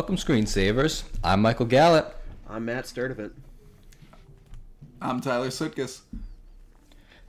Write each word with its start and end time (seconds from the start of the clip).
Welcome, 0.00 0.16
screensavers. 0.16 1.02
I'm 1.22 1.42
Michael 1.42 1.66
Gallup. 1.66 2.16
I'm 2.48 2.64
Matt 2.64 2.86
Sturdivant. 2.86 3.32
I'm 5.02 5.20
Tyler 5.20 5.48
Sutkus. 5.48 6.00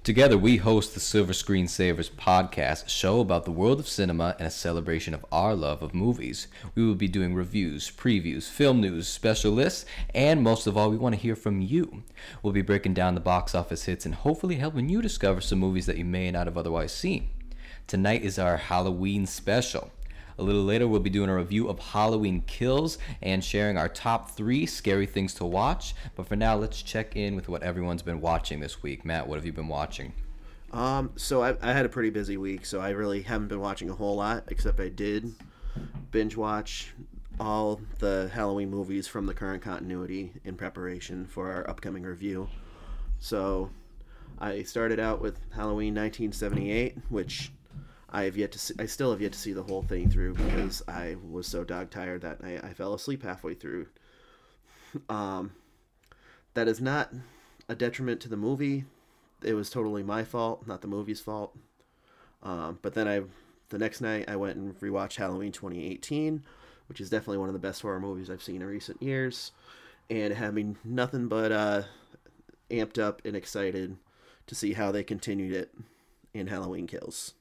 Together, 0.04 0.38
we 0.38 0.55
host 0.55 0.94
the 0.94 1.02
Silver 1.02 1.34
Screen 1.34 1.68
Savers 1.68 2.10
podcast, 2.10 2.86
a 2.86 2.90
show 2.90 3.20
about 3.20 3.44
the 3.44 3.52
world 3.52 3.82
of 3.82 3.90
cinema 3.90 4.38
and 4.40 4.48
a 4.48 4.52
celebration 4.52 5.14
of 5.14 5.26
our 5.34 5.54
love 5.54 5.84
of 5.84 5.94
movies. 5.94 6.48
We 6.73 6.86
will 6.86 6.96
be 6.96 7.10
doing 7.10 7.36
reviews, 7.36 7.92
previews, 7.92 8.50
film 8.50 8.80
news, 8.80 9.06
special 9.06 9.52
lists, 9.52 9.86
and 10.16 10.42
most 10.42 10.66
of 10.66 10.78
all, 10.78 10.90
we 10.90 10.95
want 10.95 11.14
to 11.14 11.22
hear 11.22 11.36
from 11.36 11.59
you. 11.59 12.03
We'll 12.42 12.53
be 12.53 12.62
breaking 12.62 12.94
down 12.94 13.16
the 13.16 13.20
box 13.20 13.53
office 13.53 13.84
hits 13.84 14.06
and 14.06 14.16
hopefully 14.16 14.56
helping 14.56 14.88
you 14.88 15.02
discover 15.02 15.42
some 15.42 15.59
movies 15.59 15.88
that 15.88 15.98
you 15.98 16.06
may 16.06 16.31
not 16.31 16.48
have 16.48 16.58
otherwise 16.58 16.94
seen. 16.94 17.31
Tonight 17.86 18.22
is 18.22 18.40
our 18.40 18.56
Halloween 18.56 19.26
special. 19.26 19.92
A 20.41 20.44
little 20.44 20.63
later, 20.63 20.88
we'll 20.88 21.00
be 21.00 21.12
doing 21.12 21.30
a 21.30 21.36
review 21.36 21.70
of 21.70 21.77
Halloween 21.77 22.41
Kills 22.48 22.98
and 23.22 23.44
sharing 23.44 23.77
our 23.77 23.88
top 23.88 24.31
three 24.31 24.66
scary 24.66 25.05
things 25.05 25.36
to 25.36 25.45
watch. 25.45 25.94
But 26.16 26.26
for 26.26 26.36
now, 26.36 26.55
let's 26.55 26.81
check 26.81 27.16
in 27.16 27.36
with 27.36 27.48
what 27.48 27.62
everyone's 27.62 28.02
been 28.02 28.22
watching 28.22 28.59
this 28.59 28.81
week. 28.81 29.05
Matt, 29.05 29.27
what 29.27 29.36
have 29.36 29.45
you 29.45 29.54
been 29.54 29.67
watching? 29.67 30.14
Um, 30.72 31.12
so 31.16 31.44
I, 31.44 31.55
I 31.62 31.73
had 31.73 31.86
a 31.86 31.90
pretty 31.90 32.09
busy 32.09 32.38
week, 32.38 32.66
so 32.66 32.81
I 32.81 32.90
really 32.90 33.22
haven't 33.22 33.50
been 33.50 33.59
watching 33.59 33.91
a 33.91 33.94
whole 33.94 34.16
lot, 34.16 34.45
except 34.48 34.80
I 34.80 34.90
did 34.90 35.31
binge 36.09 36.36
watch 36.36 36.92
all 37.39 37.80
the 38.00 38.31
Halloween 38.34 38.72
movies 38.72 39.05
from 39.08 39.28
the 39.28 39.36
current 39.36 39.62
continuity 39.62 40.34
in 40.44 40.55
preparation 40.55 41.28
for 41.28 41.52
our 41.52 41.70
upcoming 41.70 42.02
review. 42.02 42.50
So 43.19 43.69
I 44.39 44.64
started 44.64 45.00
out 45.00 45.22
with 45.22 45.39
Halloween 45.52 45.94
1978, 45.94 46.97
which 47.09 47.52
I 48.12 48.23
have 48.23 48.36
yet 48.36 48.52
to 48.52 48.59
see, 48.59 48.73
I 48.78 48.86
still 48.86 49.12
have 49.12 49.22
yet 49.22 49.31
to 49.31 49.40
see 49.40 49.54
the 49.54 49.64
whole 49.64 49.84
thing 49.84 50.09
through 50.09 50.34
because 50.34 50.84
I 50.88 51.16
was 51.30 51.48
so 51.48 51.64
dog 51.64 51.92
tired 51.92 52.22
that 52.22 52.44
night 52.44 52.64
I 52.64 52.73
fell 52.73 52.94
asleep 52.94 53.23
halfway 53.23 53.53
through. 53.53 53.88
Um, 55.08 55.53
that 56.53 56.68
is 56.68 56.81
not 56.81 57.14
a 57.70 57.76
detriment 57.76 58.20
to 58.22 58.30
the 58.30 58.36
movie. 58.36 58.84
It 59.42 59.53
was 59.53 59.70
totally 59.70 60.03
my 60.03 60.26
fault, 60.26 60.68
not 60.68 60.81
the 60.81 60.88
movie's 60.88 61.22
fault. 61.22 61.58
Um, 62.44 62.80
but 62.81 62.94
then 62.94 63.08
I, 63.08 63.22
the 63.70 63.78
next 63.78 64.02
night, 64.02 64.28
I 64.28 64.36
went 64.36 64.58
and 64.58 64.78
rewatched 64.80 65.16
Halloween 65.16 65.53
2018, 65.53 66.44
which 66.88 67.00
is 67.00 67.09
definitely 67.09 67.38
one 67.38 67.48
of 67.48 67.53
the 67.53 67.59
best 67.59 67.81
horror 67.81 68.02
movies 68.02 68.30
I've 68.30 68.44
seen 68.44 68.62
in 68.62 68.68
recent 68.68 69.02
years, 69.02 69.52
and 70.09 70.34
having 70.34 70.78
nothing 70.84 71.30
but 71.30 71.52
uh, 71.52 71.84
amped 72.70 73.00
up 73.00 73.22
and 73.23 73.36
excited 73.36 73.96
to 74.48 74.56
see 74.56 74.73
how 74.73 74.92
they 74.92 75.03
continued 75.03 75.56
it 75.56 75.73
in 76.34 76.48
Halloween 76.48 76.88
Kills. 76.88 77.34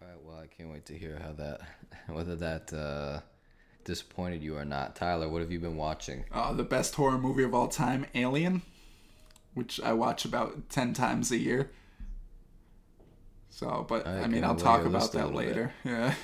All 0.00 0.08
right, 0.08 0.16
well, 0.24 0.38
I 0.42 0.46
can't 0.46 0.70
wait 0.70 0.86
to 0.86 0.96
hear 0.96 1.18
how 1.22 1.32
that, 1.32 1.60
whether 2.08 2.36
that 2.36 2.72
uh, 2.72 3.20
disappointed 3.84 4.42
you 4.42 4.56
or 4.56 4.64
not. 4.64 4.94
Tyler, 4.96 5.28
what 5.28 5.40
have 5.42 5.50
you 5.50 5.60
been 5.60 5.76
watching? 5.76 6.24
Uh, 6.32 6.52
the 6.52 6.64
best 6.64 6.94
horror 6.94 7.18
movie 7.18 7.42
of 7.42 7.54
all 7.54 7.68
time, 7.68 8.06
Alien, 8.14 8.62
which 9.54 9.80
I 9.80 9.92
watch 9.92 10.24
about 10.24 10.68
10 10.70 10.92
times 10.94 11.30
a 11.32 11.38
year. 11.38 11.70
So, 13.50 13.84
but 13.88 14.06
I 14.06 14.20
I, 14.20 14.26
mean, 14.28 14.44
I'll 14.44 14.54
talk 14.54 14.84
about 14.86 15.10
that 15.12 15.32
little 15.34 15.40
bit. 15.40 15.48
later. 15.48 15.72
Yeah. 15.84 16.14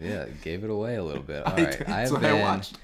Yeah, 0.00 0.26
gave 0.42 0.64
it 0.64 0.70
away 0.70 0.96
a 0.96 1.04
little 1.04 1.22
bit. 1.22 1.46
All 1.46 1.52
I 1.56 1.64
right, 1.64 1.78
did. 1.78 1.88
I've 1.88 2.10
been 2.20 2.24
I 2.24 2.40
watched. 2.40 2.78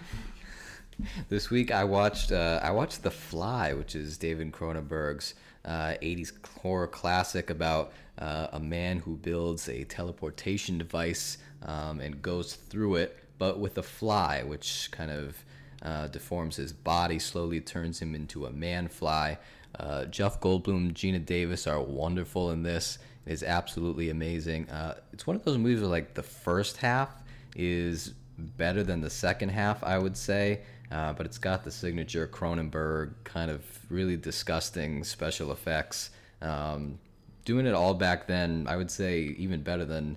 this 1.29 1.51
week. 1.51 1.73
I 1.73 1.83
watched 1.83 2.31
uh, 2.31 2.61
I 2.63 2.71
watched 2.71 3.03
The 3.03 3.11
Fly, 3.11 3.73
which 3.73 3.97
is 3.97 4.17
David 4.17 4.53
Cronenberg's 4.53 5.35
uh, 5.67 5.95
'80s 6.03 6.33
horror 6.63 6.87
classic 6.87 7.51
about 7.51 7.93
uh, 8.19 8.49
a 8.53 8.61
man 8.61 8.99
who 8.99 9.17
builds 9.17 9.69
a 9.69 9.85
teleportation 9.85 10.79
device 10.79 11.39
um, 11.63 12.01
and 12.01 12.23
goes 12.23 12.55
through 12.55 12.97
it, 12.97 13.19
but 13.39 13.59
with 13.59 13.77
a 13.79 13.83
fly, 13.83 14.43
which 14.43 14.89
kind 14.93 15.11
of 15.11 15.45
uh, 15.83 16.07
deforms 16.09 16.57
his 16.57 16.73
body, 16.73 17.19
slowly 17.19 17.61
turns 17.61 18.01
him 18.01 18.15
into 18.15 18.47
a 18.47 18.51
man 18.51 18.89
fly. 18.89 19.39
Uh, 19.79 20.07
Jeff 20.07 20.41
Goldblum, 20.41 20.93
Geena 20.93 21.25
Davis 21.25 21.67
are 21.67 21.81
wonderful 21.81 22.51
in 22.51 22.63
this. 22.63 22.99
It 23.27 23.33
is 23.33 23.43
absolutely 23.43 24.09
amazing. 24.09 24.71
Uh, 24.71 24.95
it's 25.13 25.27
one 25.27 25.37
of 25.37 25.45
those 25.45 25.59
movies 25.59 25.81
where 25.81 25.91
like 25.91 26.15
the 26.15 26.23
first 26.23 26.79
half 26.79 27.23
is 27.55 28.15
better 28.39 28.83
than 28.83 29.01
the 29.01 29.11
second 29.11 29.51
half, 29.51 29.83
I 29.83 29.99
would 29.99 30.17
say. 30.17 30.61
Uh, 30.91 31.13
but 31.13 31.27
it's 31.27 31.39
got 31.39 31.65
the 31.65 31.71
signature 31.71 32.29
Cronenberg 32.29 33.13
kind 33.25 33.51
of 33.51 33.63
really 33.91 34.17
disgusting 34.17 35.03
special 35.03 35.51
effects. 35.53 36.11
Um, 36.41 36.99
doing 37.45 37.67
it 37.67 37.75
all 37.75 37.95
back 37.95 38.27
then, 38.27 38.67
I 38.69 38.77
would 38.77 38.91
say 38.91 39.35
even 39.39 39.63
better 39.63 39.85
than 39.85 40.17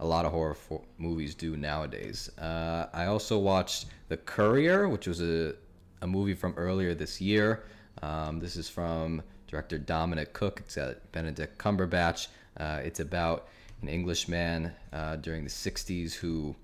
a 0.00 0.06
lot 0.06 0.24
of 0.24 0.32
horror 0.32 0.56
movies 0.98 1.34
do 1.34 1.56
nowadays. 1.56 2.30
Uh, 2.38 2.86
I 2.92 3.06
also 3.06 3.38
watched 3.38 3.86
The 4.08 4.16
Courier, 4.16 4.88
which 4.88 5.06
was 5.06 5.20
a, 5.20 5.54
a 6.02 6.06
movie 6.06 6.34
from 6.34 6.54
earlier 6.56 6.94
this 6.94 7.20
year. 7.20 7.64
Um, 8.02 8.40
this 8.40 8.56
is 8.56 8.68
from 8.68 9.22
director 9.46 9.78
Dominic 9.78 10.32
Cooke. 10.32 10.60
It's 10.64 10.74
got 10.74 10.96
Benedict 11.12 11.58
Cumberbatch. 11.58 12.28
Uh, 12.56 12.80
it's 12.84 13.00
about 13.00 13.48
an 13.82 13.88
Englishman 13.88 14.72
uh, 14.92 15.16
during 15.16 15.44
the 15.44 15.50
60s 15.50 16.14
who 16.14 16.54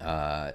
uh, 0.00 0.52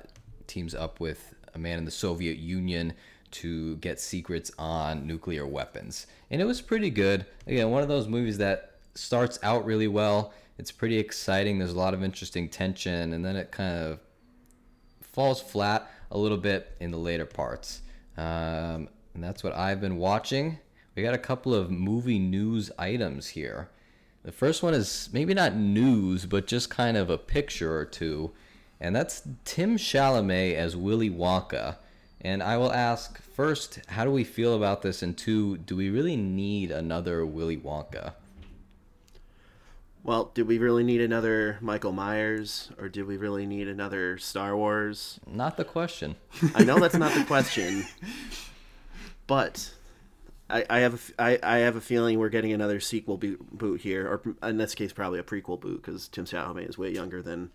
teams 0.47 0.76
up 0.76 1.00
with 1.00 1.34
a 1.55 1.59
man 1.59 1.79
in 1.79 1.85
the 1.85 1.91
Soviet 1.91 2.38
Union 2.38 2.93
to 3.31 3.77
get 3.77 3.99
secrets 3.99 4.51
on 4.59 5.07
nuclear 5.07 5.47
weapons. 5.47 6.07
And 6.29 6.41
it 6.41 6.45
was 6.45 6.61
pretty 6.61 6.89
good. 6.89 7.25
Again, 7.47 7.71
one 7.71 7.81
of 7.81 7.88
those 7.88 8.07
movies 8.07 8.38
that 8.38 8.75
starts 8.93 9.39
out 9.41 9.66
really 9.66 9.88
well. 9.88 10.33
It's 10.57 10.71
pretty 10.71 10.97
exciting. 10.97 11.57
There's 11.59 11.73
a 11.73 11.77
lot 11.77 11.93
of 11.93 12.03
interesting 12.03 12.47
tension, 12.47 13.13
and 13.13 13.25
then 13.25 13.35
it 13.35 13.51
kind 13.51 13.77
of 13.77 13.99
falls 15.01 15.41
flat 15.41 15.89
a 16.11 16.17
little 16.17 16.38
bit 16.38 16.75
in 16.79 16.91
the 16.91 16.97
later 16.97 17.25
parts. 17.25 17.81
Um, 18.17 18.87
and 19.13 19.23
that's 19.23 19.43
what 19.43 19.55
I've 19.55 19.81
been 19.81 19.97
watching. 19.97 20.59
We 20.95 21.03
got 21.03 21.13
a 21.13 21.17
couple 21.19 21.53
of 21.53 21.69
movie 21.69 22.19
news 22.19 22.72
items 22.77 23.27
here. 23.27 23.69
The 24.23 24.31
first 24.31 24.63
one 24.63 24.73
is 24.73 25.09
maybe 25.11 25.33
not 25.33 25.55
news, 25.55 26.25
but 26.25 26.47
just 26.47 26.69
kind 26.69 26.95
of 26.95 27.09
a 27.09 27.17
picture 27.17 27.77
or 27.77 27.85
two. 27.85 28.31
And 28.80 28.96
that's 28.96 29.28
Tim 29.46 29.78
Chalamet 29.78 30.56
as 30.56 30.75
Willy 30.75 31.09
Wonka. 31.09 31.78
And 32.22 32.41
I 32.41 32.58
will 32.58 32.72
ask 32.72 33.22
first, 33.22 33.80
how 33.88 34.03
do 34.03 34.12
we 34.12 34.24
feel 34.24 34.56
about 34.56 34.81
this? 34.81 35.03
And 35.03 35.18
two, 35.18 35.58
do 35.58 35.75
we 35.75 35.90
really 35.90 36.18
need 36.18 36.72
another 36.72 37.25
Willy 37.25 37.58
Wonka? 37.58 38.14
Well, 40.03 40.30
do 40.35 40.46
we 40.46 40.59
really 40.59 40.84
need 40.84 41.02
another 41.02 41.58
Michael 41.62 41.91
Myers, 41.91 42.72
or 42.78 42.90
do 42.90 43.08
we 43.08 43.18
really 43.18 43.47
need 43.47 43.68
another 43.68 44.19
Star 44.19 44.56
Wars? 44.56 45.19
Not 45.25 45.58
the 45.58 45.66
question. 45.66 46.16
I 46.53 46.64
know 46.64 46.78
that's 46.78 46.96
not 46.96 47.12
the 47.16 47.24
question, 47.24 47.85
but 49.28 49.74
I, 50.47 50.64
I 50.69 50.80
have 50.81 51.12
a, 51.18 51.22
I, 51.22 51.40
I 51.41 51.58
have 51.58 51.75
a 51.75 51.81
feeling 51.81 52.19
we're 52.19 52.30
getting 52.30 52.53
another 52.53 52.80
sequel 52.80 53.18
boot, 53.18 53.58
boot 53.58 53.81
here, 53.81 54.08
or 54.08 54.47
in 54.47 54.58
this 54.58 54.75
case, 54.75 54.94
probably 54.94 55.18
a 55.18 55.24
prequel 55.24 55.59
boot 55.59 55.81
because 55.81 56.08
Tim 56.08 56.25
Chalamet 56.25 56.69
is 56.69 56.78
way 56.78 56.91
younger 56.91 57.24
than 57.24 57.50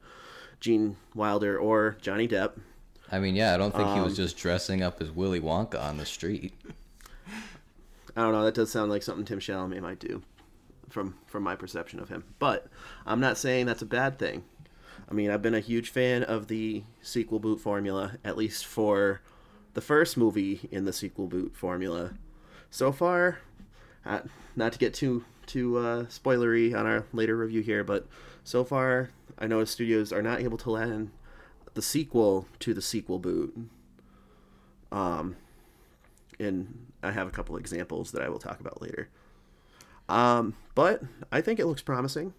Gene 0.60 0.96
Wilder 1.14 1.58
or 1.58 1.96
Johnny 2.00 2.28
Depp. 2.28 2.52
I 3.10 3.18
mean, 3.18 3.34
yeah, 3.34 3.54
I 3.54 3.56
don't 3.56 3.74
think 3.74 3.88
he 3.88 4.00
was 4.00 4.12
Um, 4.12 4.24
just 4.24 4.36
dressing 4.36 4.82
up 4.82 5.00
as 5.02 5.10
Willy 5.10 5.40
Wonka 5.40 5.80
on 5.82 5.96
the 5.96 6.06
street. 6.06 6.52
I 8.16 8.22
don't 8.22 8.32
know. 8.32 8.44
That 8.44 8.54
does 8.54 8.70
sound 8.70 8.90
like 8.90 9.02
something 9.02 9.24
Tim 9.24 9.40
Chalamet 9.40 9.80
might 9.80 9.98
do, 9.98 10.22
from 10.88 11.14
from 11.26 11.42
my 11.42 11.56
perception 11.56 12.00
of 12.00 12.08
him. 12.08 12.24
But 12.38 12.66
I'm 13.06 13.20
not 13.20 13.38
saying 13.38 13.66
that's 13.66 13.82
a 13.82 13.86
bad 13.86 14.18
thing. 14.18 14.44
I 15.10 15.14
mean, 15.14 15.30
I've 15.30 15.42
been 15.42 15.54
a 15.54 15.60
huge 15.60 15.90
fan 15.90 16.22
of 16.22 16.46
the 16.48 16.84
sequel 17.02 17.40
boot 17.40 17.60
formula, 17.60 18.18
at 18.24 18.36
least 18.36 18.64
for 18.66 19.20
the 19.74 19.80
first 19.80 20.16
movie 20.16 20.68
in 20.70 20.84
the 20.84 20.92
sequel 20.92 21.26
boot 21.26 21.56
formula. 21.56 22.12
So 22.70 22.92
far, 22.92 23.38
not 24.54 24.72
to 24.72 24.78
get 24.78 24.94
too 24.94 25.24
too 25.46 25.78
uh, 25.78 26.02
spoilery 26.04 26.74
on 26.76 26.86
our 26.86 27.06
later 27.12 27.36
review 27.36 27.60
here, 27.62 27.82
but 27.82 28.06
so 28.44 28.62
far, 28.62 29.10
I 29.40 29.46
know 29.46 29.64
studios 29.64 30.12
are 30.12 30.22
not 30.22 30.40
able 30.40 30.58
to 30.58 30.70
land 30.70 31.10
the 31.74 31.82
sequel 31.82 32.46
to 32.60 32.74
the 32.74 32.82
sequel 32.82 33.18
boot. 33.18 33.56
Um, 34.92 35.36
and 36.38 36.86
I 37.02 37.12
have 37.12 37.26
a 37.28 37.30
couple 37.30 37.56
examples 37.56 38.12
that 38.12 38.22
I 38.22 38.28
will 38.28 38.38
talk 38.38 38.60
about 38.60 38.82
later. 38.82 39.08
Um, 40.08 40.56
but 40.74 41.02
I 41.30 41.40
think 41.40 41.60
it 41.60 41.66
looks 41.66 41.82
promising. 41.82 42.34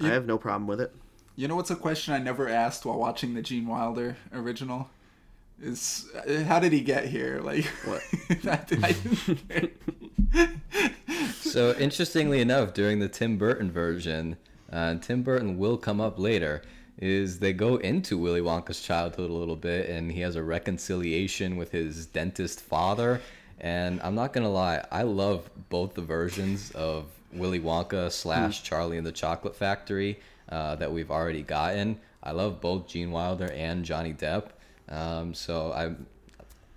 I 0.00 0.08
have 0.08 0.26
no 0.26 0.38
problem 0.38 0.66
with 0.66 0.80
it. 0.80 0.92
You 1.36 1.46
know 1.48 1.56
what's 1.56 1.70
a 1.70 1.76
question 1.76 2.14
I 2.14 2.18
never 2.18 2.48
asked 2.48 2.84
while 2.84 2.98
watching 2.98 3.34
the 3.34 3.42
Gene 3.42 3.66
Wilder 3.66 4.16
original? 4.32 4.90
Is 5.62 6.10
uh, 6.28 6.42
how 6.44 6.58
did 6.58 6.72
he 6.72 6.80
get 6.80 7.06
here? 7.06 7.40
Like 7.42 7.64
What? 7.84 8.02
I, 8.46 8.60
I 8.82 8.92
didn't- 9.48 9.70
So 11.32 11.74
interestingly 11.78 12.40
enough, 12.40 12.74
during 12.74 12.98
the 12.98 13.08
Tim 13.08 13.36
Burton 13.38 13.70
version, 13.70 14.36
uh, 14.74 14.90
and 14.90 15.02
Tim 15.02 15.22
Burton 15.22 15.56
will 15.56 15.76
come 15.76 16.00
up 16.00 16.18
later, 16.18 16.62
is 16.98 17.38
they 17.38 17.52
go 17.52 17.76
into 17.76 18.18
Willy 18.18 18.40
Wonka's 18.40 18.80
childhood 18.80 19.30
a 19.30 19.32
little 19.32 19.56
bit, 19.56 19.88
and 19.88 20.10
he 20.10 20.20
has 20.20 20.34
a 20.34 20.42
reconciliation 20.42 21.56
with 21.56 21.70
his 21.70 22.06
dentist 22.06 22.60
father. 22.60 23.20
And 23.60 24.00
I'm 24.02 24.16
not 24.16 24.32
gonna 24.32 24.50
lie, 24.50 24.84
I 24.90 25.02
love 25.02 25.48
both 25.68 25.94
the 25.94 26.02
versions 26.02 26.72
of 26.72 27.06
Willy 27.32 27.60
Wonka 27.60 28.10
slash 28.10 28.62
Charlie 28.64 28.98
and 28.98 29.06
the 29.06 29.12
Chocolate 29.12 29.54
Factory 29.54 30.18
uh, 30.48 30.74
that 30.76 30.92
we've 30.92 31.10
already 31.10 31.42
gotten. 31.42 31.98
I 32.22 32.32
love 32.32 32.60
both 32.60 32.88
Gene 32.88 33.10
Wilder 33.10 33.50
and 33.52 33.84
Johnny 33.84 34.12
Depp. 34.12 34.48
Um, 34.88 35.34
so 35.34 35.72
I'm 35.72 36.06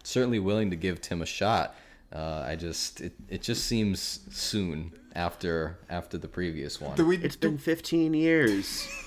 certainly 0.04 0.40
willing 0.40 0.70
to 0.70 0.76
give 0.76 1.02
Tim 1.02 1.22
a 1.22 1.26
shot. 1.26 1.76
Uh, 2.14 2.46
I 2.48 2.56
just 2.56 3.02
it, 3.02 3.14
it 3.28 3.42
just 3.42 3.66
seems 3.66 4.22
soon 4.30 4.94
after 5.18 5.78
after 5.90 6.18
the 6.18 6.28
previous 6.30 6.80
one. 6.80 6.96
We? 7.06 7.18
It's 7.18 7.36
been 7.36 7.58
15 7.58 8.14
years. 8.14 8.88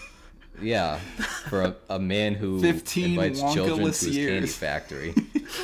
Yeah, 0.61 0.99
for 1.49 1.62
a, 1.62 1.77
a 1.89 1.99
man 1.99 2.35
who 2.35 2.61
15 2.61 3.11
invites 3.12 3.41
children 3.41 3.79
to 3.79 3.85
wonkaless 3.85 4.05
his 4.05 4.17
candy 4.17 4.47
factory. 4.49 5.15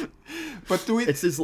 but 0.69 0.87
do 0.87 0.95
we? 0.95 1.05
It's 1.05 1.21
his. 1.21 1.39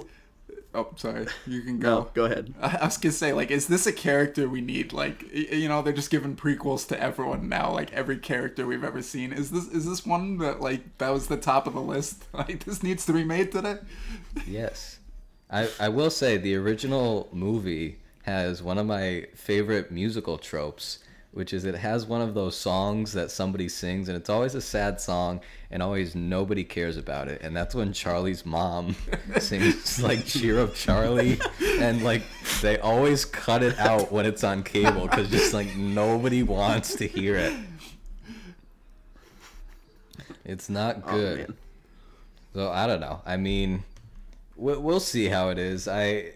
oh, 0.75 0.89
sorry. 0.97 1.27
You 1.47 1.61
can 1.61 1.79
No, 1.79 2.03
go. 2.03 2.11
go 2.15 2.25
ahead. 2.25 2.55
I 2.63 2.79
I 2.81 2.85
was 2.87 2.97
gonna 2.97 3.13
say, 3.13 3.35
like, 3.35 3.51
is 3.51 3.67
this 3.67 3.87
a 3.87 3.93
character 3.93 4.49
we 4.49 4.63
need? 4.63 4.95
Like, 4.95 5.31
you 5.35 5.69
know, 5.69 5.83
they're 5.83 5.93
just 5.93 6.11
giving 6.11 6.35
prequels 6.35 6.87
to 6.89 6.99
everyone 6.99 7.51
now. 7.51 7.71
Like 7.73 7.93
every 7.93 8.17
character 8.17 8.65
we've 8.67 8.85
ever 8.85 9.03
seen. 9.03 9.33
Is 9.35 9.51
this 9.51 9.67
is 9.67 9.85
this 9.85 10.07
one 10.07 10.39
that 10.39 10.63
like 10.63 10.97
that 10.99 11.11
was 11.11 11.27
the 11.27 11.37
top 11.37 11.67
of 11.67 11.75
the 11.75 11.83
list? 11.83 12.25
Like, 12.33 12.65
this 12.65 12.83
needs 12.83 13.05
to 13.07 13.13
be 13.13 13.25
made 13.25 13.53
today. 13.53 13.79
Yes. 14.47 14.99
I, 15.51 15.69
I 15.79 15.89
will 15.91 16.11
say 16.11 16.39
the 16.39 16.55
original 16.55 17.29
movie 17.33 17.99
has 18.23 18.63
one 18.63 18.79
of 18.79 18.87
my 18.87 19.27
favorite 19.35 19.91
musical 19.91 20.39
tropes, 20.39 20.99
which 21.33 21.53
is 21.53 21.65
it 21.65 21.75
has 21.75 22.07
one 22.07 22.21
of 22.21 22.35
those 22.35 22.57
songs 22.57 23.13
that 23.15 23.31
somebody 23.31 23.69
sings 23.69 24.09
and 24.09 24.17
it's 24.17 24.29
always 24.31 24.55
a 24.55 24.61
sad 24.61 25.01
song 25.01 25.41
and 25.71 25.83
always 25.83 26.15
nobody 26.15 26.63
cares 26.63 26.97
about 26.97 27.27
it. 27.29 27.41
And 27.43 27.57
that's 27.57 27.75
when 27.75 27.93
Charlie's 27.93 28.45
mom 28.47 28.95
sings 29.39 30.01
like 30.03 30.25
Cheer 30.27 30.61
Up 30.61 30.75
Charlie 30.75 31.41
and 31.81 32.03
like 32.05 32.23
they 32.61 32.79
always 32.79 33.25
cut 33.25 33.63
it 33.63 33.79
out 33.79 34.13
when 34.13 34.27
it's 34.27 34.45
on 34.45 34.63
cable 34.63 35.09
cuz 35.09 35.31
just 35.31 35.53
like 35.55 35.75
nobody 35.77 36.43
wants 36.43 36.95
to 36.97 37.07
hear 37.09 37.37
it. 37.37 37.55
It's 40.45 40.69
not 40.69 41.03
Oh, 41.07 41.13
good. 41.13 41.39
man. 41.39 41.57
So 42.55 42.71
I 42.71 42.87
don't 42.87 43.01
know. 43.01 43.21
I 43.25 43.37
mean, 43.37 43.85
we'll 44.57 45.01
see 45.01 45.27
how 45.29 45.49
it 45.49 45.59
is. 45.59 45.89
I 45.89 46.33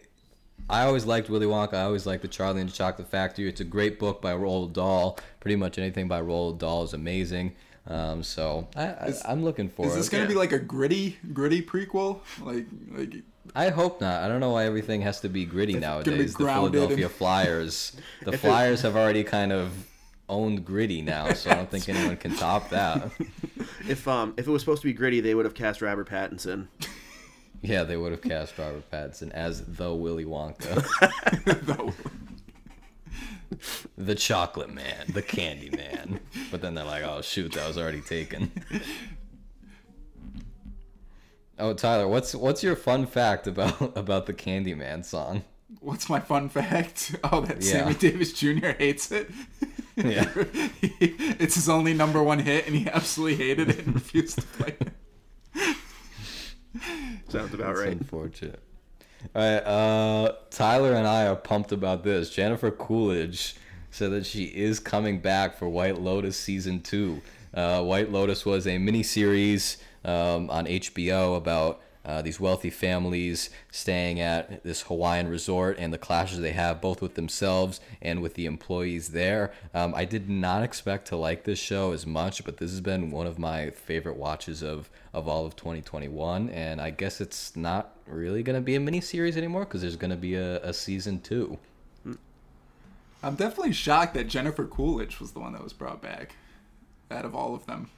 I 0.68 0.82
always 0.84 1.04
liked 1.06 1.28
Willy 1.30 1.46
Wonka. 1.46 1.74
I 1.74 1.82
always 1.82 2.06
liked 2.06 2.22
the 2.22 2.28
Charlie 2.28 2.60
and 2.60 2.68
the 2.68 2.74
Chocolate 2.74 3.08
Factory. 3.08 3.48
It's 3.48 3.60
a 3.60 3.64
great 3.64 3.98
book 3.98 4.20
by 4.20 4.32
Roald 4.32 4.72
Dahl. 4.72 5.18
Pretty 5.40 5.56
much 5.56 5.78
anything 5.78 6.08
by 6.08 6.20
Roald 6.20 6.58
Dahl 6.58 6.82
is 6.82 6.92
amazing. 6.92 7.54
Um, 7.86 8.24
so 8.24 8.66
I, 8.74 8.82
I, 8.86 9.06
Is- 9.06 9.22
I'm 9.24 9.44
looking 9.44 9.68
for 9.68 9.86
Is 9.86 9.94
this 9.94 10.08
gonna 10.08 10.24
Yeah. 10.24 10.28
be 10.30 10.34
like 10.34 10.50
a 10.52 10.58
gritty, 10.58 11.18
gritty 11.32 11.62
prequel? 11.62 12.18
Like, 12.42 12.66
like 12.90 13.14
I 13.54 13.68
hope 13.68 14.00
not. 14.00 14.24
I 14.24 14.28
don't 14.28 14.40
know 14.40 14.50
why 14.50 14.64
everything 14.64 15.02
has 15.02 15.20
to 15.20 15.28
be 15.28 15.44
gritty 15.44 15.74
It's 15.74 15.80
gonna 15.84 16.02
be 16.02 16.10
nowadays. 16.10 16.34
The 16.34 16.46
Philadelphia 16.46 17.06
and- 17.06 17.14
Flyers, 17.14 17.92
the 18.24 18.36
Flyers 18.36 18.82
have 18.82 18.96
already 18.96 19.22
kind 19.22 19.52
of 19.52 19.72
owned 20.28 20.64
gritty 20.64 21.00
now, 21.00 21.32
so 21.32 21.48
I 21.50 21.54
don't 21.54 21.70
think 21.70 21.88
anyone 21.88 22.16
can 22.16 22.34
top 22.34 22.70
that. 22.70 23.10
If 23.88 24.08
um 24.08 24.34
if 24.36 24.48
it 24.48 24.50
was 24.50 24.62
supposed 24.62 24.82
to 24.82 24.88
be 24.88 24.92
gritty, 24.92 25.20
they 25.20 25.34
would 25.34 25.44
have 25.44 25.54
cast 25.54 25.80
Robert 25.80 26.08
Pattinson. 26.08 26.66
Yeah, 27.66 27.82
they 27.82 27.96
would 27.96 28.12
have 28.12 28.22
cast 28.22 28.56
Robert 28.58 28.88
Pattinson 28.90 29.32
as 29.32 29.64
the 29.64 29.92
Willy 29.92 30.24
Wonka. 30.24 30.84
no. 31.66 31.92
the 33.98 34.14
chocolate 34.14 34.72
man, 34.72 35.06
the 35.12 35.22
candy 35.22 35.70
man. 35.70 36.20
But 36.50 36.62
then 36.62 36.74
they're 36.74 36.84
like, 36.84 37.02
oh 37.02 37.22
shoot, 37.22 37.52
that 37.52 37.66
was 37.66 37.78
already 37.78 38.00
taken. 38.00 38.50
Oh, 41.58 41.72
Tyler, 41.72 42.06
what's 42.06 42.34
what's 42.34 42.62
your 42.62 42.76
fun 42.76 43.06
fact 43.06 43.46
about 43.46 43.96
about 43.96 44.26
the 44.26 44.34
Candyman 44.34 45.02
song? 45.02 45.42
What's 45.80 46.06
my 46.10 46.20
fun 46.20 46.50
fact? 46.50 47.16
Oh, 47.24 47.40
that 47.40 47.62
Yeah. 47.62 47.72
Sammy 47.72 47.94
Davis 47.94 48.34
Jr. 48.34 48.72
hates 48.78 49.10
it. 49.10 49.30
Yeah. 49.96 50.30
it's 50.36 51.54
his 51.54 51.70
only 51.70 51.94
number 51.94 52.22
one 52.22 52.40
hit, 52.40 52.66
and 52.66 52.76
he 52.76 52.86
absolutely 52.86 53.36
hated 53.42 53.70
it 53.70 53.86
and 53.86 53.94
refused 53.94 54.36
to 54.38 54.42
play 54.42 54.74
it. 54.78 54.92
Sounds 57.28 57.54
about 57.54 57.74
That's 57.74 57.80
right. 57.80 57.92
unfortunate. 57.92 58.60
All 59.34 59.42
right, 59.42 59.58
uh, 59.58 60.32
Tyler 60.50 60.94
and 60.94 61.06
I 61.06 61.26
are 61.26 61.36
pumped 61.36 61.72
about 61.72 62.04
this. 62.04 62.30
Jennifer 62.30 62.70
Coolidge 62.70 63.56
said 63.90 64.12
that 64.12 64.26
she 64.26 64.44
is 64.44 64.78
coming 64.78 65.18
back 65.20 65.56
for 65.56 65.68
White 65.68 66.00
Lotus 66.00 66.36
season 66.36 66.80
two. 66.80 67.22
Uh, 67.54 67.82
White 67.82 68.12
Lotus 68.12 68.44
was 68.44 68.66
a 68.66 68.76
miniseries 68.76 69.78
um, 70.04 70.50
on 70.50 70.66
HBO 70.66 71.36
about 71.36 71.80
uh, 72.04 72.22
these 72.22 72.38
wealthy 72.38 72.70
families 72.70 73.50
staying 73.72 74.20
at 74.20 74.62
this 74.62 74.82
Hawaiian 74.82 75.28
resort 75.28 75.76
and 75.78 75.92
the 75.92 75.98
clashes 75.98 76.38
they 76.38 76.52
have 76.52 76.80
both 76.80 77.02
with 77.02 77.14
themselves 77.14 77.80
and 78.00 78.22
with 78.22 78.34
the 78.34 78.46
employees 78.46 79.08
there. 79.08 79.52
Um, 79.74 79.92
I 79.94 80.04
did 80.04 80.30
not 80.30 80.62
expect 80.62 81.08
to 81.08 81.16
like 81.16 81.42
this 81.42 81.58
show 81.58 81.90
as 81.92 82.06
much, 82.06 82.44
but 82.44 82.58
this 82.58 82.70
has 82.70 82.80
been 82.80 83.10
one 83.10 83.26
of 83.26 83.40
my 83.40 83.70
favorite 83.70 84.16
watches 84.16 84.62
of, 84.62 84.88
of 85.16 85.26
all 85.26 85.46
of 85.46 85.56
2021. 85.56 86.50
And 86.50 86.80
I 86.80 86.90
guess 86.90 87.20
it's 87.22 87.56
not 87.56 87.96
really 88.06 88.42
going 88.42 88.54
to 88.54 88.60
be 88.60 88.76
a 88.76 88.78
miniseries 88.78 89.36
anymore 89.36 89.64
because 89.64 89.80
there's 89.80 89.96
going 89.96 90.10
to 90.10 90.16
be 90.16 90.34
a, 90.34 90.62
a 90.62 90.74
season 90.74 91.20
two. 91.20 91.58
I'm 93.22 93.34
definitely 93.34 93.72
shocked 93.72 94.14
that 94.14 94.28
Jennifer 94.28 94.66
Coolidge 94.66 95.18
was 95.18 95.32
the 95.32 95.40
one 95.40 95.54
that 95.54 95.64
was 95.64 95.72
brought 95.72 96.02
back 96.02 96.36
out 97.10 97.24
of 97.24 97.34
all 97.34 97.54
of 97.54 97.64
them. 97.66 97.88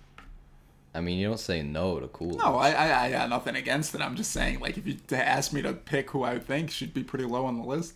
I 0.94 1.00
mean, 1.00 1.18
you 1.18 1.26
don't 1.26 1.40
say 1.40 1.60
no 1.60 1.98
to 2.00 2.06
Coolidge. 2.06 2.38
No, 2.38 2.56
I, 2.56 2.70
I, 2.70 3.04
I 3.06 3.10
got 3.10 3.28
nothing 3.28 3.56
against 3.56 3.94
it. 3.94 4.00
I'm 4.00 4.16
just 4.16 4.30
saying, 4.30 4.60
like, 4.60 4.78
if 4.78 4.86
you 4.86 4.94
to 5.08 5.28
ask 5.28 5.52
me 5.52 5.60
to 5.62 5.72
pick 5.72 6.10
who 6.10 6.22
I 6.22 6.38
think 6.38 6.70
should 6.70 6.94
be 6.94 7.02
pretty 7.02 7.24
low 7.24 7.44
on 7.44 7.58
the 7.58 7.64
list, 7.64 7.94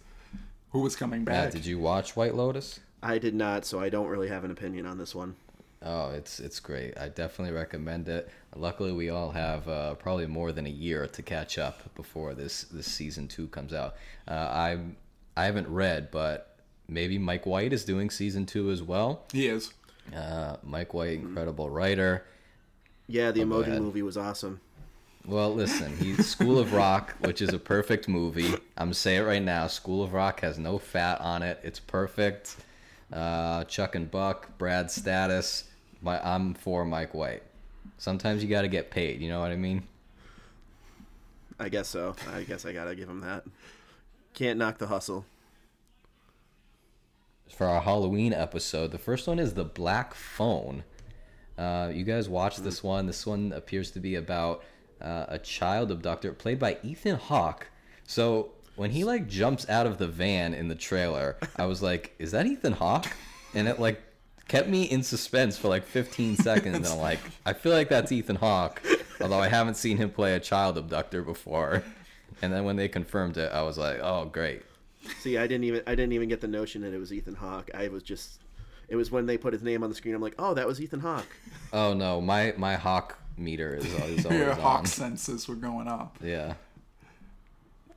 who 0.73 0.81
was 0.81 0.95
coming 0.95 1.25
Matt, 1.25 1.45
back? 1.45 1.53
did 1.53 1.65
you 1.65 1.79
watch 1.79 2.17
White 2.17 2.35
Lotus? 2.35 2.81
I 3.03 3.19
did 3.19 3.35
not, 3.35 3.65
so 3.65 3.81
I 3.81 3.89
don't 3.89 4.09
really 4.09 4.29
have 4.29 4.45
an 4.45 4.51
opinion 4.51 4.85
on 4.85 4.99
this 4.99 5.15
one. 5.15 5.37
Oh, 5.85 6.11
it's 6.11 6.39
it's 6.39 6.61
great. 6.61 6.97
I 6.97 7.09
definitely 7.09 7.55
recommend 7.55 8.09
it. 8.09 8.29
Luckily, 8.55 8.93
we 8.93 9.11
all 9.11 9.31
have 9.31 9.67
uh, 9.69 9.95
probably 9.95 10.27
more 10.27 10.53
than 10.53 10.67
a 10.67 10.71
year 10.71 11.07
to 11.09 11.23
catch 11.23 11.59
up 11.59 11.95
before 11.95 12.35
this 12.35 12.63
this 12.65 12.87
season 12.87 13.27
two 13.29 13.49
comes 13.49 13.73
out. 13.73 13.97
Uh, 14.29 14.33
I 14.33 14.79
I 15.37 15.45
haven't 15.45 15.69
read, 15.69 16.11
but 16.11 16.57
maybe 16.89 17.19
Mike 17.19 17.47
White 17.47 17.73
is 17.73 17.85
doing 17.85 18.11
season 18.11 18.47
two 18.47 18.71
as 18.71 18.83
well. 18.83 19.25
He 19.33 19.49
is. 19.49 19.73
Uh, 20.15 20.57
Mike 20.63 20.95
White, 20.95 21.15
incredible 21.21 21.69
writer. 21.71 22.25
Yeah, 23.09 23.31
the 23.33 23.43
Oh, 23.43 23.47
Emoji 23.47 23.81
movie 23.81 24.03
was 24.03 24.17
awesome. 24.17 24.61
Well, 25.25 25.55
listen, 25.55 25.97
he's 25.99 26.29
School 26.29 26.59
of 26.59 26.73
Rock, 26.73 27.15
which 27.21 27.41
is 27.43 27.53
a 27.53 27.59
perfect 27.59 28.09
movie. 28.09 28.55
I'm 28.77 28.93
gonna 28.93 29.15
it 29.17 29.21
right 29.21 29.43
now. 29.43 29.67
School 29.69 30.03
of 30.03 30.13
Rock 30.13 30.41
has 30.41 30.59
no 30.59 30.79
fat 30.79 31.21
on 31.21 31.43
it. 31.43 31.61
It's 31.63 31.79
perfect. 31.79 32.57
Uh, 33.13 33.65
Chuck 33.65 33.95
and 33.95 34.11
Buck, 34.11 34.57
Brad's 34.59 34.95
Status. 34.95 35.65
My, 36.03 36.21
I'm 36.21 36.55
for 36.55 36.85
Mike 36.85 37.15
White. 37.15 37.43
Sometimes 37.97 38.43
you 38.43 38.51
got 38.51 38.63
to 38.63 38.69
get 38.69 38.91
paid. 38.91 39.21
You 39.21 39.29
know 39.29 39.41
what 39.41 39.53
I 39.53 39.57
mean? 39.57 39.85
I 41.63 41.69
guess 41.69 41.89
so. 41.89 42.17
I 42.35 42.43
guess 42.43 42.67
I 42.67 42.73
gotta 42.73 42.97
give 42.97 43.09
him 43.09 43.21
that. 43.21 43.45
Can't 44.35 44.59
knock 44.59 44.79
the 44.79 44.89
hustle. 44.89 45.25
For 47.49 47.69
our 47.69 47.83
Halloween 47.83 48.33
episode, 48.33 48.91
the 48.91 48.99
first 48.99 49.29
one 49.29 49.39
is 49.39 49.55
the 49.55 49.65
Black 49.65 50.15
Phone. 50.15 50.83
Uh, 51.57 51.93
you 51.95 52.03
guys 52.03 52.29
watched 52.29 52.65
this 52.65 52.83
one. 52.83 53.07
This 53.07 53.25
one 53.25 53.53
appears 53.53 53.93
to 53.93 54.01
be 54.01 54.17
about 54.17 54.65
uh, 55.01 55.27
a 55.29 55.39
child 55.39 55.93
abductor 55.93 56.33
played 56.33 56.59
by 56.59 56.79
Ethan 56.83 57.17
Hawke. 57.17 57.69
So 58.09 58.51
when 58.75 58.91
he 58.91 59.05
like 59.05 59.29
jumps 59.29 59.69
out 59.69 59.87
of 59.87 59.99
the 59.99 60.09
van 60.09 60.55
in 60.55 60.67
the 60.67 60.75
trailer, 60.75 61.37
I 61.57 61.67
was 61.67 61.81
like, 61.81 62.13
"Is 62.19 62.33
that 62.33 62.47
Ethan 62.47 62.73
Hawke?" 62.73 63.07
And 63.55 63.69
it 63.69 63.79
like 63.79 64.03
kept 64.49 64.69
me 64.69 64.83
in 64.85 65.03
suspense 65.03 65.57
for 65.59 65.69
like 65.69 65.85
15 65.85 66.37
seconds. 66.37 66.77
And 66.77 66.87
I'm 66.87 66.99
like, 67.11 67.21
"I 67.47 67.53
feel 67.53 67.73
like 67.73 67.89
that's 67.89 68.13
Ethan 68.13 68.37
Hawke," 68.37 68.83
although 69.21 69.39
I 69.41 69.49
haven't 69.49 69.77
seen 69.77 69.97
him 69.97 70.11
play 70.11 70.35
a 70.35 70.41
child 70.41 70.77
abductor 70.79 71.23
before. 71.23 71.83
And 72.43 72.53
then 72.53 72.65
when 72.65 72.77
they 72.77 72.89
confirmed 72.89 73.37
it, 73.37 73.53
I 73.53 73.63
was 73.63 73.79
like, 73.79 73.99
"Oh, 74.03 74.25
great." 74.27 74.63
See, 75.21 75.37
I 75.39 75.47
didn't 75.47 75.65
even 75.65 75.83
I 75.87 75.95
didn't 75.95 76.13
even 76.13 76.29
get 76.29 76.41
the 76.41 76.49
notion 76.49 76.83
that 76.83 76.93
it 76.95 76.99
was 76.99 77.13
Ethan 77.13 77.35
Hawke. 77.35 77.71
I 77.75 77.89
was 77.89 78.03
just 78.03 78.41
it 78.89 78.97
was 78.97 79.11
when 79.11 79.27
they 79.27 79.37
put 79.39 79.53
his 79.53 79.63
name 79.63 79.83
on 79.83 79.89
the 79.89 79.95
screen. 79.97 80.15
I'm 80.15 80.21
like, 80.23 80.35
oh, 80.39 80.55
that 80.55 80.67
was 80.67 80.81
Ethan 80.81 81.01
Hawke. 81.01 81.27
Oh 81.73 81.93
no, 81.95 82.21
my 82.21 82.55
my 82.57 82.75
Hawk 82.75 83.19
meter 83.37 83.75
is, 83.75 83.85
is 83.87 84.01
always 84.01 84.27
on 84.27 84.33
Your 84.39 84.53
on. 84.53 84.61
hawk 84.61 84.87
senses 84.87 85.49
were 85.49 85.55
going 85.55 85.89
up. 85.89 86.19
Yeah. 86.23 86.55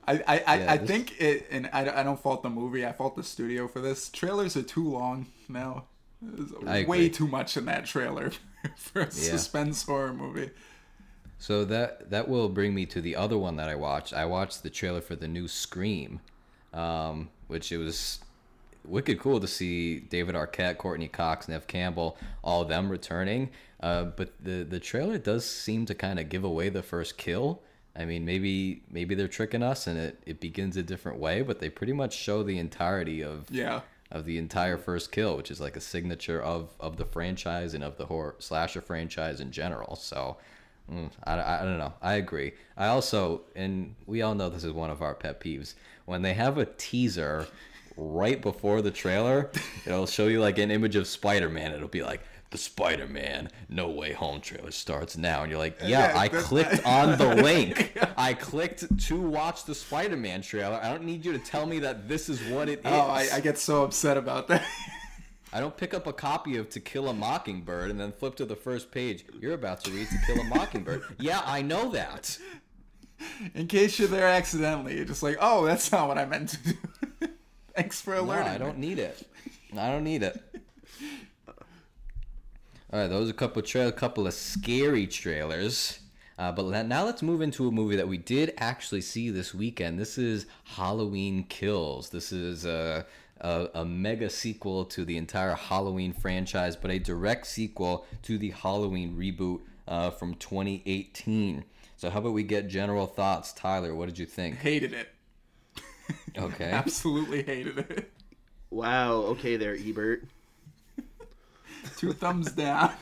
I, 0.08 0.12
I, 0.14 0.18
I, 0.46 0.56
Yeah, 0.56 0.72
I 0.72 0.76
this- 0.78 0.88
think 0.88 1.20
it, 1.20 1.46
and 1.50 1.68
I, 1.72 2.00
I 2.00 2.02
don't 2.02 2.18
fault 2.20 2.42
the 2.42 2.50
movie. 2.50 2.86
I 2.86 2.92
fault 2.92 3.16
the 3.16 3.22
studio 3.24 3.66
for 3.68 3.80
this. 3.80 4.08
Trailers 4.08 4.56
are 4.56 4.62
too 4.62 4.88
long 4.88 5.26
now. 5.48 5.84
There's 6.22 6.86
way 6.86 7.08
too 7.08 7.26
much 7.26 7.56
in 7.56 7.66
that 7.66 7.86
trailer 7.86 8.32
for 8.76 9.02
a 9.02 9.10
suspense 9.10 9.82
horror 9.82 10.12
movie. 10.12 10.50
So 11.38 11.64
that 11.66 12.10
that 12.10 12.28
will 12.28 12.48
bring 12.48 12.74
me 12.74 12.86
to 12.86 13.00
the 13.00 13.16
other 13.16 13.36
one 13.36 13.56
that 13.56 13.68
I 13.68 13.74
watched. 13.74 14.12
I 14.14 14.24
watched 14.24 14.62
the 14.62 14.70
trailer 14.70 15.00
for 15.00 15.16
the 15.16 15.28
new 15.28 15.48
Scream, 15.48 16.20
um, 16.72 17.28
which 17.46 17.70
it 17.70 17.76
was 17.76 18.20
wicked 18.84 19.18
cool 19.18 19.40
to 19.40 19.46
see 19.46 20.00
David 20.00 20.34
Arquette, 20.34 20.78
Courteney 20.78 21.08
Cox, 21.08 21.48
Neve 21.48 21.66
Campbell, 21.66 22.16
all 22.42 22.62
of 22.62 22.68
them 22.68 22.88
returning. 22.88 23.50
Uh, 23.80 24.04
but 24.04 24.32
the 24.42 24.62
the 24.64 24.80
trailer 24.80 25.18
does 25.18 25.44
seem 25.44 25.84
to 25.86 25.94
kind 25.94 26.18
of 26.18 26.28
give 26.28 26.44
away 26.44 26.70
the 26.70 26.82
first 26.82 27.18
kill. 27.18 27.62
I 27.94 28.04
mean, 28.04 28.24
maybe 28.24 28.82
maybe 28.90 29.14
they're 29.14 29.28
tricking 29.28 29.62
us 29.62 29.86
and 29.86 29.98
it, 29.98 30.22
it 30.24 30.40
begins 30.40 30.76
a 30.76 30.82
different 30.82 31.18
way, 31.18 31.42
but 31.42 31.60
they 31.60 31.68
pretty 31.68 31.92
much 31.92 32.16
show 32.16 32.42
the 32.42 32.58
entirety 32.58 33.22
of 33.22 33.50
Yeah. 33.50 33.82
Of 34.10 34.24
the 34.24 34.38
entire 34.38 34.78
first 34.78 35.12
kill, 35.12 35.36
which 35.36 35.50
is 35.50 35.60
like 35.60 35.76
a 35.76 35.80
signature 35.80 36.40
of 36.42 36.74
of 36.80 36.96
the 36.96 37.04
franchise 37.04 37.74
and 37.74 37.84
of 37.84 37.96
the 37.96 38.06
horror 38.06 38.36
slasher 38.38 38.80
franchise 38.80 39.40
in 39.40 39.50
general. 39.50 39.96
So. 39.96 40.36
mm, 40.90 41.10
I, 41.24 41.60
I, 41.60 41.64
don't 41.64 41.78
know. 41.78 41.94
I 42.00 42.14
agree. 42.14 42.52
I 42.76 42.86
also, 42.86 43.42
and 43.56 43.94
we 44.06 44.22
all 44.22 44.34
know 44.34 44.48
this 44.48 44.64
is 44.64 44.72
one 44.72 44.90
of 44.90 45.02
our 45.02 45.14
pet 45.14 45.40
peeves, 45.40 45.74
when 46.04 46.22
they 46.22 46.34
have 46.34 46.58
a 46.58 46.66
teaser 46.78 47.46
right 47.96 48.40
before 48.40 48.82
the 48.82 48.90
trailer, 48.90 49.50
it'll 49.86 50.06
show 50.06 50.26
you 50.28 50.40
like 50.40 50.58
an 50.58 50.70
image 50.70 50.96
of 50.96 51.06
Spider 51.06 51.48
Man. 51.48 51.72
It'll 51.72 51.88
be 51.88 52.02
like, 52.02 52.20
the 52.50 52.58
Spider 52.58 53.06
Man 53.06 53.50
No 53.68 53.88
Way 53.88 54.12
Home 54.12 54.40
trailer 54.40 54.70
starts 54.70 55.16
now. 55.16 55.42
And 55.42 55.50
you're 55.50 55.58
like, 55.58 55.78
yeah, 55.80 56.12
Yeah, 56.12 56.18
I 56.18 56.28
clicked 56.28 56.84
on 56.86 57.18
the 57.18 57.34
link. 57.42 57.96
I 58.16 58.34
clicked 58.34 58.98
to 59.08 59.20
watch 59.20 59.64
the 59.64 59.74
Spider 59.74 60.16
Man 60.16 60.42
trailer. 60.42 60.78
I 60.82 60.90
don't 60.90 61.04
need 61.04 61.24
you 61.24 61.32
to 61.32 61.38
tell 61.38 61.66
me 61.66 61.78
that 61.80 62.08
this 62.08 62.28
is 62.28 62.42
what 62.52 62.68
it 62.68 62.80
is. 62.80 62.84
Oh, 62.86 63.00
I, 63.00 63.28
I 63.34 63.40
get 63.40 63.58
so 63.58 63.84
upset 63.84 64.16
about 64.16 64.48
that. 64.48 64.64
I 65.52 65.60
don't 65.60 65.76
pick 65.76 65.94
up 65.94 66.06
a 66.06 66.12
copy 66.12 66.56
of 66.56 66.68
To 66.70 66.80
Kill 66.80 67.08
a 67.08 67.14
Mockingbird 67.14 67.90
and 67.90 67.98
then 67.98 68.12
flip 68.12 68.34
to 68.36 68.44
the 68.44 68.56
first 68.56 68.90
page. 68.90 69.24
You're 69.40 69.54
about 69.54 69.82
to 69.84 69.90
read 69.90 70.08
To 70.08 70.18
Kill 70.26 70.40
a 70.40 70.44
Mockingbird. 70.44 71.02
yeah, 71.18 71.40
I 71.46 71.62
know 71.62 71.90
that. 71.92 72.36
In 73.54 73.66
case 73.66 73.98
you're 73.98 74.08
there 74.08 74.26
accidentally, 74.26 74.96
you're 74.96 75.06
just 75.06 75.22
like, 75.22 75.38
oh, 75.40 75.64
that's 75.64 75.90
not 75.90 76.08
what 76.08 76.18
I 76.18 76.26
meant 76.26 76.50
to 76.50 76.58
do. 76.58 77.28
Thanks 77.74 78.00
for 78.00 78.14
No, 78.14 78.20
alerting. 78.22 78.48
I 78.48 78.58
don't 78.58 78.76
need 78.78 78.98
it. 78.98 79.26
I 79.76 79.88
don't 79.88 80.04
need 80.04 80.22
it. 80.22 80.42
All 82.92 83.00
right, 83.00 83.08
those 83.08 83.28
are 83.28 83.32
a 83.32 83.34
couple 83.34 83.60
of 83.60 83.66
trail, 83.66 83.90
couple 83.90 84.28
of 84.28 84.34
scary 84.34 85.08
trailers. 85.08 85.98
Uh, 86.38 86.52
but 86.52 86.66
le- 86.66 86.84
now 86.84 87.04
let's 87.04 87.20
move 87.20 87.40
into 87.40 87.66
a 87.66 87.72
movie 87.72 87.96
that 87.96 88.06
we 88.06 88.16
did 88.16 88.54
actually 88.58 89.00
see 89.00 89.28
this 89.28 89.52
weekend. 89.52 89.98
This 89.98 90.18
is 90.18 90.46
Halloween 90.64 91.44
Kills. 91.48 92.10
This 92.10 92.30
is 92.30 92.64
a, 92.64 93.04
a, 93.40 93.68
a 93.74 93.84
mega 93.84 94.30
sequel 94.30 94.84
to 94.84 95.04
the 95.04 95.16
entire 95.16 95.54
Halloween 95.54 96.12
franchise, 96.12 96.76
but 96.76 96.92
a 96.92 97.00
direct 97.00 97.48
sequel 97.48 98.06
to 98.22 98.38
the 98.38 98.50
Halloween 98.50 99.16
reboot 99.16 99.62
uh, 99.88 100.10
from 100.10 100.34
2018. 100.34 101.64
So 101.96 102.08
how 102.08 102.20
about 102.20 102.34
we 102.34 102.44
get 102.44 102.68
general 102.68 103.06
thoughts, 103.06 103.52
Tyler? 103.52 103.96
What 103.96 104.06
did 104.06 104.18
you 104.18 104.26
think? 104.26 104.58
Hated 104.58 104.92
it. 104.92 105.08
Okay. 106.38 106.70
Absolutely 106.70 107.42
hated 107.42 107.78
it. 107.78 108.12
Wow. 108.70 109.14
Okay, 109.22 109.56
there, 109.56 109.74
Ebert. 109.74 110.28
Two 111.96 112.12
thumbs 112.12 112.52
down. 112.52 112.92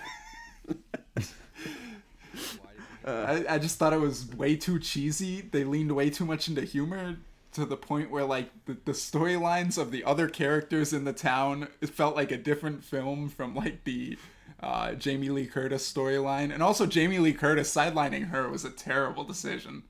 I, 3.06 3.44
I 3.48 3.58
just 3.58 3.78
thought 3.78 3.92
it 3.92 4.00
was 4.00 4.26
way 4.34 4.56
too 4.56 4.78
cheesy. 4.78 5.42
They 5.42 5.64
leaned 5.64 5.92
way 5.92 6.08
too 6.10 6.24
much 6.24 6.48
into 6.48 6.62
humor 6.62 7.16
to 7.52 7.64
the 7.64 7.76
point 7.76 8.10
where 8.10 8.24
like 8.24 8.50
the, 8.66 8.76
the 8.84 8.92
storylines 8.92 9.78
of 9.78 9.90
the 9.90 10.04
other 10.04 10.28
characters 10.28 10.92
in 10.92 11.04
the 11.04 11.12
town 11.12 11.68
it 11.80 11.90
felt 11.90 12.16
like 12.16 12.32
a 12.32 12.36
different 12.36 12.82
film 12.82 13.28
from 13.28 13.54
like 13.54 13.84
the 13.84 14.18
uh, 14.60 14.92
Jamie 14.94 15.28
Lee 15.28 15.46
Curtis 15.46 15.90
storyline, 15.90 16.52
and 16.52 16.62
also 16.62 16.86
Jamie 16.86 17.18
Lee 17.18 17.34
Curtis 17.34 17.74
sidelining 17.74 18.28
her 18.28 18.48
was 18.48 18.64
a 18.64 18.70
terrible 18.70 19.24
decision. 19.24 19.82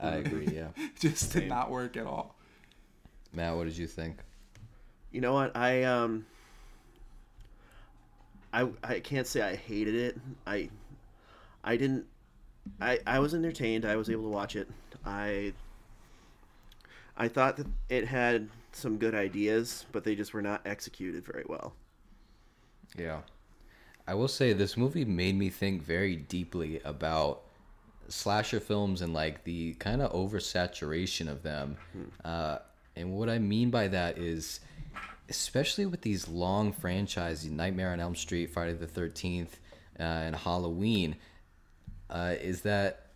I 0.00 0.16
agree. 0.16 0.48
Yeah. 0.52 0.68
Just 0.98 1.32
did 1.32 1.48
not 1.48 1.70
work 1.70 1.96
at 1.96 2.06
all. 2.06 2.34
Matt, 3.32 3.56
what 3.56 3.64
did 3.64 3.76
you 3.76 3.86
think? 3.86 4.18
You 5.12 5.20
know 5.20 5.34
what? 5.34 5.56
I 5.56 5.84
um. 5.84 6.26
I 8.52 8.68
I 8.82 9.00
can't 9.00 9.26
say 9.26 9.42
I 9.42 9.54
hated 9.56 9.94
it. 9.94 10.18
I 10.46 10.70
I 11.64 11.76
didn't. 11.76 12.06
I 12.80 12.98
I 13.06 13.18
was 13.18 13.34
entertained. 13.34 13.84
I 13.84 13.96
was 13.96 14.10
able 14.10 14.24
to 14.24 14.30
watch 14.30 14.56
it. 14.56 14.68
I. 15.04 15.52
I 17.16 17.26
thought 17.26 17.56
that 17.56 17.66
it 17.88 18.06
had 18.06 18.48
some 18.72 18.96
good 18.96 19.14
ideas, 19.14 19.86
but 19.90 20.04
they 20.04 20.14
just 20.14 20.32
were 20.32 20.42
not 20.42 20.60
executed 20.64 21.24
very 21.24 21.44
well. 21.48 21.74
Yeah. 22.96 23.22
I 24.06 24.14
will 24.14 24.28
say 24.28 24.52
this 24.52 24.76
movie 24.76 25.04
made 25.04 25.34
me 25.36 25.50
think 25.50 25.82
very 25.82 26.14
deeply 26.16 26.80
about 26.84 27.42
slasher 28.08 28.60
films 28.60 29.02
and 29.02 29.12
like 29.12 29.44
the 29.44 29.74
kind 29.74 30.00
of 30.00 30.12
oversaturation 30.12 31.28
of 31.28 31.42
them. 31.42 31.76
Uh, 32.24 32.58
and 32.96 33.12
what 33.12 33.28
I 33.28 33.38
mean 33.38 33.70
by 33.70 33.88
that 33.88 34.16
is, 34.16 34.60
especially 35.28 35.86
with 35.86 36.02
these 36.02 36.28
long 36.28 36.72
franchises, 36.72 37.50
Nightmare 37.50 37.92
on 37.92 38.00
Elm 38.00 38.14
Street, 38.14 38.50
Friday 38.50 38.72
the 38.72 38.86
13th, 38.86 39.58
uh, 39.98 40.02
and 40.02 40.36
Halloween, 40.36 41.16
uh, 42.10 42.34
is 42.40 42.62
that 42.62 43.08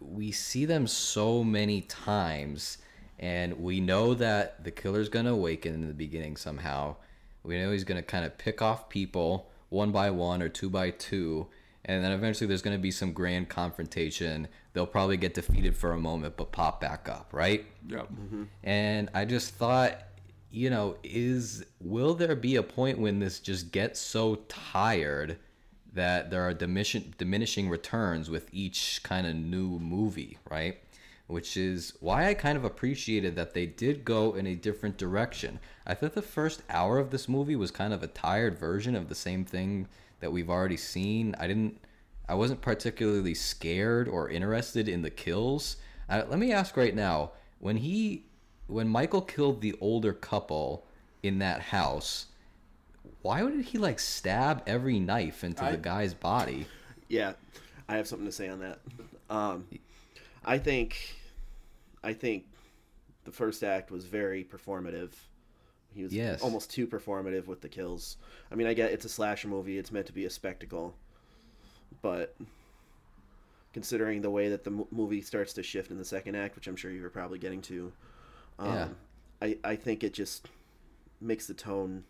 we 0.00 0.32
see 0.32 0.64
them 0.64 0.86
so 0.86 1.44
many 1.44 1.82
times 1.82 2.78
and 3.18 3.60
we 3.62 3.80
know 3.80 4.14
that 4.14 4.64
the 4.64 4.70
killer's 4.70 5.10
going 5.10 5.26
to 5.26 5.32
awaken 5.32 5.74
in 5.74 5.86
the 5.86 5.94
beginning 5.94 6.36
somehow. 6.36 6.96
We 7.42 7.58
know 7.58 7.70
he's 7.70 7.84
going 7.84 8.00
to 8.00 8.06
kind 8.06 8.24
of 8.24 8.38
pick 8.38 8.62
off 8.62 8.88
people 8.88 9.50
one 9.68 9.92
by 9.92 10.10
one 10.10 10.42
or 10.42 10.48
two 10.48 10.70
by 10.70 10.90
two 10.90 11.46
and 11.84 12.04
then 12.04 12.12
eventually 12.12 12.46
there's 12.46 12.62
going 12.62 12.76
to 12.76 12.82
be 12.82 12.90
some 12.90 13.12
grand 13.12 13.48
confrontation. 13.48 14.48
They'll 14.72 14.86
probably 14.86 15.16
get 15.16 15.34
defeated 15.34 15.76
for 15.76 15.92
a 15.92 15.98
moment 15.98 16.36
but 16.38 16.50
pop 16.50 16.80
back 16.80 17.08
up 17.08 17.28
right? 17.32 17.66
Yep. 17.86 18.08
and 18.64 19.10
I 19.12 19.26
just 19.26 19.54
thought, 19.54 20.02
you 20.50 20.70
know, 20.70 20.96
is 21.02 21.64
will 21.80 22.14
there 22.14 22.36
be 22.36 22.56
a 22.56 22.62
point 22.62 22.98
when 22.98 23.20
this 23.20 23.38
just 23.38 23.72
gets 23.72 24.00
so 24.00 24.36
tired 24.48 25.38
that 25.92 26.30
there 26.30 26.42
are 26.42 26.54
diminishing 26.54 27.14
diminishing 27.18 27.68
returns 27.68 28.30
with 28.30 28.48
each 28.52 29.00
kind 29.02 29.26
of 29.26 29.34
new 29.34 29.78
movie, 29.78 30.38
right? 30.50 30.78
Which 31.26 31.56
is 31.56 31.94
why 32.00 32.28
I 32.28 32.34
kind 32.34 32.56
of 32.56 32.64
appreciated 32.64 33.36
that 33.36 33.54
they 33.54 33.66
did 33.66 34.04
go 34.04 34.34
in 34.34 34.46
a 34.46 34.56
different 34.56 34.98
direction. 34.98 35.60
I 35.86 35.94
thought 35.94 36.14
the 36.14 36.22
first 36.22 36.62
hour 36.68 36.98
of 36.98 37.10
this 37.10 37.28
movie 37.28 37.56
was 37.56 37.70
kind 37.70 37.92
of 37.92 38.02
a 38.02 38.08
tired 38.08 38.58
version 38.58 38.96
of 38.96 39.08
the 39.08 39.14
same 39.14 39.44
thing 39.44 39.86
that 40.18 40.32
we've 40.32 40.50
already 40.50 40.76
seen. 40.76 41.36
I 41.38 41.46
didn't 41.46 41.80
I 42.28 42.34
wasn't 42.34 42.60
particularly 42.60 43.34
scared 43.34 44.08
or 44.08 44.28
interested 44.28 44.88
in 44.88 45.02
the 45.02 45.10
kills. 45.10 45.76
Uh, 46.08 46.22
let 46.28 46.38
me 46.38 46.52
ask 46.52 46.76
right 46.76 46.94
now, 46.94 47.32
when 47.58 47.76
he 47.76 48.24
when 48.70 48.88
Michael 48.88 49.22
killed 49.22 49.60
the 49.60 49.74
older 49.80 50.12
couple 50.12 50.86
in 51.22 51.38
that 51.40 51.60
house, 51.60 52.26
why 53.22 53.42
would 53.42 53.60
he 53.60 53.78
like 53.78 53.98
stab 53.98 54.62
every 54.66 54.98
knife 54.98 55.44
into 55.44 55.64
I- 55.64 55.72
the 55.72 55.76
guy's 55.78 56.14
body? 56.14 56.66
Yeah, 57.08 57.32
I 57.88 57.96
have 57.96 58.06
something 58.06 58.26
to 58.26 58.32
say 58.32 58.48
on 58.48 58.60
that. 58.60 58.78
Um, 59.28 59.66
I 60.44 60.58
think, 60.58 61.16
I 62.04 62.12
think, 62.12 62.44
the 63.24 63.32
first 63.32 63.62
act 63.64 63.90
was 63.90 64.04
very 64.04 64.44
performative. 64.44 65.10
He 65.92 66.04
was 66.04 66.14
Yes. 66.14 66.40
almost 66.40 66.70
too 66.70 66.86
performative 66.86 67.46
with 67.46 67.60
the 67.60 67.68
kills. 67.68 68.16
I 68.50 68.54
mean, 68.54 68.66
I 68.68 68.74
get 68.74 68.92
it's 68.92 69.04
a 69.04 69.08
slasher 69.08 69.48
movie; 69.48 69.76
it's 69.76 69.90
meant 69.90 70.06
to 70.06 70.12
be 70.12 70.24
a 70.24 70.30
spectacle, 70.30 70.94
but 72.00 72.36
considering 73.72 74.22
the 74.22 74.30
way 74.30 74.48
that 74.48 74.62
the 74.64 74.84
movie 74.90 75.20
starts 75.20 75.52
to 75.54 75.62
shift 75.62 75.90
in 75.90 75.98
the 75.98 76.04
second 76.04 76.36
act, 76.36 76.54
which 76.56 76.66
I'm 76.68 76.76
sure 76.76 76.90
you 76.90 77.02
were 77.02 77.10
probably 77.10 77.38
getting 77.38 77.60
to, 77.62 77.92
um, 78.60 78.68
Yeah. 78.68 78.88
I 79.42 79.58
I 79.64 79.76
think 79.76 80.04
it 80.04 80.14
just 80.14 80.48
makes 81.20 81.46
the 81.46 81.54
tone 81.54 82.04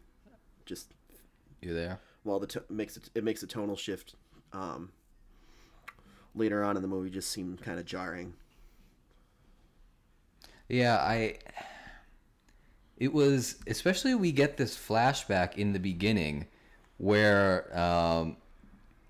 just 0.66 0.92
You 1.62 1.75
there? 1.75 2.00
well 2.25 2.38
the 2.40 2.47
to- 2.49 2.64
makes 2.69 2.97
it 2.97 3.11
it 3.14 3.25
makes 3.25 3.42
a 3.42 3.47
tonal 3.47 3.76
shift 3.76 4.14
um 4.52 4.90
later 6.35 6.62
on 6.64 6.76
in 6.76 6.83
the 6.83 6.88
movie 6.88 7.11
just 7.11 7.30
seem 7.30 7.57
kind 7.57 7.78
of 7.78 7.87
jarring 7.87 8.35
Yeah, 10.69 10.99
I. 10.99 11.38
It 12.97 13.12
was 13.12 13.57
especially 13.66 14.14
we 14.14 14.30
get 14.30 14.57
this 14.57 14.76
flashback 14.76 15.57
in 15.57 15.73
the 15.73 15.78
beginning, 15.80 16.47
where 16.99 17.76
um, 17.78 18.37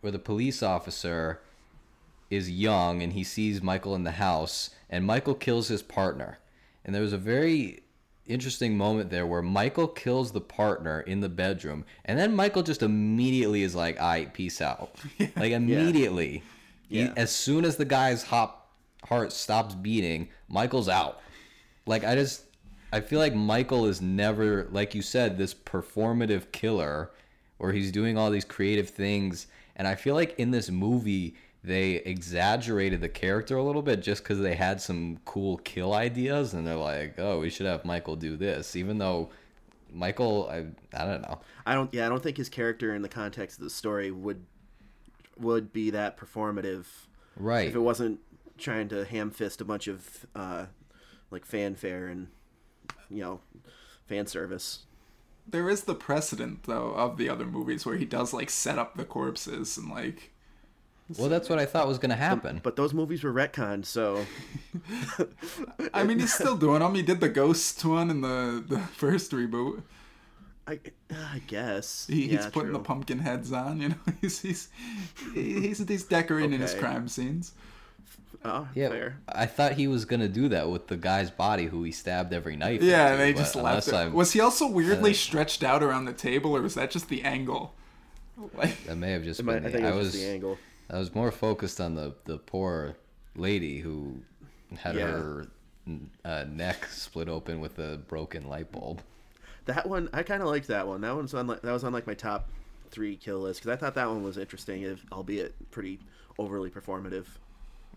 where 0.00 0.12
the 0.12 0.18
police 0.18 0.62
officer 0.62 1.40
is 2.30 2.50
young 2.50 3.02
and 3.02 3.12
he 3.12 3.24
sees 3.24 3.60
Michael 3.60 3.94
in 3.96 4.04
the 4.04 4.12
house, 4.12 4.70
and 4.88 5.04
Michael 5.04 5.34
kills 5.34 5.68
his 5.68 5.82
partner, 5.82 6.38
and 6.84 6.94
there 6.94 7.02
was 7.02 7.12
a 7.12 7.18
very 7.18 7.82
interesting 8.26 8.76
moment 8.76 9.10
there 9.10 9.26
where 9.26 9.42
Michael 9.42 9.88
kills 9.88 10.32
the 10.32 10.40
partner 10.40 11.00
in 11.00 11.20
the 11.20 11.28
bedroom, 11.28 11.84
and 12.04 12.18
then 12.18 12.34
Michael 12.34 12.62
just 12.62 12.82
immediately 12.82 13.62
is 13.62 13.74
like, 13.74 14.00
"I 14.00 14.26
peace 14.26 14.60
out," 14.60 14.94
like 15.36 15.52
immediately. 15.52 16.42
He- 16.88 17.02
Yeah. 17.02 17.12
as 17.16 17.30
soon 17.30 17.64
as 17.64 17.76
the 17.76 17.84
guy's 17.84 18.24
hop 18.24 18.72
heart 19.04 19.32
stops 19.32 19.74
beating, 19.74 20.28
Michael's 20.48 20.88
out. 20.88 21.20
Like 21.86 22.04
I 22.04 22.14
just 22.16 22.42
I 22.92 23.00
feel 23.00 23.18
like 23.20 23.34
Michael 23.34 23.86
is 23.86 24.00
never 24.00 24.66
like 24.72 24.94
you 24.94 25.02
said 25.02 25.38
this 25.38 25.54
performative 25.54 26.50
killer 26.52 27.10
where 27.58 27.72
he's 27.72 27.92
doing 27.92 28.16
all 28.18 28.30
these 28.30 28.44
creative 28.44 28.88
things 28.90 29.46
and 29.76 29.86
I 29.86 29.94
feel 29.94 30.14
like 30.14 30.34
in 30.38 30.50
this 30.50 30.70
movie 30.70 31.36
they 31.62 31.96
exaggerated 31.96 33.00
the 33.00 33.08
character 33.08 33.56
a 33.56 33.62
little 33.62 33.82
bit 33.82 34.00
just 34.02 34.24
cuz 34.24 34.38
they 34.38 34.54
had 34.54 34.80
some 34.80 35.18
cool 35.24 35.58
kill 35.58 35.92
ideas 35.94 36.54
and 36.54 36.66
they're 36.66 36.74
like, 36.76 37.18
"Oh, 37.18 37.40
we 37.40 37.50
should 37.50 37.66
have 37.66 37.84
Michael 37.84 38.16
do 38.16 38.36
this." 38.36 38.74
Even 38.76 38.98
though 38.98 39.30
Michael 39.92 40.48
I 40.50 40.66
I 40.96 41.04
don't 41.04 41.22
know. 41.22 41.40
i 41.66 41.74
don't 41.74 41.92
yeah 41.92 42.06
i 42.06 42.08
don't 42.08 42.22
think 42.22 42.36
his 42.36 42.48
character 42.48 42.94
in 42.94 43.02
the 43.02 43.08
context 43.08 43.58
of 43.58 43.64
the 43.64 43.70
story 43.70 44.10
would 44.12 44.44
would 45.38 45.72
be 45.72 45.90
that 45.90 46.16
performative 46.16 46.84
Right. 47.36 47.68
if 47.68 47.74
it 47.74 47.80
wasn't 47.80 48.20
trying 48.56 48.88
to 48.90 49.04
ham 49.04 49.30
fist 49.30 49.60
a 49.60 49.64
bunch 49.64 49.88
of 49.88 50.26
uh 50.36 50.66
like 51.32 51.44
fanfare 51.44 52.06
and 52.06 52.28
you 53.08 53.20
know 53.20 53.40
fan 54.06 54.26
service 54.28 54.86
there 55.46 55.68
is 55.68 55.82
the 55.84 55.94
precedent 55.96 56.64
though 56.64 56.92
of 56.94 57.16
the 57.16 57.28
other 57.28 57.44
movies 57.46 57.84
where 57.84 57.96
he 57.96 58.04
does 58.04 58.32
like 58.32 58.48
set 58.50 58.78
up 58.78 58.96
the 58.96 59.04
corpses 59.04 59.76
and 59.76 59.88
like 59.90 60.29
Well, 61.18 61.28
that's 61.28 61.48
what 61.48 61.58
I 61.58 61.66
thought 61.66 61.88
was 61.88 61.98
gonna 61.98 62.16
happen. 62.16 62.60
But 62.62 62.76
those 62.76 62.94
movies 62.94 63.22
were 63.24 63.32
retconned, 63.32 63.84
so 63.86 64.24
I 65.94 66.04
mean 66.04 66.18
he's 66.18 66.32
still 66.34 66.56
doing 66.56 66.80
them. 66.80 66.94
He 66.94 67.02
did 67.02 67.20
the 67.20 67.28
ghost 67.28 67.84
one 67.84 68.10
in 68.10 68.20
the 68.20 68.64
the 68.66 68.78
first 68.78 69.32
reboot. 69.32 69.82
I, 70.66 70.78
I 71.10 71.40
guess 71.48 72.06
He, 72.08 72.26
yeah, 72.26 72.36
he's 72.36 72.46
putting 72.46 72.72
the 72.72 72.78
pumpkin 72.78 73.18
heads 73.18 73.52
on. 73.52 73.80
You 73.80 73.88
know, 73.90 73.94
he's 74.20 74.40
he's 74.40 74.68
he's 75.34 75.78
he's 75.86 76.04
decorating 76.04 76.60
his 76.60 76.74
crime 76.74 77.08
scenes. 77.08 77.52
Oh, 78.42 78.66
Yeah, 78.74 78.88
fair. 78.88 79.18
I 79.28 79.44
thought 79.46 79.72
he 79.72 79.86
was 79.86 80.04
gonna 80.06 80.28
do 80.28 80.48
that 80.48 80.70
with 80.70 80.86
the 80.86 80.96
guy's 80.96 81.30
body 81.30 81.66
who 81.66 81.82
he 81.82 81.92
stabbed 81.92 82.32
every 82.32 82.56
night. 82.56 82.80
Yeah, 82.82 83.06
into, 83.12 83.18
they 83.18 83.32
just 83.34 83.54
left 83.56 83.88
it. 83.88 83.94
I'm- 83.94 84.14
Was 84.14 84.32
he 84.32 84.40
also 84.40 84.66
weirdly 84.66 85.10
uh, 85.10 85.14
stretched 85.14 85.62
out 85.62 85.82
around 85.82 86.06
the 86.06 86.12
table, 86.14 86.56
or 86.56 86.62
was 86.62 86.74
that 86.74 86.90
just 86.90 87.08
the 87.08 87.22
angle? 87.22 87.74
Like, 88.54 88.82
That 88.84 88.96
may 88.96 89.12
have 89.12 89.24
just 89.24 89.40
It 89.40 89.42
been. 89.42 89.62
might- 89.62 89.68
I 89.68 89.72
think 89.72 89.84
it 89.84 89.88
I 89.88 89.90
was, 89.90 90.06
was 90.06 90.12
just 90.12 90.24
the 90.24 90.30
angle. 90.30 90.58
I 90.92 90.98
was 90.98 91.14
more 91.14 91.30
focused 91.30 91.80
on 91.80 91.94
the 91.94 92.14
the 92.24 92.38
poor 92.38 92.96
lady 93.36 93.80
who 93.80 94.20
had 94.78 94.96
Yeah. 94.96 95.06
her 95.06 95.46
uh, 96.24 96.44
neck 96.48 96.86
split 96.86 97.28
open 97.28 97.60
with 97.60 97.78
a 97.78 97.98
broken 97.98 98.48
light 98.48 98.70
bulb. 98.72 99.00
That 99.66 99.88
one, 99.88 100.08
I 100.12 100.22
kind 100.22 100.42
of 100.42 100.48
liked 100.48 100.68
that 100.68 100.86
one. 100.86 101.00
That 101.02 101.14
one's 101.14 101.32
on 101.34 101.46
like 101.46 101.62
that 101.62 101.72
was 101.72 101.84
on 101.84 101.92
like 101.92 102.06
my 102.06 102.14
top 102.14 102.48
three 102.90 103.16
kill 103.16 103.38
list 103.40 103.60
because 103.62 103.76
I 103.76 103.80
thought 103.80 103.94
that 103.94 104.08
one 104.08 104.22
was 104.22 104.36
interesting, 104.36 104.82
if, 104.82 105.04
albeit 105.12 105.70
pretty 105.70 106.00
overly 106.38 106.70
performative. 106.70 107.26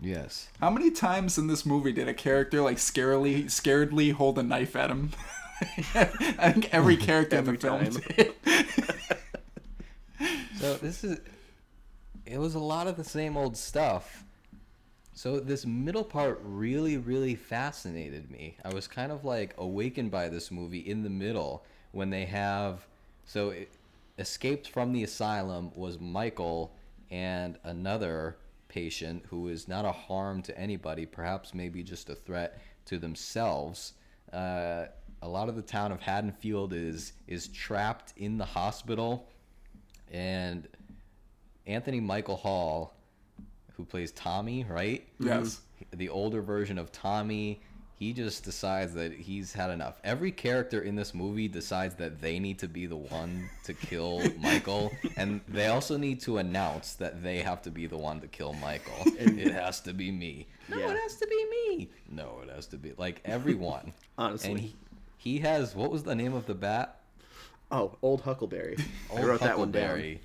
Yes. 0.01 0.49
how 0.59 0.69
many 0.69 0.91
times 0.91 1.37
in 1.37 1.47
this 1.47 1.65
movie 1.65 1.93
did 1.93 2.07
a 2.09 2.13
character 2.13 2.61
like 2.61 2.77
scarily, 2.77 3.45
scaredly 3.45 4.11
hold 4.11 4.37
a 4.39 4.43
knife 4.43 4.75
at 4.75 4.89
him? 4.89 5.11
I 5.95 6.51
think 6.51 6.73
every 6.73 6.97
character 6.97 7.37
in 7.37 7.45
the 7.45 7.51
Every 7.51 7.57
film 7.57 8.01
did. 8.17 8.33
So 10.59 10.75
this 10.77 11.03
is 11.03 11.19
it 12.25 12.37
was 12.37 12.55
a 12.55 12.59
lot 12.59 12.87
of 12.87 12.97
the 12.97 13.03
same 13.03 13.37
old 13.37 13.57
stuff. 13.57 14.23
So 15.13 15.39
this 15.39 15.65
middle 15.65 16.03
part 16.03 16.41
really 16.43 16.97
really 16.97 17.35
fascinated 17.35 18.31
me. 18.31 18.57
I 18.65 18.73
was 18.73 18.87
kind 18.87 19.11
of 19.11 19.25
like 19.25 19.53
awakened 19.57 20.11
by 20.11 20.29
this 20.29 20.49
movie 20.49 20.79
in 20.79 21.03
the 21.03 21.09
middle 21.09 21.65
when 21.91 22.09
they 22.09 22.25
have 22.25 22.87
so 23.25 23.49
it, 23.49 23.69
escaped 24.17 24.67
from 24.67 24.91
the 24.91 25.03
asylum 25.03 25.71
was 25.75 25.99
Michael 25.99 26.75
and 27.11 27.57
another 27.63 28.37
patient 28.67 29.23
who 29.29 29.47
is 29.49 29.67
not 29.67 29.85
a 29.85 29.91
harm 29.91 30.41
to 30.41 30.57
anybody, 30.57 31.05
perhaps 31.05 31.53
maybe 31.53 31.83
just 31.83 32.09
a 32.09 32.15
threat 32.15 32.59
to 32.85 32.97
themselves. 32.97 33.93
Uh, 34.31 34.85
a 35.21 35.27
lot 35.27 35.47
of 35.47 35.55
the 35.55 35.61
town 35.61 35.91
of 35.91 36.01
Haddonfield 36.01 36.73
is 36.73 37.13
is 37.27 37.47
trapped 37.49 38.13
in 38.17 38.37
the 38.37 38.45
hospital 38.45 39.29
and 40.11 40.67
Anthony 41.67 41.99
Michael 41.99 42.35
Hall, 42.37 42.93
who 43.77 43.85
plays 43.85 44.11
Tommy, 44.11 44.65
right? 44.69 45.05
Yes. 45.19 45.61
The 45.91 46.09
older 46.09 46.41
version 46.41 46.77
of 46.77 46.91
Tommy, 46.91 47.61
he 47.95 48.13
just 48.13 48.43
decides 48.43 48.93
that 48.95 49.13
he's 49.13 49.53
had 49.53 49.69
enough. 49.69 49.99
Every 50.03 50.31
character 50.31 50.81
in 50.81 50.95
this 50.95 51.13
movie 51.13 51.47
decides 51.47 51.95
that 51.95 52.21
they 52.21 52.39
need 52.39 52.59
to 52.59 52.67
be 52.67 52.85
the 52.85 52.95
one 52.97 53.49
to 53.65 53.73
kill 53.73 54.21
Michael, 54.39 54.91
and 55.15 55.41
they 55.47 55.67
also 55.67 55.97
need 55.97 56.19
to 56.21 56.37
announce 56.37 56.93
that 56.95 57.23
they 57.23 57.39
have 57.39 57.61
to 57.63 57.71
be 57.71 57.87
the 57.87 57.97
one 57.97 58.19
to 58.21 58.27
kill 58.27 58.53
Michael. 58.53 58.93
it 59.05 59.51
has 59.53 59.79
to 59.81 59.93
be 59.93 60.11
me. 60.11 60.47
No, 60.69 60.77
Yeah. 60.79 60.91
it 60.91 60.97
has 61.01 61.15
to 61.17 61.27
be 61.27 61.45
me. 61.49 61.89
No, 62.09 62.39
it 62.43 62.49
has 62.53 62.67
to 62.67 62.77
be 62.77 62.93
like 62.97 63.21
everyone. 63.25 63.93
Honestly. 64.17 64.51
and 64.51 64.59
he, 64.59 64.75
he 65.17 65.39
has 65.39 65.75
what 65.75 65.91
was 65.91 66.03
the 66.03 66.15
name 66.15 66.33
of 66.33 66.45
the 66.45 66.53
bat? 66.55 66.99
Oh, 67.71 67.97
old 68.03 68.21
Huckleberry. 68.21 68.77
I 69.11 69.17
Old 69.17 69.25
wrote 69.25 69.39
that 69.41 69.57
one 69.57 69.71
down. 69.71 69.81
Huckleberry. 69.83 70.21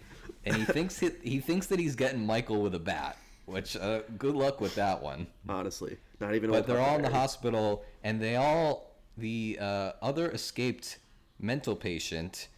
And 0.48 0.56
he 0.56 0.64
thinks 0.64 0.98
he, 0.98 1.10
he 1.22 1.40
thinks 1.40 1.66
that 1.66 1.78
he's 1.78 1.96
getting 1.96 2.24
Michael 2.24 2.62
with 2.62 2.74
a 2.74 2.78
bat. 2.78 3.16
Which 3.46 3.76
uh, 3.76 4.00
good 4.18 4.34
luck 4.34 4.60
with 4.60 4.74
that 4.74 5.02
one. 5.02 5.26
Honestly, 5.48 5.96
not 6.20 6.34
even. 6.34 6.50
But 6.50 6.66
they're 6.66 6.80
all 6.80 6.96
in 6.96 7.02
the 7.02 7.10
hospital, 7.10 7.84
and 8.04 8.20
they 8.20 8.36
all 8.36 8.94
the 9.16 9.58
uh, 9.60 9.92
other 10.02 10.30
escaped 10.30 10.98
mental 11.40 11.74
patient 11.74 12.48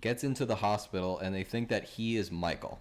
gets 0.00 0.24
into 0.24 0.44
the 0.44 0.56
hospital, 0.56 1.20
and 1.20 1.34
they 1.34 1.44
think 1.44 1.68
that 1.68 1.84
he 1.84 2.16
is 2.16 2.32
Michael. 2.32 2.80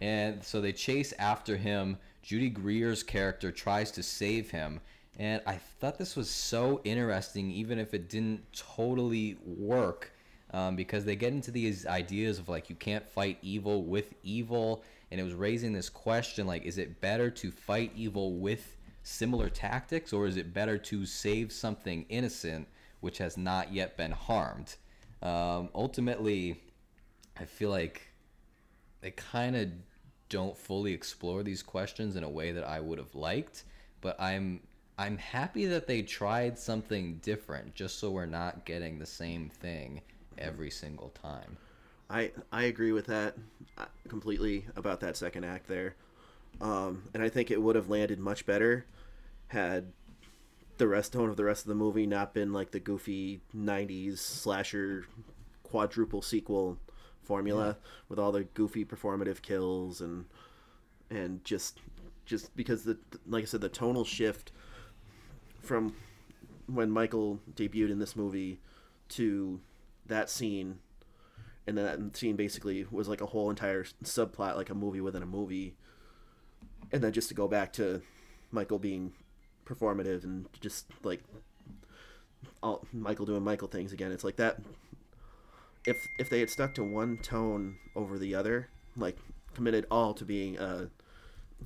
And 0.00 0.44
so 0.44 0.60
they 0.60 0.72
chase 0.72 1.12
after 1.18 1.56
him. 1.56 1.98
Judy 2.22 2.50
Greer's 2.50 3.02
character 3.02 3.52
tries 3.52 3.90
to 3.92 4.02
save 4.02 4.50
him. 4.50 4.80
And 5.18 5.40
I 5.46 5.54
thought 5.54 5.96
this 5.96 6.16
was 6.16 6.28
so 6.28 6.80
interesting, 6.84 7.50
even 7.50 7.78
if 7.78 7.94
it 7.94 8.08
didn't 8.08 8.42
totally 8.52 9.38
work, 9.44 10.12
um, 10.52 10.76
because 10.76 11.04
they 11.04 11.16
get 11.16 11.32
into 11.32 11.50
these 11.50 11.86
ideas 11.86 12.38
of 12.38 12.48
like 12.48 12.70
you 12.70 12.76
can't 12.76 13.06
fight 13.08 13.38
evil 13.42 13.82
with 13.82 14.14
evil. 14.22 14.82
And 15.10 15.20
it 15.20 15.24
was 15.24 15.34
raising 15.34 15.72
this 15.72 15.88
question 15.88 16.46
like, 16.46 16.64
is 16.64 16.78
it 16.78 17.00
better 17.00 17.30
to 17.30 17.50
fight 17.50 17.92
evil 17.94 18.34
with 18.34 18.76
similar 19.02 19.48
tactics, 19.48 20.12
or 20.12 20.26
is 20.26 20.36
it 20.36 20.52
better 20.52 20.78
to 20.78 21.06
save 21.06 21.52
something 21.52 22.04
innocent 22.08 22.66
which 23.00 23.18
has 23.18 23.36
not 23.36 23.72
yet 23.72 23.96
been 23.96 24.10
harmed? 24.10 24.74
Um, 25.22 25.68
ultimately, 25.74 26.60
I 27.38 27.44
feel 27.44 27.70
like 27.70 28.08
they 29.00 29.12
kind 29.12 29.54
of 29.54 29.68
don't 30.28 30.56
fully 30.56 30.92
explore 30.92 31.44
these 31.44 31.62
questions 31.62 32.16
in 32.16 32.24
a 32.24 32.28
way 32.28 32.50
that 32.50 32.64
I 32.64 32.80
would 32.80 32.98
have 32.98 33.14
liked, 33.14 33.64
but 34.00 34.20
I'm 34.20 34.60
I'm 34.98 35.18
happy 35.18 35.66
that 35.66 35.86
they 35.86 36.00
tried 36.00 36.58
something 36.58 37.20
different 37.22 37.74
just 37.74 37.98
so 37.98 38.10
we're 38.10 38.24
not 38.24 38.64
getting 38.64 38.98
the 38.98 39.06
same 39.06 39.50
thing 39.50 40.00
every 40.38 40.70
single 40.70 41.10
time. 41.10 41.56
I 42.08 42.32
I 42.52 42.64
agree 42.64 42.92
with 42.92 43.06
that 43.06 43.36
uh, 43.76 43.86
completely 44.08 44.66
about 44.76 45.00
that 45.00 45.16
second 45.16 45.44
act 45.44 45.66
there, 45.66 45.96
um, 46.60 47.04
and 47.14 47.22
I 47.22 47.28
think 47.28 47.50
it 47.50 47.60
would 47.60 47.76
have 47.76 47.88
landed 47.88 48.18
much 48.18 48.46
better 48.46 48.86
had 49.48 49.92
the 50.78 50.88
rest 50.88 51.12
tone 51.12 51.28
of 51.28 51.36
the 51.36 51.44
rest 51.44 51.64
of 51.64 51.68
the 51.68 51.74
movie 51.74 52.06
not 52.06 52.34
been 52.34 52.52
like 52.52 52.70
the 52.70 52.80
goofy 52.80 53.40
'90s 53.56 54.18
slasher 54.18 55.06
quadruple 55.62 56.22
sequel 56.22 56.78
formula 57.22 57.76
with 58.08 58.18
all 58.18 58.30
the 58.30 58.44
goofy 58.44 58.84
performative 58.84 59.42
kills 59.42 60.00
and 60.00 60.26
and 61.10 61.44
just 61.44 61.80
just 62.24 62.54
because 62.56 62.84
the 62.84 62.98
like 63.26 63.42
I 63.42 63.46
said 63.46 63.60
the 63.60 63.68
tonal 63.68 64.04
shift 64.04 64.52
from 65.60 65.94
when 66.66 66.90
Michael 66.90 67.40
debuted 67.54 67.90
in 67.90 67.98
this 67.98 68.16
movie 68.16 68.60
to 69.10 69.60
that 70.08 70.30
scene 70.30 70.78
and 71.66 71.76
then 71.76 71.84
that 71.84 72.16
scene 72.16 72.36
basically 72.36 72.86
was 72.90 73.08
like 73.08 73.20
a 73.20 73.26
whole 73.26 73.50
entire 73.50 73.84
subplot 74.04 74.56
like 74.56 74.70
a 74.70 74.74
movie 74.74 75.00
within 75.00 75.22
a 75.22 75.26
movie. 75.26 75.74
And 76.92 77.02
then 77.02 77.12
just 77.12 77.28
to 77.28 77.34
go 77.34 77.48
back 77.48 77.72
to 77.74 78.02
michael 78.52 78.78
being 78.78 79.12
performative 79.64 80.22
and 80.22 80.46
just 80.60 80.86
like 81.02 81.22
all 82.62 82.86
michael 82.92 83.26
doing 83.26 83.42
michael 83.42 83.66
things 83.66 83.92
again 83.92 84.12
it's 84.12 84.22
like 84.22 84.36
that 84.36 84.60
if 85.84 86.06
if 86.18 86.30
they 86.30 86.40
had 86.40 86.48
stuck 86.48 86.72
to 86.74 86.84
one 86.84 87.18
tone 87.18 87.76
over 87.96 88.18
the 88.18 88.34
other 88.34 88.68
like 88.96 89.18
committed 89.54 89.84
all 89.90 90.14
to 90.14 90.24
being 90.24 90.56
a 90.58 90.88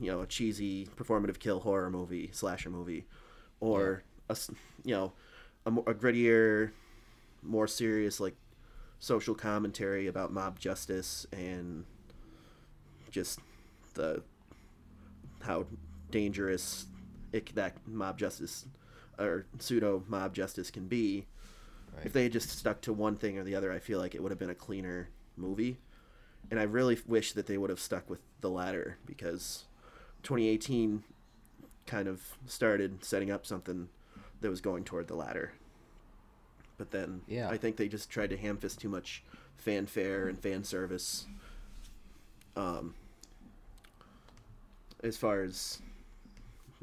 you 0.01 0.11
know 0.11 0.23
a 0.23 0.27
cheesy 0.27 0.87
performative 0.97 1.39
kill 1.39 1.61
horror 1.61 1.91
movie 1.91 2.31
slasher 2.33 2.71
movie 2.71 3.05
or 3.61 4.03
a 4.29 4.37
you 4.85 4.95
know 4.95 5.13
a, 5.67 5.71
a 5.71 5.95
grittier 5.95 6.71
more 7.43 7.67
serious 7.67 8.21
like 8.21 8.37
social 8.99 9.35
commentary 9.35 10.07
about 10.07 10.33
mob 10.33 10.59
justice 10.59 11.27
and 11.33 11.85
just 13.11 13.41
the 13.95 14.23
how 15.43 15.67
dangerous 16.11 16.87
it, 17.33 17.55
that 17.55 17.77
mob 17.87 18.19
justice 18.19 18.67
or 19.19 19.47
pseudo 19.59 20.03
mob 20.09 20.35
justice 20.35 20.71
can 20.71 20.87
be. 20.87 21.27
Right. 21.97 22.07
If 22.07 22.13
they 22.13 22.25
had 22.25 22.33
just 22.33 22.51
stuck 22.51 22.81
to 22.83 22.93
one 22.93 23.17
thing 23.17 23.39
or 23.39 23.45
the 23.45 23.55
other, 23.55 23.73
I 23.73 23.79
feel 23.79 23.99
like 23.99 24.15
it 24.15 24.23
would 24.23 24.31
have 24.31 24.39
been 24.39 24.51
a 24.51 24.55
cleaner 24.55 25.09
movie. 25.37 25.79
And 26.51 26.59
I 26.59 26.65
really 26.65 26.99
wish 27.07 27.33
that 27.33 27.47
they 27.47 27.59
would 27.59 27.71
have 27.71 27.81
stuck 27.81 28.09
with 28.09 28.21
the 28.41 28.51
latter 28.51 28.97
because 29.07 29.65
2018 30.23 31.03
kind 31.87 32.09
of 32.09 32.23
started 32.47 33.05
setting 33.05 33.31
up 33.31 33.47
something 33.47 33.89
that 34.41 34.51
was 34.51 34.61
going 34.61 34.85
toward 34.85 35.09
the 35.09 35.15
latter. 35.15 35.53
But 36.81 36.93
then 36.93 37.21
Yeah. 37.29 37.51
I 37.51 37.59
think 37.59 37.77
they 37.77 37.89
just 37.89 38.09
tried 38.09 38.31
to 38.31 38.39
hamfist 38.39 38.79
too 38.79 38.89
much 38.89 39.23
fanfare 39.59 40.29
and 40.29 40.39
fan 40.39 40.65
service. 40.65 41.27
Um, 42.57 42.95
as 45.05 45.19
far 45.19 45.43
as, 45.43 45.83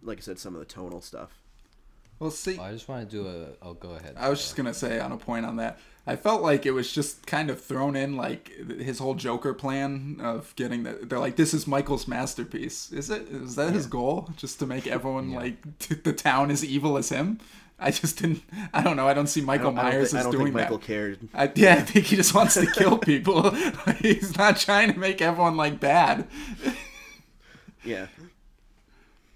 like 0.03 0.19
I 0.19 0.21
said, 0.21 0.37
some 0.37 0.53
of 0.53 0.59
the 0.59 0.65
tonal 0.67 1.01
stuff. 1.01 1.31
Well, 2.19 2.29
see, 2.29 2.59
I 2.59 2.71
just 2.73 2.87
want 2.87 3.09
to 3.09 3.15
do 3.15 3.27
a. 3.27 3.65
Oh, 3.65 3.73
go 3.73 3.93
ahead. 3.93 4.13
I 4.17 4.29
was 4.29 4.37
just 4.39 4.55
gonna 4.55 4.73
say 4.73 4.99
on 4.99 5.11
a 5.11 5.17
point 5.17 5.47
on 5.47 5.55
that. 5.55 5.79
I 6.05 6.15
felt 6.15 6.43
like 6.43 6.67
it 6.67 6.71
was 6.71 6.91
just 6.91 7.25
kind 7.25 7.49
of 7.49 7.59
thrown 7.59 7.95
in, 7.95 8.15
like 8.15 8.49
his 8.79 8.99
whole 8.99 9.15
Joker 9.15 9.55
plan 9.55 10.17
of 10.21 10.55
getting 10.55 10.83
that. 10.83 11.09
They're 11.09 11.19
like, 11.19 11.35
"This 11.37 11.53
is 11.55 11.65
Michael's 11.67 12.07
masterpiece." 12.07 12.91
Is 12.91 13.09
it? 13.09 13.27
Is 13.29 13.55
that 13.55 13.73
his 13.73 13.87
goal? 13.87 14.29
Just 14.37 14.59
to 14.59 14.67
make 14.67 14.85
everyone 14.85 15.31
Yeah. 15.31 15.37
like 15.37 15.79
t- 15.79 15.95
the 16.03 16.13
town 16.13 16.51
as 16.51 16.63
evil 16.63 16.97
as 16.97 17.09
him? 17.09 17.39
I 17.79 17.91
just 17.91 18.17
didn't. 18.19 18.41
I 18.73 18.81
don't 18.81 18.95
know. 18.95 19.07
I 19.07 19.13
don't 19.13 19.27
see 19.27 19.41
Michael 19.41 19.71
don't, 19.71 19.79
I 19.79 19.83
don't 19.83 19.91
Myers 19.91 20.11
thi- 20.11 20.17
I 20.17 20.19
as 20.21 20.25
don't 20.25 20.31
doing 20.31 20.45
think 20.45 20.55
Michael 20.55 20.77
that. 20.79 20.87
cared. 20.87 21.19
I, 21.33 21.51
yeah, 21.55 21.75
I 21.75 21.81
think 21.81 22.05
he 22.05 22.15
just 22.15 22.33
wants 22.33 22.55
to 22.55 22.65
kill 22.65 22.97
people. 22.97 23.51
He's 24.01 24.35
not 24.37 24.57
trying 24.57 24.93
to 24.93 24.99
make 24.99 25.21
everyone 25.21 25.57
like 25.57 25.79
bad. 25.79 26.27
Yeah. 27.83 28.07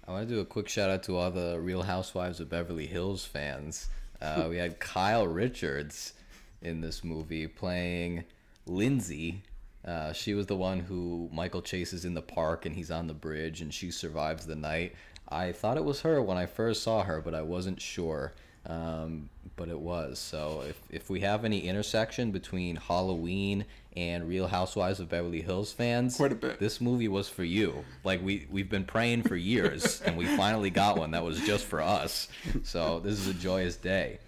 I 0.06 0.10
want 0.10 0.28
to 0.28 0.34
do 0.34 0.40
a 0.40 0.44
quick 0.44 0.68
shout 0.68 0.90
out 0.90 1.04
to 1.04 1.16
all 1.16 1.30
the 1.30 1.58
Real 1.60 1.82
Housewives 1.84 2.40
of 2.40 2.48
Beverly 2.50 2.86
Hills 2.86 3.24
fans. 3.24 3.88
Uh, 4.20 4.46
we 4.50 4.56
had 4.56 4.80
Kyle 4.80 5.26
Richards 5.26 6.14
in 6.60 6.80
this 6.80 7.04
movie 7.04 7.46
playing 7.46 8.24
Lindsay. 8.66 9.42
Uh, 9.84 10.12
she 10.12 10.34
was 10.34 10.46
the 10.46 10.56
one 10.56 10.80
who 10.80 11.28
Michael 11.32 11.62
chases 11.62 12.04
in 12.04 12.14
the 12.14 12.22
park 12.22 12.66
and 12.66 12.74
he's 12.74 12.90
on 12.90 13.06
the 13.06 13.14
bridge 13.14 13.60
and 13.60 13.72
she 13.72 13.90
survives 13.90 14.46
the 14.46 14.54
night. 14.56 14.94
I 15.28 15.52
thought 15.52 15.76
it 15.76 15.84
was 15.84 16.02
her 16.02 16.20
when 16.20 16.36
I 16.36 16.46
first 16.46 16.82
saw 16.82 17.02
her, 17.04 17.20
but 17.20 17.34
I 17.34 17.42
wasn't 17.42 17.80
sure. 17.80 18.32
Um, 18.66 19.28
but 19.56 19.68
it 19.68 19.78
was. 19.80 20.18
So 20.18 20.62
if, 20.68 20.80
if 20.90 21.10
we 21.10 21.20
have 21.20 21.44
any 21.44 21.66
intersection 21.66 22.30
between 22.30 22.76
Halloween 22.76 23.64
and 23.96 24.28
Real 24.28 24.46
Housewives 24.46 25.00
of 25.00 25.08
Beverly 25.08 25.42
Hills 25.42 25.72
fans, 25.72 26.16
Quite 26.16 26.32
a 26.32 26.36
bit. 26.36 26.58
this 26.60 26.80
movie 26.80 27.08
was 27.08 27.28
for 27.28 27.44
you. 27.44 27.84
Like 28.04 28.22
we 28.22 28.46
we've 28.50 28.70
been 28.70 28.84
praying 28.84 29.24
for 29.24 29.34
years, 29.36 30.00
and 30.06 30.16
we 30.16 30.26
finally 30.36 30.70
got 30.70 30.96
one 30.96 31.10
that 31.10 31.24
was 31.24 31.40
just 31.40 31.64
for 31.64 31.80
us. 31.80 32.28
So 32.62 33.00
this 33.00 33.18
is 33.18 33.26
a 33.28 33.34
joyous 33.34 33.76
day. 33.76 34.18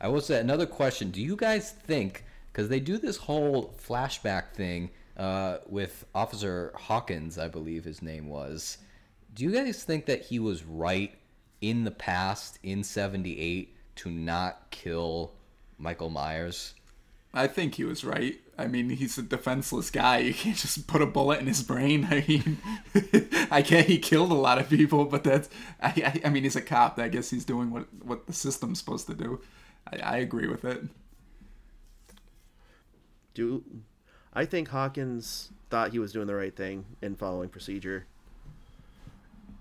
I 0.00 0.08
will 0.08 0.20
say 0.20 0.38
another 0.38 0.66
question: 0.66 1.10
Do 1.10 1.22
you 1.22 1.34
guys 1.34 1.72
think 1.72 2.24
because 2.52 2.68
they 2.68 2.80
do 2.80 2.98
this 2.98 3.16
whole 3.16 3.74
flashback 3.82 4.50
thing 4.52 4.90
uh, 5.16 5.58
with 5.66 6.04
Officer 6.14 6.72
Hawkins, 6.76 7.38
I 7.38 7.48
believe 7.48 7.84
his 7.84 8.02
name 8.02 8.28
was? 8.28 8.78
Do 9.38 9.44
you 9.44 9.52
guys 9.52 9.84
think 9.84 10.06
that 10.06 10.22
he 10.22 10.40
was 10.40 10.64
right 10.64 11.14
in 11.60 11.84
the 11.84 11.92
past 11.92 12.58
in 12.64 12.82
'78 12.82 13.72
to 13.94 14.10
not 14.10 14.68
kill 14.72 15.32
Michael 15.78 16.10
Myers? 16.10 16.74
I 17.32 17.46
think 17.46 17.76
he 17.76 17.84
was 17.84 18.04
right. 18.04 18.40
I 18.58 18.66
mean, 18.66 18.90
he's 18.90 19.16
a 19.16 19.22
defenseless 19.22 19.92
guy. 19.92 20.18
You 20.26 20.34
can't 20.34 20.56
just 20.56 20.88
put 20.88 21.02
a 21.02 21.06
bullet 21.06 21.38
in 21.38 21.46
his 21.46 21.62
brain. 21.62 22.08
I 22.10 22.24
mean, 22.26 22.58
I 23.52 23.62
can't. 23.62 23.86
He 23.86 23.98
killed 23.98 24.32
a 24.32 24.34
lot 24.34 24.58
of 24.58 24.68
people, 24.68 25.04
but 25.04 25.22
that's. 25.22 25.48
I, 25.80 25.92
I, 26.04 26.20
I 26.24 26.30
mean, 26.30 26.42
he's 26.42 26.56
a 26.56 26.60
cop. 26.60 26.98
I 26.98 27.06
guess 27.06 27.30
he's 27.30 27.44
doing 27.44 27.70
what 27.70 27.86
what 28.02 28.26
the 28.26 28.32
system's 28.32 28.80
supposed 28.80 29.06
to 29.06 29.14
do. 29.14 29.40
I, 29.86 29.98
I 29.98 30.16
agree 30.16 30.48
with 30.48 30.64
it. 30.64 30.82
Do 33.34 33.62
I 34.34 34.46
think 34.46 34.66
Hawkins 34.70 35.50
thought 35.70 35.92
he 35.92 36.00
was 36.00 36.10
doing 36.10 36.26
the 36.26 36.34
right 36.34 36.56
thing 36.56 36.86
in 37.00 37.14
following 37.14 37.50
procedure 37.50 38.06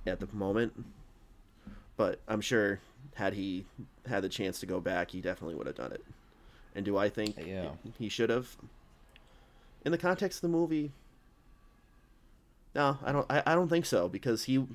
at 0.07 0.19
the 0.19 0.27
moment? 0.33 0.73
But 1.95 2.19
I'm 2.27 2.41
sure 2.41 2.79
had 3.15 3.33
he 3.33 3.65
had 4.07 4.23
the 4.23 4.29
chance 4.29 4.59
to 4.59 4.65
go 4.65 4.79
back, 4.79 5.11
he 5.11 5.21
definitely 5.21 5.55
would 5.55 5.67
have 5.67 5.75
done 5.75 5.91
it. 5.91 6.03
And 6.75 6.85
do 6.85 6.97
I 6.97 7.09
think 7.09 7.35
Yeah. 7.45 7.71
he 7.97 8.07
should 8.09 8.29
have? 8.29 8.55
In 9.83 9.91
the 9.91 9.97
context 9.97 10.37
of 10.37 10.41
the 10.51 10.57
movie, 10.57 10.91
no, 12.75 12.97
I 13.03 13.11
don't. 13.11 13.25
I, 13.31 13.41
I 13.45 13.55
don't 13.55 13.69
think 13.69 13.85
so 13.85 14.07
because 14.07 14.43
he 14.43 14.65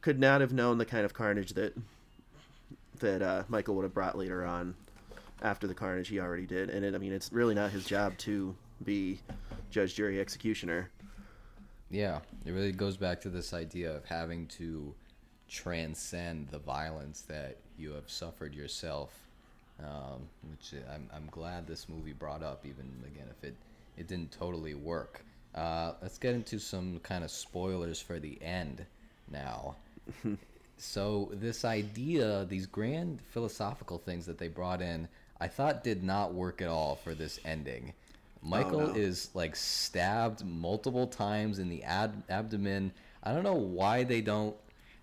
could 0.00 0.18
not 0.18 0.40
have 0.40 0.52
known 0.52 0.78
the 0.78 0.84
kind 0.84 1.04
of 1.04 1.14
carnage 1.14 1.54
that 1.54 1.74
that 3.00 3.22
uh, 3.22 3.44
Michael 3.48 3.74
would 3.76 3.84
have 3.84 3.94
brought 3.94 4.18
later 4.18 4.44
on 4.44 4.74
after 5.40 5.66
the 5.66 5.74
carnage 5.74 6.08
he 6.08 6.18
already 6.20 6.46
did. 6.46 6.68
And 6.68 6.84
it, 6.84 6.94
I 6.94 6.98
mean, 6.98 7.12
it's 7.12 7.32
really 7.32 7.54
not 7.54 7.70
his 7.70 7.84
job 7.84 8.18
to 8.18 8.54
be 8.84 9.20
judge, 9.70 9.94
jury, 9.94 10.20
executioner. 10.20 10.90
Yeah, 11.90 12.20
it 12.44 12.52
really 12.52 12.72
goes 12.72 12.96
back 12.96 13.20
to 13.22 13.30
this 13.30 13.54
idea 13.54 13.94
of 13.94 14.04
having 14.04 14.46
to 14.58 14.94
transcend 15.48 16.48
the 16.48 16.58
violence 16.58 17.22
that 17.22 17.56
you 17.78 17.92
have 17.92 18.10
suffered 18.10 18.54
yourself, 18.54 19.18
um, 19.80 20.28
which 20.50 20.74
I'm, 20.92 21.08
I'm 21.14 21.28
glad 21.30 21.66
this 21.66 21.88
movie 21.88 22.12
brought 22.12 22.42
up, 22.42 22.66
even 22.66 22.84
again 23.06 23.28
if 23.30 23.42
it, 23.42 23.54
it 23.96 24.06
didn't 24.06 24.32
totally 24.32 24.74
work. 24.74 25.24
Uh, 25.54 25.92
let's 26.02 26.18
get 26.18 26.34
into 26.34 26.58
some 26.58 27.00
kind 27.00 27.24
of 27.24 27.30
spoilers 27.30 28.00
for 28.00 28.18
the 28.18 28.38
end 28.42 28.84
now. 29.30 29.74
so 30.76 31.30
this 31.32 31.64
idea, 31.64 32.44
these 32.50 32.66
grand 32.66 33.20
philosophical 33.30 33.96
things 33.96 34.26
that 34.26 34.36
they 34.36 34.48
brought 34.48 34.82
in, 34.82 35.08
I 35.40 35.48
thought 35.48 35.82
did 35.82 36.04
not 36.04 36.34
work 36.34 36.60
at 36.60 36.68
all 36.68 36.96
for 36.96 37.14
this 37.14 37.40
ending. 37.46 37.94
Michael 38.42 38.80
oh, 38.82 38.86
no. 38.86 38.94
is 38.94 39.30
like 39.34 39.56
stabbed 39.56 40.44
multiple 40.44 41.06
times 41.06 41.58
in 41.58 41.68
the 41.68 41.82
ad- 41.82 42.22
abdomen. 42.28 42.92
I 43.22 43.32
don't 43.32 43.42
know 43.42 43.54
why 43.54 44.04
they 44.04 44.20
don't. 44.20 44.56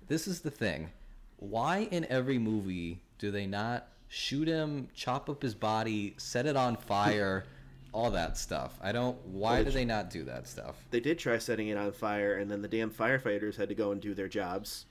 This 0.08 0.28
is 0.28 0.41
the 0.41 0.52
thing. 0.52 0.89
Why 1.38 1.88
in 1.91 2.06
every 2.10 2.38
movie 2.39 3.02
do 3.19 3.32
they 3.32 3.45
not 3.45 3.88
shoot 4.08 4.48
him, 4.48 4.88
chop 4.95 5.30
up 5.30 5.41
his 5.41 5.54
body, 5.56 6.13
set 6.17 6.45
it 6.45 6.56
on 6.56 6.76
fire, 6.88 7.45
all 7.91 8.12
that 8.12 8.38
stuff? 8.38 8.78
I 8.82 8.91
don't. 8.91 9.17
Why 9.26 9.63
do 9.63 9.71
they 9.71 9.86
not 9.86 10.10
do 10.10 10.24
that 10.24 10.48
stuff? 10.48 10.76
They 10.91 11.00
did 11.00 11.19
try 11.19 11.38
setting 11.38 11.67
it 11.67 11.78
on 11.78 11.91
fire, 11.91 12.36
and 12.38 12.50
then 12.50 12.62
the 12.62 12.67
damn 12.67 12.89
firefighters 12.89 13.58
had 13.58 13.69
to 13.69 13.76
go 13.76 13.91
and 13.91 14.00
do 14.02 14.13
their 14.13 14.28
jobs. 14.30 14.86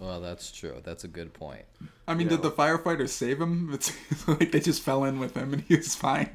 Well, 0.00 0.20
that's 0.22 0.50
true. 0.50 0.80
That's 0.82 1.04
a 1.04 1.08
good 1.08 1.34
point. 1.34 1.64
I 2.08 2.14
mean, 2.14 2.22
You 2.22 2.30
did 2.36 2.42
know. 2.42 2.48
the 2.48 2.56
firefighters 2.56 3.10
save 3.10 3.40
him? 3.40 3.70
It's 3.74 3.92
like 4.26 4.50
they 4.50 4.60
just 4.60 4.80
fell 4.82 5.04
in 5.04 5.18
with 5.18 5.36
him 5.36 5.52
and 5.52 5.62
he 5.62 5.76
was 5.76 5.94
fine. 5.94 6.30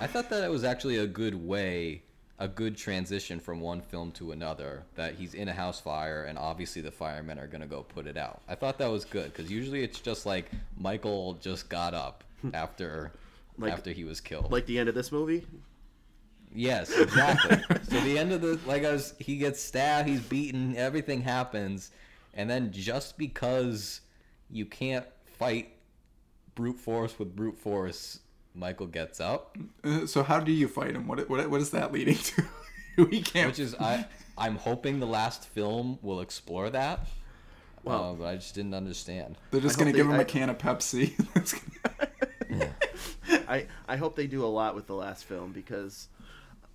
I 0.00 0.06
thought 0.06 0.30
that 0.30 0.42
it 0.44 0.50
was 0.50 0.64
actually 0.64 0.98
a 0.98 1.06
good 1.06 1.34
way, 1.34 2.02
a 2.38 2.48
good 2.48 2.76
transition 2.76 3.38
from 3.38 3.60
one 3.60 3.80
film 3.80 4.10
to 4.12 4.32
another. 4.32 4.84
That 4.96 5.14
he's 5.14 5.34
in 5.34 5.48
a 5.48 5.52
house 5.52 5.80
fire, 5.80 6.24
and 6.24 6.38
obviously 6.38 6.82
the 6.82 6.90
firemen 6.90 7.38
are 7.38 7.46
gonna 7.46 7.66
go 7.66 7.82
put 7.82 8.06
it 8.06 8.16
out. 8.16 8.42
I 8.48 8.54
thought 8.54 8.78
that 8.78 8.90
was 8.90 9.04
good 9.04 9.32
because 9.32 9.50
usually 9.50 9.82
it's 9.82 10.00
just 10.00 10.26
like 10.26 10.50
Michael 10.76 11.34
just 11.34 11.68
got 11.68 11.94
up 11.94 12.24
after 12.54 13.12
Like- 13.58 13.72
after 13.72 13.92
he 13.92 14.04
was 14.04 14.20
killed. 14.20 14.50
Like 14.50 14.66
the 14.66 14.78
end 14.78 14.88
of 14.88 14.94
this 14.94 15.12
movie. 15.12 15.46
yes, 16.54 16.90
exactly. 16.90 17.58
so 17.88 18.00
the 18.00 18.18
end 18.18 18.32
of 18.32 18.40
the 18.40 18.58
like 18.66 18.84
I 18.84 18.92
was, 18.92 19.14
he 19.18 19.36
gets 19.36 19.60
stabbed, 19.62 20.08
he's 20.08 20.20
beaten, 20.20 20.76
everything 20.76 21.22
happens, 21.22 21.92
and 22.34 22.50
then 22.50 22.72
just 22.72 23.16
because 23.18 24.00
you 24.50 24.66
can't 24.66 25.06
fight 25.38 25.68
brute 26.54 26.78
force 26.78 27.18
with 27.18 27.34
brute 27.36 27.56
force, 27.56 28.18
Michael 28.54 28.86
gets 28.86 29.20
up. 29.20 29.56
Uh, 29.84 30.06
So 30.06 30.22
how 30.22 30.40
do 30.40 30.52
you 30.52 30.68
fight 30.68 30.94
him? 30.94 31.06
What 31.08 31.28
what 31.28 31.48
what 31.50 31.60
is 31.60 31.70
that 31.70 31.92
leading 31.92 32.16
to? 32.16 32.44
we 33.10 33.22
can't. 33.22 33.48
which 33.48 33.58
is 33.58 33.74
I 33.74 34.06
I'm 34.36 34.56
hoping 34.56 35.00
the 35.00 35.06
last 35.06 35.46
film 35.48 35.98
will 36.02 36.20
explore 36.20 36.70
that. 36.70 37.06
Well- 37.84 38.10
uh, 38.10 38.12
but 38.14 38.24
I 38.26 38.34
just 38.36 38.54
didn't 38.54 38.74
understand. 38.74 39.36
They're 39.50 39.60
just 39.60 39.76
I 39.76 39.80
gonna 39.80 39.92
give 39.92 40.06
they- 40.06 40.12
him 40.14 40.18
a 40.18 40.22
I- 40.22 40.24
can 40.24 40.50
of 40.50 40.58
Pepsi. 40.58 41.16
That's 41.34 41.54
gonna- 41.54 42.72
I 43.48 43.66
I 43.88 43.96
hope 43.96 44.16
they 44.16 44.26
do 44.26 44.44
a 44.44 44.46
lot 44.60 44.74
with 44.74 44.86
the 44.86 44.94
last 44.94 45.24
film 45.24 45.52
because 45.52 46.08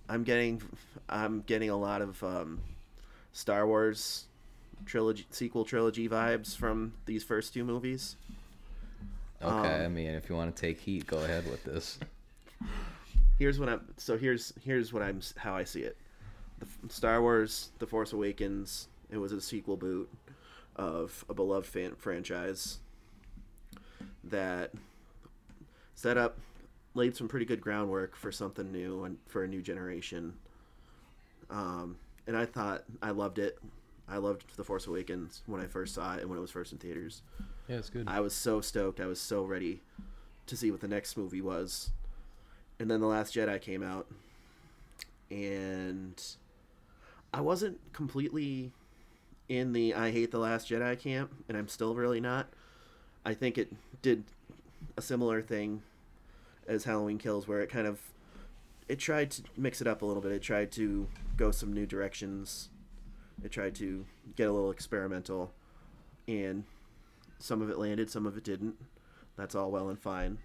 I'm 0.08 0.24
getting 0.24 0.62
I'm 1.08 1.42
getting 1.42 1.70
a 1.70 1.76
lot 1.76 2.02
of 2.02 2.22
um, 2.24 2.60
Star 3.32 3.66
Wars 3.66 4.24
trilogy 4.86 5.26
sequel 5.30 5.64
trilogy 5.64 6.08
vibes 6.08 6.56
from 6.56 6.94
these 7.06 7.22
first 7.24 7.54
two 7.54 7.64
movies. 7.64 8.16
Okay, 9.42 9.84
Um, 9.84 9.84
I 9.84 9.88
mean, 9.88 10.10
if 10.10 10.28
you 10.28 10.34
want 10.36 10.54
to 10.54 10.60
take 10.60 10.80
heat, 10.80 11.06
go 11.06 11.18
ahead 11.24 11.48
with 11.48 11.64
this. 11.64 11.98
Here's 13.38 13.58
what 13.60 13.68
I'm 13.68 13.80
so 13.96 14.18
here's 14.18 14.52
here's 14.64 14.92
what 14.92 15.02
I'm 15.02 15.20
how 15.36 15.54
I 15.54 15.64
see 15.64 15.82
it. 15.82 15.96
The 16.58 16.66
Star 16.88 17.20
Wars: 17.22 17.70
The 17.78 17.86
Force 17.86 18.12
Awakens. 18.12 18.88
It 19.10 19.18
was 19.18 19.32
a 19.32 19.40
sequel 19.40 19.76
boot 19.76 20.10
of 20.76 21.24
a 21.28 21.34
beloved 21.34 21.66
fan 21.66 21.94
franchise 21.96 22.78
that 24.24 24.72
set 25.94 26.18
up 26.18 26.36
laid 26.94 27.16
some 27.16 27.28
pretty 27.28 27.46
good 27.46 27.60
groundwork 27.60 28.16
for 28.16 28.30
something 28.32 28.70
new 28.72 29.04
and 29.04 29.18
for 29.28 29.44
a 29.44 29.48
new 29.48 29.62
generation. 29.62 30.34
Um, 31.50 31.96
and 32.26 32.36
I 32.36 32.44
thought 32.44 32.84
I 33.02 33.10
loved 33.12 33.38
it. 33.38 33.58
I 34.08 34.18
loved 34.18 34.56
The 34.56 34.64
Force 34.64 34.86
Awakens 34.86 35.42
when 35.46 35.60
I 35.60 35.66
first 35.66 35.94
saw 35.94 36.14
it 36.16 36.20
and 36.20 36.28
when 36.28 36.38
it 36.38 36.42
was 36.42 36.50
first 36.50 36.72
in 36.72 36.78
theaters. 36.78 37.22
Yeah, 37.68 37.76
it's 37.76 37.90
good. 37.90 38.08
I 38.08 38.20
was 38.20 38.34
so 38.34 38.60
stoked. 38.60 38.98
I 38.98 39.06
was 39.06 39.20
so 39.20 39.44
ready 39.44 39.82
to 40.46 40.56
see 40.56 40.70
what 40.70 40.80
the 40.80 40.88
next 40.88 41.16
movie 41.16 41.42
was. 41.42 41.90
And 42.80 42.90
then 42.90 43.00
The 43.00 43.06
Last 43.06 43.34
Jedi 43.34 43.60
came 43.60 43.82
out. 43.82 44.06
And 45.30 46.20
I 47.34 47.42
wasn't 47.42 47.78
completely 47.92 48.72
in 49.48 49.72
the 49.72 49.94
I 49.94 50.10
hate 50.10 50.30
The 50.30 50.38
Last 50.38 50.68
Jedi 50.68 50.98
camp, 50.98 51.32
and 51.48 51.56
I'm 51.56 51.68
still 51.68 51.94
really 51.94 52.20
not. 52.20 52.48
I 53.24 53.34
think 53.34 53.58
it 53.58 53.72
did 54.00 54.24
a 54.96 55.02
similar 55.02 55.42
thing 55.42 55.82
as 56.66 56.84
Halloween 56.84 57.18
Kills, 57.18 57.46
where 57.46 57.60
it 57.60 57.68
kind 57.68 57.86
of 57.86 58.00
it 58.88 58.98
tried 58.98 59.30
to 59.32 59.42
mix 59.56 59.82
it 59.82 59.86
up 59.86 60.00
a 60.00 60.06
little 60.06 60.22
bit. 60.22 60.32
It 60.32 60.42
tried 60.42 60.72
to 60.72 61.06
go 61.36 61.50
some 61.50 61.72
new 61.72 61.84
directions. 61.84 62.70
It 63.44 63.52
tried 63.52 63.74
to 63.76 64.06
get 64.36 64.48
a 64.48 64.52
little 64.52 64.70
experimental, 64.70 65.52
and 66.26 66.64
some 67.38 67.62
of 67.62 67.70
it 67.70 67.78
landed, 67.78 68.10
some 68.10 68.26
of 68.26 68.36
it 68.36 68.44
didn't. 68.44 68.76
That's 69.36 69.54
all 69.54 69.70
well 69.70 69.88
and 69.88 69.98
fine. 69.98 70.38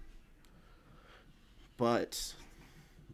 But 1.76 2.34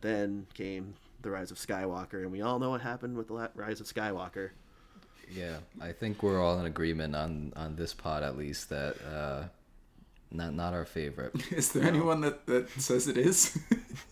then 0.01 0.47
came 0.55 0.95
the 1.23 1.31
rise 1.31 1.51
of 1.51 1.59
Skywalker, 1.59 2.23
and 2.23 2.33
we 2.33 2.43
all 2.43 2.59
know 2.59 2.71
what 2.71 2.81
happened 2.81 3.17
with 3.17 3.29
the 3.29 3.51
rise 3.55 3.81
of 3.81 3.87
Skywalker. 3.87 4.51
Yeah, 5.33 5.59
I 5.81 5.93
think 5.93 6.23
we're 6.23 6.43
all 6.43 6.59
in 6.59 6.67
agreement 6.67 7.15
on 7.15 7.53
on 7.57 7.77
this 7.77 7.95
pod 7.95 8.23
at 8.23 8.37
least 8.37 8.69
that 8.71 8.97
uh, 9.05 9.45
not 10.31 10.55
not 10.55 10.75
our 10.75 10.85
favorite. 10.85 11.35
Is 11.53 11.73
there 11.73 11.85
anyone 11.85 12.21
that, 12.23 12.47
that 12.47 12.71
says 12.71 13.09
it 13.09 13.17
is? 13.17 13.59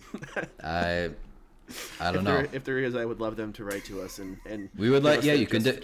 I 0.62 1.10
I 2.00 2.06
don't 2.12 2.16
if 2.18 2.22
know. 2.24 2.32
There, 2.36 2.48
if 2.52 2.64
there 2.64 2.78
is, 2.78 2.94
I 2.96 3.04
would 3.04 3.20
love 3.20 3.36
them 3.36 3.52
to 3.54 3.64
write 3.64 3.84
to 3.86 4.00
us 4.02 4.18
and 4.18 4.38
and 4.46 4.68
We 4.76 4.88
would 4.90 5.02
like- 5.04 5.22
yeah, 5.22 5.34
you 5.34 5.46
can 5.46 5.62
do- 5.62 5.78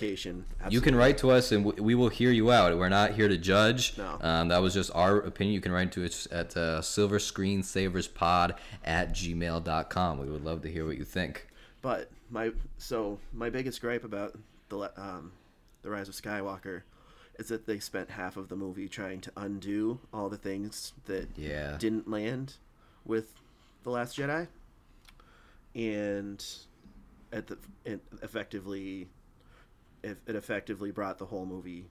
You 0.71 0.81
can 0.81 0.95
write 0.97 1.19
to 1.19 1.31
us 1.31 1.53
and 1.53 1.65
we, 1.65 1.73
we 1.73 1.95
will 1.95 2.09
hear 2.09 2.31
you 2.31 2.51
out. 2.51 2.77
We're 2.79 2.89
not 2.89 3.13
here 3.13 3.29
to 3.29 3.37
judge. 3.37 3.97
No. 3.99 4.19
Um, 4.21 4.49
that 4.49 4.63
was 4.63 4.75
just 4.75 4.91
our 4.95 5.19
opinion. 5.19 5.55
You 5.55 5.61
can 5.61 5.73
write 5.73 5.93
to 5.93 6.05
us 6.05 6.27
at 6.33 6.57
uh, 6.57 6.81
silverscreensaverspod 6.81 8.57
at 8.85 9.13
gmail.com. 9.13 10.19
We 10.19 10.27
would 10.31 10.45
love 10.45 10.63
to 10.63 10.71
hear 10.71 10.87
what 10.87 10.97
you 10.99 11.05
think. 11.05 11.49
But 11.83 12.11
my 12.31 12.53
so 12.79 13.19
my 13.33 13.51
biggest 13.51 13.81
gripe 13.81 14.05
about 14.05 14.37
the 14.69 14.91
um, 15.01 15.33
the 15.83 15.91
rise 15.91 16.09
of 16.09 16.15
Skywalker 16.15 16.83
is 17.39 17.49
that 17.49 17.67
they 17.67 17.79
spent 17.81 18.11
half 18.11 18.37
of 18.37 18.49
the 18.49 18.57
movie 18.57 18.89
trying 18.89 19.21
to 19.21 19.33
undo 19.37 19.99
all 20.13 20.29
the 20.29 20.37
things 20.39 20.93
that 21.07 21.29
Yeah. 21.37 21.77
didn't 21.79 22.09
land 22.09 22.55
with 23.05 23.35
the 23.83 23.91
Last 23.91 24.17
Jedi, 24.17 24.47
and 25.75 26.45
at 27.33 27.47
the 27.47 27.59
it 27.85 28.01
effectively 28.23 29.09
it, 30.05 30.19
it 30.27 30.37
effectively 30.37 30.91
brought 30.91 31.19
the 31.19 31.27
whole 31.27 31.47
movie, 31.47 31.87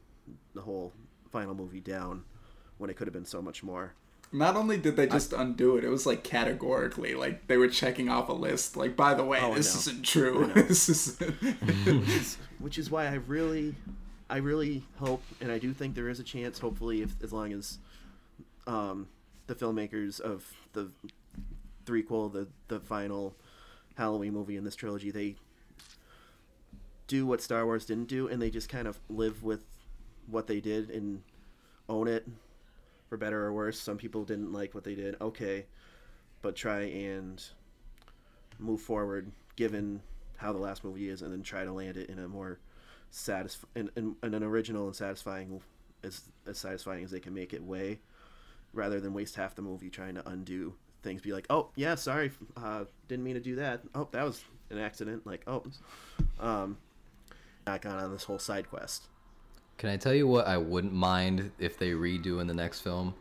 the 0.54 0.62
whole 0.62 0.94
final 1.32 1.56
movie 1.56 1.80
down 1.80 2.24
when 2.78 2.90
it 2.90 2.96
could 2.96 3.08
have 3.08 3.14
been 3.14 3.26
so 3.26 3.42
much 3.42 3.64
more. 3.64 3.94
Not 4.32 4.56
only 4.56 4.78
did 4.78 4.96
they 4.96 5.06
just 5.06 5.32
undo 5.34 5.78
it, 5.78 5.84
it 5.84 5.90
was 5.90 6.06
like 6.06 6.24
categorically, 6.24 7.14
like 7.14 7.48
they 7.48 7.58
were 7.58 7.68
checking 7.68 8.10
off 8.10 8.30
a 8.30 8.34
list. 8.34 8.76
Like, 8.76 8.96
by 8.96 9.14
the 9.14 9.24
way, 9.24 9.40
Oh, 9.42 9.54
this 9.54 9.76
isn't 9.76 10.04
true. 10.04 10.46
I 10.46 10.48
know. 10.48 10.54
this 10.64 10.90
is. 10.90 11.18
which 12.60 12.78
is 12.80 12.90
why 12.90 13.06
I 13.06 13.16
really, 13.16 13.76
I 14.30 14.38
really 14.38 14.84
hope, 14.98 15.22
and 15.40 15.52
I 15.52 15.60
do 15.60 15.72
think 15.74 15.94
there 15.94 16.10
is 16.10 16.20
a 16.20 16.24
chance. 16.24 16.58
Hopefully, 16.60 17.02
if 17.04 17.12
as 17.24 17.32
long 17.32 17.54
as 17.54 17.78
um, 18.66 19.08
the 19.46 19.54
filmmakers 19.54 20.20
of 20.20 20.52
the 20.74 20.90
threequel, 21.86 22.32
the 22.32 22.48
the 22.70 22.80
final 22.80 23.36
Halloween 23.96 24.34
movie 24.34 24.58
in 24.58 24.64
this 24.64 24.76
trilogy, 24.76 25.12
they 25.12 25.36
do 27.08 27.26
what 27.26 27.42
Star 27.42 27.66
Wars 27.66 27.86
didn't 27.86 28.08
do, 28.08 28.28
and 28.28 28.42
they 28.42 28.50
just 28.50 28.70
kind 28.70 28.88
of 28.88 29.00
live 29.10 29.44
with 29.44 29.64
what 30.28 30.48
they 30.48 30.60
did 30.60 30.90
and 30.90 31.22
own 31.90 32.08
it, 32.08 32.28
for 33.10 33.18
better 33.18 33.46
or 33.46 33.54
worse. 33.54 33.80
Some 33.80 33.98
people 33.98 34.24
didn't 34.24 34.52
like 34.52 34.74
what 34.74 34.84
they 34.84 34.96
did. 34.96 35.16
Okay, 35.22 35.66
but 36.42 36.56
try 36.56 36.82
and 36.82 37.44
move 38.60 38.82
forward 38.82 39.32
given 39.56 40.02
how 40.38 40.52
the 40.52 40.60
last 40.60 40.84
movie 40.84 41.10
is 41.10 41.22
and 41.22 41.32
then 41.32 41.44
try 41.44 41.64
to 41.64 41.72
land 41.72 41.98
it 41.98 42.10
in 42.10 42.20
a 42.20 42.28
more 42.28 42.60
satisf- 43.12 43.66
in, 43.76 43.90
in, 43.96 44.16
in 44.24 44.34
an 44.34 44.44
original 44.44 44.88
and 44.88 44.96
satisfying 44.96 45.62
as, 46.04 46.22
as 46.48 46.58
satisfying 46.58 47.04
as 47.04 47.12
they 47.12 47.20
can 47.20 47.34
make 47.34 47.54
it 47.54 47.64
way 47.64 48.00
rather 48.74 49.00
than 49.00 49.14
waste 49.14 49.36
half 49.36 49.56
the 49.56 49.62
movie 49.62 49.90
trying 49.90 50.16
to 50.16 50.28
undo 50.28 50.74
things 51.04 51.22
be 51.22 51.34
like 51.34 51.46
oh 51.50 51.70
yeah 51.76 51.96
sorry 51.96 52.32
uh, 52.58 52.86
didn't 53.08 53.24
mean 53.24 53.36
to 53.36 53.42
do 53.42 53.56
that 53.56 53.82
oh 53.94 54.08
that 54.12 54.24
was 54.24 54.44
an 54.70 54.80
accident 54.80 55.26
like 55.28 55.42
oh 55.48 55.64
um 56.40 56.78
not 57.68 57.82
gone 57.82 57.98
on 57.98 58.12
this 58.12 58.24
whole 58.24 58.40
side 58.40 58.70
quest 58.70 59.08
Can 59.78 59.90
I 59.90 59.98
tell 59.98 60.14
you 60.14 60.28
what 60.28 60.48
I 60.48 60.58
wouldn't 60.58 60.94
mind 60.94 61.52
if 61.60 61.78
they 61.78 61.92
redo 61.92 62.42
in 62.42 62.48
the 62.48 62.54
next 62.54 62.82
film? 62.82 63.16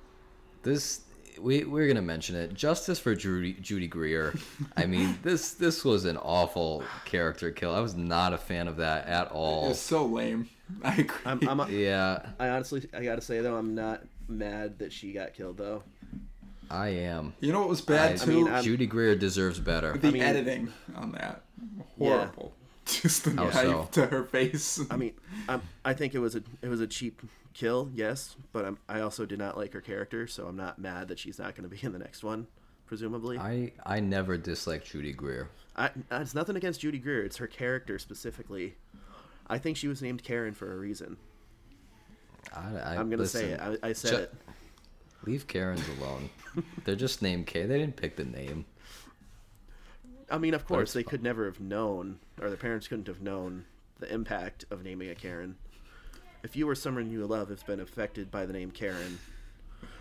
This 0.62 1.02
we 1.40 1.64
we're 1.64 1.88
gonna 1.88 2.02
mention 2.02 2.36
it. 2.36 2.54
Justice 2.54 2.98
for 2.98 3.14
Judy 3.14 3.54
Judy 3.54 3.86
Greer. 3.88 4.34
I 4.76 4.86
mean, 4.86 5.18
this 5.22 5.54
this 5.54 5.84
was 5.84 6.04
an 6.04 6.16
awful 6.18 6.84
character 7.04 7.50
kill. 7.50 7.74
I 7.74 7.80
was 7.80 7.94
not 7.94 8.32
a 8.32 8.38
fan 8.38 8.68
of 8.68 8.76
that 8.76 9.06
at 9.06 9.30
all. 9.32 9.70
It's 9.70 9.80
so 9.80 10.04
lame. 10.04 10.48
I 10.82 10.94
agree. 10.94 11.16
I'm, 11.24 11.48
I'm 11.48 11.70
Yeah, 11.72 12.26
I 12.38 12.48
honestly 12.50 12.86
I 12.94 13.02
gotta 13.04 13.22
say 13.22 13.40
though 13.40 13.56
I'm 13.56 13.74
not 13.74 14.02
mad 14.28 14.78
that 14.78 14.92
she 14.92 15.12
got 15.12 15.34
killed 15.34 15.56
though 15.58 15.82
I 16.72 16.88
am. 16.88 17.34
you 17.40 17.52
know 17.52 17.60
what 17.60 17.68
was 17.68 17.80
bad 17.82 18.12
I- 18.12 18.16
too? 18.16 18.30
mean, 18.44 18.48
I'm- 18.48 18.64
Judy 18.64 18.86
Greer 18.86 19.14
deserves 19.14 19.60
better. 19.60 19.96
the 19.96 20.08
I 20.08 20.10
mean- 20.10 20.22
editing 20.22 20.72
on 20.96 21.12
that 21.12 21.42
Yeah. 21.98 22.16
horrible. 22.18 22.54
Just 22.86 23.24
the 23.24 23.32
knife 23.34 23.52
so? 23.54 23.88
to 23.92 24.06
her 24.06 24.24
face. 24.24 24.80
I 24.90 24.96
mean, 24.96 25.12
I'm, 25.48 25.62
I 25.84 25.94
think 25.94 26.14
it 26.14 26.18
was 26.18 26.34
a 26.34 26.42
it 26.62 26.68
was 26.68 26.80
a 26.80 26.86
cheap 26.86 27.22
kill, 27.54 27.90
yes, 27.94 28.34
but 28.52 28.64
I'm, 28.64 28.78
I 28.88 29.00
also 29.02 29.24
did 29.26 29.38
not 29.38 29.56
like 29.56 29.72
her 29.74 29.80
character, 29.80 30.26
so 30.26 30.46
I'm 30.46 30.56
not 30.56 30.78
mad 30.80 31.06
that 31.08 31.18
she's 31.20 31.38
not 31.38 31.54
going 31.54 31.68
to 31.68 31.74
be 31.74 31.84
in 31.86 31.92
the 31.92 31.98
next 32.00 32.24
one, 32.24 32.48
presumably. 32.86 33.38
I, 33.38 33.72
I 33.86 33.96
I 33.98 34.00
never 34.00 34.36
disliked 34.36 34.86
Judy 34.90 35.12
Greer. 35.12 35.48
it's 36.10 36.34
nothing 36.34 36.56
against 36.56 36.80
Judy 36.80 36.98
Greer; 36.98 37.22
it's 37.24 37.36
her 37.36 37.46
character 37.46 37.98
specifically. 38.00 38.74
I 39.46 39.58
think 39.58 39.76
she 39.76 39.86
was 39.86 40.02
named 40.02 40.24
Karen 40.24 40.52
for 40.54 40.72
a 40.72 40.76
reason. 40.76 41.18
I, 42.52 42.76
I 42.78 42.96
I'm 42.96 43.10
gonna 43.10 43.26
say 43.26 43.50
it. 43.50 43.60
I, 43.60 43.76
I 43.88 43.92
said 43.92 44.10
Ju- 44.10 44.16
it. 44.16 44.34
Leave 45.24 45.46
Karens 45.46 45.84
alone. 45.98 46.30
They're 46.84 46.96
just 46.96 47.22
named 47.22 47.46
K. 47.46 47.64
They 47.66 47.78
didn't 47.78 47.96
pick 47.96 48.16
the 48.16 48.24
name. 48.24 48.64
I 50.30 50.38
mean, 50.38 50.54
of 50.54 50.66
course, 50.66 50.92
they 50.92 51.02
fine. 51.02 51.10
could 51.10 51.22
never 51.22 51.44
have 51.44 51.60
known, 51.60 52.18
or 52.40 52.48
their 52.48 52.56
parents 52.56 52.88
couldn't 52.88 53.06
have 53.06 53.20
known 53.20 53.64
the 54.00 54.12
impact 54.12 54.64
of 54.70 54.82
naming 54.82 55.10
a 55.10 55.14
Karen. 55.14 55.56
If 56.42 56.56
you 56.56 56.68
or 56.68 56.74
someone 56.74 57.10
you 57.10 57.24
love 57.26 57.50
has 57.50 57.62
been 57.62 57.80
affected 57.80 58.30
by 58.30 58.46
the 58.46 58.52
name 58.52 58.70
Karen, 58.70 59.18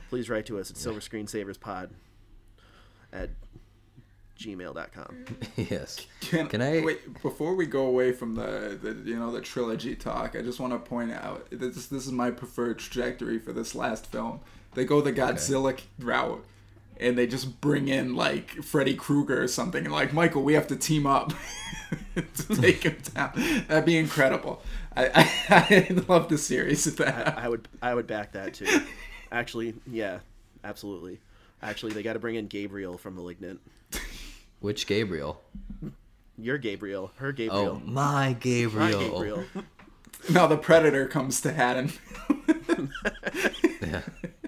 please 0.10 0.30
write 0.30 0.46
to 0.48 0.58
us 0.60 0.72
at 0.72 0.78
silverscreensaverspod 0.78 1.90
at 3.14 3.30
gmail.com. 4.40 5.26
yes. 5.56 6.08
Can, 6.22 6.48
Can 6.48 6.62
I- 6.62 6.82
wait 6.84 7.22
before 7.22 7.54
we 7.56 7.66
go 7.68 7.86
away 7.86 8.12
from 8.12 8.34
the, 8.34 8.80
the 8.82 8.94
you 9.08 9.20
know 9.20 9.32
the 9.32 9.42
trilogy 9.42 9.96
talk? 9.96 10.36
I 10.36 10.42
just 10.42 10.60
want 10.60 10.74
to 10.74 10.80
point 10.80 11.12
out 11.12 11.48
this 11.52 11.88
this 11.88 12.06
is 12.08 12.12
my 12.12 12.32
preferred 12.32 12.80
trajectory 12.80 13.38
for 13.38 13.54
this 13.54 13.76
last 13.76 14.08
film. 14.08 14.40
They 14.74 14.86
go 14.86 15.02
the 15.02 15.12
Godzilla 15.14 15.80
route, 16.00 16.46
and 17.00 17.18
they 17.18 17.28
just 17.28 17.60
bring 17.62 17.88
in 17.88 18.16
like 18.16 18.52
Freddy 18.64 18.96
Krueger 18.96 19.44
or 19.44 19.48
something, 19.48 19.84
and 19.86 19.94
like 19.94 20.14
Michael, 20.14 20.44
we 20.44 20.54
have 20.54 20.68
to 20.68 20.76
team 20.76 21.06
up 21.06 21.34
to 22.16 22.56
take 22.56 22.84
him 22.84 22.98
down. 23.14 23.32
That'd 23.68 23.86
be 23.86 23.98
incredible. 23.98 24.62
I 24.96 25.08
I, 25.50 25.88
I 25.90 26.04
love 26.08 26.30
the 26.30 26.38
series 26.38 26.88
of 26.88 26.98
that. 26.98 27.38
I 27.38 27.50
would 27.50 27.68
I 27.82 27.94
would 27.94 28.08
back 28.08 28.32
that 28.34 28.54
too. 28.54 28.68
Actually, 29.32 29.74
yeah, 29.88 30.20
absolutely. 30.64 31.20
Actually, 31.62 31.94
they 31.94 32.02
got 32.04 32.14
to 32.14 32.20
bring 32.20 32.36
in 32.36 32.48
Gabriel 32.48 32.98
from 32.98 33.16
*Malignant*. 33.16 33.60
Which 34.62 34.88
Gabriel? 34.88 35.42
You're 36.38 36.58
Gabriel. 36.58 37.12
Her 37.18 37.30
Oh, 37.30 37.32
Gabriel. 37.34 37.82
my 37.86 38.30
My 38.30 38.34
Gabriel. 38.34 39.00
Gabriel. 39.12 39.44
Now 40.30 40.48
the 40.48 40.58
Predator 40.58 41.08
comes 41.08 41.42
to 41.42 41.52
Haddon. 41.52 41.92
Yeah. 43.82 44.02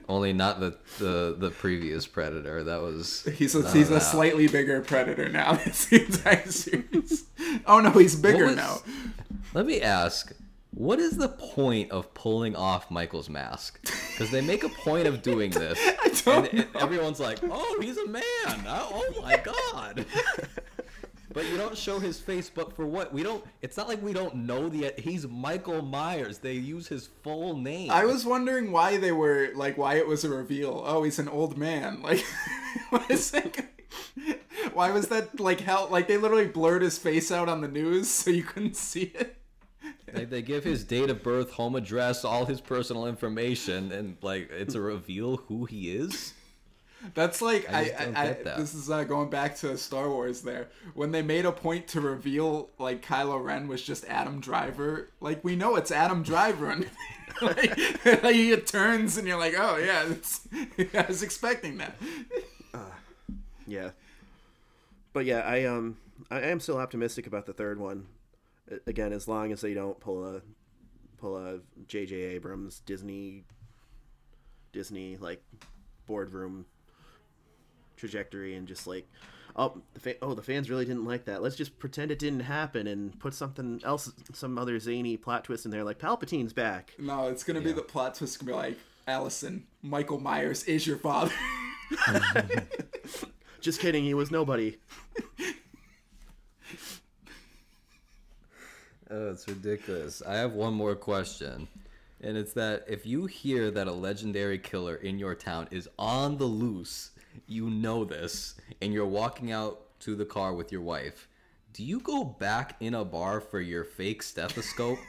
Only 0.09 0.33
not 0.33 0.59
the, 0.59 0.77
the 0.99 1.35
the 1.37 1.49
previous 1.49 2.05
Predator. 2.07 2.63
That 2.63 2.81
was 2.81 3.23
He's 3.35 3.55
a, 3.55 3.71
he's 3.71 3.89
a 3.89 3.99
slightly 3.99 4.47
bigger 4.47 4.81
predator 4.81 5.29
now. 5.29 5.53
The 5.89 6.05
entire 6.05 6.47
series. 6.47 7.25
Oh 7.65 7.79
no, 7.79 7.91
he's 7.91 8.15
bigger 8.15 8.47
was- 8.47 8.55
now. 8.55 8.77
Let 9.53 9.65
me 9.65 9.81
ask, 9.81 10.33
what 10.71 10.99
is 10.99 11.17
the 11.17 11.29
point 11.29 11.91
of 11.91 12.13
pulling 12.15 12.55
off 12.55 12.89
Michael's 12.89 13.29
mask? 13.29 13.79
Because 14.11 14.31
they 14.31 14.41
make 14.41 14.63
a 14.63 14.69
point 14.69 15.07
of 15.07 15.21
doing 15.21 15.51
this, 15.51 15.79
don't 16.25 16.49
and, 16.51 16.59
and 16.61 16.75
everyone's 16.75 17.19
like, 17.19 17.39
"Oh, 17.43 17.77
he's 17.79 17.97
a 17.97 18.07
man! 18.07 18.23
Oh, 18.67 18.89
oh 19.15 19.21
my 19.21 19.37
god!" 19.37 20.05
But 21.33 21.45
you 21.49 21.57
don't 21.57 21.77
show 21.77 21.99
his 21.99 22.19
face. 22.19 22.49
But 22.49 22.75
for 22.75 22.85
what? 22.85 23.11
We 23.13 23.23
don't. 23.23 23.43
It's 23.61 23.75
not 23.75 23.87
like 23.87 24.01
we 24.01 24.13
don't 24.13 24.35
know 24.35 24.69
the. 24.69 24.93
He's 24.97 25.27
Michael 25.27 25.81
Myers. 25.81 26.37
They 26.37 26.53
use 26.53 26.87
his 26.87 27.09
full 27.23 27.57
name. 27.57 27.91
I 27.91 28.05
was 28.05 28.25
wondering 28.25 28.71
why 28.71 28.97
they 28.97 29.11
were 29.11 29.49
like 29.55 29.77
why 29.77 29.95
it 29.95 30.07
was 30.07 30.23
a 30.23 30.29
reveal. 30.29 30.83
Oh, 30.85 31.03
he's 31.03 31.19
an 31.19 31.29
old 31.29 31.57
man. 31.57 32.01
Like, 32.13 32.25
what 32.89 33.09
is 33.09 33.31
that? 33.31 33.65
Why 34.73 34.91
was 34.91 35.07
that 35.07 35.39
like 35.39 35.61
hell? 35.61 35.87
Like 35.89 36.07
they 36.07 36.17
literally 36.17 36.47
blurred 36.47 36.81
his 36.81 36.97
face 36.97 37.31
out 37.31 37.47
on 37.49 37.61
the 37.61 37.67
news 37.67 38.09
so 38.09 38.29
you 38.31 38.43
couldn't 38.43 38.75
see 38.75 39.11
it. 39.15 39.37
They, 40.11 40.25
they 40.25 40.41
give 40.41 40.63
his 40.63 40.83
date 40.83 41.09
of 41.09 41.23
birth, 41.23 41.51
home 41.51 41.75
address, 41.75 42.23
all 42.23 42.45
his 42.45 42.61
personal 42.61 43.07
information, 43.07 43.91
and 43.91 44.17
like 44.21 44.49
it's 44.51 44.75
a 44.75 44.81
reveal 44.81 45.37
who 45.37 45.65
he 45.65 45.95
is. 45.95 46.33
That's 47.13 47.41
like 47.41 47.71
I 47.71 47.91
I, 47.97 48.13
I, 48.15 48.27
that. 48.43 48.57
this 48.57 48.73
is 48.73 48.89
uh, 48.89 49.03
going 49.03 49.29
back 49.29 49.55
to 49.57 49.77
Star 49.77 50.09
Wars 50.09 50.41
there 50.41 50.69
when 50.93 51.11
they 51.11 51.21
made 51.21 51.45
a 51.45 51.51
point 51.51 51.87
to 51.89 52.01
reveal 52.01 52.69
like 52.79 53.05
Kylo 53.05 53.43
Ren 53.43 53.67
was 53.67 53.81
just 53.81 54.05
Adam 54.05 54.39
Driver. 54.39 55.09
Like 55.19 55.43
we 55.43 55.55
know 55.55 55.75
it's 55.75 55.91
Adam 55.91 56.23
Driver, 56.23 56.69
and 56.69 56.89
like, 57.41 58.05
like 58.23 58.35
he 58.35 58.55
turns 58.57 59.17
and 59.17 59.27
you're 59.27 59.39
like, 59.39 59.55
oh 59.57 59.77
yeah, 59.77 60.05
it's, 60.09 60.47
I 60.93 61.05
was 61.07 61.23
expecting 61.23 61.77
that. 61.77 61.95
Yeah. 63.67 63.91
But 65.13 65.25
yeah, 65.25 65.39
I 65.39 65.65
um 65.65 65.97
I 66.31 66.41
am 66.41 66.59
still 66.59 66.77
optimistic 66.77 67.27
about 67.27 67.45
the 67.45 67.53
third 67.53 67.79
one. 67.79 68.07
Again, 68.87 69.13
as 69.13 69.27
long 69.27 69.51
as 69.51 69.61
they 69.61 69.73
don't 69.73 69.99
pull 69.99 70.25
a 70.25 70.41
pull 71.17 71.37
a 71.37 71.59
J.J. 71.87 72.15
Abrams 72.15 72.79
Disney 72.79 73.43
Disney 74.71 75.17
like 75.17 75.43
boardroom 76.05 76.65
trajectory 78.03 78.55
and 78.55 78.67
just 78.67 78.85
like 78.85 79.07
oh 79.55 79.81
the 79.93 79.99
fa- 80.01 80.15
oh 80.21 80.33
the 80.33 80.41
fans 80.41 80.69
really 80.69 80.83
didn't 80.83 81.05
like 81.05 81.23
that 81.23 81.41
let's 81.41 81.55
just 81.55 81.79
pretend 81.79 82.11
it 82.11 82.19
didn't 82.19 82.41
happen 82.41 82.85
and 82.87 83.17
put 83.17 83.33
something 83.33 83.79
else 83.85 84.11
some 84.33 84.57
other 84.57 84.77
zany 84.77 85.15
plot 85.15 85.45
twist 85.45 85.63
in 85.63 85.71
there 85.71 85.85
like 85.85 85.99
palpatine's 85.99 86.51
back 86.51 86.93
No, 86.99 87.29
it's 87.29 87.45
gonna 87.45 87.61
be 87.61 87.71
the 87.71 87.81
plot 87.81 88.15
twist. 88.15 88.39
Gonna 88.39 88.51
be 88.51 88.55
like 88.57 88.77
Allison, 89.07 89.65
Michael 89.81 90.19
Myers 90.19 90.63
is 90.65 90.85
your 90.85 90.97
father. 90.97 91.31
just 93.61 93.79
kidding 93.79 94.03
he 94.03 94.13
was 94.13 94.31
nobody 94.31 94.75
Oh, 99.11 99.29
it's 99.29 99.47
ridiculous. 99.47 100.23
I 100.27 100.35
have 100.35 100.53
one 100.53 100.73
more 100.73 100.95
question. 100.95 101.67
And 102.21 102.35
it's 102.37 102.53
that 102.53 102.85
if 102.87 103.05
you 103.05 103.25
hear 103.27 103.69
that 103.69 103.85
a 103.87 103.91
legendary 103.91 104.57
killer 104.57 104.95
in 104.95 105.19
your 105.19 105.35
town 105.35 105.67
is 105.69 105.87
on 105.99 106.37
the 106.37 106.45
loose, 106.45 107.11
you 107.47 107.69
know 107.69 108.03
this, 108.05 108.55
and 108.81 108.93
you're 108.93 109.05
walking 109.05 109.51
out 109.51 109.99
to 110.01 110.15
the 110.15 110.25
car 110.25 110.53
with 110.53 110.71
your 110.71 110.81
wife, 110.81 111.27
do 111.73 111.83
you 111.83 111.99
go 111.99 112.23
back 112.23 112.75
in 112.79 112.93
a 112.93 113.03
bar 113.05 113.41
for 113.41 113.59
your 113.59 113.83
fake 113.83 114.21
stethoscope? 114.23 114.99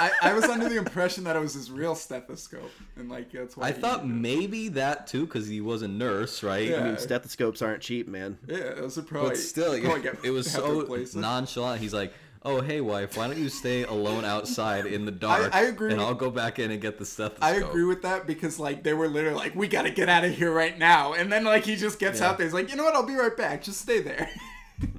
I, 0.00 0.10
I 0.22 0.32
was 0.34 0.44
under 0.44 0.68
the 0.68 0.76
impression 0.76 1.24
that 1.24 1.36
it 1.36 1.38
was 1.38 1.54
his 1.54 1.70
real 1.70 1.94
stethoscope, 1.94 2.70
and 2.96 3.08
like 3.08 3.32
that's 3.32 3.56
why 3.56 3.68
I 3.68 3.72
thought 3.72 4.04
needed 4.06 4.16
it. 4.16 4.20
maybe 4.20 4.68
that 4.70 5.06
too, 5.06 5.24
because 5.24 5.48
he 5.48 5.60
was 5.62 5.80
a 5.82 5.88
nurse, 5.88 6.42
right? 6.42 6.68
Yeah. 6.68 6.80
i 6.80 6.84
mean 6.84 6.98
stethoscopes 6.98 7.62
aren't 7.62 7.80
cheap 7.80 8.06
man 8.06 8.36
Yeah, 8.46 8.74
those 8.74 8.98
are 8.98 9.02
probably. 9.02 9.30
But 9.30 9.38
still, 9.38 9.80
probably 9.80 10.02
get- 10.02 10.22
it 10.22 10.30
was 10.30 10.50
so 10.50 10.86
nonchalant. 11.14 11.80
He's 11.80 11.94
like, 11.94 12.12
"Oh, 12.44 12.60
hey, 12.60 12.80
wife, 12.80 13.16
why 13.16 13.26
don't 13.26 13.38
you 13.38 13.48
stay 13.48 13.84
alone 13.84 14.24
outside 14.24 14.86
in 14.86 15.04
the 15.06 15.10
dark? 15.10 15.54
I 15.54 15.62
agree 15.62 15.90
and 15.90 15.98
with- 15.98 16.06
I'll 16.06 16.14
go 16.14 16.30
back 16.30 16.58
in 16.58 16.70
and 16.70 16.80
get 16.80 16.98
the 16.98 17.04
stethoscope." 17.06 17.42
I 17.44 17.52
agree 17.56 17.84
with 17.84 18.02
that 18.02 18.26
because 18.26 18.58
like 18.58 18.82
they 18.82 18.94
were 18.94 19.08
literally 19.08 19.36
like, 19.36 19.54
we 19.54 19.66
gotta 19.68 19.90
get 19.90 20.08
out 20.08 20.24
of 20.24 20.32
here 20.34 20.52
right 20.52 20.78
now, 20.78 21.12
and 21.14 21.32
then 21.32 21.44
like 21.44 21.64
he 21.64 21.76
just 21.76 21.98
gets 21.98 22.20
Yeah. 22.20 22.28
out 22.30 22.38
there. 22.38 22.46
He's 22.46 22.54
like, 22.54 22.70
you 22.70 22.76
know 22.76 22.84
what? 22.84 22.94
I'll 22.94 23.02
be 23.06 23.14
right 23.16 23.36
back. 23.36 23.62
Just 23.62 23.80
stay 23.80 24.00
there. 24.00 24.28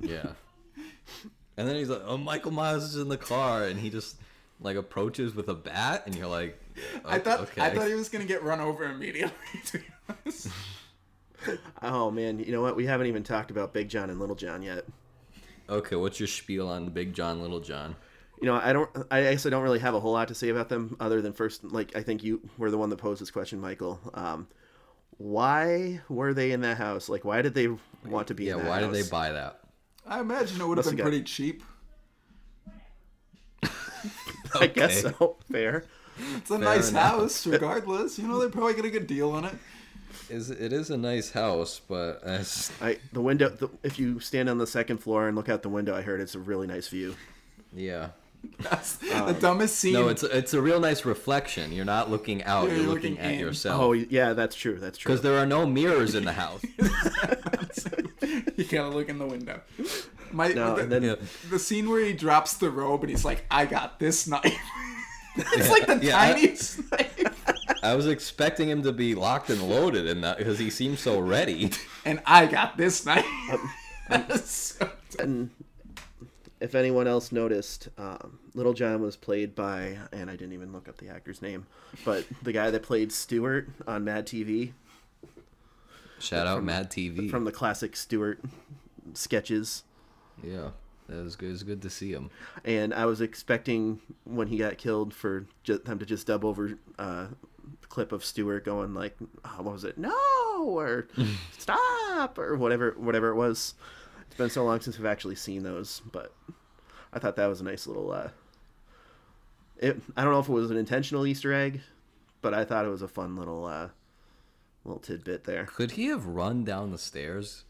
Yeah. 0.02 0.30
And 1.58 1.68
then 1.68 1.76
he's 1.76 1.90
like, 1.90 2.02
"Oh, 2.06 2.18
Michael 2.18 2.52
Myers 2.52 2.84
is 2.84 2.96
in 2.96 3.10
the 3.10 3.18
car," 3.18 3.64
and 3.66 3.80
he 3.80 3.90
just 3.90 4.16
like 4.62 4.78
approaches 4.78 5.36
with 5.36 5.50
a 5.50 5.54
bat, 5.54 6.04
and 6.06 6.16
you're 6.16 6.28
like, 6.28 6.58
I 7.04 7.20
thought 7.20 7.42
okay. 7.42 7.62
I 7.62 7.70
thought 7.76 7.88
he 7.88 7.94
was 7.94 8.08
gonna 8.10 8.24
get 8.26 8.42
run 8.44 8.60
over 8.62 8.86
immediately. 8.86 9.34
To 9.66 9.78
be 9.80 9.84
honest. 10.10 10.48
oh 11.84 12.10
man 12.10 12.40
you 12.40 12.52
know 12.52 12.62
what 12.62 12.76
we 12.76 12.86
haven't 12.86 13.08
even 13.08 13.22
talked 13.24 13.52
about 13.52 13.72
big 13.74 13.88
john 13.88 14.10
and 14.10 14.20
little 14.20 14.36
john 14.36 14.62
yet 14.64 14.84
okay, 15.70 15.96
what's 15.96 16.20
your 16.20 16.28
spiel 16.28 16.68
on 16.70 16.90
Big 16.90 17.14
John, 17.14 17.42
Little 17.42 17.60
John? 17.60 17.96
you 18.42 18.48
know 18.48 18.56
i 18.56 18.74
don't 18.74 18.90
i 19.10 19.24
actually 19.28 19.50
don't 19.52 19.64
really 19.64 19.80
have 19.80 19.94
a 19.96 20.00
whole 20.02 20.12
lot 20.12 20.28
to 20.28 20.36
say 20.36 20.50
about 20.50 20.68
them 20.68 20.98
other 21.00 21.22
than 21.22 21.32
first 21.32 21.64
like 21.64 21.96
i 21.96 22.04
think 22.04 22.22
you 22.22 22.42
were 22.58 22.70
the 22.70 22.78
one 22.78 22.90
that 22.90 22.98
posed 22.98 23.22
this 23.22 23.32
question 23.32 23.62
michael 23.62 23.98
um 24.14 24.46
why 25.18 26.02
were 26.10 26.34
they 26.34 26.52
in 26.52 26.60
that 26.60 26.76
house 26.78 27.08
like 27.08 27.24
why 27.24 27.42
did 27.42 27.54
they 27.54 27.70
want 28.06 28.28
to 28.28 28.34
be 28.34 28.44
Yeah, 28.44 28.56
in 28.56 28.58
that 28.60 28.68
why 28.68 28.82
house? 28.82 28.94
did 28.94 29.06
they 29.06 29.10
buy 29.10 29.32
that? 29.32 29.62
I 30.06 30.20
imagine 30.20 30.60
it 30.60 30.68
would 30.68 30.78
have 30.78 30.86
Must've 30.86 30.98
been 30.98 31.06
got- 31.06 31.10
pretty 31.10 31.24
cheap. 31.24 31.64
i 34.60 34.68
guess 34.68 35.02
so 35.02 35.38
fair 35.50 35.86
It's 36.36 36.52
a 36.52 36.56
Fair 36.56 36.64
nice 36.64 36.90
enough. 36.90 37.12
house, 37.12 37.48
regardless. 37.48 38.18
You 38.20 38.28
know, 38.28 38.40
they 38.40 38.50
probably 38.50 38.74
get 38.74 38.86
a 38.86 38.90
good 38.90 39.08
deal 39.08 39.32
on 39.32 39.46
it. 39.46 39.54
Is 40.30 40.50
it 40.50 40.74
is 40.74 40.90
a 40.90 40.98
nice 40.98 41.32
house, 41.32 41.80
but 41.88 42.22
as 42.24 42.72
I 42.82 42.98
the 43.14 43.22
window. 43.22 43.50
The, 43.50 43.70
if 43.84 43.98
you 44.00 44.20
stand 44.20 44.50
on 44.50 44.58
the 44.58 44.68
second 44.68 44.98
floor 44.98 45.28
and 45.28 45.36
look 45.36 45.50
out 45.50 45.62
the 45.62 45.70
window, 45.70 45.96
I 45.96 46.02
heard 46.02 46.20
it's 46.22 46.36
a 46.36 46.40
really 46.40 46.68
nice 46.68 46.88
view. 46.88 47.16
yeah. 47.74 48.10
That's 48.60 48.98
the 48.98 49.12
um, 49.12 49.40
dumbest 49.40 49.76
scene. 49.78 49.94
No, 49.94 50.08
it's 50.08 50.22
it's 50.22 50.54
a 50.54 50.62
real 50.62 50.80
nice 50.80 51.04
reflection. 51.04 51.72
You're 51.72 51.84
not 51.84 52.12
looking 52.12 52.44
out; 52.44 52.68
you're, 52.68 52.78
you're 52.78 52.86
looking, 52.88 53.14
looking 53.14 53.20
at 53.26 53.34
in. 53.34 53.40
yourself. 53.40 53.82
Oh 53.82 53.94
yeah, 53.94 54.34
that's 54.34 54.56
true. 54.56 54.78
That's 54.78 55.00
true. 55.00 55.10
because 55.10 55.24
there 55.24 55.40
are 55.40 55.48
no 55.48 55.66
mirrors 55.66 56.14
in 56.14 56.26
the 56.26 56.34
house. 56.34 56.62
you 58.56 58.64
gotta 58.66 58.90
look 58.90 59.10
in 59.10 59.18
the 59.18 59.26
window. 59.26 59.62
My 60.32 60.50
No, 60.50 60.76
the, 60.76 60.82
and 60.84 60.92
then 60.92 61.04
Yeah. 61.04 61.16
the 61.50 61.60
scene 61.60 61.90
where 61.90 62.04
he 62.06 62.14
drops 62.14 62.54
the 62.56 62.70
robe 62.70 63.02
and 63.02 63.10
he's 63.10 63.26
like, 63.26 63.46
"I 63.50 63.66
got 63.66 64.00
this 64.00 64.28
knife." 64.28 64.44
it's 65.36 65.70
like 65.70 65.88
the 65.88 66.00
Yeah, 66.06 66.20
I- 66.20 66.34
tiniest 66.34 66.92
knife, 66.92 67.15
I 67.86 67.96
was 67.96 68.08
expecting 68.08 68.70
him 68.70 68.84
to 68.84 68.92
be 68.92 69.16
locked 69.16 69.50
and 69.50 69.62
loaded 69.62 70.08
in 70.08 70.22
that 70.22 70.38
because 70.38 70.60
he 70.60 70.70
seemed 70.70 71.00
so 71.00 71.20
ready. 71.20 71.72
and 72.06 72.22
I 72.26 72.46
got 72.48 72.78
this 72.78 73.06
knife. 73.06 73.26
Um, 74.10 74.26
so 74.44 74.90
and 75.20 75.50
if 76.60 76.76
anyone 76.76 77.08
else 77.08 77.32
noticed, 77.32 77.90
um, 77.98 78.40
Little 78.54 78.74
John 78.74 79.02
was 79.02 79.16
played 79.16 79.56
by, 79.56 79.98
and 80.12 80.30
I 80.30 80.36
didn't 80.36 80.54
even 80.54 80.72
look 80.74 80.88
up 80.90 80.98
the 80.98 81.10
actor's 81.10 81.42
name, 81.42 81.68
but 82.04 82.26
the 82.42 82.52
guy 82.52 82.72
that 82.72 82.84
played 82.84 83.12
Stewart 83.12 83.70
on 83.88 84.04
Mad 84.04 84.26
TV 84.26 84.72
Shout 86.20 86.48
out 86.48 86.64
Mad 86.64 86.90
TV. 86.90 87.30
from 87.30 87.44
the 87.44 87.52
classic 87.52 87.96
Stewart 87.96 88.40
sketches. 89.14 89.84
yeah, 90.44 90.70
that 91.10 91.24
was 91.24 91.36
good. 91.36 91.50
It 91.50 91.52
was 91.52 91.64
good 91.64 91.82
to 91.84 91.90
see 91.90 92.12
him. 92.12 92.30
And 92.64 92.94
I 92.94 93.06
was 93.06 93.22
expecting 93.22 94.00
when 94.24 94.48
he 94.48 94.58
got 94.58 94.78
killed 94.78 95.14
for 95.14 95.46
ju- 95.64 95.78
them 95.78 96.00
to 96.00 96.06
just 96.06 96.28
dub 96.28 96.44
over 96.46 96.78
uh, 96.98 97.28
the 97.28 97.55
clip 97.90 98.12
of 98.12 98.24
Stewart 98.26 98.66
going 98.66 98.94
like, 98.94 99.16
oh, 99.44 99.62
"What 99.62 99.74
was 99.74 99.84
it? 99.84 99.98
No!" 99.98 100.14
or 100.60 101.08
"Stop!" 101.58 102.38
or 102.38 102.56
whatever, 102.56 102.96
whatever 102.98 103.30
it 103.30 103.36
was. 103.36 103.76
It's 104.28 104.38
been 104.38 104.50
so 104.50 104.66
long 104.66 104.82
since 104.82 104.98
we've 104.98 105.06
actually 105.06 105.36
seen 105.36 105.64
those, 105.64 106.02
but 106.12 106.34
I 107.14 107.20
thought 107.20 107.36
that 107.38 107.48
was 107.48 107.62
a 107.62 107.64
nice 107.64 107.88
little. 107.88 108.12
Uh, 108.12 108.30
it, 109.78 110.02
I 110.16 110.24
don't 110.24 110.34
know 110.34 110.40
if 110.40 110.50
it 110.50 110.54
was 110.54 110.72
an 110.72 110.78
intentional 110.78 111.26
Easter 111.26 111.54
egg, 111.54 111.82
but 112.42 112.54
I 112.54 112.66
thought 112.66 112.86
it 112.86 112.90
was 112.90 113.02
a 113.02 113.08
fun 113.08 113.36
little 113.36 113.66
uh, 113.66 113.90
little 114.84 115.00
tidbit 115.00 115.44
there. 115.46 115.66
Could 115.66 115.92
he 115.92 116.08
have 116.08 116.26
run 116.26 116.64
down 116.64 116.92
the 116.92 116.98
stairs? 116.98 117.64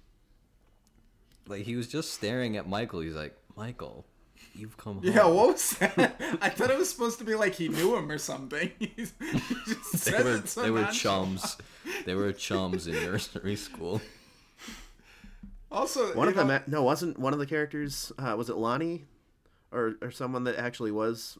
Like 1.47 1.63
he 1.63 1.75
was 1.75 1.87
just 1.87 2.13
staring 2.13 2.57
at 2.57 2.67
Michael. 2.67 3.01
He's 3.01 3.13
like, 3.13 3.35
Michael, 3.55 4.05
you've 4.55 4.77
come 4.77 4.95
home. 4.95 5.03
Yeah, 5.03 5.25
what 5.27 5.49
was 5.53 5.71
that? 5.77 6.15
I 6.41 6.49
thought 6.49 6.69
it 6.71 6.77
was 6.77 6.89
supposed 6.89 7.19
to 7.19 7.25
be 7.25 7.35
like 7.35 7.55
he 7.55 7.67
knew 7.67 7.95
him 7.95 8.09
or 8.11 8.17
something. 8.17 8.71
He 8.79 8.87
just 8.95 10.05
They 10.05 10.23
were 10.23 10.41
so 10.45 10.61
they 10.63 10.71
were 10.71 10.85
chums. 10.91 11.57
They 12.05 12.15
were 12.15 12.31
chums 12.33 12.87
in 12.87 12.93
nursery 12.95 13.55
school. 13.55 14.01
Also, 15.71 16.13
One 16.15 16.27
you 16.31 16.39
of 16.39 16.47
them, 16.47 16.63
no, 16.67 16.83
wasn't 16.83 17.19
one 17.19 17.33
of 17.33 17.39
the 17.39 17.45
characters. 17.45 18.11
Uh, 18.17 18.35
was 18.37 18.49
it 18.49 18.55
Lonnie, 18.55 19.05
or 19.71 19.95
or 20.01 20.11
someone 20.11 20.45
that 20.45 20.55
actually 20.57 20.91
was, 20.91 21.37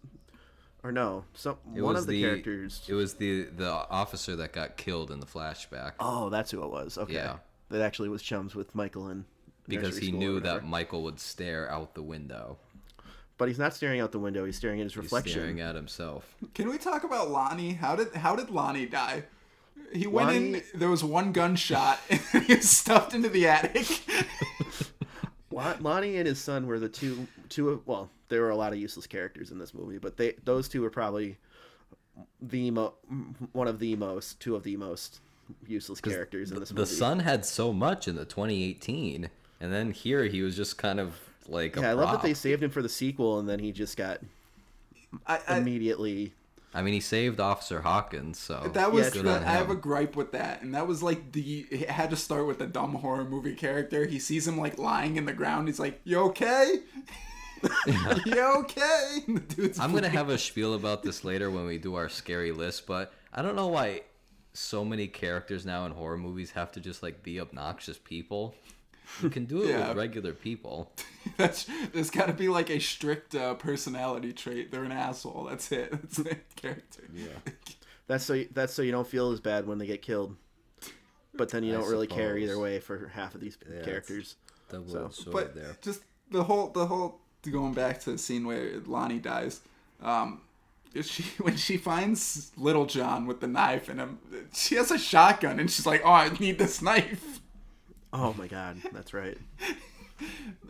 or 0.83 0.91
no, 0.91 1.23
some 1.33 1.55
one 1.65 1.93
was 1.93 2.01
of 2.03 2.07
the, 2.07 2.21
characters. 2.21 2.81
It 2.87 2.95
was 2.95 3.13
the 3.13 3.43
the 3.43 3.69
officer 3.69 4.35
that 4.35 4.51
got 4.51 4.75
killed 4.77 5.11
in 5.11 5.19
the 5.19 5.25
flashback 5.25 5.93
Oh, 5.99 6.29
that's 6.29 6.51
who 6.51 6.63
it 6.63 6.69
was. 6.69 6.97
Okay, 6.97 7.13
Yeah. 7.13 7.37
that 7.69 7.81
actually 7.81 8.09
was 8.09 8.21
chums 8.21 8.55
with 8.55 8.73
Michael 8.75 9.07
and 9.07 9.25
because 9.67 9.97
he 9.97 10.11
knew 10.11 10.39
that 10.41 10.65
Michael 10.65 11.03
would 11.03 11.19
stare 11.19 11.71
out 11.71 11.95
the 11.95 12.03
window. 12.03 12.57
But 13.37 13.49
he's 13.49 13.59
not 13.59 13.73
staring 13.73 13.99
out 13.99 14.11
the 14.13 14.19
window. 14.19 14.45
He's 14.45 14.55
staring 14.55 14.79
at 14.79 14.83
his 14.85 14.93
He's 14.93 15.03
reflection. 15.03 15.33
staring 15.33 15.59
at 15.59 15.75
himself. 15.75 16.35
Can 16.53 16.69
we 16.69 16.77
talk 16.77 17.03
about 17.03 17.29
Lonnie? 17.29 17.73
How 17.73 17.95
did 17.95 18.13
how 18.13 18.35
did 18.35 18.49
Lonnie 18.49 18.85
die? 18.85 19.23
He 19.93 20.07
went 20.07 20.31
in. 20.31 20.63
There 20.73 20.89
was 20.89 21.03
one 21.03 21.31
gunshot, 21.33 21.99
and 22.09 22.43
he 22.45 22.55
was 22.55 22.69
stuffed 22.69 23.13
into 23.13 23.27
the 23.29 23.47
attic. 23.47 23.87
Lonnie 25.51 26.17
and 26.17 26.27
his 26.27 26.39
son 26.39 26.67
were 26.67 26.79
the 26.79 26.89
two 26.89 27.27
two 27.49 27.69
of 27.69 27.85
well, 27.87 28.09
there 28.29 28.41
were 28.41 28.49
a 28.49 28.55
lot 28.55 28.73
of 28.73 28.79
useless 28.79 29.07
characters 29.07 29.51
in 29.51 29.57
this 29.59 29.73
movie, 29.73 29.97
but 29.97 30.17
they 30.17 30.33
those 30.43 30.67
two 30.67 30.81
were 30.81 30.89
probably 30.89 31.37
the 32.41 32.71
mo- 32.71 32.93
one 33.51 33.67
of 33.67 33.79
the 33.79 33.95
most 33.95 34.39
two 34.39 34.55
of 34.55 34.63
the 34.63 34.75
most 34.77 35.19
useless 35.67 36.01
characters 36.01 36.51
in 36.51 36.59
this 36.59 36.71
movie. 36.71 36.81
The 36.81 36.95
son 36.95 37.19
had 37.19 37.45
so 37.45 37.71
much 37.73 38.07
in 38.07 38.15
the 38.15 38.25
2018, 38.25 39.29
and 39.61 39.73
then 39.73 39.91
here 39.91 40.23
he 40.25 40.41
was 40.41 40.55
just 40.55 40.77
kind 40.77 40.99
of 40.99 41.19
like 41.47 41.77
a 41.77 41.81
yeah, 41.81 41.89
I 41.91 41.93
love 41.93 42.11
that 42.11 42.21
they 42.21 42.33
saved 42.33 42.63
him 42.63 42.71
for 42.71 42.81
the 42.81 42.89
sequel, 42.89 43.39
and 43.39 43.47
then 43.47 43.59
he 43.59 43.71
just 43.71 43.97
got 43.97 44.19
I, 45.27 45.39
I, 45.47 45.57
immediately. 45.57 46.33
I 46.73 46.81
mean, 46.81 46.93
he 46.93 46.99
saved 46.99 47.39
Officer 47.39 47.81
Hawkins, 47.81 48.37
so 48.37 48.69
that 48.73 48.91
was 48.91 49.09
good 49.09 49.25
the, 49.25 49.37
on 49.37 49.43
I 49.43 49.51
have 49.51 49.69
a 49.69 49.75
gripe 49.75 50.15
with 50.15 50.33
that, 50.33 50.61
and 50.61 50.75
that 50.75 50.87
was 50.87 51.01
like 51.01 51.31
the 51.31 51.65
it 51.71 51.89
had 51.89 52.09
to 52.09 52.15
start 52.15 52.47
with 52.47 52.59
the 52.59 52.67
dumb 52.67 52.95
horror 52.95 53.23
movie 53.23 53.55
character. 53.55 54.05
He 54.05 54.19
sees 54.19 54.47
him 54.47 54.57
like 54.57 54.77
lying 54.77 55.15
in 55.15 55.25
the 55.25 55.33
ground. 55.33 55.67
He's 55.67 55.79
like, 55.79 56.01
"You 56.03 56.19
okay? 56.19 56.79
you 58.25 58.41
okay?" 58.41 59.19
Dude's 59.47 59.79
I'm 59.79 59.93
gonna 59.93 60.09
have 60.09 60.29
a 60.29 60.37
spiel 60.37 60.73
about 60.73 61.01
this 61.01 61.23
later 61.23 61.49
when 61.49 61.65
we 61.65 61.77
do 61.77 61.95
our 61.95 62.09
scary 62.09 62.51
list, 62.51 62.85
but 62.85 63.13
I 63.33 63.41
don't 63.41 63.55
know 63.55 63.67
why 63.67 64.01
so 64.53 64.85
many 64.85 65.07
characters 65.07 65.65
now 65.65 65.85
in 65.85 65.91
horror 65.91 66.17
movies 66.17 66.51
have 66.51 66.71
to 66.73 66.79
just 66.79 67.03
like 67.03 67.23
be 67.23 67.39
obnoxious 67.39 67.97
people. 67.97 68.55
You 69.21 69.29
can 69.29 69.45
do 69.45 69.63
it 69.63 69.69
Yeah. 69.69 69.89
with 69.89 69.97
regular 70.05 70.33
people. 70.33 70.91
That's 71.37 71.65
there's 71.93 72.09
got 72.09 72.27
to 72.27 72.33
be 72.33 72.47
like 72.49 72.69
a 72.69 72.79
strict 72.79 73.35
uh, 73.35 73.53
personality 73.55 74.33
trait. 74.33 74.71
They're 74.71 74.83
an 74.83 74.91
asshole. 74.91 75.45
That's 75.49 75.71
it. 75.71 75.91
That's 76.01 76.17
the 76.17 76.37
character. 76.55 77.03
Yeah. 77.13 77.27
That's 78.07 78.23
so 78.23 78.33
you, 78.33 78.47
that's 78.53 78.71
so 78.71 78.83
you 78.83 78.91
don't 78.91 79.07
feel 79.07 79.31
as 79.31 79.39
bad 79.39 79.65
when 79.65 79.79
they 79.79 79.87
get 79.87 80.03
killed. 80.03 80.35
But 81.33 81.49
then 81.49 81.63
you 81.63 81.73
I 81.75 81.79
don't 81.79 81.89
really 81.89 82.05
care 82.07 82.37
either 82.37 82.59
way 82.59 82.79
for 82.79 83.07
half 83.13 83.33
of 83.33 83.41
these 83.41 83.57
it's- 83.61 83.83
characters. 83.83 84.35
Double 84.69 84.87
So, 84.89 85.09
sword 85.09 85.33
but 85.33 85.55
there. 85.55 85.75
just 85.81 86.01
the 86.31 86.43
whole 86.43 86.69
the 86.69 86.85
whole 86.85 87.19
going 87.51 87.73
back 87.73 87.99
to 88.01 88.11
the 88.11 88.17
scene 88.17 88.45
where 88.45 88.79
Lonnie 88.85 89.19
dies. 89.19 89.61
Um, 90.01 90.41
she 91.01 91.23
when 91.39 91.55
she 91.57 91.77
finds 91.77 92.51
Little 92.57 92.85
John 92.85 93.25
with 93.27 93.41
the 93.41 93.47
knife 93.47 93.89
and 93.89 93.99
him, 93.99 94.19
she 94.53 94.75
has 94.75 94.91
a 94.91 94.97
shotgun 94.97 95.59
and 95.59 95.69
she's 95.69 95.85
like, 95.85 96.01
"Oh, 96.05 96.11
I 96.11 96.29
need 96.39 96.57
this 96.59 96.81
knife." 96.81 97.41
Oh 98.17 98.33
my 98.37 98.47
god, 98.47 98.77
that's 98.93 99.13
right. 99.13 99.37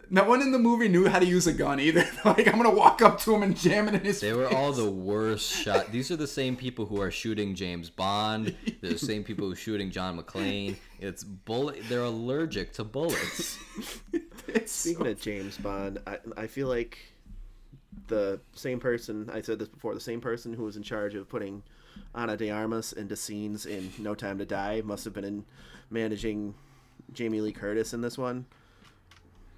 No 0.10 0.24
one 0.24 0.42
in 0.42 0.52
the 0.52 0.60
movie 0.60 0.88
knew 0.88 1.08
how 1.08 1.20
to 1.20 1.26
use 1.26 1.46
a 1.46 1.54
gun 1.54 1.80
either. 1.80 2.08
like, 2.26 2.48
I'm 2.48 2.58
gonna 2.58 2.72
walk 2.72 3.02
up 3.04 3.20
to 3.22 3.36
him 3.36 3.44
and 3.44 3.56
jam 3.56 3.88
it 3.88 3.94
in 3.96 4.02
his. 4.02 4.20
They 4.20 4.34
were 4.34 4.48
all 4.48 4.72
the 4.72 4.90
worst 4.90 5.52
shot. 5.64 5.92
These 5.92 6.10
are 6.10 6.16
the 6.16 6.28
same 6.28 6.56
people 6.56 6.86
who 6.86 7.00
are 7.02 7.12
shooting 7.12 7.54
James 7.54 7.90
Bond. 7.90 8.56
They're 8.82 8.94
the 8.94 9.00
same 9.00 9.24
people 9.24 9.46
who 9.46 9.54
are 9.54 9.56
shooting 9.58 9.92
John 9.92 10.20
McClane. 10.20 10.78
It's 11.00 11.24
bullet. 11.24 11.84
They're 11.90 12.04
allergic 12.04 12.74
to 12.74 12.84
bullets. 12.84 13.58
Speaking 14.66 15.06
so- 15.06 15.12
of 15.12 15.22
James 15.22 15.58
Bond, 15.58 16.00
I, 16.08 16.18
I 16.38 16.48
feel 16.48 16.68
like 16.68 16.98
the 18.08 18.40
same 18.54 18.80
person 18.80 19.30
I 19.32 19.42
said 19.42 19.60
this 19.60 19.70
before, 19.70 19.94
the 19.94 20.00
same 20.00 20.22
person 20.22 20.54
who 20.54 20.64
was 20.64 20.76
in 20.76 20.84
charge 20.84 21.14
of 21.16 21.30
putting 21.30 21.62
Ana 22.14 22.38
de 22.38 22.50
Armas 22.52 22.94
into 22.94 23.16
scenes 23.16 23.66
in 23.66 23.92
No 24.00 24.16
Time 24.16 24.38
to 24.38 24.46
Die 24.46 24.82
must 24.86 25.04
have 25.06 25.14
been 25.14 25.24
in 25.24 25.46
managing 25.90 26.54
Jamie 27.14 27.42
Lee 27.42 27.52
Curtis 27.52 27.94
in 27.94 28.02
this 28.02 28.18
one. 28.18 28.46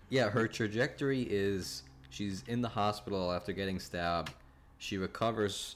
Yeah, 0.10 0.30
her 0.30 0.48
trajectory 0.48 1.22
is 1.22 1.84
she's 2.10 2.44
in 2.48 2.62
the 2.62 2.70
hospital 2.70 3.32
after 3.32 3.52
getting 3.52 3.80
stabbed. 3.80 4.34
She 4.78 4.98
recovers, 4.98 5.76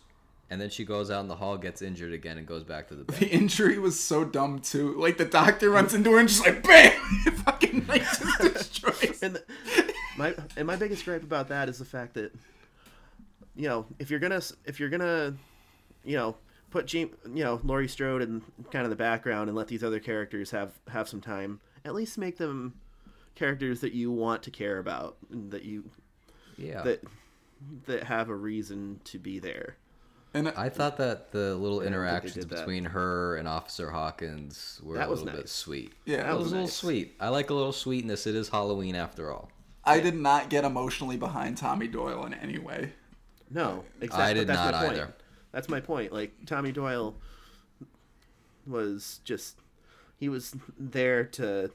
and 0.49 0.61
then 0.61 0.69
she 0.69 0.85
goes 0.85 1.11
out 1.11 1.21
in 1.21 1.27
the 1.27 1.35
hall, 1.35 1.57
gets 1.57 1.81
injured 1.81 2.13
again, 2.13 2.37
and 2.37 2.47
goes 2.47 2.63
back 2.63 2.87
to 2.89 2.95
the 2.95 3.03
the 3.19 3.27
injury 3.27 3.77
was 3.77 3.99
so 3.99 4.23
dumb 4.23 4.59
too. 4.59 4.95
Like 4.99 5.17
the 5.17 5.25
doctor 5.25 5.69
runs 5.69 5.93
into 5.93 6.11
her 6.11 6.19
and 6.19 6.29
just 6.29 6.45
like 6.45 6.63
bam, 6.63 6.91
fucking 7.45 7.85
like 7.87 8.03
just 8.03 8.39
destroys. 8.41 9.21
And 9.21 9.35
the, 9.35 9.43
my 10.17 10.35
and 10.55 10.67
my 10.67 10.75
biggest 10.75 11.05
gripe 11.05 11.23
about 11.23 11.49
that 11.49 11.67
is 11.67 11.77
the 11.77 11.85
fact 11.85 12.13
that 12.13 12.33
you 13.55 13.67
know 13.67 13.85
if 13.99 14.09
you're 14.09 14.19
gonna 14.19 14.41
if 14.65 14.79
you're 14.79 14.89
gonna 14.89 15.33
you 16.05 16.15
know 16.15 16.35
put 16.71 16.87
James 16.87 17.15
you 17.25 17.43
know 17.43 17.59
Laurie 17.63 17.87
Strode 17.87 18.23
in 18.23 18.41
kind 18.71 18.83
of 18.85 18.89
the 18.89 18.95
background 18.95 19.49
and 19.49 19.55
let 19.55 19.67
these 19.67 19.83
other 19.83 19.99
characters 19.99 20.49
have 20.51 20.71
have 20.89 21.07
some 21.07 21.21
time, 21.21 21.59
at 21.85 21.93
least 21.93 22.17
make 22.17 22.37
them 22.37 22.73
characters 23.35 23.81
that 23.81 23.93
you 23.93 24.11
want 24.11 24.41
to 24.43 24.51
care 24.51 24.79
about 24.79 25.17
and 25.31 25.51
that 25.51 25.63
you 25.63 25.89
Yeah. 26.57 26.81
that 26.81 27.03
that 27.85 28.03
have 28.05 28.29
a 28.29 28.35
reason 28.35 28.99
to 29.05 29.19
be 29.19 29.37
there. 29.39 29.77
And 30.33 30.47
I 30.49 30.69
thought 30.69 30.95
that 30.97 31.31
the 31.31 31.55
little 31.55 31.79
think 31.79 31.87
interactions 31.89 32.33
did 32.35 32.49
that. 32.49 32.59
between 32.59 32.85
her 32.85 33.35
and 33.35 33.47
Officer 33.47 33.91
Hawkins 33.91 34.79
were 34.81 34.95
That 34.97 35.07
a 35.09 35.11
was 35.11 35.21
little 35.23 35.37
bit 35.39 35.49
sweet. 35.49 35.91
Yeah, 36.05 36.17
that 36.17 36.23
that 36.27 36.33
was, 36.37 36.43
was 36.43 36.51
a 36.51 36.55
little 36.55 36.67
nice. 36.67 36.73
sweet. 36.73 37.15
I 37.19 37.27
like 37.29 37.49
a 37.49 37.53
little 37.53 37.73
sweetness. 37.73 38.25
It 38.25 38.35
is 38.35 38.47
Halloween 38.49 38.95
after 38.95 39.29
all. 39.31 39.49
I 39.83 39.99
did 39.99 40.15
not 40.15 40.49
get 40.49 40.63
emotionally 40.63 41.17
behind 41.17 41.57
Tommy 41.57 41.87
Doyle 41.87 42.25
in 42.25 42.33
any 42.35 42.57
way. 42.59 42.93
No, 43.49 43.83
exactly. 43.99 44.23
I 44.25 44.33
did 44.33 44.47
that's 44.47 44.57
not 44.57 44.73
my 44.73 44.79
point. 44.87 44.93
either. 44.99 45.13
That's 45.51 45.69
my 45.69 45.79
point. 45.79 46.11
Like 46.11 46.33
Tommy 46.45 46.71
Doyle 46.71 47.15
was 48.65 49.19
just 49.23 49.57
he 50.17 50.29
was 50.29 50.55
there 50.77 51.23
to 51.23 51.71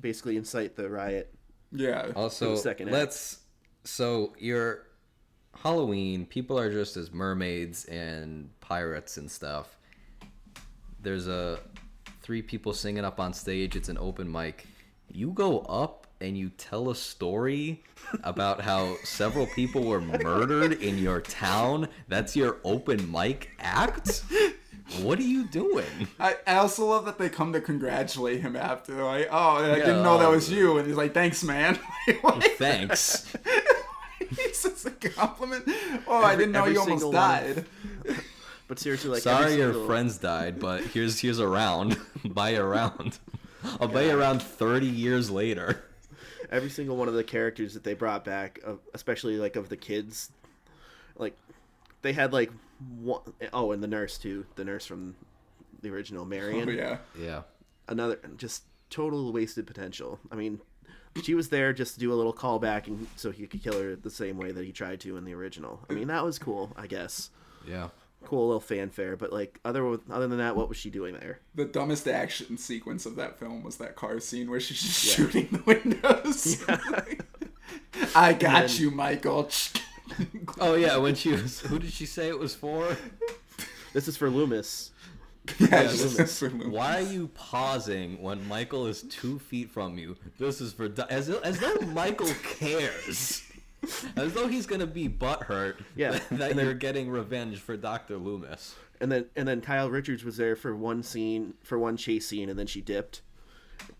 basically 0.00 0.36
incite 0.36 0.76
the 0.76 0.88
riot. 0.88 1.32
Yeah. 1.72 2.10
Also, 2.16 2.56
second 2.56 2.90
let's. 2.90 3.38
So 3.84 4.34
your 4.38 4.86
Halloween, 5.54 6.26
people 6.26 6.58
are 6.58 6.70
dressed 6.70 6.96
as 6.96 7.12
mermaids 7.12 7.84
and 7.86 8.50
pirates 8.60 9.16
and 9.16 9.30
stuff. 9.30 9.76
There's 11.02 11.28
a 11.28 11.60
three 12.22 12.42
people 12.42 12.72
singing 12.72 13.04
up 13.04 13.20
on 13.20 13.32
stage. 13.32 13.76
It's 13.76 13.88
an 13.88 13.98
open 13.98 14.30
mic. 14.30 14.66
You 15.10 15.30
go 15.30 15.60
up 15.60 15.99
and 16.20 16.36
you 16.36 16.50
tell 16.50 16.90
a 16.90 16.94
story 16.94 17.82
about 18.24 18.60
how 18.60 18.96
several 19.04 19.46
people 19.46 19.82
were 19.84 20.00
murdered 20.00 20.72
in 20.82 20.98
your 20.98 21.20
town. 21.20 21.88
That's 22.08 22.36
your 22.36 22.58
open 22.64 23.10
mic 23.10 23.50
act. 23.58 24.22
What 25.02 25.18
are 25.18 25.22
you 25.22 25.46
doing? 25.46 25.86
I, 26.18 26.36
I 26.46 26.56
also 26.56 26.84
love 26.86 27.04
that 27.04 27.16
they 27.18 27.28
come 27.28 27.52
to 27.52 27.60
congratulate 27.60 28.40
him 28.40 28.56
after. 28.56 28.94
They're 28.94 29.04
like, 29.04 29.28
oh, 29.30 29.56
I 29.58 29.74
didn't 29.76 29.96
Yeah. 29.98 30.02
know 30.02 30.18
that 30.18 30.28
was 30.28 30.50
you. 30.50 30.78
And 30.78 30.86
he's 30.86 30.96
like, 30.96 31.14
thanks, 31.14 31.42
man. 31.44 31.78
Like, 32.24 32.42
Thanks. 32.52 33.32
he 34.18 34.52
says 34.52 34.84
a 34.86 34.90
compliment. 34.90 35.64
Oh, 36.08 36.22
I 36.24 36.34
didn't 36.34 36.52
know 36.52 36.66
you 36.66 36.80
almost 36.80 36.88
single 37.02 37.08
of- 37.10 37.14
died. 37.14 37.64
But 38.68 38.78
seriously, 38.78 39.10
like 39.10 39.26
every 39.26 39.42
Sorry 39.48 39.56
your 39.56 39.72
single- 39.72 39.86
friends 39.88 40.18
died, 40.18 40.60
but 40.60 40.82
here's 40.84 41.18
here's 41.18 41.40
a 41.40 41.46
round. 41.48 41.98
buy 42.24 42.50
a 42.50 42.64
round. 42.64 43.18
I'll 43.80 43.88
buy 43.88 44.02
a 44.02 44.16
round 44.16 44.40
30 44.42 44.86
years 44.86 45.28
later. 45.28 45.82
Every 46.50 46.70
single 46.70 46.96
one 46.96 47.08
of 47.08 47.14
the 47.14 47.24
characters 47.24 47.74
that 47.74 47.84
they 47.84 47.94
brought 47.94 48.24
back, 48.24 48.60
especially 48.92 49.38
like 49.38 49.56
of 49.56 49.68
the 49.68 49.76
kids, 49.76 50.30
like 51.16 51.36
they 52.02 52.12
had 52.12 52.32
like 52.32 52.50
one 52.98 53.22
oh 53.52 53.72
and 53.72 53.82
the 53.82 53.88
nurse 53.88 54.18
too, 54.18 54.46
the 54.56 54.64
nurse 54.64 54.84
from 54.84 55.14
the 55.82 55.90
original 55.90 56.22
oh, 56.22 56.26
Marion. 56.26 56.68
Oh, 56.68 56.72
yeah. 56.72 56.98
Yeah. 57.18 57.42
another 57.88 58.18
just 58.36 58.64
total 58.88 59.32
wasted 59.32 59.66
potential. 59.66 60.18
I 60.30 60.36
mean, 60.36 60.60
she 61.22 61.34
was 61.34 61.48
there 61.48 61.72
just 61.72 61.94
to 61.94 62.00
do 62.00 62.12
a 62.12 62.14
little 62.14 62.32
callback, 62.32 62.86
and 62.86 63.06
so 63.16 63.30
he 63.30 63.46
could 63.46 63.62
kill 63.62 63.80
her 63.80 63.96
the 63.96 64.10
same 64.10 64.36
way 64.36 64.52
that 64.52 64.64
he 64.64 64.72
tried 64.72 65.00
to 65.00 65.16
in 65.16 65.24
the 65.24 65.34
original. 65.34 65.80
I 65.90 65.92
mean, 65.92 66.08
that 66.08 66.24
was 66.24 66.38
cool, 66.38 66.72
I 66.76 66.86
guess. 66.86 67.30
Yeah. 67.66 67.88
Cool 68.24 68.46
little 68.48 68.60
fanfare, 68.60 69.16
but 69.16 69.32
like 69.32 69.58
other 69.64 69.84
other 70.10 70.28
than 70.28 70.38
that, 70.38 70.54
what 70.54 70.68
was 70.68 70.76
she 70.76 70.90
doing 70.90 71.14
there? 71.14 71.40
The 71.54 71.64
dumbest 71.64 72.06
action 72.06 72.58
sequence 72.58 73.06
of 73.06 73.16
that 73.16 73.38
film 73.38 73.62
was 73.62 73.76
that 73.78 73.96
car 73.96 74.20
scene 74.20 74.50
where 74.50 74.60
she's 74.60 74.80
just 74.82 75.16
shooting 75.16 75.48
the 75.50 75.62
windows. 75.64 76.62
I 78.14 78.32
got 78.34 78.68
then- 78.68 78.76
you, 78.76 78.90
Michael. 78.90 79.48
Oh 80.58 80.74
yeah, 80.74 80.96
when 80.96 81.14
she 81.14 81.30
was 81.30 81.60
who 81.60 81.78
did 81.78 81.92
she 81.92 82.04
say 82.04 82.28
it 82.28 82.38
was 82.38 82.52
for? 82.54 82.96
This 83.94 84.08
is 84.08 84.16
for 84.16 84.28
Loomis. 84.28 84.90
yeah, 85.58 85.82
Loomis. 85.82 86.16
just 86.16 86.38
for 86.40 86.50
Loomis. 86.50 86.66
Why 86.66 86.98
are 86.98 87.00
you 87.12 87.28
pausing 87.28 88.20
when 88.20 88.46
Michael 88.48 88.86
is 88.88 89.02
2 89.02 89.38
feet 89.38 89.70
from 89.70 89.98
you? 89.98 90.16
This 90.38 90.60
is 90.60 90.72
for 90.72 90.92
as 91.08 91.30
as 91.30 91.60
though 91.60 91.76
Michael 91.86 92.32
cares. 92.58 93.42
As 94.16 94.32
though 94.34 94.46
he's 94.48 94.66
going 94.66 94.80
to 94.80 94.86
be 94.86 95.08
butthurt 95.08 95.76
Yeah, 95.96 96.10
that 96.30 96.30
and 96.30 96.38
then- 96.40 96.58
you're 96.64 96.74
getting 96.74 97.10
revenge 97.10 97.58
for 97.58 97.76
Dr. 97.76 98.16
Loomis. 98.18 98.74
And 99.00 99.10
then 99.10 99.26
and 99.34 99.48
then 99.48 99.60
Kyle 99.62 99.88
Richards 99.88 100.24
was 100.24 100.36
there 100.36 100.54
for 100.56 100.76
one 100.76 101.02
scene, 101.02 101.54
for 101.62 101.78
one 101.78 101.96
chase 101.96 102.26
scene, 102.26 102.50
and 102.50 102.58
then 102.58 102.66
she 102.66 102.82
dipped. 102.82 103.22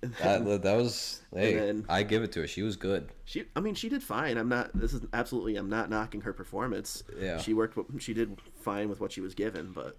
That, 0.02 0.44
that 0.62 0.76
was 0.76 1.22
hey, 1.34 1.54
then- 1.54 1.86
I 1.88 2.02
give 2.02 2.22
it 2.22 2.32
to 2.32 2.40
her. 2.42 2.46
She 2.46 2.62
was 2.62 2.76
good. 2.76 3.08
She, 3.24 3.44
I 3.56 3.60
mean, 3.60 3.74
she 3.74 3.88
did 3.88 4.02
fine. 4.02 4.36
I'm 4.36 4.50
not. 4.50 4.70
This 4.74 4.92
is 4.92 5.00
absolutely. 5.14 5.56
I'm 5.56 5.70
not 5.70 5.88
knocking 5.88 6.20
her 6.20 6.34
performance. 6.34 7.02
Yeah. 7.18 7.38
She 7.38 7.54
worked. 7.54 7.78
She 8.02 8.12
did 8.12 8.36
fine 8.60 8.90
with 8.90 9.00
what 9.00 9.10
she 9.10 9.22
was 9.22 9.34
given, 9.34 9.72
but 9.72 9.96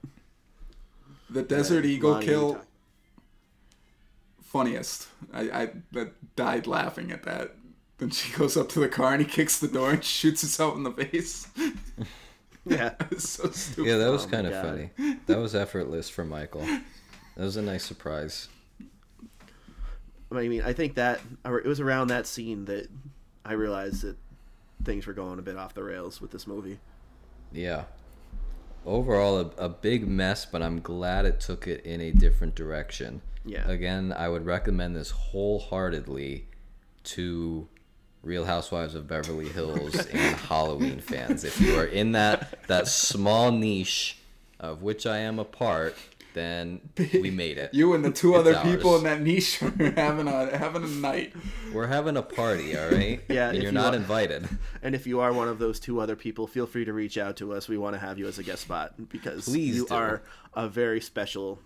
The 1.32 1.42
Desert 1.42 1.84
Eagle 1.86 2.12
Lonnie, 2.12 2.26
kill. 2.28 2.54
talk- 2.54 2.68
Funniest. 4.44 5.08
I, 5.34 5.42
I 5.50 5.70
that 5.94 6.36
died 6.36 6.68
laughing 6.68 7.12
at 7.12 7.24
that. 7.24 7.56
Then 8.02 8.10
she 8.10 8.34
goes 8.36 8.58
up 8.58 8.68
to 8.70 8.80
the 8.80 8.90
car 8.90 9.14
and 9.14 9.22
he 9.24 9.28
kicks 9.30 9.60
the 9.60 9.68
door 9.68 9.92
and 9.92 10.04
shoots 10.04 10.42
herself 10.42 10.76
in 10.76 10.82
the 10.82 10.92
face. 10.92 11.48
yeah. 12.66 12.96
so 13.20 13.50
stupid. 13.52 13.88
Yeah, 13.88 13.98
that 13.98 14.10
was 14.10 14.26
Oh 14.26 14.30
kind 14.30 14.48
of 14.48 14.54
God. 14.54 14.66
funny. 14.98 15.18
That 15.28 15.38
was 15.38 15.54
effortless 15.54 16.10
for 16.10 16.26
Michael. 16.26 16.66
That 16.66 17.44
was 17.46 17.58
a 17.58 17.62
nice 17.62 17.86
surprise. 17.86 18.48
I 20.32 20.48
mean, 20.48 20.64
I 20.64 20.74
think 20.74 20.96
that 20.96 21.20
it 21.46 21.66
was 21.66 21.80
around 21.80 22.08
that 22.08 22.26
scene 22.26 22.66
that 22.66 22.88
I 23.46 23.54
realized 23.54 24.02
that 24.02 24.18
things 24.84 25.06
were 25.06 25.14
going 25.14 25.38
a 25.38 25.44
bit 25.44 25.56
off 25.58 25.76
the 25.76 25.84
rails 25.84 26.20
with 26.20 26.32
this 26.32 26.48
movie. 26.48 26.80
Yeah. 27.52 27.84
Overall, 28.84 29.38
a, 29.38 29.46
a 29.66 29.70
big 29.70 30.08
mess, 30.08 30.44
but 30.46 30.64
I'm 30.64 30.82
glad 30.82 31.26
it 31.28 31.40
took 31.40 31.68
it 31.68 31.86
in 31.86 32.02
a 32.02 32.10
different 32.12 32.56
direction. 32.56 33.22
Yeah. 33.46 33.68
Again, 33.70 34.12
I 34.12 34.28
would 34.28 34.46
recommend 34.48 34.96
this 34.96 35.12
wholeheartedly 35.12 36.48
to 37.04 37.68
Real 38.24 38.46
Housewives 38.46 38.96
of 38.96 39.08
Beverly 39.08 39.50
Hills 39.50 39.96
and 40.14 40.36
Halloween 40.38 41.00
fans. 41.00 41.44
If 41.44 41.60
you 41.60 41.76
are 41.80 41.86
in 41.86 42.12
that 42.14 42.68
that 42.68 42.88
small 42.88 43.52
niche 43.52 44.18
of 44.60 44.84
which 44.84 45.06
I 45.08 45.18
am 45.20 45.40
a 45.40 45.44
part, 45.46 45.96
then 46.34 46.82
we 46.98 47.32
made 47.32 47.58
it. 47.58 47.74
You 47.74 47.94
and 47.94 48.06
the 48.06 48.12
two 48.12 48.36
It's 48.36 48.48
other 48.48 48.54
people 48.72 48.92
ours. 48.92 49.00
in 49.00 49.04
that 49.06 49.22
niche 49.22 49.62
are 49.64 49.92
having 49.96 50.28
a 50.28 50.56
having 50.56 50.84
a 50.84 50.88
night. 50.88 51.34
We're 51.74 51.88
having 51.88 52.16
a 52.16 52.22
party, 52.22 52.78
all 52.78 52.90
right? 52.90 53.22
Yeah, 53.30 53.50
and 53.50 53.58
you're 53.58 53.66
you 53.66 53.72
not 53.72 53.94
are- 53.94 53.98
invited. 53.98 54.48
And 54.84 54.94
if 54.96 55.08
you 55.08 55.20
are 55.20 55.34
one 55.34 55.48
of 55.48 55.58
those 55.60 55.80
two 55.80 56.00
other 56.00 56.16
people, 56.16 56.46
feel 56.48 56.68
free 56.68 56.86
to 56.86 56.94
reach 56.94 57.18
out 57.18 57.38
to 57.38 57.54
us. 57.54 57.68
We 57.68 57.78
want 57.78 57.96
to 57.96 58.00
have 58.00 58.20
you 58.20 58.28
as 58.28 58.38
a 58.40 58.44
guest 58.44 58.62
spot 58.62 58.94
because 59.10 59.46
Please 59.46 59.76
you 59.76 59.88
do. 59.88 59.94
are 59.96 60.22
a 60.54 60.68
very 60.70 61.02
special 61.02 61.60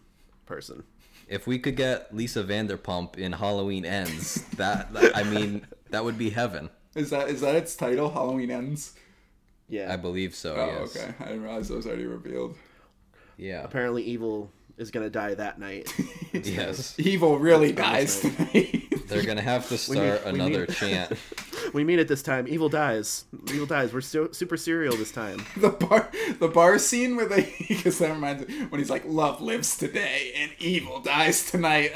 person. 0.45 0.83
If 1.27 1.47
we 1.47 1.57
could 1.59 1.75
get 1.75 2.15
Lisa 2.15 2.43
Vanderpump 2.43 3.17
in 3.17 3.31
Halloween 3.33 3.83
Ends, 3.83 4.43
that, 4.57 4.93
that 4.93 5.17
I 5.17 5.23
mean, 5.23 5.65
that 5.89 6.03
would 6.03 6.17
be 6.17 6.29
heaven. 6.29 6.69
Is 6.95 7.09
that 7.09 7.29
is 7.29 7.41
that 7.41 7.55
its 7.55 7.75
title? 7.75 8.09
Halloween 8.11 8.51
ends. 8.51 8.93
Yeah. 9.67 9.91
I 9.91 9.97
believe 9.97 10.35
so. 10.35 10.55
Oh, 10.55 10.79
yes. 10.81 10.95
okay. 10.95 11.13
I 11.19 11.25
didn't 11.25 11.43
realize 11.43 11.67
that 11.69 11.75
was 11.75 11.87
already 11.87 12.05
revealed. 12.05 12.55
Yeah. 13.37 13.63
Apparently, 13.63 14.03
evil 14.03 14.51
is 14.77 14.91
gonna 14.91 15.09
die 15.09 15.33
that 15.33 15.59
night. 15.59 15.93
Yes. 16.43 16.99
Evil 16.99 17.39
really 17.39 17.71
dies 17.71 18.19
tonight. 18.19 18.84
They're 19.07 19.23
gonna 19.23 19.41
have 19.41 19.67
to 19.69 19.77
start 19.85 20.23
we 20.25 20.29
another 20.31 20.65
need- 20.65 20.75
chant. 20.75 21.13
We 21.73 21.83
mean 21.83 21.97
it 21.99 22.07
this 22.07 22.21
time. 22.21 22.47
Evil 22.47 22.69
dies. 22.69 23.25
Evil 23.51 23.65
dies. 23.65 23.91
We're 23.91 24.01
so, 24.01 24.31
super 24.31 24.55
serial 24.55 24.95
this 24.95 25.11
time. 25.11 25.43
the 25.57 25.69
bar 25.69 26.11
the 26.39 26.47
bar 26.47 26.77
scene 26.77 27.15
where 27.15 27.25
they 27.27 27.53
because 27.67 27.97
that 27.99 28.11
reminds 28.11 28.47
me 28.47 28.65
when 28.65 28.79
he's 28.79 28.89
like 28.91 29.03
love 29.05 29.41
lives 29.41 29.75
today 29.75 30.31
and 30.35 30.51
evil 30.59 30.99
dies 31.01 31.49
tonight 31.49 31.91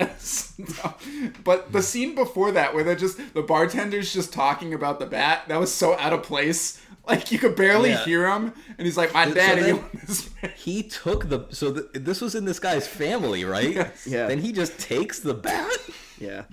but 1.43 1.71
the 1.71 1.81
scene 1.81 2.15
before 2.15 2.51
that 2.51 2.73
where 2.73 2.83
they're 2.83 2.95
just 2.95 3.17
the 3.33 3.43
bartender's 3.43 4.11
just 4.11 4.33
talking 4.33 4.73
about 4.73 4.99
the 4.99 5.05
bat 5.05 5.43
that 5.47 5.59
was 5.59 5.73
so 5.73 5.95
out 5.99 6.13
of 6.13 6.23
place 6.23 6.81
like 7.07 7.31
you 7.31 7.37
could 7.39 7.55
barely 7.55 7.89
Yeah. 7.89 8.05
hear 8.05 8.27
him 8.27 8.53
and 8.77 8.85
he's 8.85 8.97
like 8.97 9.13
my 9.13 9.27
So 9.27 9.33
daddy 9.33 9.61
then- 9.61 9.75
owned 9.75 10.01
this 10.07 10.23
bat." 10.29 10.51
He 10.55 10.83
took 10.83 11.29
the 11.29 11.45
so 11.51 11.73
th 11.73 11.85
this 11.93 12.21
was 12.21 12.33
in 12.35 12.45
this 12.45 12.59
guy's 12.59 12.87
family, 12.87 13.45
right? 13.45 13.73
Yes. 13.75 14.07
Yeah. 14.07 14.27
Then 14.27 14.39
he 14.39 14.51
just 14.51 14.77
takes 14.79 15.19
the 15.19 15.33
bat. 15.33 15.71
Yeah. 16.19 16.43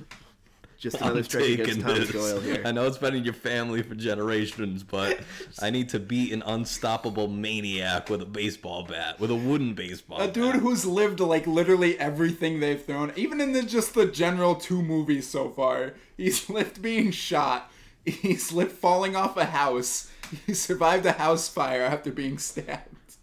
Just 0.78 1.00
another 1.00 1.18
I'm 1.18 1.24
stretch 1.24 1.48
against 1.50 1.70
taking 1.70 1.82
Thomas 1.82 1.98
this. 2.00 2.10
Doyle 2.12 2.40
here. 2.40 2.62
I 2.64 2.72
know 2.72 2.86
it's 2.86 2.98
been 2.98 3.14
in 3.14 3.24
your 3.24 3.32
family 3.34 3.82
for 3.82 3.94
generations, 3.94 4.82
but 4.82 5.20
I 5.62 5.70
need 5.70 5.88
to 5.90 5.98
beat 5.98 6.32
an 6.32 6.42
unstoppable 6.42 7.28
maniac 7.28 8.10
with 8.10 8.20
a 8.22 8.26
baseball 8.26 8.84
bat, 8.84 9.18
with 9.18 9.30
a 9.30 9.34
wooden 9.34 9.74
baseball. 9.74 10.20
a 10.20 10.28
dude 10.30 10.56
who's 10.56 10.84
lived 10.84 11.20
like 11.20 11.46
literally 11.46 11.98
everything 11.98 12.60
they've 12.60 12.82
thrown 12.84 13.12
even 13.16 13.40
in 13.40 13.52
the 13.52 13.62
just 13.62 13.94
the 13.94 14.06
general 14.06 14.54
two 14.54 14.82
movies 14.82 15.26
so 15.26 15.48
far 15.50 15.94
he's 16.16 16.48
lived 16.56 16.82
being 16.82 17.10
shot 17.10 17.70
he's 18.04 18.52
lived 18.52 18.72
falling 18.72 19.16
off 19.16 19.36
a 19.36 19.46
house 19.46 20.10
he 20.46 20.52
survived 20.54 21.06
a 21.06 21.12
house 21.12 21.48
fire 21.48 21.82
after 21.82 22.10
being 22.12 22.36
stabbed 22.38 23.16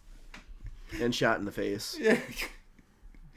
And 1.01 1.13
shot 1.13 1.39
in 1.39 1.45
the 1.45 1.51
face. 1.51 1.97
yeah 2.01 2.17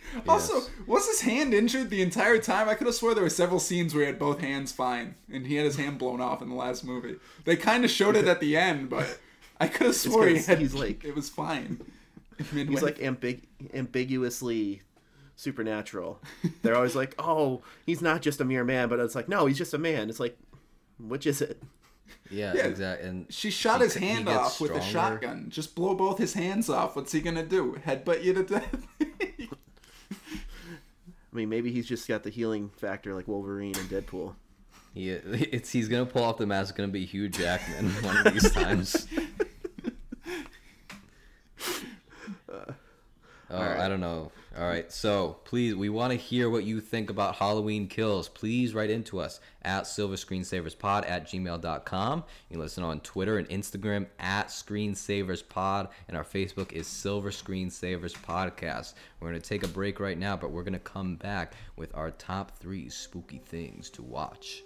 also 0.29 0.63
was 0.87 1.07
his 1.07 1.21
hand 1.23 1.53
injured 1.55 1.91
the 1.91 2.03
entire 2.03 2.39
time 2.39 2.69
i 2.69 2.75
could 2.75 2.87
have 2.87 2.95
swore 2.97 3.15
there 3.15 3.25
were 3.25 3.31
several 3.31 3.61
scenes 3.61 3.95
where 3.95 4.03
he 4.05 4.07
had 4.07 4.19
both 4.19 4.41
hands 4.41 4.73
fine 4.73 5.15
and 5.33 5.47
he 5.47 5.57
had 5.57 5.65
his 5.65 5.77
hand 5.77 5.99
blown 5.99 6.21
off 6.21 6.41
in 6.43 6.49
the 6.49 6.55
last 6.55 6.85
movie 6.85 7.17
they 7.45 7.57
kind 7.57 7.85
of 7.85 7.91
showed 7.91 8.17
it 8.17 8.27
at 8.27 8.41
the 8.41 8.57
end 8.69 8.89
but 8.91 9.19
i 9.61 9.67
could 9.69 9.87
have 9.89 9.97
swore 9.97 10.27
he 10.27 10.39
had 10.39 10.59
he's 10.59 10.75
like- 10.75 11.05
it 11.05 11.15
was 11.15 11.29
fine 11.29 11.81
Midway. 12.53 12.75
He's 12.75 12.83
like 12.83 12.99
ambig- 12.99 13.45
ambiguously 13.73 14.83
supernatural. 15.37 16.21
They're 16.63 16.77
always 16.77 16.95
like, 16.95 17.15
"Oh, 17.19 17.63
he's 17.87 18.03
not 18.03 18.21
just 18.21 18.43
a 18.43 18.45
mere 18.45 18.63
man," 18.63 18.91
but 18.91 19.01
it's 19.01 19.15
like, 19.15 19.27
"No, 19.27 19.47
he's 19.47 19.57
just 19.57 19.73
a 19.73 19.79
man." 19.79 20.11
It's 20.11 20.21
like, 20.21 20.39
which 20.99 21.27
is 21.27 21.41
it? 21.41 21.63
Yeah, 22.31 22.53
Yeah. 22.55 22.67
exactly. 22.67 23.09
And 23.09 23.27
She 23.33 23.51
shot 23.51 23.79
he 23.81 23.85
his 23.85 23.95
hand 23.95 24.27
gets 24.27 24.37
off 24.39 24.61
with 24.61 24.73
a 24.73 24.83
shotgun. 24.83 25.47
Just 25.49 25.75
blow 25.75 25.95
both 25.95 26.19
his 26.19 26.35
hands 26.35 26.69
off. 26.69 26.95
What's 26.95 27.13
he 27.13 27.23
gonna 27.23 27.43
do? 27.43 27.81
Headbutt 27.87 28.23
you 28.23 28.35
to 28.35 28.43
death? 28.43 28.87
I 31.37 31.39
mean, 31.39 31.51
maybe 31.51 31.71
he's 31.71 31.87
just 31.87 32.09
got 32.09 32.23
the 32.23 32.31
healing 32.31 32.71
factor 32.79 33.15
like 33.15 33.29
Wolverine 33.29 33.77
and 33.77 33.91
Deadpool. 33.91 34.37
He, 34.95 35.11
it's 35.11 35.71
he's 35.71 35.87
gonna 35.87 36.07
pull 36.07 36.25
off 36.25 36.39
the 36.39 36.47
mask. 36.47 36.71
It's 36.71 36.77
gonna 36.79 36.89
be 36.89 37.05
Hugh 37.05 37.29
Jackman 37.29 37.91
one 38.03 38.27
of 38.27 38.33
these 38.33 38.51
times. 38.51 39.07
Oh, 43.49 43.61
I 43.61 43.87
don't 43.87 44.01
know. 44.01 44.33
All 44.59 44.67
right, 44.67 44.91
so 44.91 45.37
please, 45.45 45.75
we 45.75 45.91
want 45.91 46.13
to 46.13 46.17
hear 46.17 46.49
what 46.49 46.65
you 46.65 46.81
think 46.81 47.11
about 47.11 47.35
Halloween 47.35 47.89
Kills. 47.89 48.31
Please 48.31 48.73
write 48.73 48.89
into 48.89 49.21
us 49.21 49.39
at 49.61 49.87
Silver 49.87 50.15
Screensaverspod 50.15 51.07
at 51.07 51.29
gmail.com. 51.29 52.25
You 52.49 52.55
can 52.55 52.61
listen 52.61 52.83
on 52.83 53.01
Twitter 53.01 53.37
and 53.37 53.47
Instagram 53.51 54.07
at 54.19 54.49
ScreensaversPod, 54.49 55.91
and 56.09 56.17
our 56.17 56.25
Facebook 56.25 56.73
is 56.73 56.87
Silver 56.87 57.31
Screensavers 57.31 58.15
Podcast. 58.15 58.95
We're 59.21 59.29
going 59.29 59.43
to 59.43 59.47
take 59.47 59.63
a 59.63 59.69
break 59.69 60.01
right 60.01 60.19
now, 60.19 60.39
but 60.39 60.51
we're 60.51 60.63
going 60.63 60.73
to 60.73 60.79
come 60.79 61.17
back 61.17 61.53
with 61.77 61.95
our 61.95 62.11
top 62.13 62.57
three 62.59 62.89
spooky 62.89 63.39
things 63.39 63.91
to 63.91 64.03
watch. 64.03 64.63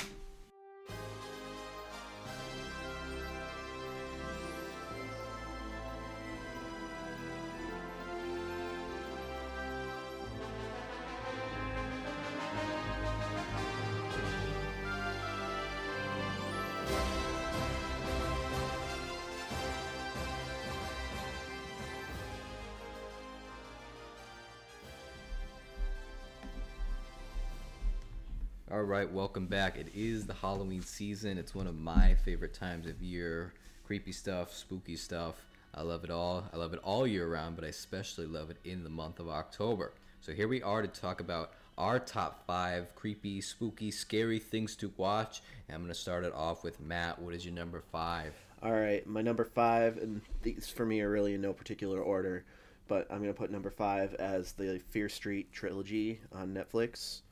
Right, 28.91 29.13
welcome 29.13 29.47
back. 29.47 29.79
It 29.79 29.87
is 29.95 30.27
the 30.27 30.35
Halloween 30.35 30.83
season. 30.83 31.39
It's 31.39 31.55
one 31.55 31.69
of 31.69 31.79
my 31.79 32.17
favorite 32.25 32.53
times 32.53 32.89
of 32.89 33.01
year. 33.01 33.53
Creepy 33.85 34.11
stuff, 34.11 34.53
spooky 34.53 34.97
stuff. 34.97 35.37
I 35.73 35.83
love 35.83 36.03
it 36.03 36.11
all. 36.11 36.43
I 36.53 36.57
love 36.57 36.75
it 36.75 36.81
all 36.83 37.07
year 37.07 37.29
round, 37.29 37.55
but 37.55 37.65
I 37.65 37.69
especially 37.69 38.27
love 38.27 38.51
it 38.51 38.57
in 38.65 38.83
the 38.83 38.91
month 38.91 39.21
of 39.21 39.29
October. 39.29 39.93
So 40.21 40.33
here 40.33 40.49
we 40.49 40.61
are 40.61 40.83
to 40.83 40.89
talk 40.89 41.21
about 41.21 41.53
our 41.79 42.01
top 42.01 42.45
five 42.49 42.93
creepy, 42.97 43.41
spooky, 43.41 43.93
scary 43.93 44.41
things 44.41 44.75
to 44.77 44.93
watch. 44.97 45.41
And 45.69 45.77
I'm 45.77 45.83
going 45.83 45.95
to 45.95 45.99
start 45.99 46.25
it 46.25 46.35
off 46.35 46.65
with 46.65 46.81
Matt. 46.81 47.23
What 47.23 47.33
is 47.33 47.45
your 47.45 47.55
number 47.55 47.85
five? 47.93 48.35
All 48.61 48.73
right, 48.73 49.07
my 49.07 49.23
number 49.23 49.45
five, 49.45 49.99
and 49.99 50.21
these 50.43 50.69
for 50.69 50.85
me 50.85 51.01
are 51.01 51.11
really 51.11 51.35
in 51.35 51.41
no 51.41 51.53
particular 51.53 52.01
order, 52.01 52.45
but 52.89 53.07
I'm 53.09 53.21
gonna 53.21 53.33
put 53.33 53.51
number 53.51 53.71
five 53.71 54.13
as 54.17 54.53
the 54.53 54.83
Fear 54.91 55.09
Street 55.09 55.51
trilogy 55.51 56.21
on 56.31 56.53
Netflix. 56.53 57.23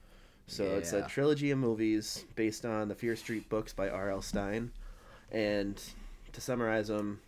So 0.49 0.65
it's 0.65 0.93
a 0.93 1.03
trilogy 1.07 1.51
of 1.51 1.59
movies 1.59 2.25
based 2.35 2.65
on 2.65 2.89
the 2.89 2.95
Fear 2.95 3.17
Street 3.17 3.49
books 3.49 3.73
by 3.73 3.89
R.L. 3.89 4.23
Stine, 4.23 4.73
and 5.31 5.81
to 6.33 6.41
summarize 6.41 6.89
them, 6.89 7.21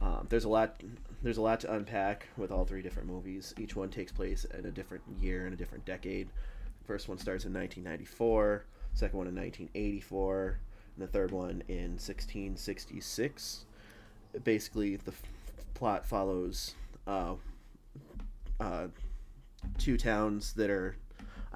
um, 0.00 0.26
there's 0.28 0.44
a 0.44 0.48
lot. 0.48 0.80
There's 1.22 1.38
a 1.38 1.42
lot 1.42 1.60
to 1.60 1.72
unpack 1.72 2.28
with 2.36 2.52
all 2.52 2.64
three 2.64 2.82
different 2.82 3.08
movies. 3.08 3.54
Each 3.58 3.74
one 3.74 3.88
takes 3.88 4.12
place 4.12 4.44
in 4.44 4.66
a 4.66 4.70
different 4.70 5.02
year 5.20 5.46
and 5.46 5.54
a 5.54 5.56
different 5.56 5.84
decade. 5.86 6.28
First 6.84 7.08
one 7.08 7.18
starts 7.18 7.44
in 7.46 7.52
1994. 7.52 8.64
Second 8.92 9.18
one 9.18 9.26
in 9.26 9.34
1984 9.34 10.60
and 10.96 11.06
the 11.06 11.10
third 11.10 11.30
one 11.30 11.62
in 11.68 11.92
1666. 11.92 13.64
Basically, 14.44 14.96
the 14.96 15.12
f- 15.12 15.22
plot 15.74 16.06
follows 16.06 16.74
uh, 17.06 17.34
uh, 18.60 18.88
two 19.78 19.96
towns 19.96 20.52
that 20.54 20.70
are, 20.70 20.96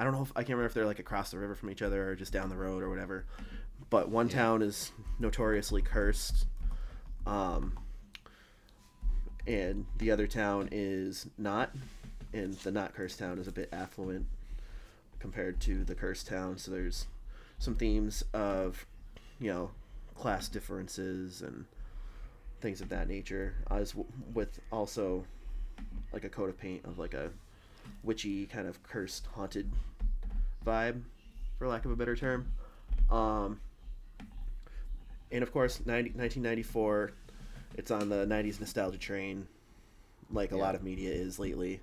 I 0.00 0.04
don't 0.04 0.14
know 0.14 0.22
if 0.22 0.32
I 0.34 0.40
can't 0.40 0.48
remember 0.50 0.64
if 0.64 0.72
they're 0.72 0.86
like 0.86 0.98
across 0.98 1.30
the 1.30 1.38
river 1.38 1.54
from 1.54 1.68
each 1.68 1.82
other 1.82 2.08
or 2.08 2.16
just 2.16 2.32
down 2.32 2.48
the 2.48 2.56
road 2.56 2.82
or 2.82 2.88
whatever. 2.88 3.26
But 3.90 4.08
one 4.08 4.30
town 4.30 4.62
is 4.62 4.92
notoriously 5.18 5.82
cursed, 5.82 6.46
um, 7.26 7.78
and 9.46 9.84
the 9.98 10.10
other 10.10 10.26
town 10.26 10.70
is 10.72 11.28
not. 11.36 11.72
And 12.32 12.54
the 12.54 12.70
not 12.70 12.94
cursed 12.94 13.18
town 13.18 13.38
is 13.38 13.46
a 13.46 13.52
bit 13.52 13.68
affluent 13.74 14.24
compared 15.18 15.60
to 15.62 15.84
the 15.84 15.94
cursed 15.94 16.26
town. 16.26 16.56
So 16.56 16.70
there's 16.70 17.06
some 17.58 17.74
themes 17.74 18.24
of 18.32 18.86
you 19.38 19.52
know 19.52 19.70
class 20.14 20.48
differences 20.48 21.42
and 21.42 21.66
things 22.62 22.80
of 22.80 22.88
that 22.88 23.06
nature 23.06 23.52
as 23.70 23.90
w- 23.90 24.08
with 24.32 24.60
also 24.72 25.24
like 26.10 26.24
a 26.24 26.30
coat 26.30 26.48
of 26.48 26.58
paint 26.58 26.86
of 26.86 26.98
like 26.98 27.12
a 27.12 27.30
witchy 28.02 28.46
kind 28.46 28.66
of 28.66 28.82
cursed 28.82 29.26
haunted 29.34 29.70
vibe 30.64 31.02
for 31.58 31.68
lack 31.68 31.84
of 31.84 31.90
a 31.90 31.96
better 31.96 32.16
term 32.16 32.50
um 33.10 33.60
and 35.32 35.42
of 35.42 35.52
course 35.52 35.78
90, 35.86 36.10
1994 36.10 37.12
it's 37.76 37.90
on 37.90 38.08
the 38.08 38.26
90s 38.26 38.60
nostalgia 38.60 38.98
train 38.98 39.46
like 40.30 40.52
a 40.52 40.56
Yeah. 40.56 40.62
lot 40.62 40.74
of 40.74 40.82
media 40.82 41.12
is 41.12 41.38
lately 41.38 41.80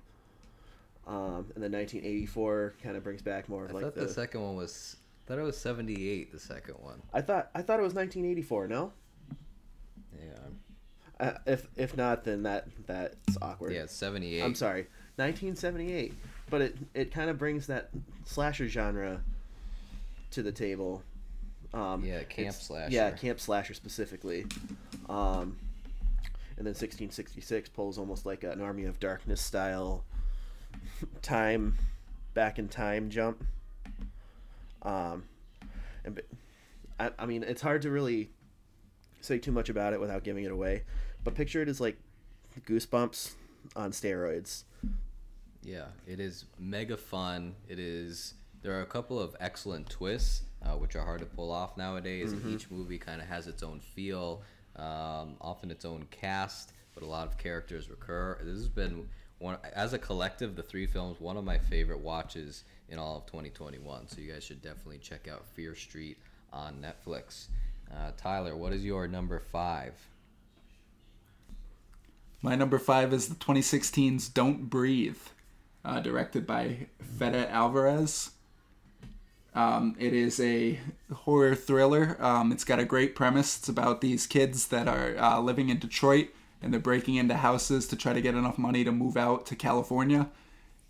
um 1.06 1.46
and 1.54 1.62
then 1.62 1.72
1984 1.72 2.74
kind 2.82 2.96
of 2.96 3.02
brings 3.02 3.22
back 3.22 3.48
more 3.48 3.62
I 3.64 3.66
of 3.66 3.72
like 3.74 3.84
thought 3.84 3.94
the, 3.94 4.08
second 4.08 4.42
one 4.42 4.56
was. 4.56 4.96
I 5.26 5.28
thought 5.30 5.38
it 5.40 5.42
was 5.42 5.58
78, 5.58 6.32
the 6.32 6.38
second 6.38 6.74
one. 6.80 7.02
I 7.12 7.20
thought 7.20 7.50
I 7.54 7.60
thought 7.60 7.78
it 7.78 7.82
was 7.82 7.92
1984. 7.94 8.66
No, 8.68 8.92
Yeah. 10.18 10.38
uh, 11.20 11.38
if 11.46 11.68
if 11.76 11.96
not, 11.98 12.24
then 12.24 12.42
that 12.44 12.66
that's 12.86 13.36
awkward. 13.42 13.72
Yeah, 13.72 13.84
78. 13.86 14.42
I'm 14.42 14.54
sorry, 14.54 14.86
1978. 15.16 16.14
But 16.50 16.62
it 16.62 16.76
it 16.94 17.12
kind 17.12 17.30
of 17.30 17.38
brings 17.38 17.66
that 17.66 17.90
slasher 18.24 18.68
genre 18.68 19.20
to 20.30 20.42
the 20.42 20.52
table. 20.52 21.02
Um, 21.74 22.04
Yeah, 22.04 22.22
camp 22.24 22.54
slasher. 22.54 22.92
Yeah, 22.92 23.10
camp 23.10 23.40
slasher 23.40 23.74
specifically. 23.74 24.46
Um, 25.08 25.56
and 26.56 26.66
then 26.66 26.74
1666 26.74 27.68
pulls 27.68 27.98
almost 27.98 28.26
like 28.26 28.42
an 28.42 28.60
Army 28.60 28.84
of 28.84 28.98
Darkness 28.98 29.40
style 29.40 30.04
time 31.22 31.76
back 32.34 32.58
in 32.58 32.68
time 32.68 33.10
jump. 33.10 33.44
Um, 34.82 35.24
and 36.04 36.20
I, 36.98 37.10
I 37.18 37.26
mean, 37.26 37.42
it's 37.42 37.62
hard 37.62 37.82
to 37.82 37.90
really 37.90 38.30
say 39.20 39.38
too 39.38 39.52
much 39.52 39.68
about 39.68 39.92
it 39.92 40.00
without 40.00 40.24
giving 40.24 40.44
it 40.44 40.50
away. 40.50 40.82
But 41.22 41.34
picture 41.34 41.62
it 41.62 41.68
as 41.68 41.80
like 41.80 41.96
Goosebumps 42.66 43.34
on 43.76 43.92
steroids. 43.92 44.64
Yeah, 45.68 45.86
it 46.06 46.18
is 46.20 46.44
mega 46.58 46.96
fun. 46.96 47.54
It 47.68 47.78
is. 47.78 48.34
There 48.62 48.72
are 48.78 48.82
a 48.82 48.86
couple 48.86 49.20
of 49.20 49.36
excellent 49.40 49.88
twists. 49.90 50.42
uh, 50.62 50.70
which 50.72 50.96
are 50.96 51.04
hard 51.04 51.20
to 51.20 51.26
pull 51.26 51.52
off 51.52 51.76
nowadays. 51.76 52.32
And 52.32 52.44
each 52.52 52.70
movie 52.70 52.98
kind 52.98 53.20
of 53.20 53.28
has 53.28 53.46
its 53.46 53.62
own 53.62 53.78
feel, 53.80 54.42
um, 54.76 55.36
often 55.40 55.70
its 55.70 55.84
own 55.84 56.06
cast, 56.10 56.72
but 56.94 57.02
a 57.04 57.06
lot 57.06 57.28
of 57.28 57.38
characters 57.38 57.88
recur. 57.88 58.38
This 58.42 58.58
has 58.58 58.68
been 58.68 59.08
one 59.38 59.56
as 59.74 59.92
a 59.92 59.98
collective, 59.98 60.56
the 60.56 60.62
three 60.64 60.86
films, 60.86 61.20
one 61.20 61.36
of 61.36 61.44
my 61.44 61.58
favorite 61.58 62.00
watches 62.00 62.64
in 62.88 62.98
all 62.98 63.18
of 63.18 63.26
2021. 63.26 64.08
So 64.08 64.20
you 64.20 64.32
guys 64.32 64.42
should 64.42 64.60
definitely 64.62 64.98
check 64.98 65.28
out 65.28 65.46
Fear 65.54 65.76
Street 65.76 66.18
on 66.52 66.82
Netflix. 66.82 67.46
Uh, 67.88 68.10
Tyler, 68.16 68.56
what 68.56 68.72
is 68.72 68.84
your 68.84 69.06
number 69.06 69.38
five? 69.38 69.94
My 72.42 72.54
number 72.54 72.78
five 72.78 73.12
is 73.12 73.28
the 73.28 73.34
2016's 73.36 74.28
Don't 74.28 74.68
Breathe, 74.70 75.18
uh, 75.84 76.00
directed 76.00 76.46
by 76.46 76.86
Fede 77.18 77.48
Alvarez. 77.50 78.30
Um, 79.54 79.96
it 79.98 80.12
is 80.12 80.38
a 80.38 80.78
horror 81.12 81.54
thriller. 81.54 82.16
Um, 82.20 82.52
it's 82.52 82.64
got 82.64 82.78
a 82.78 82.84
great 82.84 83.14
premise. 83.14 83.58
It's 83.58 83.68
about 83.68 84.00
these 84.00 84.26
kids 84.26 84.68
that 84.68 84.86
are 84.86 85.16
uh, 85.18 85.40
living 85.40 85.68
in 85.68 85.78
Detroit 85.78 86.28
and 86.62 86.72
they're 86.72 86.80
breaking 86.80 87.16
into 87.16 87.34
houses 87.34 87.86
to 87.88 87.96
try 87.96 88.12
to 88.12 88.20
get 88.20 88.34
enough 88.34 88.58
money 88.58 88.84
to 88.84 88.92
move 88.92 89.16
out 89.16 89.46
to 89.46 89.56
California. 89.56 90.28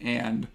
And 0.00 0.48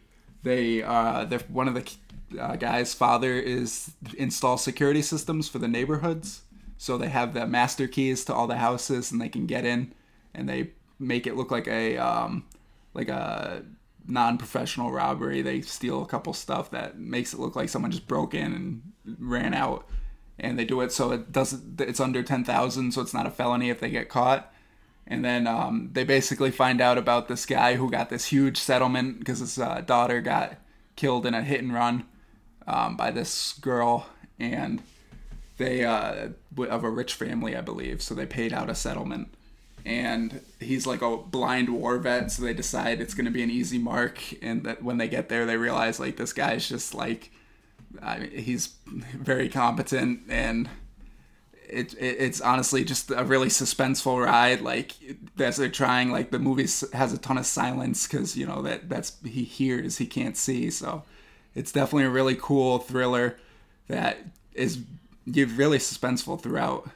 they, 0.44 0.84
uh, 0.84 1.26
they're, 1.26 1.40
one 1.48 1.68
of 1.68 1.76
the 1.76 2.40
uh, 2.40 2.56
guy's 2.56 2.94
father 2.94 3.34
is 3.34 3.92
install 4.18 4.58
security 4.58 5.02
systems 5.02 5.48
for 5.48 5.60
the 5.60 5.68
neighborhoods. 5.68 6.42
So 6.78 6.98
they 6.98 7.10
have 7.10 7.34
the 7.34 7.48
master 7.48 7.88
keys 7.88 8.26
to 8.26 8.34
all 8.34 8.48
the 8.48 8.58
houses 8.58 9.12
and 9.12 9.22
they 9.22 9.30
can 9.30 9.46
get 9.46 9.66
in 9.66 9.94
and 10.34 10.50
they 10.50 10.72
make 11.00 11.28
it 11.28 11.36
look 11.36 11.52
like 11.52 11.68
a 11.68 11.98
um, 11.98 12.46
like 12.94 13.10
a 13.10 13.64
non-professional 14.08 14.92
robbery. 14.92 15.42
They 15.42 15.62
steal 15.62 16.02
a 16.02 16.08
couple 16.08 16.34
stuff 16.34 16.72
that 16.72 16.98
makes 16.98 17.34
it 17.34 17.40
look 17.40 17.56
like 17.56 17.70
someone 17.70 17.92
just 17.92 18.08
broke 18.08 18.34
in 18.34 18.54
and 18.54 18.82
ran 19.20 19.54
out, 19.54 19.88
and 20.40 20.58
they 20.58 20.66
do 20.66 20.82
it 20.82 20.92
so 20.92 21.12
it 21.12 21.32
doesn't. 21.32 21.80
It's 21.82 22.00
under 22.00 22.24
ten 22.24 22.44
thousand, 22.44 22.94
so 22.94 23.02
it's 23.02 23.14
not 23.14 23.28
a 23.28 23.32
felony 23.32 23.70
if 23.70 23.80
they 23.80 23.90
get 23.90 24.10
caught. 24.10 24.52
And 25.06 25.24
then 25.24 25.48
um, 25.48 25.90
they 25.92 26.06
basically 26.06 26.52
find 26.52 26.80
out 26.80 26.98
about 26.98 27.28
this 27.28 27.46
guy 27.46 27.76
who 27.76 27.92
got 27.92 28.10
this 28.10 28.26
huge 28.26 28.58
settlement 28.58 29.20
because 29.20 29.40
his 29.40 29.60
uh, 29.60 29.82
daughter 29.82 30.22
got 30.22 30.56
killed 30.96 31.26
in 31.26 31.34
a 31.34 31.42
hit 31.42 31.62
and 31.62 31.74
run 31.74 32.06
um, 32.68 32.96
by 32.96 33.12
this 33.12 33.54
girl, 33.54 34.08
and 34.40 34.82
they 35.58 35.84
uh, 35.84 36.30
of 36.58 36.84
a 36.84 36.90
rich 36.90 37.16
family, 37.16 37.56
I 37.56 37.62
believe. 37.62 38.02
So 38.02 38.16
they 38.16 38.26
paid 38.26 38.54
out 38.54 38.70
a 38.70 38.76
settlement 38.76 39.34
and 39.86 40.42
he's 40.60 40.88
like 40.88 41.02
a 41.02 41.18
blind 41.18 41.70
war 41.70 41.98
vet 41.98 42.32
so 42.32 42.44
they 42.44 42.54
decide 42.54 43.02
it's 43.02 43.14
going 43.14 43.26
to 43.26 43.32
be 43.32 43.44
an 43.44 43.50
easy 43.50 43.78
mark 43.78 44.20
and 44.42 44.64
that 44.64 44.82
when 44.82 44.98
they 44.98 45.08
get 45.08 45.30
there 45.30 45.46
they 45.46 45.58
realize 45.58 46.00
like 46.00 46.16
this 46.18 46.34
guy's 46.34 46.68
just 46.68 46.94
like 46.94 47.32
I 48.02 48.20
mean, 48.20 48.32
he's 48.32 48.68
very 48.88 49.50
competent 49.50 50.22
and 50.30 50.70
it, 51.68 51.94
it, 51.96 52.18
it's 52.20 52.42
honestly 52.42 52.84
just 52.84 53.12
a 53.12 53.24
really 53.24 53.48
suspenseful 53.48 54.24
ride 54.24 54.62
like 54.62 54.94
as 55.40 55.58
they're 55.58 55.70
trying 55.70 56.12
like 56.12 56.32
the 56.32 56.40
movie 56.40 56.68
has 56.94 57.14
a 57.14 57.18
ton 57.18 57.38
of 57.38 57.46
silence 57.46 58.08
because 58.08 58.38
you 58.38 58.46
know 58.46 58.62
that 58.62 58.90
that's 58.90 59.18
he 59.26 59.44
hears 59.44 59.98
he 59.98 60.06
can't 60.06 60.38
see 60.38 60.70
so 60.70 61.04
it's 61.56 61.72
definitely 61.72 62.06
a 62.06 62.10
really 62.10 62.36
cool 62.36 62.80
thriller 62.80 63.38
that 63.88 64.20
is 64.54 64.80
really 65.26 65.78
suspenseful 65.78 66.42
throughout 66.42 66.90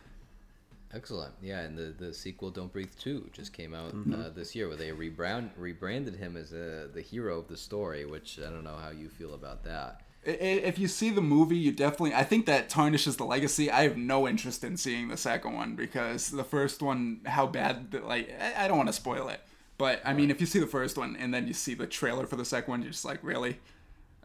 Excellent. 0.94 1.34
Yeah, 1.42 1.60
and 1.60 1.78
the, 1.78 1.94
the 1.98 2.14
sequel, 2.14 2.50
Don't 2.50 2.72
Breathe 2.72 2.92
2, 3.00 3.32
just 3.34 3.52
came 3.52 3.74
out 3.74 3.94
uh, 4.14 4.30
this 4.30 4.56
year 4.56 4.68
where 4.68 4.78
they 4.78 4.90
rebrand, 4.90 5.50
rebranded 5.58 6.16
him 6.16 6.38
as 6.38 6.54
uh, 6.54 6.88
the 6.94 7.02
hero 7.02 7.40
of 7.40 7.48
the 7.50 7.58
story, 7.58 8.06
which 8.06 8.40
I 8.40 8.50
don't 8.50 8.64
know 8.64 8.78
how 8.78 8.92
you 8.92 9.10
feel 9.10 9.34
about 9.34 9.64
that. 9.66 10.02
If 10.24 10.80
you 10.80 10.88
see 10.88 11.10
the 11.10 11.22
movie, 11.22 11.58
you 11.58 11.72
definitely. 11.72 12.14
I 12.14 12.24
think 12.24 12.46
that 12.48 12.70
tarnishes 12.70 13.16
the 13.18 13.24
legacy. 13.24 13.72
I 13.72 13.84
have 13.84 13.96
no 13.98 14.28
interest 14.28 14.64
in 14.64 14.76
seeing 14.76 15.08
the 15.08 15.18
second 15.18 15.54
one 15.54 15.76
because 15.76 16.30
the 16.30 16.44
first 16.44 16.82
one, 16.82 17.22
how 17.26 17.48
bad, 17.48 17.94
like, 18.04 18.30
I 18.42 18.66
I 18.66 18.68
don't 18.68 18.78
want 18.78 18.90
to 18.90 18.94
spoil 18.94 19.30
it. 19.30 19.42
But, 19.78 20.02
I 20.04 20.14
mean, 20.14 20.32
if 20.32 20.42
you 20.42 20.48
see 20.48 20.60
the 20.60 20.68
first 20.68 20.98
one 20.98 21.16
and 21.18 21.34
then 21.34 21.48
you 21.48 21.54
see 21.54 21.76
the 21.76 21.88
trailer 21.88 22.26
for 22.26 22.36
the 22.36 22.46
second 22.46 22.72
one, 22.72 22.82
you're 22.82 22.92
just 22.92 23.06
like, 23.06 23.20
really? 23.22 23.60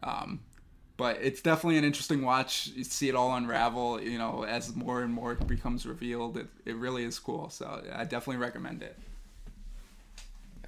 Um, 0.02 0.40
but 1.02 1.18
it's 1.20 1.40
definitely 1.42 1.78
an 1.78 1.84
interesting 1.84 2.22
watch. 2.22 2.68
You 2.76 2.84
see 2.84 3.08
it 3.08 3.16
all 3.16 3.34
unravel, 3.34 4.00
you 4.00 4.18
know, 4.18 4.44
as 4.44 4.72
more 4.76 5.02
and 5.02 5.12
more 5.12 5.34
becomes 5.34 5.84
revealed. 5.84 6.36
It, 6.36 6.46
it 6.64 6.76
really 6.76 7.02
is 7.02 7.18
cool. 7.18 7.50
So 7.50 7.82
I 7.92 8.04
definitely 8.04 8.36
recommend 8.36 8.84
it. 8.84 8.96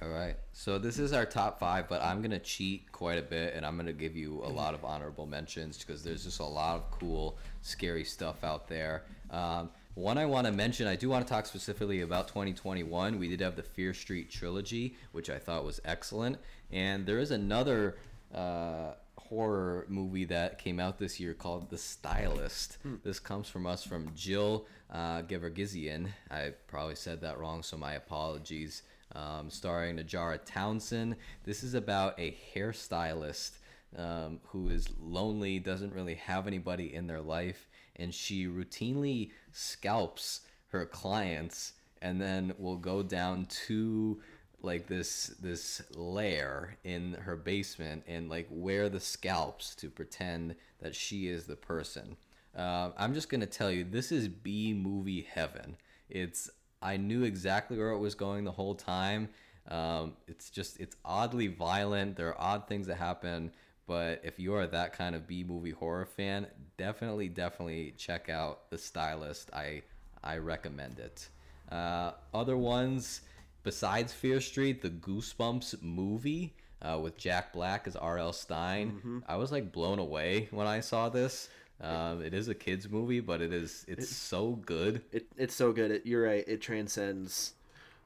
All 0.01 0.09
right. 0.09 0.35
So 0.51 0.77
this 0.77 0.99
is 0.99 1.13
our 1.13 1.25
top 1.25 1.57
five, 1.57 1.87
but 1.87 2.03
I'm 2.03 2.17
going 2.17 2.31
to 2.31 2.39
cheat 2.39 2.91
quite 2.91 3.17
a 3.17 3.21
bit 3.21 3.53
and 3.53 3.65
I'm 3.65 3.75
going 3.75 3.85
to 3.85 3.93
give 3.93 4.17
you 4.17 4.41
a 4.43 4.51
lot 4.51 4.73
of 4.73 4.83
honorable 4.83 5.25
mentions 5.25 5.77
because 5.77 6.03
there's 6.03 6.25
just 6.25 6.41
a 6.41 6.45
lot 6.45 6.75
of 6.75 6.91
cool, 6.91 7.37
scary 7.61 8.03
stuff 8.03 8.43
out 8.43 8.67
there. 8.67 9.03
Um, 9.31 9.69
one 9.93 10.17
I 10.17 10.25
want 10.25 10.47
to 10.47 10.51
mention, 10.51 10.85
I 10.85 10.97
do 10.97 11.07
want 11.07 11.25
to 11.25 11.33
talk 11.33 11.45
specifically 11.45 12.01
about 12.01 12.27
2021. 12.27 13.19
We 13.19 13.29
did 13.29 13.39
have 13.39 13.55
the 13.55 13.63
Fear 13.63 13.93
Street 13.93 14.29
trilogy, 14.29 14.97
which 15.13 15.29
I 15.29 15.39
thought 15.39 15.63
was 15.63 15.79
excellent. 15.85 16.39
And 16.73 17.05
there 17.05 17.19
is 17.19 17.31
another 17.31 17.95
uh, 18.33 18.95
horror 19.29 19.85
movie 19.89 20.25
that 20.25 20.59
came 20.59 20.79
out 20.79 20.97
this 20.97 21.19
year 21.19 21.33
called 21.33 21.69
The 21.69 21.77
Stylist. 21.77 22.77
This 23.03 23.19
comes 23.19 23.47
from 23.47 23.65
us 23.65 23.83
from 23.83 24.11
Jill 24.15 24.65
uh, 24.91 25.21
Gevargizian. 25.23 26.07
I 26.29 26.53
probably 26.67 26.95
said 26.95 27.21
that 27.21 27.39
wrong, 27.39 27.63
so 27.63 27.77
my 27.77 27.93
apologies. 27.93 28.83
Um, 29.13 29.49
starring 29.49 29.97
Najarra 29.97 30.39
Townsend. 30.45 31.15
This 31.43 31.63
is 31.63 31.73
about 31.73 32.19
a 32.19 32.35
hairstylist 32.53 33.51
um, 33.97 34.39
who 34.47 34.69
is 34.69 34.89
lonely, 34.99 35.59
doesn't 35.59 35.93
really 35.93 36.15
have 36.15 36.47
anybody 36.47 36.93
in 36.93 37.07
their 37.07 37.21
life, 37.21 37.67
and 37.95 38.13
she 38.13 38.47
routinely 38.47 39.31
scalps 39.53 40.41
her 40.69 40.85
clients 40.85 41.73
and 42.01 42.19
then 42.21 42.53
will 42.57 42.75
go 42.75 43.01
down 43.01 43.45
to 43.67 44.21
like 44.65 44.87
this 44.87 45.27
this 45.39 45.81
lair 45.95 46.77
in 46.83 47.13
her 47.13 47.35
basement 47.35 48.03
and 48.07 48.29
like 48.29 48.47
wear 48.49 48.89
the 48.89 48.99
scalps 48.99 49.75
to 49.75 49.89
pretend 49.89 50.55
that 50.81 50.95
she 50.95 51.27
is 51.27 51.45
the 51.45 51.55
person. 51.55 52.17
Uh, 52.55 52.91
I'm 52.97 53.13
just 53.13 53.29
gonna 53.29 53.45
tell 53.45 53.71
you, 53.71 53.83
this 53.83 54.11
is 54.11 54.27
B 54.27 54.73
movie 54.73 55.27
heaven. 55.29 55.77
It's 56.09 56.49
I 56.81 56.97
knew 56.97 57.23
exactly 57.23 57.77
where 57.77 57.91
it 57.91 57.99
was 57.99 58.15
going 58.15 58.43
the 58.43 58.51
whole 58.51 58.75
time. 58.75 59.29
Um, 59.67 60.13
it's 60.27 60.49
just 60.49 60.79
it's 60.79 60.95
oddly 61.03 61.47
violent. 61.47 62.15
There 62.15 62.29
are 62.29 62.41
odd 62.41 62.67
things 62.67 62.87
that 62.87 62.95
happen, 62.97 63.51
but 63.87 64.21
if 64.23 64.39
you 64.39 64.53
are 64.53 64.67
that 64.67 64.93
kind 64.93 65.15
of 65.15 65.27
B 65.27 65.43
movie 65.43 65.71
horror 65.71 66.05
fan, 66.05 66.47
definitely 66.77 67.29
definitely 67.29 67.93
check 67.97 68.29
out 68.29 68.69
The 68.69 68.77
Stylist. 68.77 69.49
I 69.53 69.81
I 70.23 70.37
recommend 70.37 70.99
it. 70.99 71.29
Uh, 71.71 72.11
other 72.33 72.57
ones 72.57 73.21
besides 73.65 74.13
Fear 74.13 74.39
Street, 74.39 74.81
the 74.81 74.89
Goosebumps 74.89 75.81
movie 75.81 76.53
uh, 76.81 76.97
with 77.01 77.17
Jack 77.17 77.51
Black 77.51 77.87
as 77.87 77.97
R.L. 77.97 78.31
Stine. 78.31 79.23
I 79.27 79.35
was 79.35 79.51
like 79.51 79.73
blown 79.73 79.99
away 79.99 80.47
when 80.51 80.67
I 80.67 80.79
saw 80.79 81.09
this. 81.09 81.49
Um, 81.81 82.21
it 82.21 82.33
is 82.33 82.47
a 82.47 82.55
kids 82.55 82.87
movie, 82.89 83.19
but 83.19 83.41
it 83.41 83.51
is 83.51 83.83
it's 83.89 84.07
so 84.07 84.51
good. 84.65 85.01
It, 85.11 85.25
it's 85.35 85.53
so 85.53 85.73
good. 85.73 85.91
It, 85.91 86.05
you're 86.05 86.23
right. 86.23 86.45
It 86.47 86.61
transcends 86.61 87.53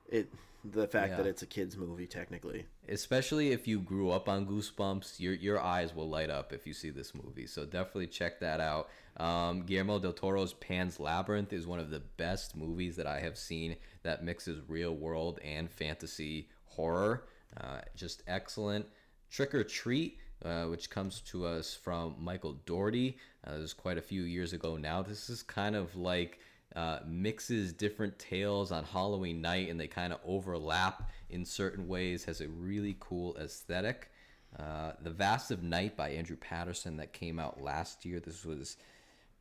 it 0.09 0.27
the 0.65 0.87
fact 0.87 1.15
that 1.15 1.25
it's 1.27 1.41
a 1.41 1.45
kids 1.45 1.77
movie 1.77 2.05
technically. 2.07 2.65
especially 2.89 3.51
if 3.51 3.67
you 3.67 3.79
grew 3.79 4.09
up 4.09 4.27
on 4.27 4.45
Goosebumps, 4.47 5.19
your 5.19 5.33
your 5.35 5.61
eyes 5.61 5.93
will 5.93 6.09
light 6.09 6.29
up 6.31 6.51
if 6.51 6.65
you 6.65 6.73
see 6.73 6.89
this 6.89 7.13
movie. 7.13 7.45
So 7.45 7.63
definitely 7.65 8.07
check 8.07 8.39
that 8.39 8.59
out. 8.59 8.89
Um, 9.19 9.63
Guillermo 9.63 9.99
del 9.99 10.13
Toro's 10.13 10.53
Pan's 10.53 10.99
Labyrinth 10.99 11.51
is 11.51 11.67
one 11.67 11.79
of 11.79 11.89
the 11.89 11.99
best 11.99 12.55
movies 12.55 12.95
that 12.95 13.05
I 13.05 13.19
have 13.19 13.37
seen 13.37 13.75
that 14.03 14.23
mixes 14.23 14.61
real 14.67 14.95
world 14.95 15.39
and 15.43 15.69
fantasy 15.69 16.47
horror. 16.65 17.25
Uh, 17.59 17.81
just 17.95 18.23
excellent. 18.27 18.85
Trick 19.29 19.53
or 19.53 19.63
Treat, 19.63 20.17
uh, 20.45 20.65
which 20.65 20.89
comes 20.89 21.19
to 21.21 21.45
us 21.45 21.73
from 21.75 22.15
Michael 22.17 22.53
Dougherty. 22.65 23.17
Uh, 23.45 23.55
this 23.55 23.65
is 23.65 23.73
quite 23.73 23.97
a 23.97 24.01
few 24.01 24.23
years 24.23 24.53
ago 24.53 24.77
now. 24.77 25.01
This 25.01 25.29
is 25.29 25.43
kind 25.43 25.75
of 25.75 25.93
like 25.97 26.39
uh, 26.75 26.99
mixes 27.05 27.73
different 27.73 28.17
tales 28.19 28.71
on 28.71 28.85
Halloween 28.85 29.41
night 29.41 29.69
and 29.69 29.79
they 29.79 29.87
kind 29.87 30.13
of 30.13 30.19
overlap 30.23 31.09
in 31.29 31.43
certain 31.43 31.87
ways, 31.87 32.23
has 32.23 32.41
a 32.41 32.47
really 32.47 32.95
cool 32.99 33.35
aesthetic. 33.37 34.11
Uh, 34.57 34.93
the 35.01 35.11
Vast 35.11 35.51
of 35.51 35.61
Night 35.61 35.95
by 35.95 36.09
Andrew 36.09 36.37
Patterson 36.37 36.97
that 36.97 37.13
came 37.13 37.37
out 37.37 37.61
last 37.61 38.05
year. 38.05 38.19
This 38.19 38.45
was 38.45 38.77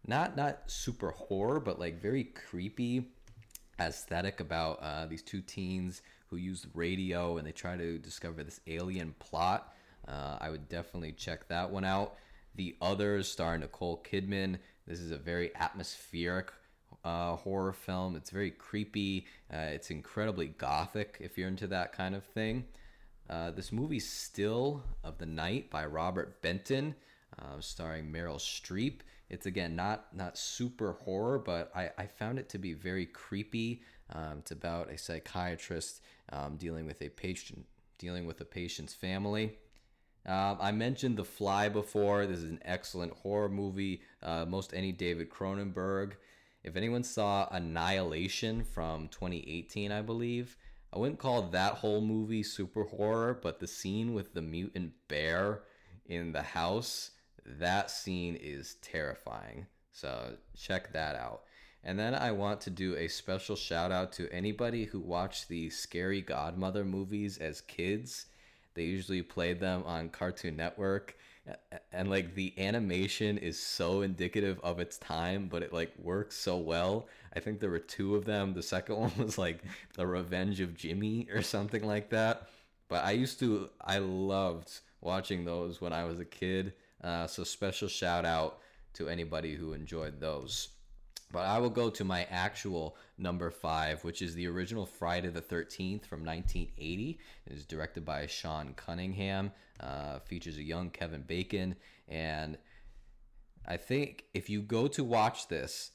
not 0.07 0.37
not 0.37 0.71
super 0.71 1.11
horror, 1.11 1.61
but 1.61 1.79
like 1.79 2.01
very 2.01 2.25
creepy 2.25 3.09
aesthetic 3.81 4.41
about 4.41 4.79
uh, 4.83 5.07
these 5.07 5.23
two 5.23 5.41
teens 5.41 6.03
who 6.29 6.37
use 6.37 6.67
radio 6.75 7.39
and 7.39 7.47
they 7.47 7.53
try 7.53 7.77
to 7.77 7.99
discover 7.99 8.43
this 8.43 8.61
alien 8.67 9.15
plot. 9.19 9.75
Uh, 10.07 10.39
I 10.41 10.51
would 10.51 10.69
definitely 10.69 11.13
check 11.13 11.49
that 11.49 11.71
one 11.71 11.85
out. 11.85 12.15
The 12.55 12.77
Others, 12.83 13.29
starring 13.29 13.61
Nicole 13.61 14.03
Kidman. 14.11 14.59
This 14.87 15.01
is 15.01 15.11
a 15.11 15.19
very 15.19 15.55
atmospheric 15.55 16.53
uh, 17.05 17.37
horror 17.37 17.73
film. 17.73 18.17
It's 18.17 18.31
very 18.31 18.51
creepy. 18.51 19.27
Uh, 19.53 19.71
it's 19.73 19.91
incredibly 19.91 20.47
gothic 20.47 21.19
if 21.21 21.39
you're 21.39 21.49
into 21.49 21.67
that 21.69 21.93
kind 21.93 22.15
of 22.15 22.25
thing. 22.25 22.65
Uh, 23.31 23.51
this 23.51 23.73
movie, 23.73 24.01
Still 24.01 24.83
of 25.05 25.19
the 25.19 25.27
Night 25.27 25.71
by 25.71 25.85
Robert 25.85 26.41
Benton, 26.41 26.95
uh, 27.39 27.61
starring 27.61 28.11
Meryl 28.11 28.39
Streep. 28.39 29.01
It's 29.31 29.47
again 29.47 29.77
not 29.77 30.15
not 30.15 30.39
super 30.39 30.93
horror, 30.93 31.39
but 31.39 31.71
I, 31.75 31.91
I 31.99 32.07
found 32.07 32.39
it 32.39 32.49
to 32.51 32.59
be 32.59 32.75
very 32.75 33.07
creepy. 33.07 33.83
Um, 34.13 34.39
it's 34.39 34.51
about 34.51 34.91
a 34.91 34.99
psychiatrist 34.99 36.01
um, 36.33 36.57
dealing 36.57 36.87
with 36.87 37.03
a 37.03 37.09
patient 37.09 37.67
dealing 37.99 38.27
with 38.27 38.41
a 38.41 38.45
patient's 38.45 38.95
family. 38.95 39.59
Um, 40.27 40.59
I 40.61 40.73
mentioned 40.73 41.17
The 41.17 41.25
Fly 41.25 41.69
before. 41.69 42.27
This 42.27 42.39
is 42.39 42.45
an 42.45 42.61
excellent 42.65 43.13
horror 43.13 43.49
movie. 43.49 44.03
Uh, 44.23 44.45
most 44.47 44.75
any 44.75 44.93
David 44.93 45.31
Cronenberg. 45.31 46.13
If 46.65 46.77
anyone 46.77 47.03
saw 47.03 47.49
Annihilation 47.51 48.63
from 48.65 49.09
2018, 49.09 49.91
I 49.91 50.03
believe, 50.03 50.57
I 50.93 50.99
wouldn't 50.99 51.19
call 51.19 51.43
that 51.43 51.75
whole 51.75 52.01
movie 52.01 52.43
super 52.43 52.85
horror, 52.85 53.39
but 53.43 53.61
the 53.61 53.67
scene 53.67 54.13
with 54.13 54.35
the 54.35 54.43
mutant 54.43 54.93
bear 55.07 55.63
in 56.07 56.33
the 56.33 56.43
house, 56.43 57.13
that 57.59 57.91
scene 57.91 58.37
is 58.37 58.77
terrifying. 58.83 59.67
So 59.93 60.35
check 60.57 60.93
that 60.93 61.17
out. 61.17 61.43
And 61.85 61.99
then 61.99 62.15
I 62.15 62.33
want 62.33 62.61
to 62.63 62.71
do 62.71 62.97
a 62.97 63.09
special 63.09 63.57
shout 63.57 63.93
out 63.93 64.13
to 64.13 64.31
anybody 64.33 64.85
who 64.85 65.01
watched 65.01 65.49
the 65.49 65.71
Scary 65.71 66.21
Godmother 66.21 66.85
movies 66.85 67.39
as 67.39 67.61
kids. 67.63 68.27
They 68.75 68.85
usually 68.85 69.23
played 69.23 69.61
them 69.61 69.83
on 69.87 70.11
Cartoon 70.11 70.57
Network 70.57 71.17
and 71.93 72.11
like 72.11 72.35
the 72.35 72.53
animation 72.59 73.39
is 73.39 73.59
so 73.59 74.03
indicative 74.03 74.61
of 74.63 74.81
its 74.81 74.99
time 74.99 75.49
but 75.51 75.63
it 75.63 75.73
like 75.73 75.93
works 76.03 76.37
so 76.37 76.57
well 76.57 77.07
i 77.35 77.41
think 77.41 77.61
there 77.61 77.71
were 77.71 77.79
two 77.79 78.15
of 78.15 78.25
them 78.25 78.55
the 78.55 78.63
second 78.63 78.97
one 79.01 79.13
was 79.19 79.39
like 79.39 79.63
the 79.95 80.07
revenge 80.07 80.61
of 80.61 80.77
jimmy 80.77 81.27
or 81.33 81.43
something 81.43 81.87
like 81.87 82.11
that 82.11 82.49
but 82.89 83.05
i 83.05 83.11
used 83.11 83.39
to 83.39 83.69
i 83.81 83.99
loved 83.99 84.81
watching 85.01 85.45
those 85.45 85.81
when 85.81 85.93
i 85.93 86.05
was 86.05 86.19
a 86.21 86.25
kid 86.25 86.73
uh, 87.03 87.27
so 87.27 87.45
special 87.45 87.89
shout 87.89 88.25
out 88.25 88.59
to 88.95 89.09
anybody 89.09 89.55
who 89.55 89.73
enjoyed 89.73 90.21
those 90.21 90.69
but 91.31 91.41
I 91.41 91.59
will 91.59 91.71
go 91.71 91.91
to 91.91 92.05
my 92.05 92.27
actual 92.31 92.97
number 93.19 93.51
five, 93.51 94.03
which 94.03 94.23
is 94.23 94.35
the 94.35 94.47
original 94.47 94.87
Friday 94.87 95.29
the 95.29 95.43
13th 95.43 96.07
from 96.07 96.25
1980. 96.25 97.19
It 97.47 97.53
is 97.53 97.67
directed 97.67 98.05
by 98.05 98.27
Sean 98.27 98.73
Cunningham, 98.75 99.53
uh, 99.81 100.21
features 100.21 100.57
a 100.57 100.63
young 100.63 100.91
Kevin 100.91 101.23
Bacon. 101.23 101.77
And 102.09 102.57
I 103.67 103.77
think 103.77 104.25
if 104.33 104.49
you 104.49 104.63
go 104.63 104.89
to 104.89 105.05
watch 105.05 105.49
this, 105.49 105.91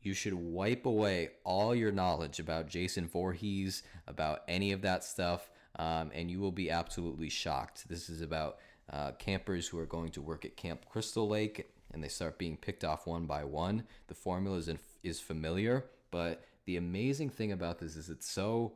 you 0.00 0.14
should 0.14 0.34
wipe 0.34 0.84
away 0.84 1.30
all 1.44 1.76
your 1.76 1.92
knowledge 1.92 2.40
about 2.40 2.68
Jason 2.68 3.06
Voorhees, 3.06 3.84
about 4.08 4.40
any 4.48 4.72
of 4.72 4.82
that 4.82 5.04
stuff, 5.04 5.48
um, 5.76 6.10
and 6.12 6.28
you 6.28 6.40
will 6.40 6.50
be 6.50 6.70
absolutely 6.70 7.28
shocked. 7.28 7.88
This 7.88 8.10
is 8.10 8.20
about 8.20 8.56
uh, 8.90 9.12
campers 9.12 9.68
who 9.68 9.78
are 9.78 9.86
going 9.86 10.10
to 10.10 10.22
work 10.22 10.44
at 10.44 10.56
Camp 10.56 10.86
Crystal 10.90 11.28
Lake 11.28 11.68
and 11.92 12.02
they 12.02 12.08
start 12.08 12.38
being 12.38 12.56
picked 12.56 12.84
off 12.84 13.06
one 13.06 13.26
by 13.26 13.44
one. 13.44 13.84
The 14.08 14.14
formula 14.14 14.56
is, 14.58 14.68
in, 14.68 14.78
is 15.02 15.20
familiar, 15.20 15.84
but 16.10 16.44
the 16.64 16.76
amazing 16.76 17.30
thing 17.30 17.52
about 17.52 17.78
this 17.78 17.96
is 17.96 18.08
it's 18.08 18.30
so 18.30 18.72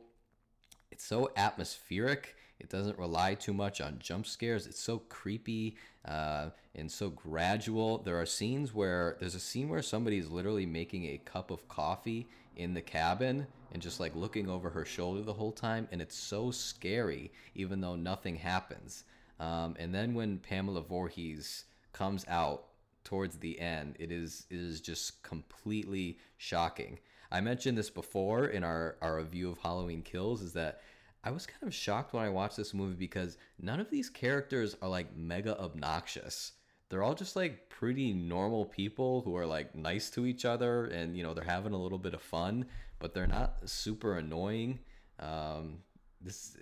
it's 0.91 1.05
so 1.05 1.31
atmospheric. 1.35 2.35
It 2.59 2.69
doesn't 2.69 2.97
rely 2.97 3.35
too 3.35 3.53
much 3.53 3.81
on 3.81 3.99
jump 3.99 4.25
scares. 4.25 4.65
It's 4.65 4.79
so 4.79 4.99
creepy 5.09 5.75
uh, 6.05 6.49
and 6.75 6.91
so 6.91 7.09
gradual. 7.09 7.99
There 7.99 8.19
are 8.19 8.25
scenes 8.25 8.73
where 8.73 9.17
there's 9.19 9.35
a 9.35 9.39
scene 9.39 9.69
where 9.69 9.81
somebody 9.81 10.17
is 10.17 10.31
literally 10.31 10.65
making 10.65 11.05
a 11.05 11.19
cup 11.19 11.51
of 11.51 11.67
coffee 11.67 12.27
in 12.55 12.73
the 12.73 12.81
cabin 12.81 13.45
and 13.71 13.81
just 13.81 13.99
like 13.99 14.15
looking 14.15 14.49
over 14.49 14.69
her 14.69 14.85
shoulder 14.85 15.21
the 15.21 15.33
whole 15.33 15.51
time, 15.51 15.87
and 15.91 16.01
it's 16.01 16.15
so 16.15 16.51
scary, 16.51 17.31
even 17.53 17.81
though 17.81 17.95
nothing 17.95 18.37
happens. 18.37 19.03
Um, 19.39 19.75
and 19.79 19.93
then 19.93 20.13
when 20.13 20.39
Pamela 20.39 20.81
Voorhees 20.81 21.65
comes 21.93 22.25
out 22.27 22.65
towards 23.03 23.37
the 23.37 23.59
end, 23.59 23.95
it 23.99 24.11
is 24.11 24.45
it 24.49 24.59
is 24.59 24.81
just 24.81 25.23
completely 25.23 26.19
shocking. 26.37 26.99
I 27.31 27.41
mentioned 27.41 27.77
this 27.77 27.89
before 27.89 28.45
in 28.45 28.63
our, 28.63 28.95
our 29.01 29.17
review 29.17 29.49
of 29.51 29.57
Halloween 29.57 30.01
Kills 30.01 30.41
is 30.41 30.53
that 30.53 30.81
I 31.23 31.31
was 31.31 31.45
kind 31.45 31.63
of 31.63 31.73
shocked 31.73 32.13
when 32.13 32.23
I 32.23 32.29
watched 32.29 32.55
this 32.55 32.73
movie 32.73 32.95
because 32.95 33.37
none 33.59 33.79
of 33.79 33.89
these 33.89 34.09
characters 34.09 34.77
are 34.81 34.87
like 34.87 35.15
mega 35.15 35.59
obnoxious. 35.59 36.53
They're 36.89 37.03
all 37.03 37.15
just 37.15 37.35
like 37.35 37.69
pretty 37.69 38.13
normal 38.13 38.65
people 38.65 39.21
who 39.21 39.35
are 39.35 39.45
like 39.45 39.75
nice 39.75 40.09
to 40.11 40.25
each 40.25 40.45
other 40.45 40.85
and 40.85 41.17
you 41.17 41.23
know 41.23 41.33
they're 41.33 41.43
having 41.43 41.73
a 41.73 41.81
little 41.81 41.97
bit 41.97 42.13
of 42.13 42.21
fun, 42.21 42.65
but 42.99 43.13
they're 43.13 43.27
not 43.27 43.57
super 43.65 44.17
annoying. 44.17 44.79
Um, 45.19 45.79
this 46.21 46.57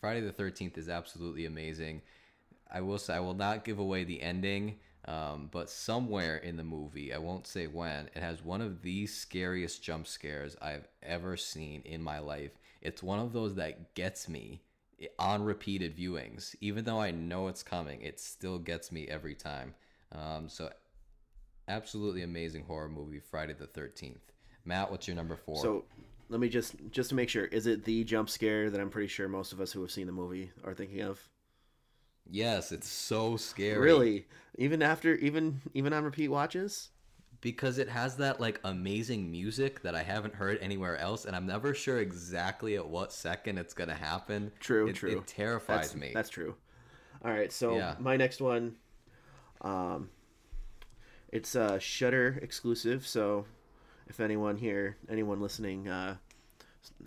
Friday 0.00 0.20
the 0.20 0.32
13th 0.32 0.76
is 0.76 0.88
absolutely 0.88 1.46
amazing. 1.46 2.02
I 2.72 2.80
will 2.80 2.98
say 2.98 3.14
I 3.14 3.20
will 3.20 3.34
not 3.34 3.64
give 3.64 3.78
away 3.78 4.04
the 4.04 4.22
ending 4.22 4.76
um, 5.06 5.48
but 5.50 5.70
somewhere 5.70 6.36
in 6.36 6.56
the 6.56 6.64
movie, 6.64 7.12
I 7.12 7.18
won't 7.18 7.46
say 7.46 7.66
when, 7.66 8.10
it 8.14 8.22
has 8.22 8.44
one 8.44 8.60
of 8.60 8.82
the 8.82 9.06
scariest 9.06 9.82
jump 9.82 10.06
scares 10.06 10.56
I've 10.60 10.86
ever 11.02 11.36
seen 11.36 11.82
in 11.84 12.02
my 12.02 12.18
life. 12.18 12.52
It's 12.82 13.02
one 13.02 13.18
of 13.18 13.32
those 13.32 13.54
that 13.54 13.94
gets 13.94 14.28
me 14.28 14.62
on 15.18 15.42
repeated 15.42 15.96
viewings. 15.96 16.54
Even 16.60 16.84
though 16.84 17.00
I 17.00 17.10
know 17.10 17.48
it's 17.48 17.62
coming, 17.62 18.02
it 18.02 18.20
still 18.20 18.58
gets 18.58 18.92
me 18.92 19.08
every 19.08 19.34
time. 19.34 19.74
Um, 20.12 20.48
so, 20.48 20.70
absolutely 21.66 22.22
amazing 22.22 22.64
horror 22.64 22.88
movie, 22.88 23.20
Friday 23.20 23.54
the 23.54 23.66
13th. 23.66 24.20
Matt, 24.66 24.90
what's 24.90 25.08
your 25.08 25.16
number 25.16 25.36
four? 25.36 25.62
So, 25.62 25.84
let 26.28 26.40
me 26.40 26.48
just 26.48 26.74
just 26.90 27.08
to 27.08 27.14
make 27.14 27.30
sure, 27.30 27.46
is 27.46 27.66
it 27.66 27.84
the 27.84 28.04
jump 28.04 28.28
scare 28.28 28.68
that 28.68 28.80
I'm 28.80 28.90
pretty 28.90 29.08
sure 29.08 29.28
most 29.28 29.52
of 29.52 29.60
us 29.60 29.72
who 29.72 29.80
have 29.80 29.90
seen 29.90 30.06
the 30.06 30.12
movie 30.12 30.52
are 30.62 30.74
thinking 30.74 31.00
of? 31.00 31.29
Yes, 32.30 32.72
it's 32.72 32.88
so 32.88 33.36
scary. 33.36 33.78
Really? 33.78 34.26
Even 34.56 34.82
after 34.82 35.14
even 35.16 35.60
even 35.74 35.92
on 35.92 36.04
repeat 36.04 36.28
watches? 36.28 36.90
Because 37.40 37.78
it 37.78 37.88
has 37.88 38.16
that 38.16 38.40
like 38.40 38.60
amazing 38.64 39.30
music 39.30 39.82
that 39.82 39.94
I 39.94 40.02
haven't 40.02 40.34
heard 40.34 40.58
anywhere 40.60 40.96
else, 40.98 41.24
and 41.24 41.34
I'm 41.34 41.46
never 41.46 41.74
sure 41.74 41.98
exactly 41.98 42.76
at 42.76 42.86
what 42.86 43.12
second 43.12 43.58
it's 43.58 43.74
gonna 43.74 43.94
happen. 43.94 44.52
True, 44.60 44.88
it, 44.88 44.94
true. 44.94 45.18
It 45.18 45.26
terrifies 45.26 45.92
that's, 45.92 45.96
me. 45.96 46.10
That's 46.14 46.28
true. 46.28 46.54
All 47.24 47.30
right, 47.30 47.50
so 47.52 47.76
Yeah. 47.76 47.96
my 47.98 48.16
next 48.16 48.40
one, 48.40 48.76
um, 49.62 50.10
it's 51.30 51.54
a 51.54 51.78
Shudder 51.80 52.38
exclusive. 52.42 53.06
So, 53.06 53.46
if 54.08 54.20
anyone 54.20 54.56
here, 54.56 54.96
anyone 55.08 55.40
listening, 55.40 55.88
uh, 55.88 56.16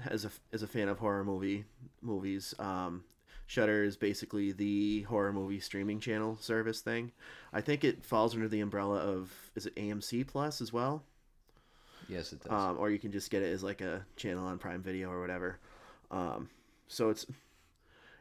has 0.02 0.26
a 0.26 0.32
is 0.52 0.64
a 0.64 0.68
fan 0.68 0.90
of 0.90 1.00
horror 1.00 1.24
movie 1.24 1.66
movies, 2.02 2.54
um, 2.60 3.04
Shudder 3.46 3.84
is 3.84 3.98
basically 3.98 4.52
the 4.52 5.02
horror 5.04 5.34
movie 5.34 5.60
streaming 5.60 6.00
channel 6.00 6.38
service 6.40 6.82
thing. 6.82 7.12
I 7.52 7.62
think 7.62 7.84
it 7.84 8.04
falls 8.06 8.34
under 8.34 8.48
the 8.48 8.62
umbrella 8.62 8.98
of 9.00 9.32
is 9.56 9.66
it 9.66 9.76
AMC 9.76 10.26
Plus 10.28 10.62
as 10.62 10.72
well, 10.74 11.04
yes, 12.08 12.34
it 12.34 12.42
does. 12.42 12.52
um, 12.52 12.78
or 12.80 12.90
you 12.90 13.00
can 13.00 13.12
just 13.12 13.30
get 13.30 13.44
it 13.44 13.52
as 13.52 13.64
like 13.64 13.82
a 13.82 14.06
channel 14.16 14.46
on 14.46 14.58
Prime 14.58 14.82
Video 14.82 15.10
or 15.12 15.20
whatever. 15.22 15.60
Um, 16.10 16.50
so 16.88 17.10
it's 17.10 17.26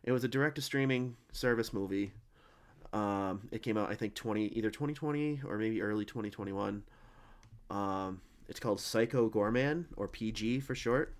it 0.04 0.12
was 0.12 0.24
a 0.24 0.28
direct 0.28 0.56
to 0.56 0.62
streaming 0.62 1.16
service 1.32 1.72
movie. 1.72 2.12
Um, 2.92 3.48
it 3.52 3.62
came 3.62 3.78
out 3.78 3.90
I 3.90 3.94
think 3.94 4.14
twenty 4.14 4.46
either 4.48 4.70
twenty 4.70 4.92
twenty 4.92 5.40
or 5.46 5.56
maybe 5.56 5.80
early 5.82 6.04
twenty 6.04 6.30
twenty 6.30 6.52
one. 6.52 6.82
Um, 7.70 8.20
it's 8.48 8.60
called 8.60 8.80
Psycho 8.80 9.30
Goreman 9.30 9.86
or 9.96 10.08
PG 10.08 10.60
for 10.60 10.74
short, 10.74 11.14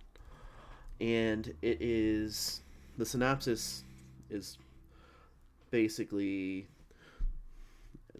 and 1.01 1.55
it 1.63 1.81
is 1.81 2.61
the 2.99 3.07
synopsis 3.07 3.85
is 4.33 4.59
basically 5.71 6.67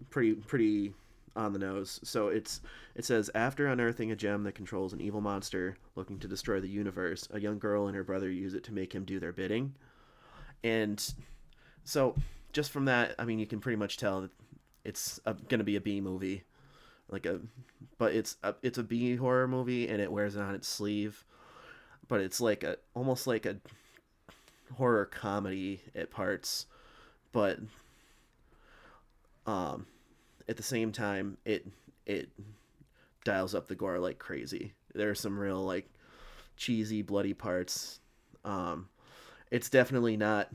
pretty 0.09 0.33
pretty 0.33 0.93
on 1.35 1.53
the 1.53 1.59
nose. 1.59 1.99
So 2.03 2.27
it's 2.27 2.61
it 2.95 3.05
says 3.05 3.29
after 3.33 3.67
unearthing 3.67 4.11
a 4.11 4.15
gem 4.15 4.43
that 4.43 4.55
controls 4.55 4.93
an 4.93 5.01
evil 5.01 5.21
monster 5.21 5.77
looking 5.95 6.19
to 6.19 6.27
destroy 6.27 6.59
the 6.59 6.67
universe, 6.67 7.27
a 7.31 7.39
young 7.39 7.59
girl 7.59 7.87
and 7.87 7.95
her 7.95 8.03
brother 8.03 8.29
use 8.29 8.53
it 8.53 8.63
to 8.65 8.73
make 8.73 8.93
him 8.93 9.03
do 9.03 9.19
their 9.19 9.33
bidding. 9.33 9.73
And 10.63 11.03
so 11.83 12.15
just 12.51 12.71
from 12.71 12.85
that, 12.85 13.15
I 13.17 13.25
mean, 13.25 13.39
you 13.39 13.47
can 13.47 13.59
pretty 13.59 13.75
much 13.75 13.97
tell 13.97 14.21
that 14.21 14.31
it's 14.85 15.19
going 15.25 15.59
to 15.59 15.63
be 15.63 15.75
a 15.75 15.81
B 15.81 16.01
movie, 16.01 16.43
like 17.09 17.25
a, 17.25 17.39
but 17.97 18.13
it's 18.13 18.37
a, 18.43 18.55
it's 18.61 18.77
a 18.77 18.83
B 18.83 19.15
horror 19.15 19.47
movie 19.47 19.87
and 19.87 20.01
it 20.01 20.11
wears 20.11 20.35
it 20.35 20.41
on 20.41 20.55
its 20.55 20.67
sleeve, 20.67 21.25
but 22.07 22.21
it's 22.21 22.39
like 22.39 22.63
a 22.63 22.77
almost 22.93 23.27
like 23.27 23.45
a 23.45 23.57
horror 24.77 25.05
comedy 25.05 25.81
at 25.95 26.11
parts, 26.11 26.65
but 27.31 27.59
um 29.45 29.85
at 30.47 30.57
the 30.57 30.63
same 30.63 30.91
time 30.91 31.37
it 31.45 31.67
it 32.05 32.29
dials 33.23 33.55
up 33.55 33.67
the 33.67 33.75
gore 33.75 33.99
like 33.99 34.19
crazy. 34.19 34.73
There 34.93 35.09
are 35.09 35.15
some 35.15 35.37
real 35.37 35.63
like 35.63 35.89
cheesy 36.57 37.01
bloody 37.01 37.33
parts. 37.33 37.99
Um 38.45 38.89
it's 39.51 39.69
definitely 39.69 40.17
not 40.17 40.49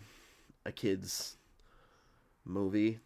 a 0.64 0.73
kids 0.73 1.37
movie, 2.45 2.99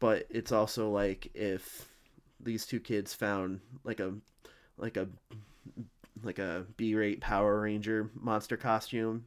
but 0.00 0.26
it's 0.30 0.52
also 0.52 0.90
like 0.90 1.30
if 1.34 1.88
these 2.40 2.66
two 2.66 2.80
kids 2.80 3.14
found 3.14 3.60
like 3.84 4.00
a 4.00 4.14
like 4.78 4.96
a 4.96 5.08
like 6.22 6.38
a 6.38 6.64
B-rate 6.76 7.20
Power 7.20 7.60
Ranger 7.60 8.10
monster 8.14 8.56
costume 8.56 9.24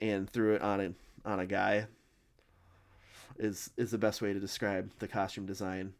and 0.00 0.28
threw 0.28 0.54
it 0.54 0.62
on 0.62 0.80
a 0.80 0.92
on 1.28 1.40
a 1.40 1.46
guy 1.46 1.86
is 3.38 3.70
is 3.76 3.90
the 3.90 3.98
best 3.98 4.22
way 4.22 4.32
to 4.32 4.40
describe 4.40 4.90
the 4.98 5.08
costume 5.08 5.46
design. 5.46 5.94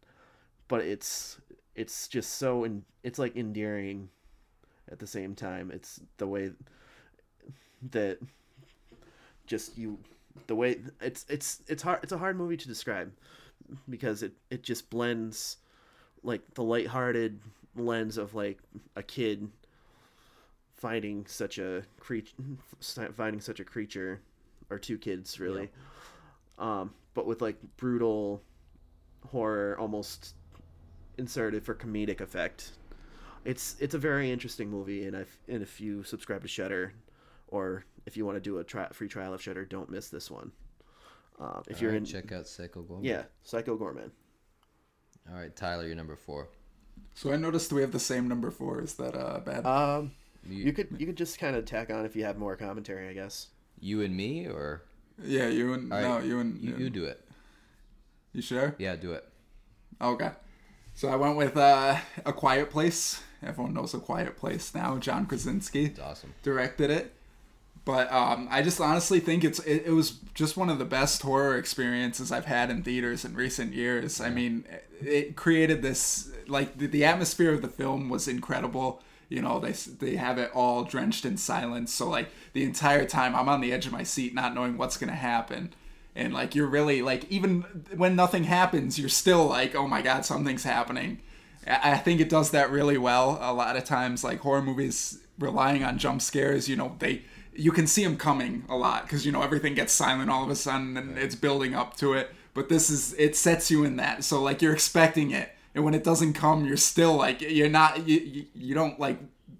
but 0.67 0.81
it's 0.81 1.37
it's 1.75 2.07
just 2.07 2.35
so 2.35 2.67
it's 3.03 3.19
like 3.19 3.35
endearing 3.35 4.09
at 4.91 4.99
the 4.99 5.07
same 5.07 5.35
time. 5.35 5.71
It's 5.71 5.99
the 6.17 6.27
way 6.27 6.51
that 7.91 8.19
just 9.45 9.77
you 9.77 9.99
the 10.47 10.55
way 10.55 10.77
it's 11.01 11.25
it's 11.29 11.61
it's 11.67 11.83
hard 11.83 11.99
it's 12.03 12.11
a 12.11 12.17
hard 12.17 12.37
movie 12.37 12.57
to 12.57 12.67
describe 12.67 13.11
because 13.89 14.23
it 14.23 14.33
it 14.49 14.63
just 14.63 14.89
blends 14.89 15.57
like 16.23 16.41
the 16.55 16.63
lighthearted 16.63 17.39
lens 17.75 18.17
of 18.17 18.33
like 18.33 18.59
a 18.95 19.03
kid 19.03 19.49
finding 20.85 21.25
such 21.25 21.57
a 21.57 21.83
creature 21.99 22.33
finding 23.15 23.41
such 23.41 23.59
a 23.59 23.63
creature 23.73 24.21
or 24.69 24.77
two 24.77 24.97
kids 25.07 25.39
really 25.39 25.67
um 26.59 26.93
but 27.15 27.25
with 27.25 27.41
like 27.41 27.57
brutal 27.77 28.41
horror 29.31 29.75
almost 29.79 30.35
inserted 31.17 31.63
for 31.65 31.73
comedic 31.73 32.21
effect 32.21 32.59
it's 33.45 33.75
it's 33.79 33.95
a 33.95 33.97
very 33.97 34.31
interesting 34.31 34.69
movie 34.69 35.05
and 35.07 35.15
if 35.15 35.31
and 35.47 35.63
if 35.63 35.81
you 35.81 36.03
subscribe 36.03 36.41
to 36.43 36.47
Shudder 36.47 36.93
or 37.47 37.83
if 38.05 38.15
you 38.17 38.23
want 38.27 38.35
to 38.35 38.41
do 38.49 38.59
a 38.59 38.63
tri- 38.63 38.89
free 38.91 39.07
trial 39.07 39.33
of 39.33 39.41
Shudder 39.41 39.65
don't 39.65 39.89
miss 39.89 40.09
this 40.09 40.29
one 40.29 40.51
um, 41.39 41.63
if 41.67 41.77
All 41.77 41.81
you're 41.83 41.91
right, 41.93 41.97
in 41.97 42.05
check 42.05 42.31
out 42.31 42.47
Psycho 42.47 42.83
Goreman. 42.83 42.99
yeah 43.03 43.23
Psycho 43.43 43.75
Goreman 43.77 44.11
All 45.29 45.35
right, 45.41 45.55
Tyler, 45.55 45.85
you're 45.87 45.95
number 45.95 46.15
four. 46.15 46.49
So 47.15 47.33
I 47.33 47.37
noticed 47.37 47.73
we 47.73 47.81
have 47.81 47.91
the 47.91 47.99
same 47.99 48.27
number 48.27 48.51
four. 48.51 48.81
Is 48.81 48.93
that 48.95 49.15
uh, 49.15 49.39
bad? 49.39 49.65
um 49.65 50.11
you 50.47 50.73
could 50.73 50.87
you 50.97 51.05
could 51.05 51.17
just 51.17 51.39
kind 51.39 51.55
of 51.55 51.65
tack 51.65 51.89
on 51.89 52.05
if 52.05 52.15
you 52.15 52.23
have 52.23 52.37
more 52.37 52.55
commentary 52.55 53.09
I 53.09 53.13
guess 53.13 53.47
You 53.79 54.01
and 54.01 54.15
me, 54.15 54.47
or 54.47 54.83
yeah, 55.23 55.47
you 55.47 55.73
and 55.73 55.91
all 55.91 55.99
right, 55.99 56.07
no, 56.07 56.27
you 56.27 56.39
and 56.39 56.61
you, 56.61 56.75
you 56.77 56.89
do 56.89 57.05
it. 57.05 57.21
You 58.33 58.41
sure? 58.41 58.75
Yeah, 58.77 58.95
do 58.95 59.13
it. 59.13 59.27
Okay. 60.01 60.31
So 60.93 61.09
I 61.09 61.15
went 61.15 61.35
with 61.37 61.55
uh, 61.57 61.97
A 62.25 62.33
Quiet 62.33 62.69
Place. 62.69 63.21
Everyone 63.43 63.73
knows 63.73 63.93
A 63.93 63.99
Quiet 63.99 64.37
Place 64.37 64.73
now. 64.73 64.97
John 64.97 65.25
Krasinski 65.25 65.85
It's 65.85 65.99
awesome. 65.99 66.33
directed 66.43 66.89
it. 66.89 67.13
But 67.85 68.11
um, 68.11 68.47
I 68.49 68.61
just 68.63 68.81
honestly 68.81 69.19
think 69.19 69.43
it's 69.43 69.59
it, 69.59 69.83
it 69.85 69.91
was 69.91 70.19
just 70.33 70.57
one 70.57 70.69
of 70.69 70.79
the 70.79 70.85
best 70.85 71.21
horror 71.21 71.55
experiences 71.57 72.31
I've 72.31 72.45
had 72.45 72.69
in 72.71 72.81
theaters 72.81 73.23
in 73.23 73.35
recent 73.35 73.73
years. 73.73 74.19
I 74.19 74.29
mean, 74.29 74.65
it 75.01 75.35
created 75.35 75.81
this 75.83 76.31
like 76.47 76.77
the, 76.77 76.87
the 76.87 77.05
atmosphere 77.05 77.53
of 77.53 77.61
the 77.61 77.67
film 77.67 78.09
was 78.09 78.27
incredible. 78.27 79.01
You 79.29 79.41
know, 79.41 79.59
they 79.59 79.71
they 79.71 80.15
have 80.15 80.37
it 80.37 80.51
all 80.53 80.83
drenched 80.83 81.25
in 81.25 81.37
silence. 81.37 81.93
So 81.93 82.09
like 82.09 82.29
the 82.53 82.63
entire 82.63 83.05
time 83.05 83.35
I'm 83.35 83.49
on 83.49 83.61
the 83.61 83.73
edge 83.73 83.85
of 83.85 83.91
my 83.91 84.03
seat, 84.03 84.33
not 84.33 84.53
knowing 84.53 84.77
what's 84.77 84.97
gonna 84.97 85.13
happen. 85.13 85.73
And 86.15 86.33
like 86.33 86.55
you're 86.55 86.67
really 86.67 87.01
like 87.01 87.29
even 87.29 87.61
when 87.95 88.15
nothing 88.15 88.45
happens, 88.45 88.97
you're 88.99 89.09
still 89.09 89.45
like, 89.45 89.75
oh 89.75 89.87
my 89.87 90.01
god, 90.01 90.25
something's 90.25 90.63
happening. 90.63 91.21
I 91.67 91.93
I 91.93 91.97
think 91.97 92.21
it 92.21 92.29
does 92.29 92.51
that 92.51 92.71
really 92.71 92.97
well. 92.97 93.37
A 93.41 93.53
lot 93.53 93.75
of 93.75 93.83
times, 93.85 94.23
like 94.23 94.39
horror 94.39 94.61
movies 94.61 95.19
relying 95.39 95.83
on 95.83 95.97
jump 95.97 96.21
scares, 96.21 96.69
you 96.69 96.75
know, 96.75 96.95
they 96.99 97.23
you 97.55 97.71
can 97.71 97.87
see 97.87 98.03
them 98.03 98.17
coming 98.17 98.65
a 98.69 98.75
lot 98.75 99.03
because 99.03 99.25
you 99.25 99.31
know 99.31 99.41
everything 99.41 99.73
gets 99.73 99.93
silent 99.93 100.29
all 100.29 100.43
of 100.43 100.49
a 100.49 100.55
sudden 100.55 100.97
and 100.97 101.17
it's 101.17 101.35
building 101.35 101.73
up 101.73 101.95
to 101.97 102.13
it. 102.13 102.31
But 102.53 102.69
this 102.69 102.89
is 102.89 103.13
it 103.13 103.35
sets 103.35 103.69
you 103.71 103.83
in 103.83 103.97
that, 103.97 104.23
so 104.23 104.41
like 104.41 104.61
you're 104.61 104.73
expecting 104.73 105.31
it, 105.31 105.51
and 105.75 105.83
when 105.85 105.93
it 105.93 106.03
doesn't 106.03 106.33
come, 106.33 106.65
you're 106.65 106.77
still 106.77 107.15
like 107.15 107.41
you're 107.41 107.69
not 107.69 108.07
you 108.07 108.19
you, 108.19 108.45
you 108.55 108.73
don't 108.73 108.99
like 108.99 109.19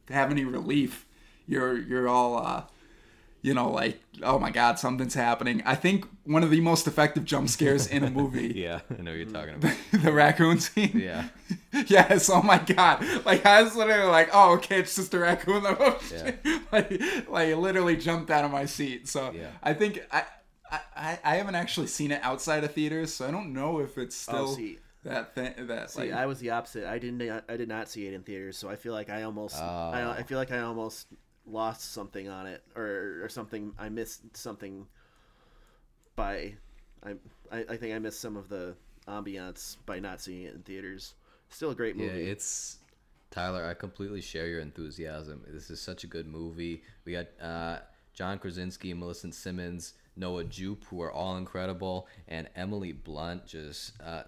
have 0.09 0.31
any 0.31 0.45
relief. 0.45 1.05
You're 1.47 1.77
you're 1.77 2.07
all 2.07 2.37
uh, 2.37 2.63
you 3.43 3.53
know 3.53 3.69
like 3.69 3.99
oh 4.23 4.39
my 4.39 4.49
god 4.49 4.79
something's 4.79 5.13
happening. 5.13 5.61
I 5.65 5.75
think 5.75 6.05
one 6.23 6.41
of 6.43 6.49
the 6.49 6.61
most 6.61 6.87
effective 6.87 7.23
jump 7.25 7.49
scares 7.49 7.85
in 7.85 8.03
a 8.03 8.09
movie 8.09 8.51
Yeah, 8.55 8.79
I 8.97 9.01
know 9.03 9.11
what 9.11 9.17
you're 9.17 9.25
talking 9.27 9.55
about. 9.61 9.75
the 9.91 10.11
raccoon 10.11 10.59
scene. 10.59 10.99
Yeah. 11.03 11.27
yes. 11.87 12.29
Oh 12.29 12.41
my 12.41 12.57
god. 12.57 13.05
Like 13.25 13.45
I 13.45 13.61
was 13.61 13.75
literally 13.75 14.09
like, 14.09 14.29
oh 14.33 14.53
okay, 14.53 14.79
it's 14.79 14.95
just 14.95 15.13
a 15.13 15.19
raccoon. 15.19 15.61
Like, 15.63 15.77
oh, 15.79 15.99
Yeah. 16.11 16.31
like, 16.71 16.89
like 17.29 17.49
it 17.49 17.57
literally 17.57 17.95
jumped 17.97 18.31
out 18.31 18.45
of 18.45 18.51
my 18.51 18.65
seat. 18.65 19.07
So 19.07 19.31
Yeah. 19.35 19.49
I 19.61 19.73
think 19.73 20.01
I, 20.11 20.23
I 20.71 20.79
I 20.95 21.19
I 21.23 21.35
haven't 21.35 21.55
actually 21.55 21.87
seen 21.87 22.11
it 22.11 22.21
outside 22.23 22.63
of 22.63 22.73
theaters, 22.73 23.13
so 23.13 23.27
I 23.27 23.31
don't 23.31 23.53
know 23.53 23.79
if 23.79 23.97
it's 23.99 24.15
still 24.15 24.49
Oh, 24.49 24.55
see. 24.55 24.79
That 25.05 25.35
thing 25.35 25.53
that 25.67 25.91
See, 25.91 26.01
like 26.01 26.13
I 26.13 26.25
was 26.25 26.39
the 26.39 26.49
opposite. 26.49 26.85
I 26.85 26.97
didn't. 26.97 27.43
I 27.47 27.57
did 27.57 27.69
not 27.69 27.89
see 27.89 28.07
it 28.07 28.13
in 28.13 28.23
theaters, 28.23 28.57
so 28.57 28.69
I 28.69 28.75
feel 28.75 28.91
like 28.93 29.09
I 29.09 29.21
almost. 29.23 29.55
I, 29.55 30.01
Oh. 30.01 30.09
I 30.11 30.23
feel 30.23 30.39
like 30.39 30.51
I 30.51 30.59
almost 30.61 31.07
lost 31.45 31.93
something 31.93 32.27
on 32.27 32.47
it, 32.47 32.63
or 32.75 33.21
or 33.23 33.29
something. 33.29 33.73
I 33.77 33.89
missed 33.89 34.35
something. 34.35 34.87
By, 36.15 36.55
I 37.03 37.11
I, 37.51 37.65
I 37.69 37.77
think 37.77 37.93
I 37.93 37.99
missed 37.99 38.19
some 38.19 38.35
of 38.35 38.49
the 38.49 38.75
ambiance 39.07 39.77
by 39.85 39.99
not 39.99 40.21
seeing 40.21 40.43
it 40.43 40.55
in 40.55 40.61
theaters. 40.61 41.13
Still 41.49 41.71
a 41.71 41.75
great 41.75 41.95
movie. 41.95 42.07
Yeah, 42.23 42.31
it's 42.31 42.77
Tyler. 43.31 43.65
I 43.65 43.73
completely 43.75 44.21
share 44.21 44.47
your 44.47 44.61
enthusiasm. 44.61 45.43
This 45.47 45.69
is 45.69 45.79
such 45.79 46.03
a 46.03 46.07
good 46.07 46.25
movie. 46.27 46.81
We 47.05 47.11
got 47.11 47.27
uh, 47.39 47.79
John 48.13 48.39
Krasinski, 48.39 48.93
Millicent 48.93 49.35
Simmonds, 49.35 49.93
Noah 50.15 50.45
Jupe, 50.45 50.85
who 50.85 51.01
are 51.01 51.11
all 51.11 51.37
incredible, 51.37 52.07
and 52.27 52.49
Emily 52.55 52.93
Blunt 52.93 53.45
just 53.45 53.91
uh, 54.01 54.23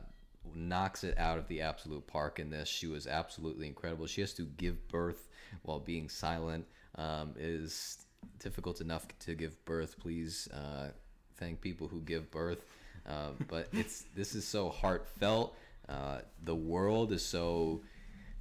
knocks 0.57 1.03
it 1.03 1.17
out 1.17 1.37
of 1.37 1.47
the 1.47 1.61
absolute 1.61 2.05
park 2.07 2.39
in 2.39 2.49
this. 2.49 2.67
She 2.67 2.87
was 2.87 3.07
absolutely 3.07 3.67
incredible. 3.67 4.07
She 4.07 4.21
has 4.21 4.33
to 4.33 4.43
give 4.57 4.87
birth 4.87 5.29
while 5.63 5.79
being 5.79 6.09
silent. 6.09 6.65
Um, 6.95 7.35
is 7.37 8.05
difficult 8.39 8.81
enough 8.81 9.07
to 9.19 9.35
give 9.35 9.63
birth. 9.65 9.99
Please 9.99 10.47
uh, 10.51 10.89
thank 11.37 11.61
people 11.61 11.87
who 11.87 12.01
give 12.01 12.31
birth. 12.31 12.65
Um, 13.05 13.45
but 13.47 13.67
it's 13.73 14.05
this 14.15 14.35
is 14.35 14.45
so 14.45 14.69
heartfelt. 14.69 15.55
Uh, 15.87 16.19
the 16.43 16.55
world 16.55 17.11
is 17.11 17.23
so 17.23 17.81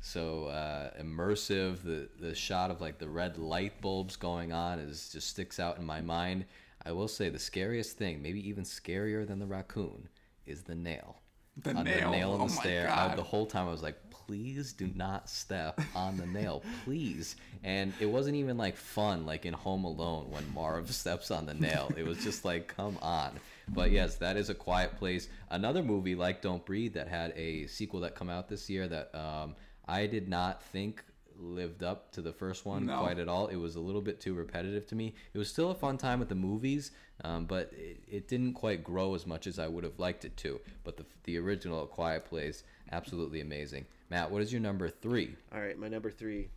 so 0.00 0.46
uh, 0.46 0.90
immersive. 1.00 1.82
The 1.82 2.08
the 2.18 2.34
shot 2.34 2.70
of 2.70 2.80
like 2.80 2.98
the 2.98 3.08
red 3.08 3.38
light 3.38 3.80
bulbs 3.80 4.16
going 4.16 4.52
on 4.52 4.78
is 4.78 5.10
just 5.10 5.28
sticks 5.28 5.60
out 5.60 5.78
in 5.78 5.84
my 5.84 6.00
mind. 6.00 6.46
I 6.84 6.92
will 6.92 7.08
say 7.08 7.28
the 7.28 7.38
scariest 7.38 7.98
thing, 7.98 8.22
maybe 8.22 8.48
even 8.48 8.62
scarier 8.62 9.26
than 9.26 9.40
the 9.40 9.46
raccoon, 9.46 10.08
is 10.46 10.62
the 10.62 10.76
nail. 10.76 11.20
The 11.62 11.74
On 11.74 11.84
nail. 11.84 12.10
the 12.10 12.16
nail 12.16 12.30
Oh 12.32 12.38
the 12.46 12.54
my 12.54 12.60
stair. 12.60 12.90
I, 12.90 13.14
the 13.14 13.22
whole 13.22 13.46
time 13.46 13.66
I 13.66 13.70
was 13.70 13.82
like, 13.82 13.96
please 14.10 14.72
do 14.72 14.90
not 14.94 15.30
step 15.30 15.80
on 15.94 16.16
the 16.16 16.26
nail, 16.26 16.62
please. 16.84 17.36
And 17.64 17.92
it 18.00 18.06
wasn't 18.06 18.36
even 18.36 18.56
like 18.58 18.76
fun, 18.76 19.24
like 19.24 19.46
in 19.46 19.54
Home 19.54 19.84
Alone 19.84 20.30
when 20.30 20.44
Marv 20.52 20.92
steps 20.94 21.30
on 21.30 21.46
the 21.46 21.54
nail. 21.54 21.90
It 21.96 22.04
was 22.04 22.18
just 22.22 22.44
like, 22.44 22.68
come 22.68 22.98
on. 23.00 23.38
But 23.68 23.90
yes, 23.90 24.16
that 24.16 24.36
is 24.36 24.50
a 24.50 24.54
quiet 24.54 24.96
place. 24.98 25.28
Another 25.50 25.82
movie 25.82 26.14
like 26.14 26.42
Don't 26.42 26.64
Breathe 26.64 26.94
that 26.94 27.08
had 27.08 27.32
a 27.36 27.66
sequel 27.68 28.00
that 28.00 28.14
come 28.14 28.28
out 28.30 28.48
this 28.48 28.68
year 28.68 28.86
that 28.88 29.14
um, 29.14 29.54
I 29.88 30.06
did 30.06 30.28
not 30.28 30.62
think 30.62 31.02
lived 31.38 31.82
up 31.82 32.12
to 32.12 32.22
the 32.22 32.32
first 32.32 32.64
one 32.64 32.86
No. 32.86 33.00
quite 33.00 33.18
at 33.18 33.28
all. 33.28 33.46
It 33.48 33.56
was 33.56 33.76
a 33.76 33.80
little 33.80 34.00
bit 34.00 34.20
too 34.20 34.34
repetitive 34.34 34.86
to 34.88 34.94
me. 34.94 35.14
It 35.34 35.38
was 35.38 35.48
still 35.48 35.70
a 35.70 35.74
fun 35.74 35.98
time 35.98 36.20
at 36.22 36.28
the 36.28 36.34
movies, 36.34 36.90
um, 37.24 37.46
but 37.46 37.72
it, 37.72 38.00
it 38.08 38.28
didn't 38.28 38.54
quite 38.54 38.82
grow 38.82 39.14
as 39.14 39.26
much 39.26 39.46
as 39.46 39.58
I 39.58 39.66
would 39.68 39.84
have 39.84 39.98
liked 39.98 40.24
it 40.24 40.36
to. 40.38 40.60
But 40.84 40.96
the, 40.96 41.04
the 41.24 41.38
original 41.38 41.86
Quiet 41.86 42.24
Place, 42.24 42.64
absolutely 42.92 43.40
amazing. 43.40 43.86
Matt, 44.10 44.30
what 44.30 44.42
is 44.42 44.52
your 44.52 44.60
number 44.60 44.88
three? 44.88 45.34
All 45.52 45.60
right, 45.60 45.78
my 45.78 45.88
number 45.88 46.10
three. 46.10 46.48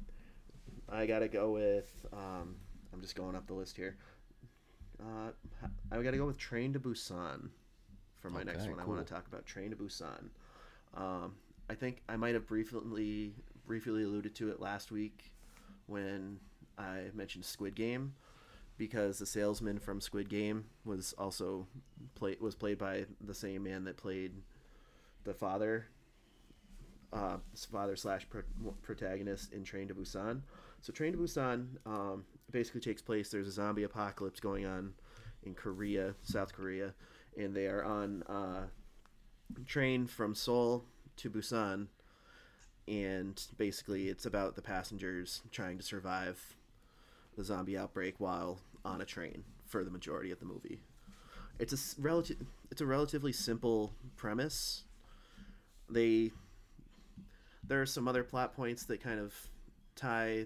I 0.87 1.05
gotta 1.05 1.27
go 1.27 1.51
with. 1.51 2.05
Um, 2.13 2.55
I'm 2.93 3.01
just 3.01 3.15
going 3.15 3.35
up 3.35 3.47
the 3.47 3.53
list 3.53 3.75
here. 3.77 3.97
Uh, 4.99 5.31
I 5.91 6.01
gotta 6.01 6.17
go 6.17 6.25
with 6.25 6.37
Train 6.37 6.73
to 6.73 6.79
Busan 6.79 7.49
for 8.19 8.29
my 8.29 8.43
next 8.43 8.63
Okay, 8.63 8.71
one. 8.71 8.79
I 8.79 8.85
want 8.85 9.05
to 9.05 9.13
talk 9.13 9.27
about 9.27 9.45
Train 9.45 9.69
to 9.69 9.75
Busan. 9.75 10.29
Um, 10.95 11.35
I 11.69 11.75
think 11.75 12.01
I 12.09 12.17
might 12.17 12.33
have 12.33 12.47
briefly 12.47 13.35
briefly 13.69 14.01
alluded 14.01 14.33
to 14.33 14.49
it 14.49 14.59
last 14.59 14.91
week 14.91 15.31
when 15.85 16.39
I 16.75 17.03
mentioned 17.13 17.45
Squid 17.45 17.75
Game 17.75 18.15
because 18.79 19.19
the 19.19 19.27
salesman 19.27 19.77
from 19.77 20.01
Squid 20.01 20.27
Game 20.27 20.65
was 20.85 21.13
also 21.19 21.67
play 22.15 22.35
was 22.41 22.55
played 22.55 22.79
by 22.79 23.05
the 23.21 23.33
same 23.35 23.61
man 23.61 23.83
that 23.83 23.95
played 23.95 24.33
the 25.23 25.35
father 25.35 25.85
uh, 27.13 27.37
father 27.71 27.95
slash 27.95 28.25
pro- 28.27 28.41
protagonist 28.81 29.53
in 29.53 29.63
Train 29.63 29.87
to 29.89 29.93
Busan. 29.93 30.41
So 30.81 30.91
Train 30.91 31.11
to 31.11 31.19
Busan 31.19 31.67
um, 31.85 32.25
basically 32.51 32.81
takes 32.81 33.03
place. 33.03 33.29
There's 33.29 33.47
a 33.47 33.51
zombie 33.51 33.83
apocalypse 33.83 34.39
going 34.39 34.65
on 34.65 34.93
in 35.43 35.53
Korea, 35.53 36.15
South 36.23 36.53
Korea, 36.53 36.95
and 37.37 37.55
they 37.55 37.67
are 37.67 37.83
on 37.83 38.23
uh, 38.23 38.63
train 39.67 40.07
from 40.07 40.33
Seoul 40.33 40.85
to 41.17 41.29
Busan, 41.29 41.85
and 42.89 43.41
basically 43.57 44.09
it's 44.09 44.25
about 44.25 44.55
the 44.55 44.61
passengers 44.61 45.43
trying 45.51 45.77
to 45.77 45.83
survive 45.83 46.55
the 47.37 47.43
zombie 47.43 47.77
outbreak 47.77 48.15
while 48.17 48.59
on 48.83 48.99
a 48.99 49.05
train 49.05 49.43
for 49.67 49.83
the 49.83 49.91
majority 49.91 50.31
of 50.31 50.39
the 50.39 50.45
movie. 50.45 50.81
It's 51.59 51.73
a 51.73 52.01
relative. 52.01 52.37
It's 52.71 52.81
a 52.81 52.85
relatively 52.85 53.31
simple 53.31 53.93
premise. 54.17 54.83
They 55.89 56.31
there 57.67 57.81
are 57.81 57.85
some 57.85 58.07
other 58.07 58.23
plot 58.23 58.55
points 58.55 58.85
that 58.85 59.01
kind 59.01 59.19
of 59.19 59.35
tie 59.95 60.45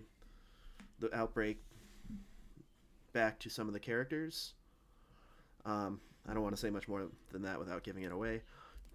the 1.00 1.16
outbreak 1.16 1.62
back 3.14 3.40
to 3.40 3.50
some 3.50 3.68
of 3.68 3.74
the 3.74 3.80
characters. 3.80 4.54
Um, 5.66 6.02
I 6.28 6.34
don't 6.34 6.44
want 6.44 6.56
to 6.56 6.60
say 6.60 6.70
much 6.70 6.88
more 6.88 7.04
than 7.32 7.44
that 7.44 7.60
without 7.60 7.84
giving 7.84 8.04
it 8.04 8.12
away, 8.12 8.42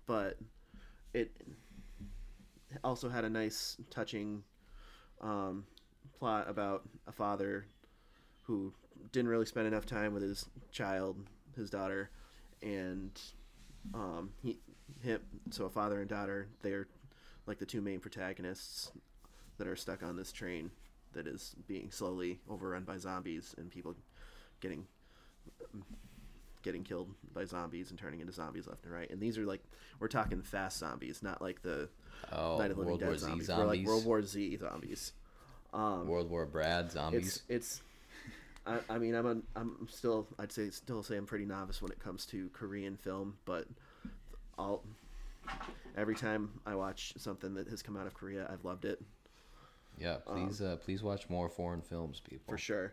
but 0.07 0.37
it 1.15 1.31
also 2.85 3.09
had 3.09 3.25
a 3.25 3.31
nice, 3.31 3.77
touching 3.91 4.43
um, 5.21 5.65
plot 6.19 6.49
about 6.49 6.83
a 7.07 7.13
father 7.13 7.67
who 8.43 8.73
didn't 9.13 9.29
really 9.29 9.47
spend 9.47 9.67
enough 9.67 9.87
time 9.87 10.13
with 10.13 10.23
his 10.23 10.47
child, 10.73 11.17
his 11.57 11.71
daughter, 11.71 12.11
and 12.63 13.11
um, 13.95 14.31
he, 14.43 14.59
him, 15.03 15.21
so 15.51 15.65
a 15.65 15.71
father 15.71 16.01
and 16.01 16.09
daughter, 16.09 16.49
they're 16.63 16.89
like 17.47 17.59
the 17.59 17.67
two 17.67 17.81
main 17.81 18.01
protagonists 18.01 18.93
that 19.59 19.67
are 19.67 19.77
stuck 19.77 20.03
on 20.03 20.17
this 20.17 20.33
train 20.33 20.71
that 21.13 21.27
is 21.27 21.55
being 21.67 21.91
slowly 21.91 22.39
overrun 22.49 22.85
by 22.85 22.99
zombies 22.99 23.55
and 23.59 23.71
people 23.71 23.95
getting 24.61 24.87
getting 26.63 26.83
killed 26.83 27.09
by 27.33 27.45
zombies 27.45 27.91
and 27.91 27.99
turning 27.99 28.21
into 28.21 28.33
zombies 28.33 28.67
left 28.67 28.85
and 28.85 28.93
right. 28.93 29.11
And 29.11 29.21
these 29.21 29.39
are 29.39 29.47
like 29.47 29.63
we're 30.01 30.09
talking 30.09 30.43
fast 30.43 30.79
zombies, 30.79 31.23
not 31.23 31.41
like 31.41 31.63
the 31.63 31.89
Oh, 32.33 32.59
Night 32.59 32.71
of 32.71 32.79
Living 32.79 32.87
World 32.87 33.01
Dead 33.01 33.07
War 33.07 33.17
Z 33.17 33.27
zombies. 33.27 33.49
We're 33.49 33.65
like. 33.65 33.87
World 33.87 34.05
War 34.05 34.23
Z 34.23 34.57
zombies. 34.57 35.13
World 35.73 36.31
War 36.31 36.47
Brad 36.47 36.91
zombies. 36.91 37.27
It's 37.27 37.43
it's. 37.49 37.83
I, 38.67 38.95
I 38.95 38.99
mean, 38.99 39.15
I'm 39.15 39.27
a, 39.27 39.37
I'm 39.59 39.89
still 39.91 40.27
I'd 40.39 40.53
say 40.53 40.71
still 40.71 41.03
say 41.03 41.17
I'm 41.17 41.27
pretty 41.27 41.47
novice 41.47 41.81
when 41.81 41.91
it 41.91 42.01
comes 42.01 42.27
to 42.27 42.51
Korean 42.51 42.97
film, 42.97 43.39
but 43.45 43.67
I'll 44.59 44.83
every 45.97 46.15
time 46.15 46.51
I 46.67 46.75
watch 46.75 47.15
something 47.17 47.55
that 47.55 47.69
has 47.69 47.83
come 47.83 47.97
out 47.97 48.07
of 48.07 48.15
Korea, 48.15 48.47
I've 48.53 48.65
loved 48.65 48.85
it 48.85 49.01
yeah, 50.01 50.17
please, 50.27 50.61
uh, 50.61 50.77
please 50.77 51.03
watch 51.03 51.29
more 51.29 51.49
foreign 51.49 51.83
films, 51.83 52.21
people. 52.21 52.53
for 52.53 52.59
sure. 52.59 52.93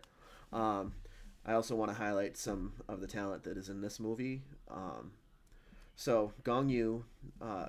Um, 0.52 0.92
I 1.44 1.52
also 1.52 1.76
want 1.76 1.90
to 1.90 1.96
highlight 1.96 2.36
some 2.36 2.72
of 2.88 3.00
the 3.00 3.06
talent 3.06 3.44
that 3.44 3.56
is 3.56 3.68
in 3.68 3.80
this 3.80 4.00
movie. 4.00 4.42
Um, 4.70 5.12
so 5.94 6.32
Gong 6.42 6.68
Yu, 6.68 7.04
uh, 7.40 7.68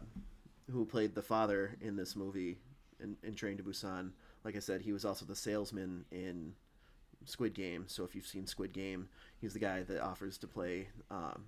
who 0.71 0.85
played 0.85 1.15
the 1.15 1.21
father 1.21 1.75
in 1.81 1.95
this 1.95 2.15
movie 2.15 2.57
in, 2.99 3.15
in 3.23 3.35
Train 3.35 3.57
to 3.57 3.63
Busan, 3.63 4.11
like 4.43 4.55
I 4.55 4.59
said, 4.59 4.81
he 4.81 4.93
was 4.93 5.05
also 5.05 5.25
the 5.25 5.35
salesman 5.35 6.05
in 6.11 6.53
Squid 7.25 7.53
Game. 7.53 7.85
So 7.87 8.03
if 8.03 8.15
you've 8.15 8.25
seen 8.25 8.47
Squid 8.47 8.73
Game, 8.73 9.09
he's 9.39 9.53
the 9.53 9.59
guy 9.59 9.83
that 9.83 10.01
offers 10.01 10.37
to 10.39 10.47
play 10.47 10.87
um, 11.11 11.43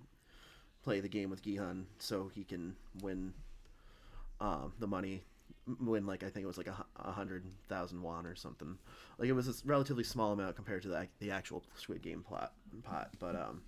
play 0.82 1.00
the 1.00 1.08
game 1.08 1.30
with 1.30 1.42
Gi-hun 1.42 1.86
so 1.98 2.30
he 2.34 2.44
can 2.44 2.74
win 3.02 3.32
um, 4.40 4.72
the 4.78 4.86
money. 4.86 5.22
Win 5.80 6.06
like 6.06 6.22
I 6.22 6.30
think 6.30 6.44
it 6.44 6.46
was 6.46 6.58
like 6.58 6.68
a, 6.68 6.84
a 6.96 7.12
hundred 7.12 7.44
thousand 7.68 8.02
won 8.02 8.26
or 8.26 8.34
something. 8.34 8.78
Like 9.18 9.28
it 9.28 9.32
was 9.32 9.48
a 9.48 9.54
relatively 9.64 10.04
small 10.04 10.32
amount 10.32 10.56
compared 10.56 10.82
to 10.82 10.88
the 10.88 11.06
the 11.20 11.30
actual 11.30 11.62
Squid 11.76 12.02
Game 12.02 12.22
plot 12.22 12.52
pot, 12.82 13.10
but 13.18 13.36
um, 13.36 13.62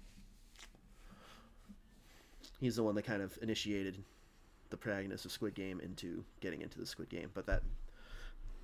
he's 2.61 2.77
the 2.77 2.83
one 2.83 2.95
that 2.95 3.05
kind 3.05 3.23
of 3.23 3.39
initiated 3.43 4.03
the 4.73 4.77
protagonist 4.77 5.25
of 5.25 5.31
Squid 5.31 5.55
Game 5.55 5.79
into 5.81 6.25
getting 6.41 6.63
into 6.63 6.81
the 6.81 6.87
Squid 6.87 7.09
Game. 7.09 7.31
But 7.33 7.47
that 7.47 7.63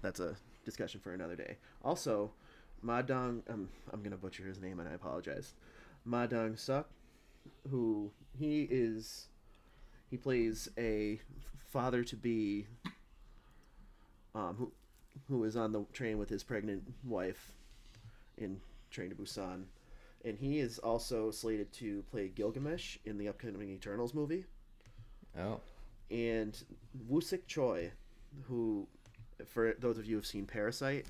that's 0.02 0.18
a 0.18 0.34
discussion 0.64 1.00
for 1.00 1.12
another 1.12 1.36
day. 1.36 1.58
Also, 1.84 2.32
Ma 2.82 3.02
Dong, 3.02 3.42
um, 3.48 3.68
I'm 3.92 4.02
gonna 4.02 4.16
butcher 4.16 4.44
his 4.44 4.60
name 4.60 4.80
and 4.80 4.88
I 4.88 4.94
apologize. 4.94 5.54
Ma 6.04 6.26
Dong 6.26 6.56
Suk, 6.56 6.88
who 7.70 8.10
he 8.36 8.66
is, 8.70 9.28
he 10.10 10.16
plays 10.16 10.68
a 10.76 11.20
father 11.68 12.02
to 12.02 12.16
be, 12.16 12.66
um, 14.34 14.56
who 14.56 14.72
who 15.28 15.44
is 15.44 15.56
on 15.56 15.72
the 15.72 15.84
train 15.92 16.18
with 16.18 16.30
his 16.30 16.42
pregnant 16.42 16.82
wife, 17.04 17.52
in 18.38 18.60
Train 18.90 19.10
to 19.10 19.16
Busan, 19.16 19.64
and 20.24 20.38
he 20.38 20.58
is 20.58 20.78
also 20.78 21.30
slated 21.30 21.72
to 21.74 22.02
play 22.10 22.28
Gilgamesh 22.28 22.96
in 23.04 23.18
the 23.18 23.28
upcoming 23.28 23.68
Eternals 23.70 24.14
movie 24.14 24.46
Oh, 25.36 25.60
and 26.10 26.62
Woo-shik 27.08 27.46
Choi, 27.46 27.92
who, 28.44 28.86
for 29.46 29.74
those 29.78 29.98
of 29.98 30.04
you 30.06 30.12
who 30.12 30.18
have 30.18 30.26
seen 30.26 30.46
Parasite, 30.46 31.06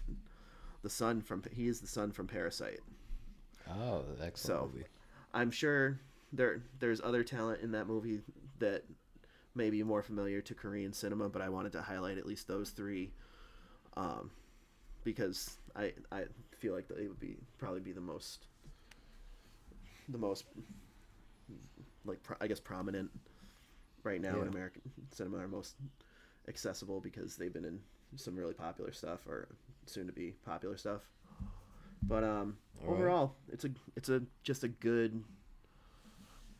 the 0.82 0.90
son 0.90 1.20
from 1.20 1.42
he 1.52 1.68
is 1.68 1.80
the 1.80 1.86
son 1.88 2.12
from 2.12 2.26
Parasite. 2.26 2.80
oh, 3.68 4.04
excellent 4.22 4.36
So, 4.36 4.70
movie. 4.72 4.86
I'm 5.34 5.50
sure 5.50 5.98
there 6.32 6.62
there's 6.78 7.00
other 7.00 7.22
talent 7.24 7.62
in 7.62 7.72
that 7.72 7.86
movie 7.86 8.20
that 8.58 8.84
may 9.54 9.70
be 9.70 9.82
more 9.82 10.02
familiar 10.02 10.40
to 10.42 10.54
Korean 10.54 10.92
cinema, 10.92 11.28
but 11.28 11.42
I 11.42 11.48
wanted 11.48 11.72
to 11.72 11.82
highlight 11.82 12.18
at 12.18 12.26
least 12.26 12.48
those 12.48 12.70
three, 12.70 13.12
um, 13.96 14.30
because 15.04 15.58
I 15.76 15.92
I 16.12 16.24
feel 16.58 16.74
like 16.74 16.88
they 16.88 17.06
would 17.08 17.20
be 17.20 17.36
probably 17.58 17.80
be 17.80 17.92
the 17.92 18.00
most 18.00 18.46
the 20.08 20.18
most 20.18 20.44
like 22.04 22.18
I 22.40 22.46
guess 22.46 22.60
prominent 22.60 23.10
right 24.08 24.20
now 24.20 24.40
in 24.40 24.48
American 24.48 24.82
cinema 25.12 25.38
are 25.38 25.48
most 25.48 25.76
accessible 26.48 27.00
because 27.00 27.36
they've 27.36 27.52
been 27.52 27.64
in 27.64 27.78
some 28.16 28.34
really 28.34 28.54
popular 28.54 28.92
stuff 28.92 29.26
or 29.26 29.48
soon 29.86 30.06
to 30.06 30.12
be 30.12 30.34
popular 30.44 30.76
stuff. 30.76 31.02
But 32.02 32.24
um 32.24 32.56
All 32.80 32.88
right. 32.88 32.94
overall, 32.94 33.34
it's 33.52 33.64
a 33.64 33.70
it's 33.96 34.08
a 34.08 34.22
just 34.42 34.64
a 34.64 34.68
good 34.68 35.22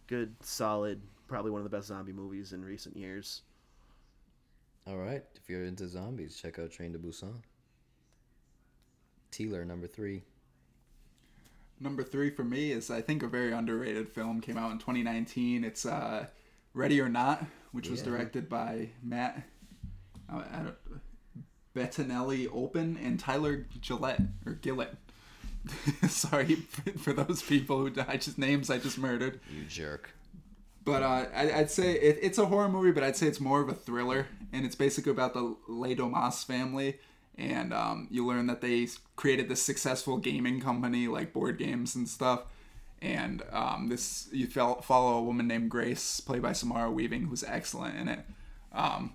good 0.07 0.35
solid 0.43 1.01
probably 1.27 1.51
one 1.51 1.61
of 1.61 1.71
the 1.71 1.77
best 1.77 1.89
zombie 1.89 2.13
movies 2.13 2.53
in 2.53 2.65
recent 2.65 2.97
years. 2.97 3.43
All 4.87 4.97
right, 4.97 5.23
if 5.37 5.49
you're 5.49 5.65
into 5.65 5.87
zombies, 5.87 6.37
check 6.37 6.59
out 6.59 6.71
Train 6.71 6.93
to 6.93 6.99
Busan. 6.99 7.43
Tyler 9.31 9.65
number 9.65 9.87
three. 9.87 10.23
Number 11.81 12.03
three 12.03 12.31
for 12.31 12.43
me 12.43 12.73
is 12.73 12.91
I 12.91 13.03
think 13.03 13.23
a 13.23 13.29
very 13.29 13.53
underrated 13.53 14.09
film 14.09 14.41
came 14.41 14.57
out 14.57 14.73
in 14.73 14.79
2019. 14.79 15.63
It's 15.63 15.85
uh, 15.85 16.27
Ready 16.75 17.01
or 17.01 17.09
Not, 17.09 17.45
which 17.73 17.89
was 17.89 18.03
directed 18.03 18.49
by 18.49 18.91
Matt 19.03 19.43
uh, 20.33 20.71
Bettinelli-Olpin 21.75 22.99
and 23.03 23.19
Tyler 23.19 23.67
Gillette 23.81 24.21
or 24.47 24.55
Gillett. 24.55 24.97
Sorry 26.09 26.57
for 26.99 27.13
those 27.13 27.43
people 27.43 27.79
who 27.79 27.93
I 28.07 28.17
just 28.17 28.39
names 28.39 28.71
I 28.71 28.79
just 28.79 28.99
murdered. 28.99 29.41
You 29.55 29.65
jerk. 29.65 30.11
But 30.85 31.03
uh, 31.03 31.27
I, 31.35 31.53
I'd 31.53 31.71
say 31.71 31.93
it, 31.93 32.19
it's 32.23 32.39
a 32.39 32.47
horror 32.47 32.69
movie, 32.69 32.93
but 32.93 33.03
I'd 33.03 33.17
say 33.17 33.27
it's 33.27 33.41
more 33.41 33.61
of 33.61 33.69
a 33.69 33.75
thriller, 33.75 34.27
and 34.53 34.65
it's 34.65 34.75
basically 34.75 35.13
about 35.13 35.35
the 35.35 35.55
Le 35.67 35.95
Domas 35.95 36.45
family. 36.45 36.99
And 37.37 37.73
um, 37.73 38.09
you 38.11 38.27
learn 38.27 38.47
that 38.47 38.63
they 38.63 38.89
created 39.15 39.49
this 39.49 39.63
successful 39.63 40.17
gaming 40.17 40.61
company, 40.61 41.07
like 41.07 41.33
board 41.33 41.59
games 41.59 41.95
and 41.95 42.09
stuff. 42.09 42.45
And 43.01 43.43
um, 43.53 43.89
this 43.89 44.29
you 44.33 44.47
follow 44.49 45.19
a 45.19 45.23
woman 45.23 45.47
named 45.47 45.71
Grace, 45.71 46.21
played 46.21 46.43
by 46.43 46.53
Samara 46.53 46.91
Weaving, 46.91 47.27
who's 47.27 47.45
excellent 47.45 47.97
in 47.97 48.09
it. 48.09 48.21
Um, 48.73 49.15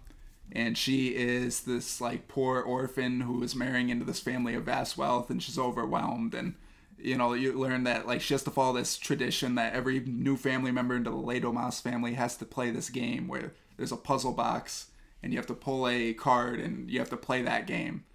and 0.51 0.77
she 0.77 1.09
is 1.09 1.61
this 1.61 1.99
like 1.99 2.27
poor 2.27 2.61
orphan 2.61 3.21
who 3.21 3.43
is 3.43 3.55
marrying 3.55 3.89
into 3.89 4.05
this 4.05 4.19
family 4.19 4.53
of 4.55 4.63
vast 4.63 4.97
wealth, 4.97 5.29
and 5.29 5.41
she's 5.41 5.57
overwhelmed 5.57 6.34
and 6.34 6.55
you 7.03 7.17
know, 7.17 7.34
you 7.34 7.51
learn 7.53 7.84
that 7.84 8.07
like 8.07 8.21
she 8.21 8.34
has 8.34 8.43
to 8.43 8.51
follow 8.51 8.73
this 8.73 8.97
tradition 8.97 9.55
that 9.55 9.73
every 9.73 9.99
new 9.99 10.38
family 10.38 10.71
member 10.71 10.95
into 10.95 11.09
the 11.09 11.17
Le 11.17 11.39
Domas 11.39 11.81
family 11.81 12.13
has 12.13 12.38
to 12.38 12.45
play 12.45 12.71
this 12.71 12.89
game 12.89 13.27
where 13.27 13.53
there's 13.77 13.91
a 13.91 13.97
puzzle 13.97 14.31
box 14.31 14.88
and 15.21 15.34
you 15.34 15.38
have 15.38 15.47
to 15.47 15.53
pull 15.53 15.88
a 15.88 16.13
card 16.13 16.59
and 16.59 16.89
you 16.89 16.99
have 16.99 17.09
to 17.09 17.17
play 17.17 17.41
that 17.41 17.67
game. 17.67 18.05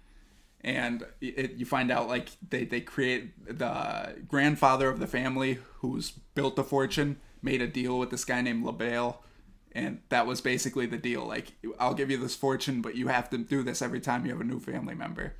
And 0.61 1.05
it, 1.21 1.53
you 1.53 1.65
find 1.65 1.89
out 1.89 2.07
like 2.07 2.29
they, 2.49 2.65
they 2.65 2.81
create 2.81 3.57
the 3.57 4.15
grandfather 4.27 4.89
of 4.89 4.99
the 4.99 5.07
family 5.07 5.59
who's 5.77 6.11
built 6.11 6.55
the 6.55 6.63
fortune 6.63 7.17
made 7.41 7.61
a 7.61 7.67
deal 7.67 7.97
with 7.97 8.09
this 8.09 8.25
guy 8.25 8.41
named 8.41 8.65
Le 8.65 8.73
Bail. 8.73 9.23
And 9.71 10.01
that 10.09 10.27
was 10.27 10.41
basically 10.41 10.85
the 10.85 10.97
deal. 10.97 11.25
Like, 11.25 11.53
I'll 11.79 11.93
give 11.93 12.11
you 12.11 12.17
this 12.17 12.35
fortune, 12.35 12.81
but 12.81 12.95
you 12.95 13.07
have 13.07 13.29
to 13.29 13.37
do 13.37 13.63
this 13.63 13.81
every 13.81 14.01
time 14.01 14.25
you 14.25 14.31
have 14.31 14.41
a 14.41 14.45
new 14.45 14.59
family 14.59 14.95
member. 14.95 15.35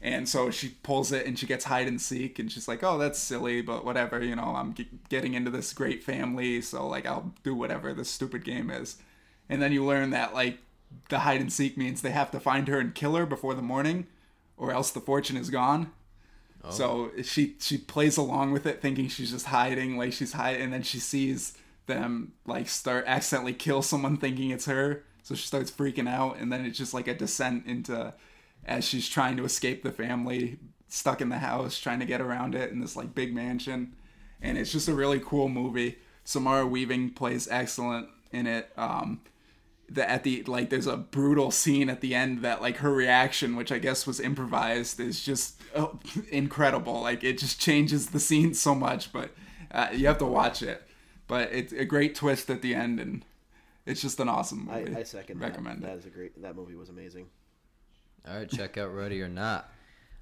And 0.00 0.28
so 0.28 0.50
she 0.50 0.68
pulls 0.68 1.12
it 1.12 1.26
and 1.26 1.38
she 1.38 1.46
gets 1.46 1.64
hide 1.64 1.88
and 1.88 2.00
seek 2.00 2.38
and 2.38 2.50
she's 2.52 2.68
like, 2.68 2.82
"Oh, 2.82 2.98
that's 2.98 3.18
silly, 3.18 3.62
but 3.62 3.84
whatever, 3.84 4.22
you 4.22 4.36
know, 4.36 4.54
I'm 4.54 4.74
g- 4.74 4.88
getting 5.08 5.34
into 5.34 5.50
this 5.50 5.72
great 5.72 6.04
family, 6.04 6.60
so 6.60 6.86
like 6.86 7.06
I'll 7.06 7.32
do 7.42 7.54
whatever 7.54 7.94
this 7.94 8.10
stupid 8.10 8.44
game 8.44 8.70
is." 8.70 8.96
And 9.48 9.62
then 9.62 9.72
you 9.72 9.84
learn 9.84 10.10
that 10.10 10.34
like 10.34 10.58
the 11.08 11.20
hide 11.20 11.40
and 11.40 11.52
seek 11.52 11.76
means 11.76 12.02
they 12.02 12.10
have 12.10 12.30
to 12.32 12.40
find 12.40 12.68
her 12.68 12.78
and 12.78 12.94
kill 12.94 13.16
her 13.16 13.26
before 13.26 13.54
the 13.54 13.62
morning 13.62 14.06
or 14.56 14.72
else 14.72 14.90
the 14.90 15.00
fortune 15.00 15.36
is 15.36 15.50
gone. 15.50 15.92
So 16.68 17.12
she 17.22 17.54
she 17.60 17.78
plays 17.78 18.16
along 18.16 18.52
with 18.52 18.66
it 18.66 18.82
thinking 18.82 19.08
she's 19.08 19.30
just 19.30 19.46
hiding, 19.46 19.96
like 19.96 20.12
she's 20.12 20.32
hiding 20.32 20.62
and 20.62 20.72
then 20.72 20.82
she 20.82 20.98
sees 20.98 21.56
them 21.86 22.32
like 22.44 22.68
start 22.68 23.04
accidentally 23.06 23.52
kill 23.52 23.82
someone 23.82 24.16
thinking 24.16 24.50
it's 24.50 24.66
her. 24.66 25.04
So 25.22 25.34
she 25.34 25.46
starts 25.46 25.70
freaking 25.70 26.08
out 26.08 26.38
and 26.38 26.52
then 26.52 26.64
it's 26.64 26.78
just 26.78 26.92
like 26.92 27.06
a 27.06 27.14
descent 27.14 27.66
into 27.66 28.12
as 28.64 28.84
she's 28.84 29.08
trying 29.08 29.36
to 29.36 29.44
escape 29.44 29.82
the 29.82 29.92
family 29.92 30.58
stuck 30.88 31.20
in 31.20 31.28
the 31.28 31.38
house 31.38 31.78
trying 31.78 32.00
to 32.00 32.06
get 32.06 32.20
around 32.20 32.54
it 32.54 32.70
in 32.70 32.80
this 32.80 32.96
like 32.96 33.14
big 33.14 33.34
mansion 33.34 33.94
and 34.40 34.58
it's 34.58 34.72
just 34.72 34.88
a 34.88 34.94
really 34.94 35.20
cool 35.20 35.48
movie 35.48 35.98
samara 36.24 36.66
weaving 36.66 37.10
plays 37.10 37.48
excellent 37.50 38.08
in 38.32 38.46
it 38.46 38.70
um 38.76 39.20
the 39.88 40.08
at 40.08 40.24
the 40.24 40.42
like 40.44 40.70
there's 40.70 40.86
a 40.86 40.96
brutal 40.96 41.50
scene 41.50 41.88
at 41.88 42.00
the 42.00 42.14
end 42.14 42.42
that 42.42 42.60
like 42.60 42.78
her 42.78 42.92
reaction 42.92 43.54
which 43.54 43.70
i 43.70 43.78
guess 43.78 44.06
was 44.06 44.18
improvised 44.18 44.98
is 44.98 45.24
just 45.24 45.60
oh, 45.76 45.98
incredible 46.30 47.00
like 47.02 47.22
it 47.22 47.38
just 47.38 47.60
changes 47.60 48.08
the 48.08 48.18
scene 48.18 48.52
so 48.52 48.74
much 48.74 49.12
but 49.12 49.30
uh, 49.70 49.88
you 49.92 50.06
have 50.06 50.18
to 50.18 50.26
watch 50.26 50.62
it 50.62 50.82
but 51.28 51.52
it's 51.52 51.72
a 51.72 51.84
great 51.84 52.14
twist 52.14 52.50
at 52.50 52.62
the 52.62 52.74
end 52.74 52.98
and 52.98 53.24
it's 53.86 54.02
just 54.02 54.18
an 54.18 54.28
awesome 54.28 54.68
I, 54.68 54.80
movie. 54.80 54.96
I 54.96 55.02
second 55.04 55.40
recommend 55.40 55.82
that. 55.82 55.86
it. 55.86 55.90
That 55.90 55.98
is 55.98 56.06
a 56.06 56.10
great. 56.10 56.42
That 56.42 56.56
movie 56.56 56.74
was 56.74 56.88
amazing. 56.88 57.28
All 58.28 58.36
right, 58.36 58.50
check 58.50 58.76
out 58.76 58.92
Ready 58.92 59.22
or 59.22 59.28
Not. 59.28 59.72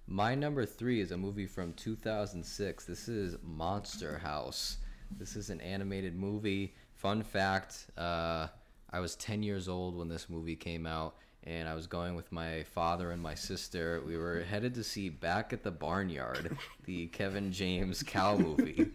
My 0.07 0.35
number 0.35 0.67
three 0.67 1.01
is 1.01 1.13
a 1.13 1.17
movie 1.17 1.47
from 1.47 1.73
2006. 1.73 2.85
This 2.85 3.09
is 3.09 3.37
Monster 3.43 4.19
House. 4.19 4.77
This 5.19 5.35
is 5.35 5.49
an 5.49 5.63
animated 5.63 6.15
movie. 6.15 6.75
Fun 6.93 7.23
fact 7.23 7.87
uh, 7.97 8.49
I 8.95 9.01
was 9.01 9.17
10 9.17 9.43
years 9.43 9.69
old 9.69 9.97
when 9.97 10.07
this 10.07 10.31
movie 10.31 10.55
came 10.55 10.87
out, 10.87 11.17
and 11.43 11.69
I 11.69 11.75
was 11.75 11.89
going 11.89 12.15
with 12.15 12.31
my 12.31 12.63
father 12.63 13.11
and 13.11 13.21
my 13.21 13.35
sister. 13.35 14.01
We 14.07 14.17
were 14.17 14.45
headed 14.45 14.73
to 14.77 14.85
see 14.85 15.09
Back 15.09 15.53
at 15.53 15.65
the 15.65 15.73
Barnyard, 15.73 16.57
the 16.85 17.07
Kevin 17.19 17.51
James 17.51 18.05
cow 18.05 18.37
movie. 18.37 18.93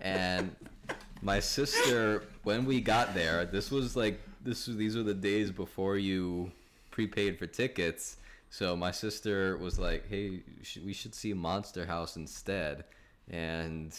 And 0.00 0.54
my 1.22 1.40
sister, 1.40 2.22
when 2.44 2.64
we 2.64 2.80
got 2.80 3.14
there, 3.14 3.44
this 3.44 3.72
was 3.72 3.96
like, 3.96 4.20
this 4.44 4.66
these 4.66 4.96
were 4.96 5.02
the 5.02 5.12
days 5.12 5.50
before 5.50 5.96
you 5.96 6.52
prepaid 6.92 7.36
for 7.36 7.48
tickets. 7.48 8.18
So 8.48 8.76
my 8.76 8.92
sister 8.92 9.56
was 9.56 9.76
like, 9.76 10.08
"Hey, 10.08 10.42
we 10.84 10.92
should 10.92 11.16
see 11.16 11.32
Monster 11.32 11.84
House 11.84 12.16
instead." 12.16 12.84
And 13.28 13.92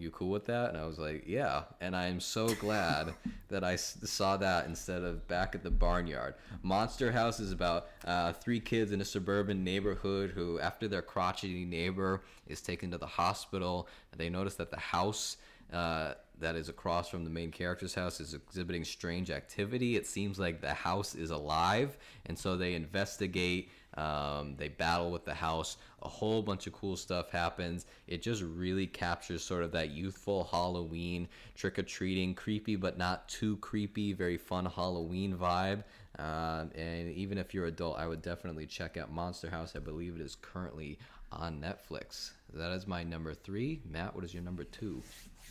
you 0.00 0.10
cool 0.10 0.30
with 0.30 0.46
that? 0.46 0.70
And 0.70 0.78
I 0.78 0.86
was 0.86 0.98
like, 0.98 1.24
"Yeah." 1.26 1.62
And 1.80 1.94
I 1.94 2.06
am 2.06 2.20
so 2.20 2.48
glad 2.54 3.14
that 3.48 3.62
I 3.64 3.74
s- 3.74 3.98
saw 4.04 4.36
that 4.38 4.66
instead 4.66 5.02
of 5.02 5.26
back 5.28 5.54
at 5.54 5.62
the 5.62 5.70
barnyard. 5.70 6.34
Monster 6.62 7.12
House 7.12 7.40
is 7.40 7.52
about 7.52 7.88
uh, 8.04 8.32
three 8.32 8.60
kids 8.60 8.92
in 8.92 9.00
a 9.00 9.04
suburban 9.04 9.62
neighborhood 9.64 10.30
who, 10.30 10.58
after 10.60 10.88
their 10.88 11.02
crotchety 11.02 11.64
neighbor 11.64 12.22
is 12.46 12.60
taken 12.60 12.90
to 12.90 12.98
the 12.98 13.06
hospital, 13.06 13.88
they 14.16 14.28
notice 14.28 14.54
that 14.56 14.70
the 14.70 14.78
house 14.78 15.36
uh, 15.72 16.14
that 16.40 16.56
is 16.56 16.68
across 16.68 17.08
from 17.08 17.22
the 17.22 17.30
main 17.30 17.50
character's 17.50 17.94
house 17.94 18.18
is 18.20 18.34
exhibiting 18.34 18.84
strange 18.84 19.30
activity. 19.30 19.96
It 19.96 20.06
seems 20.06 20.38
like 20.38 20.60
the 20.60 20.74
house 20.74 21.14
is 21.14 21.30
alive, 21.30 21.96
and 22.26 22.38
so 22.38 22.56
they 22.56 22.74
investigate. 22.74 23.70
Um, 23.96 24.54
they 24.56 24.68
battle 24.68 25.10
with 25.10 25.24
the 25.24 25.34
house. 25.34 25.76
A 26.02 26.08
whole 26.08 26.42
bunch 26.42 26.66
of 26.66 26.72
cool 26.72 26.96
stuff 26.96 27.30
happens. 27.30 27.86
It 28.06 28.22
just 28.22 28.42
really 28.42 28.86
captures 28.86 29.42
sort 29.42 29.64
of 29.64 29.72
that 29.72 29.90
youthful 29.90 30.44
Halloween 30.44 31.28
trick 31.54 31.78
or 31.78 31.82
treating, 31.82 32.34
creepy 32.34 32.76
but 32.76 32.98
not 32.98 33.28
too 33.28 33.56
creepy, 33.56 34.12
very 34.12 34.36
fun 34.36 34.66
Halloween 34.66 35.36
vibe. 35.36 35.82
Um, 36.18 36.70
and 36.74 37.10
even 37.12 37.38
if 37.38 37.52
you're 37.52 37.66
adult, 37.66 37.98
I 37.98 38.06
would 38.06 38.22
definitely 38.22 38.66
check 38.66 38.96
out 38.96 39.12
Monster 39.12 39.50
House. 39.50 39.74
I 39.74 39.80
believe 39.80 40.14
it 40.14 40.20
is 40.20 40.36
currently 40.36 40.98
on 41.32 41.60
Netflix. 41.60 42.32
That 42.54 42.72
is 42.72 42.86
my 42.86 43.02
number 43.02 43.34
three. 43.34 43.80
Matt, 43.88 44.14
what 44.14 44.24
is 44.24 44.34
your 44.34 44.42
number 44.42 44.64
two? 44.64 45.02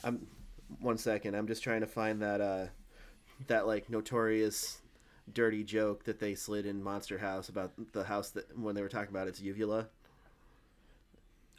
I'm 0.03 0.27
one 0.79 0.97
second. 0.97 1.35
I'm 1.35 1.47
just 1.47 1.63
trying 1.63 1.81
to 1.81 1.87
find 1.87 2.21
that 2.21 2.41
uh 2.41 2.65
that 3.47 3.67
like 3.67 3.89
notorious 3.89 4.79
dirty 5.33 5.63
joke 5.63 6.03
that 6.05 6.19
they 6.19 6.35
slid 6.35 6.65
in 6.65 6.83
Monster 6.83 7.17
House 7.17 7.49
about 7.49 7.71
the 7.93 8.03
house 8.03 8.31
that 8.31 8.57
when 8.57 8.75
they 8.75 8.81
were 8.81 8.89
talking 8.89 9.09
about 9.09 9.27
its 9.27 9.39
uvula. 9.39 9.87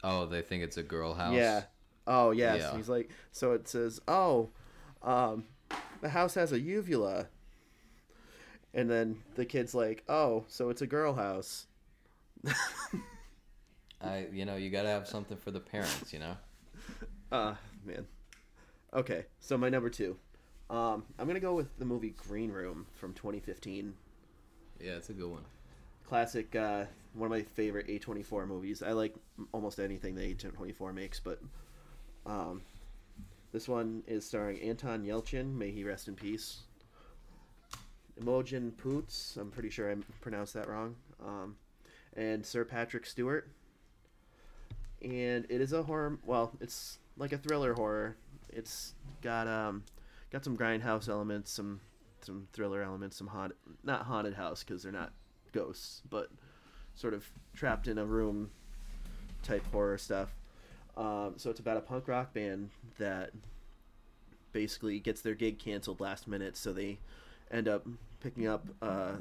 Oh, 0.02 0.26
they 0.26 0.42
think 0.42 0.62
it's 0.62 0.76
a 0.76 0.82
girl 0.82 1.14
house. 1.14 1.34
Yeah. 1.34 1.64
Oh 2.06 2.30
yes. 2.30 2.60
Yeah. 2.60 2.76
He's 2.76 2.88
like 2.88 3.10
so 3.32 3.52
it 3.52 3.68
says, 3.68 4.00
"Oh, 4.08 4.50
um 5.02 5.44
the 6.00 6.08
house 6.10 6.34
has 6.34 6.52
a 6.52 6.60
uvula." 6.60 7.28
And 8.72 8.88
then 8.88 9.22
the 9.34 9.44
kid's 9.44 9.74
like, 9.74 10.04
"Oh, 10.08 10.44
so 10.48 10.70
it's 10.70 10.82
a 10.82 10.86
girl 10.86 11.14
house." 11.14 11.66
I, 14.00 14.28
you 14.32 14.44
know, 14.44 14.56
you 14.56 14.70
gotta 14.70 14.88
have 14.88 15.06
something 15.06 15.36
for 15.36 15.50
the 15.50 15.60
parents, 15.60 16.12
you 16.12 16.20
know. 16.20 16.36
Uh, 17.30 17.54
man. 17.84 18.06
Okay, 18.94 19.26
so 19.40 19.58
my 19.58 19.68
number 19.68 19.90
2. 19.90 20.16
Um 20.70 21.04
I'm 21.18 21.26
going 21.26 21.34
to 21.34 21.40
go 21.40 21.54
with 21.54 21.76
the 21.78 21.84
movie 21.84 22.14
Green 22.16 22.50
Room 22.50 22.86
from 22.94 23.12
2015. 23.12 23.92
Yeah, 24.80 24.92
it's 24.92 25.10
a 25.10 25.12
good 25.12 25.28
one. 25.30 25.44
classic 26.06 26.54
uh, 26.56 26.84
one 27.12 27.26
of 27.26 27.30
my 27.30 27.42
favorite 27.42 27.88
a24 27.88 28.46
movies. 28.46 28.82
I 28.82 28.92
like 28.92 29.14
almost 29.52 29.78
anything 29.80 30.14
that 30.14 30.38
a24 30.38 30.94
makes 30.94 31.20
but 31.20 31.40
um, 32.24 32.62
this 33.52 33.68
one 33.68 34.02
is 34.06 34.24
starring 34.24 34.60
anton 34.60 35.04
yelchin. 35.04 35.52
May 35.54 35.70
he 35.70 35.84
rest 35.84 36.06
in 36.08 36.14
peace. 36.14 36.60
Imogen 38.20 38.72
poots 38.72 39.36
i'm 39.40 39.50
pretty 39.50 39.70
sure 39.70 39.90
i 39.90 39.96
pronounced 40.20 40.54
that 40.54 40.68
wrong. 40.68 40.94
Um, 41.24 41.56
and 42.16 42.44
sir 42.46 42.64
patrick 42.64 43.06
stewart. 43.06 43.48
And 45.02 45.46
it 45.48 45.60
is 45.60 45.72
a 45.72 45.82
horror 45.82 46.18
well 46.24 46.52
it's 46.60 46.98
like 47.16 47.32
a 47.32 47.38
thriller 47.38 47.74
horror. 47.74 48.16
It's 48.50 48.94
got 49.22 49.48
um 49.48 49.82
got 50.30 50.44
some 50.44 50.56
grindhouse 50.56 51.08
elements 51.08 51.50
some 51.50 51.80
some 52.22 52.46
thriller 52.52 52.82
elements 52.82 53.16
some 53.16 53.26
haunted 53.26 53.56
not 53.82 54.02
haunted 54.02 54.34
house 54.34 54.62
because 54.62 54.82
they're 54.82 54.92
not 54.92 55.12
ghosts, 55.52 56.02
but 56.08 56.30
sort 56.94 57.14
of 57.14 57.28
trapped 57.54 57.88
in 57.88 57.98
a 57.98 58.04
room 58.04 58.50
type 59.42 59.64
horror 59.72 59.98
stuff. 59.98 60.34
Um, 60.96 61.34
so 61.36 61.50
it's 61.50 61.60
about 61.60 61.76
a 61.76 61.80
punk 61.80 62.08
rock 62.08 62.34
band 62.34 62.70
that 62.98 63.30
basically 64.52 64.98
gets 64.98 65.20
their 65.20 65.34
gig 65.34 65.58
canceled 65.58 66.00
last 66.00 66.28
minute, 66.28 66.56
so 66.56 66.72
they 66.72 66.98
end 67.50 67.68
up 67.68 67.86
picking 68.20 68.46
up 68.46 68.66
uh, 68.82 69.12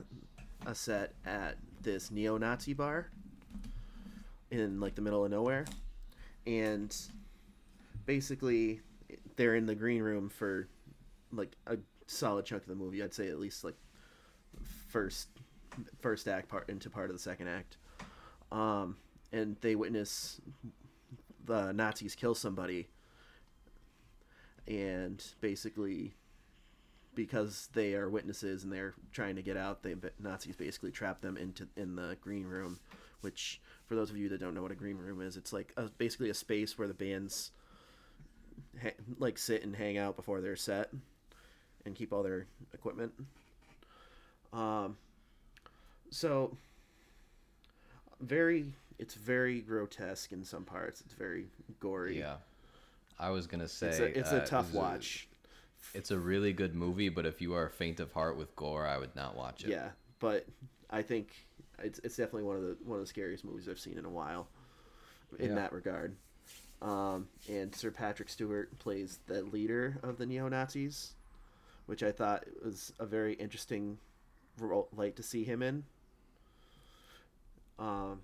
a 0.66 0.76
set 0.76 1.14
at 1.26 1.58
this 1.82 2.12
neo-Nazi 2.12 2.74
bar 2.74 3.10
in 4.52 4.80
like 4.80 4.96
the 4.96 5.02
middle 5.02 5.24
of 5.24 5.32
nowhere, 5.32 5.66
and 6.46 6.96
basically 8.06 8.82
they're 9.36 9.56
in 9.56 9.66
the 9.66 9.76
green 9.76 10.02
room 10.02 10.28
for 10.28 10.68
like 11.32 11.56
a 11.68 11.78
solid 12.08 12.46
chunk 12.46 12.64
of 12.64 12.70
the 12.70 12.76
movie. 12.76 13.04
I'd 13.04 13.14
say 13.14 13.30
at 13.30 13.40
least 13.40 13.64
like 13.64 13.76
first 14.88 15.30
first 16.02 16.28
act 16.28 16.50
part 16.50 16.70
into 16.70 16.90
part 16.90 17.10
of 17.10 17.16
the 17.16 17.22
second 17.22 17.48
act. 17.48 17.78
Um, 18.52 18.98
and 19.32 19.56
they 19.62 19.76
witness 19.76 20.42
the 21.46 21.72
Nazis 21.72 22.16
kill 22.16 22.36
somebody, 22.36 22.88
and 24.68 25.24
basically, 25.42 26.16
because 27.16 27.70
they 27.74 27.94
are 27.94 28.10
witnesses 28.10 28.64
and 28.64 28.74
they're 28.74 28.96
trying 29.12 29.36
to 29.36 29.42
get 29.42 29.58
out, 29.58 29.84
the 29.84 30.12
Nazis 30.20 30.56
basically 30.56 30.92
trap 30.92 31.22
them 31.22 31.38
into 31.38 31.68
in 31.76 31.96
the 31.96 32.18
green 32.22 32.46
room. 32.46 32.80
Which, 33.22 33.60
for 33.86 33.96
those 33.96 34.10
of 34.10 34.18
you 34.18 34.30
that 34.30 34.40
don't 34.40 34.54
know 34.54 34.62
what 34.62 34.72
a 34.72 34.76
green 34.76 34.98
room 34.98 35.22
is, 35.22 35.36
it's 35.36 35.52
like 35.52 35.74
a, 35.76 35.90
basically 35.98 36.30
a 36.30 36.34
space 36.34 36.78
where 36.78 36.88
the 36.88 36.94
bands 36.94 37.52
ha- 38.82 38.96
like 39.18 39.38
sit 39.38 39.62
and 39.64 39.76
hang 39.76 39.98
out 39.98 40.16
before 40.16 40.40
their 40.40 40.56
set 40.56 40.90
and 41.86 41.96
keep 41.96 42.12
all 42.14 42.24
their 42.24 42.46
equipment. 42.74 43.12
Um, 44.54 44.98
so 46.10 46.56
very, 48.22 48.66
it's 48.98 49.14
very 49.14 49.62
grotesque 49.62 50.32
in 50.32 50.44
some 50.44 50.64
parts. 50.66 51.02
It's 51.02 51.14
very 51.14 51.46
gory. 51.80 52.20
Yeah, 52.20 52.36
I 53.20 53.30
was 53.30 53.48
gonna 53.48 53.68
say 53.68 53.88
it's 53.90 54.00
a, 54.00 54.20
it's 54.20 54.32
uh, 54.32 54.42
a 54.44 54.46
tough 54.46 54.74
watch. 54.74 55.28
it's 55.94 56.12
a 56.12 56.18
really 56.18 56.54
good 56.54 56.76
movie, 56.76 57.10
but 57.10 57.26
if 57.26 57.42
you 57.42 57.54
are 57.54 57.70
faint 57.70 58.00
of 58.00 58.12
heart 58.12 58.38
with 58.38 58.56
gore, 58.56 58.86
I 58.88 58.98
would 58.98 59.16
not 59.16 59.36
watch 59.36 59.64
it. 59.64 59.70
Yeah, 59.70 59.90
but 60.20 60.46
I 60.90 61.02
think 61.02 61.30
it's 61.82 62.00
it's 62.04 62.18
definitely 62.18 62.44
one 62.44 62.56
of 62.58 62.64
the 62.64 62.78
one 62.84 62.98
of 63.00 63.04
the 63.04 63.10
scariest 63.10 63.46
movies 63.46 63.70
I've 63.70 63.80
seen 63.80 63.98
in 63.98 64.06
a 64.06 64.10
while, 64.10 64.48
in 65.38 65.50
Yeah. 65.50 65.56
that 65.56 65.74
regard. 65.74 66.16
Um, 66.82 67.28
and 67.50 67.76
Sir 67.76 67.92
Patrick 67.92 68.30
Stewart 68.30 68.78
plays 68.80 69.20
the 69.28 69.42
leader 69.44 70.00
of 70.02 70.18
the 70.18 70.26
neo 70.26 70.48
Nazis, 70.48 71.12
which 71.90 72.04
I 72.04 72.12
thought 72.12 72.46
was 72.64 72.94
a 73.00 73.06
very 73.08 73.34
interesting 73.34 73.98
role, 74.60 74.88
light 74.96 75.16
to 75.16 75.24
see 75.24 75.44
him 75.44 75.64
in. 75.64 75.86
Um, 77.80 78.20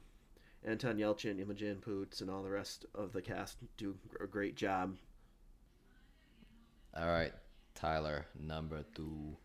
Anton 0.63 0.97
Yelchin, 0.97 1.41
Imogen 1.41 1.77
Poots, 1.77 2.21
and 2.21 2.29
all 2.29 2.43
the 2.43 2.51
rest 2.51 2.85
of 2.93 3.11
the 3.11 3.23
cast 3.23 3.57
do 3.77 3.97
a 4.21 4.27
great 4.27 4.55
job. 4.55 4.97
All 6.95 7.07
right, 7.07 7.33
Tyler, 7.73 8.27
number 8.39 8.85
two. 8.93 9.35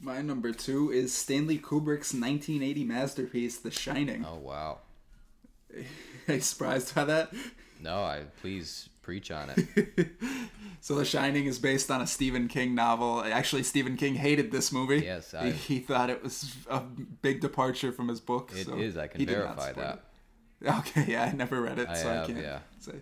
My 0.00 0.22
number 0.22 0.52
two 0.52 0.90
is 0.90 1.12
Stanley 1.12 1.58
Kubrick's 1.58 2.14
1980 2.14 2.84
masterpiece, 2.84 3.58
The 3.58 3.70
Shining. 3.70 4.24
Oh 4.26 4.38
wow. 4.38 4.78
Are 6.28 6.34
you 6.34 6.40
surprised 6.40 6.94
by 6.94 7.04
that? 7.04 7.34
No, 7.78 7.96
I 7.96 8.22
please 8.40 8.88
preach 9.02 9.30
on 9.30 9.50
it. 9.56 10.08
So, 10.82 10.94
The 10.94 11.04
Shining 11.04 11.44
is 11.44 11.58
based 11.58 11.90
on 11.90 12.00
a 12.00 12.06
Stephen 12.06 12.48
King 12.48 12.74
novel. 12.74 13.22
Actually, 13.22 13.64
Stephen 13.64 13.98
King 13.98 14.14
hated 14.14 14.50
this 14.50 14.72
movie. 14.72 15.00
Yes, 15.00 15.32
he, 15.32 15.36
I- 15.36 15.50
he 15.50 15.78
thought 15.78 16.08
it 16.08 16.22
was 16.22 16.54
a 16.70 16.80
big 16.80 17.42
departure 17.42 17.92
from 17.92 18.08
his 18.08 18.18
book. 18.18 18.50
It 18.56 18.64
so 18.66 18.78
is. 18.78 18.96
I 18.96 19.06
can 19.06 19.20
he 19.20 19.26
verify 19.26 19.72
that. 19.74 19.94
it. 20.62 20.68
Okay, 20.78 21.04
yeah, 21.08 21.24
I 21.24 21.32
never 21.32 21.60
read 21.60 21.78
it, 21.78 21.86
I 21.88 21.94
so 21.94 22.08
have, 22.08 22.24
I 22.24 22.26
can't 22.28 22.38
yeah. 22.42 22.58
say. 22.78 22.92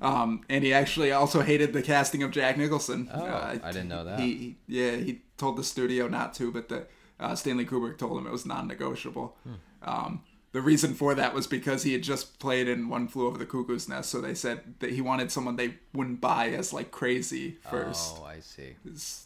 Um, 0.00 0.42
and 0.48 0.64
he 0.64 0.72
actually 0.72 1.12
also 1.12 1.42
hated 1.42 1.74
the 1.74 1.82
casting 1.82 2.22
of 2.22 2.30
Jack 2.30 2.56
Nicholson. 2.56 3.10
Oh, 3.12 3.22
I 3.24 3.58
didn't 3.70 3.88
know 3.88 4.04
that. 4.04 4.18
He, 4.20 4.34
he- 4.34 4.56
yeah, 4.66 4.96
he 4.96 5.20
told 5.36 5.58
the 5.58 5.64
studio 5.64 6.08
not 6.08 6.32
to, 6.34 6.50
but 6.50 6.70
the 6.70 6.86
uh, 7.18 7.34
Stanley 7.34 7.66
Kubrick 7.66 7.98
told 7.98 8.16
him 8.18 8.26
it 8.26 8.32
was 8.32 8.46
non-negotiable. 8.46 9.36
Hmm. 9.44 9.52
Um, 9.82 10.22
the 10.52 10.60
reason 10.60 10.94
for 10.94 11.14
that 11.14 11.32
was 11.32 11.46
because 11.46 11.84
he 11.84 11.92
had 11.92 12.02
just 12.02 12.38
played 12.40 12.68
in 12.68 12.88
One 12.88 13.06
Flew 13.06 13.26
Over 13.26 13.38
the 13.38 13.46
Cuckoo's 13.46 13.88
Nest, 13.88 14.10
so 14.10 14.20
they 14.20 14.34
said 14.34 14.74
that 14.80 14.90
he 14.90 15.00
wanted 15.00 15.30
someone 15.30 15.56
they 15.56 15.74
wouldn't 15.92 16.20
buy 16.20 16.48
as 16.48 16.72
like 16.72 16.90
crazy 16.90 17.58
first. 17.70 18.16
Oh, 18.18 18.24
I 18.24 18.40
see. 18.40 18.74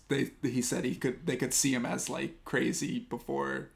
They 0.09 0.31
he 0.43 0.61
said 0.61 0.85
he 0.85 0.95
could 0.95 1.27
they 1.27 1.37
could 1.37 1.55
see 1.55 1.73
him 1.73 1.87
as 1.87 2.11
like 2.11 2.45
crazy 2.45 3.01
before 3.01 3.71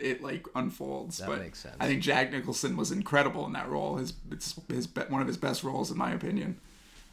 it 0.00 0.22
like 0.22 0.46
unfolds. 0.54 1.18
That 1.18 1.28
but 1.28 1.40
makes 1.40 1.60
sense. 1.60 1.76
I 1.80 1.86
think 1.86 2.00
Jack 2.00 2.30
Nicholson 2.30 2.76
was 2.76 2.92
incredible 2.92 3.44
in 3.46 3.52
that 3.54 3.68
role. 3.68 3.96
His 3.96 4.12
it's 4.30 4.58
his 4.68 4.88
one 5.08 5.20
of 5.20 5.26
his 5.26 5.36
best 5.36 5.64
roles 5.64 5.90
in 5.90 5.98
my 5.98 6.12
opinion. 6.12 6.60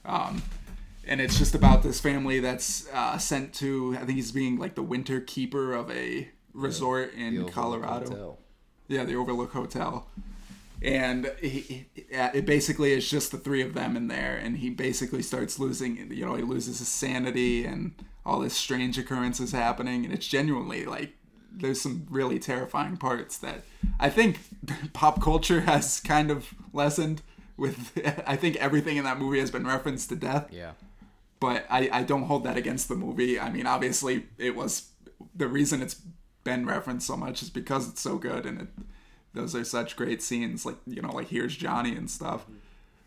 Um, 0.05 0.43
and 1.07 1.19
it's 1.19 1.37
just 1.39 1.55
about 1.55 1.81
this 1.81 1.99
family 1.99 2.39
that's 2.39 2.87
uh, 2.93 3.17
sent 3.17 3.53
to 3.55 3.95
I 3.99 4.05
think 4.05 4.17
he's 4.17 4.31
being 4.31 4.59
like 4.59 4.75
the 4.75 4.83
winter 4.83 5.19
keeper 5.21 5.73
of 5.73 5.89
a 5.89 6.29
resort 6.53 7.13
The 7.15 7.21
in 7.21 7.49
Colorado. 7.49 8.09
Hotel. 8.09 8.37
Yeah, 8.91 9.03
the 9.05 9.15
Overlook 9.15 9.53
Hotel. 9.53 10.07
And 10.83 11.31
he, 11.39 11.85
he- 11.95 12.15
uh, 12.17 12.31
it 12.33 12.45
basically 12.45 12.91
is 12.91 13.09
just 13.09 13.31
the 13.31 13.37
three 13.37 13.61
of 13.61 13.73
them 13.75 13.95
in 13.95 14.07
there, 14.07 14.35
and 14.37 14.57
he 14.57 14.69
basically 14.71 15.21
starts 15.21 15.59
losing. 15.59 16.11
You 16.11 16.25
know, 16.25 16.35
he 16.35 16.41
loses 16.43 16.79
his 16.79 16.87
sanity, 16.87 17.65
and 17.65 17.93
all 18.25 18.39
this 18.39 18.55
strange 18.55 18.97
occurrences 18.97 19.51
happening, 19.51 20.05
and 20.05 20.13
it's 20.13 20.27
genuinely 20.27 20.85
like 20.85 21.13
there's 21.53 21.81
some 21.81 22.07
really 22.09 22.39
terrifying 22.39 22.97
parts 22.97 23.37
that 23.39 23.63
I 23.99 24.09
think 24.09 24.39
pop 24.93 25.21
culture 25.21 25.61
has 25.61 25.99
kind 25.99 26.31
of 26.31 26.53
lessened. 26.73 27.21
With 27.57 27.91
I 28.25 28.35
think 28.35 28.55
everything 28.55 28.97
in 28.97 29.03
that 29.03 29.19
movie 29.19 29.39
has 29.39 29.51
been 29.51 29.67
referenced 29.67 30.09
to 30.09 30.15
death 30.15 30.47
Yeah. 30.51 30.71
but 31.39 31.65
I, 31.69 31.89
I 31.91 32.03
don't 32.03 32.23
hold 32.23 32.43
that 32.45 32.57
against 32.57 32.87
the 32.89 32.95
movie. 32.95 33.39
I 33.39 33.51
mean, 33.51 33.67
obviously, 33.67 34.25
it 34.39 34.55
was 34.55 34.87
the 35.35 35.47
reason 35.47 35.81
it's 35.83 36.01
been 36.43 36.65
referenced 36.65 37.07
so 37.07 37.15
much 37.15 37.41
is 37.41 37.49
because 37.49 37.87
it's 37.89 38.01
so 38.01 38.17
good 38.17 38.45
and 38.45 38.61
it 38.61 38.67
those 39.33 39.55
are 39.55 39.63
such 39.63 39.95
great 39.95 40.21
scenes, 40.21 40.65
like 40.65 40.75
you 40.85 41.01
know, 41.01 41.11
like 41.11 41.29
here's 41.29 41.55
Johnny 41.55 41.95
and 41.95 42.09
stuff. 42.09 42.45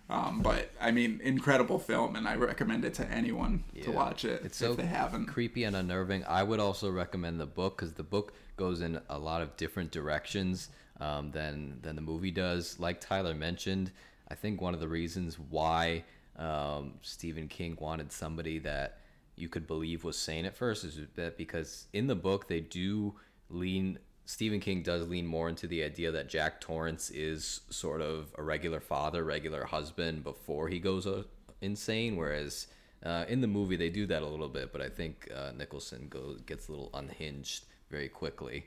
Um, 0.08 0.42
but 0.42 0.70
I 0.80 0.90
mean, 0.90 1.20
incredible 1.22 1.78
film, 1.78 2.14
and 2.16 2.28
I 2.28 2.36
recommend 2.36 2.84
it 2.84 2.94
to 2.94 3.10
anyone 3.10 3.64
to 3.82 3.90
watch 3.90 4.24
it 4.24 4.42
It's 4.44 4.60
if 4.60 4.68
so 4.68 4.74
they 4.74 4.86
haven't. 4.86 5.26
creepy 5.26 5.64
and 5.64 5.74
unnerving. 5.74 6.24
I 6.24 6.42
would 6.42 6.60
also 6.60 6.90
recommend 6.90 7.40
the 7.40 7.46
book 7.46 7.76
because 7.76 7.94
the 7.94 8.02
book 8.02 8.34
goes 8.56 8.80
in 8.80 9.00
a 9.08 9.18
lot 9.18 9.40
of 9.42 9.56
different 9.56 9.90
directions 9.90 10.68
um, 11.00 11.30
than 11.30 11.78
than 11.82 11.96
the 11.96 12.02
movie 12.02 12.30
does. 12.30 12.78
Like 12.78 13.00
Tyler 13.00 13.34
mentioned, 13.34 13.90
I 14.28 14.34
think 14.34 14.60
one 14.60 14.74
of 14.74 14.80
the 14.80 14.88
reasons 14.88 15.38
why 15.38 16.04
um, 16.38 16.94
Stephen 17.02 17.48
King 17.48 17.76
wanted 17.80 18.12
somebody 18.12 18.58
that 18.60 18.98
you 19.36 19.48
could 19.48 19.66
believe 19.66 20.04
was 20.04 20.18
sane 20.18 20.44
at 20.44 20.56
first 20.56 20.84
is 20.84 20.98
that 21.16 21.36
because 21.36 21.86
in 21.92 22.06
the 22.06 22.14
book 22.14 22.48
they 22.48 22.60
do 22.60 23.14
lean 23.50 23.98
Stephen 24.26 24.60
King 24.60 24.82
does 24.82 25.06
lean 25.06 25.26
more 25.26 25.48
into 25.48 25.66
the 25.66 25.82
idea 25.82 26.10
that 26.10 26.28
Jack 26.28 26.60
Torrance 26.60 27.10
is 27.10 27.60
sort 27.68 28.00
of 28.00 28.32
a 28.38 28.42
regular 28.42 28.80
father, 28.80 29.22
regular 29.22 29.64
husband 29.64 30.24
before 30.24 30.68
he 30.68 30.78
goes 30.78 31.06
uh, 31.06 31.24
insane, 31.60 32.16
whereas 32.16 32.68
uh, 33.04 33.26
in 33.28 33.42
the 33.42 33.46
movie 33.46 33.76
they 33.76 33.90
do 33.90 34.06
that 34.06 34.22
a 34.22 34.26
little 34.26 34.48
bit, 34.48 34.72
but 34.72 34.80
I 34.80 34.88
think 34.88 35.28
uh, 35.34 35.52
Nicholson 35.54 36.06
goes 36.08 36.40
gets 36.42 36.68
a 36.68 36.72
little 36.72 36.90
unhinged 36.94 37.66
very 37.90 38.08
quickly. 38.08 38.66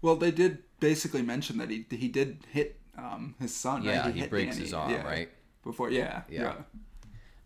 Well, 0.00 0.16
they 0.16 0.30
did 0.30 0.58
basically 0.80 1.22
mention 1.22 1.58
that 1.58 1.70
he 1.70 1.86
he 1.90 2.08
did 2.08 2.38
hit 2.52 2.78
um, 2.96 3.34
his 3.40 3.54
son. 3.54 3.82
Yeah, 3.82 4.04
right? 4.04 4.14
he 4.14 4.20
hit 4.20 4.30
breaks 4.30 4.54
Danny, 4.54 4.66
his 4.66 4.74
arm, 4.74 4.92
yeah, 4.92 5.04
right? 5.04 5.28
Before, 5.64 5.90
yeah, 5.90 6.22
Yeah. 6.28 6.42
yeah. 6.42 6.54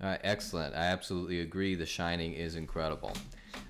Right, 0.00 0.20
excellent. 0.22 0.74
I 0.74 0.86
absolutely 0.86 1.40
agree. 1.40 1.74
The 1.74 1.86
Shining 1.86 2.32
is 2.32 2.54
incredible. 2.54 3.12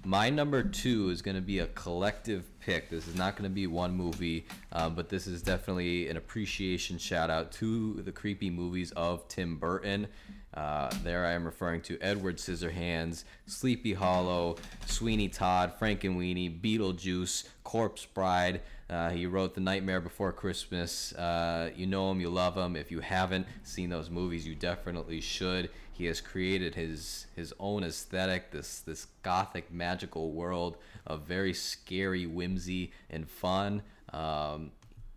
My 0.04 0.28
number 0.28 0.62
two 0.62 1.08
is 1.08 1.22
going 1.22 1.36
to 1.36 1.42
be 1.42 1.60
a 1.60 1.66
collective 1.68 2.44
pick. 2.60 2.90
This 2.90 3.08
is 3.08 3.16
not 3.16 3.36
going 3.36 3.48
to 3.48 3.54
be 3.54 3.66
one 3.66 3.94
movie, 3.94 4.46
um, 4.72 4.94
but 4.94 5.08
this 5.08 5.26
is 5.26 5.42
definitely 5.42 6.08
an 6.08 6.16
appreciation 6.16 6.98
shout 6.98 7.30
out 7.30 7.50
to 7.52 7.94
the 8.02 8.12
creepy 8.12 8.50
movies 8.50 8.92
of 8.92 9.26
Tim 9.28 9.56
Burton. 9.56 10.06
Uh, 10.54 10.90
there 11.02 11.24
I 11.24 11.32
am 11.32 11.44
referring 11.44 11.82
to 11.82 11.98
Edward 12.00 12.36
Scissorhands, 12.36 13.24
Sleepy 13.46 13.94
Hollow, 13.94 14.56
Sweeney 14.86 15.28
Todd, 15.28 15.74
Frankenweenie, 15.80 16.60
Beetlejuice, 16.60 17.48
Corpse 17.64 18.06
Bride. 18.06 18.62
Uh, 18.90 19.10
he 19.10 19.26
wrote 19.26 19.54
The 19.54 19.60
Nightmare 19.60 20.00
Before 20.00 20.32
Christmas. 20.32 21.12
Uh, 21.12 21.70
you 21.76 21.86
know 21.86 22.10
him, 22.10 22.20
you 22.20 22.30
love 22.30 22.56
him. 22.56 22.76
If 22.76 22.90
you 22.90 23.00
haven't 23.00 23.46
seen 23.62 23.90
those 23.90 24.10
movies, 24.10 24.46
you 24.46 24.54
definitely 24.54 25.20
should. 25.20 25.70
He 25.98 26.04
has 26.04 26.20
created 26.20 26.76
his 26.76 27.26
his 27.34 27.52
own 27.58 27.82
aesthetic, 27.82 28.52
this 28.52 28.78
this 28.78 29.08
gothic 29.24 29.72
magical 29.72 30.30
world 30.30 30.76
of 31.04 31.22
very 31.22 31.52
scary 31.52 32.24
whimsy 32.24 32.92
and 33.10 33.28
fun. 33.28 33.82
Um, 34.12 34.70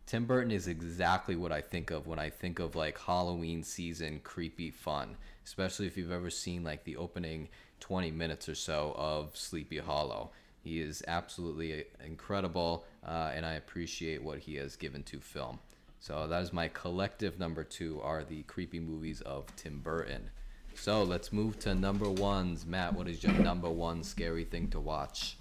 Tim 0.07 0.25
Burton 0.25 0.49
is 0.49 0.67
exactly 0.67 1.35
what 1.35 1.51
I 1.51 1.61
think 1.61 1.91
of 1.91 2.07
when 2.07 2.17
I 2.17 2.31
think 2.31 2.57
of 2.57 2.75
like 2.75 2.97
Halloween 2.97 3.61
season 3.61 4.21
creepy 4.23 4.71
fun, 4.71 5.17
especially 5.45 5.85
if 5.85 5.97
you've 5.97 6.11
ever 6.11 6.31
seen 6.31 6.63
like 6.63 6.83
the 6.83 6.97
opening 6.97 7.49
20 7.79 8.09
minutes 8.09 8.49
or 8.49 8.55
so 8.55 8.95
of 8.97 9.37
Sleepy 9.37 9.77
Hollow. 9.77 10.31
He 10.63 10.81
is 10.81 11.03
absolutely 11.07 11.85
incredible, 12.03 12.85
uh, 13.05 13.31
and 13.35 13.45
I 13.45 13.53
appreciate 13.53 14.23
what 14.23 14.39
he 14.39 14.55
has 14.55 14.75
given 14.75 15.03
to 15.03 15.19
film. 15.19 15.59
So 15.99 16.25
that 16.27 16.41
is 16.41 16.51
my 16.51 16.69
collective 16.69 17.37
number 17.37 17.63
two 17.63 18.01
are 18.01 18.23
the 18.23 18.41
creepy 18.43 18.79
movies 18.79 19.21
of 19.21 19.45
Tim 19.55 19.79
Burton. 19.81 20.31
So 20.75 21.03
let's 21.03 21.31
move 21.31 21.59
to 21.59 21.75
number 21.75 22.09
ones. 22.09 22.65
Matt, 22.65 22.93
what 22.95 23.07
is 23.07 23.23
your 23.23 23.33
number 23.33 23.69
one 23.69 24.03
scary 24.03 24.43
thing 24.43 24.67
to 24.69 24.79
watch? 24.79 25.37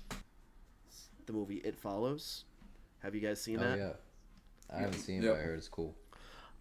The 1.27 1.33
movie 1.33 1.57
It 1.65 1.77
Follows. 1.79 2.45
Have 3.03 3.15
you 3.15 3.21
guys 3.21 3.41
seen 3.41 3.59
Oh 3.59 3.63
that? 3.63 3.79
yeah, 3.79 3.93
I 4.71 4.81
haven't 4.81 4.99
seen 4.99 5.23
it, 5.23 5.25
Yep. 5.27 5.35
but 5.35 5.41
I 5.41 5.45
heard 5.45 5.59
it's 5.59 5.69
cool. 5.69 5.95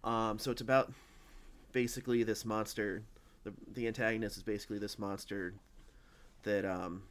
Um, 0.02 0.38
so 0.38 0.50
it's 0.50 0.62
about 0.62 0.92
basically 1.72 2.22
this 2.22 2.44
monster. 2.44 3.02
The 3.44 3.52
the 3.74 3.86
antagonist 3.86 4.36
is 4.38 4.42
basically 4.42 4.78
this 4.78 4.98
monster 4.98 5.52
that 6.44 6.64
um, 6.64 7.02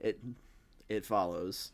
it 0.00 0.20
it 0.88 1.06
follows. 1.06 1.72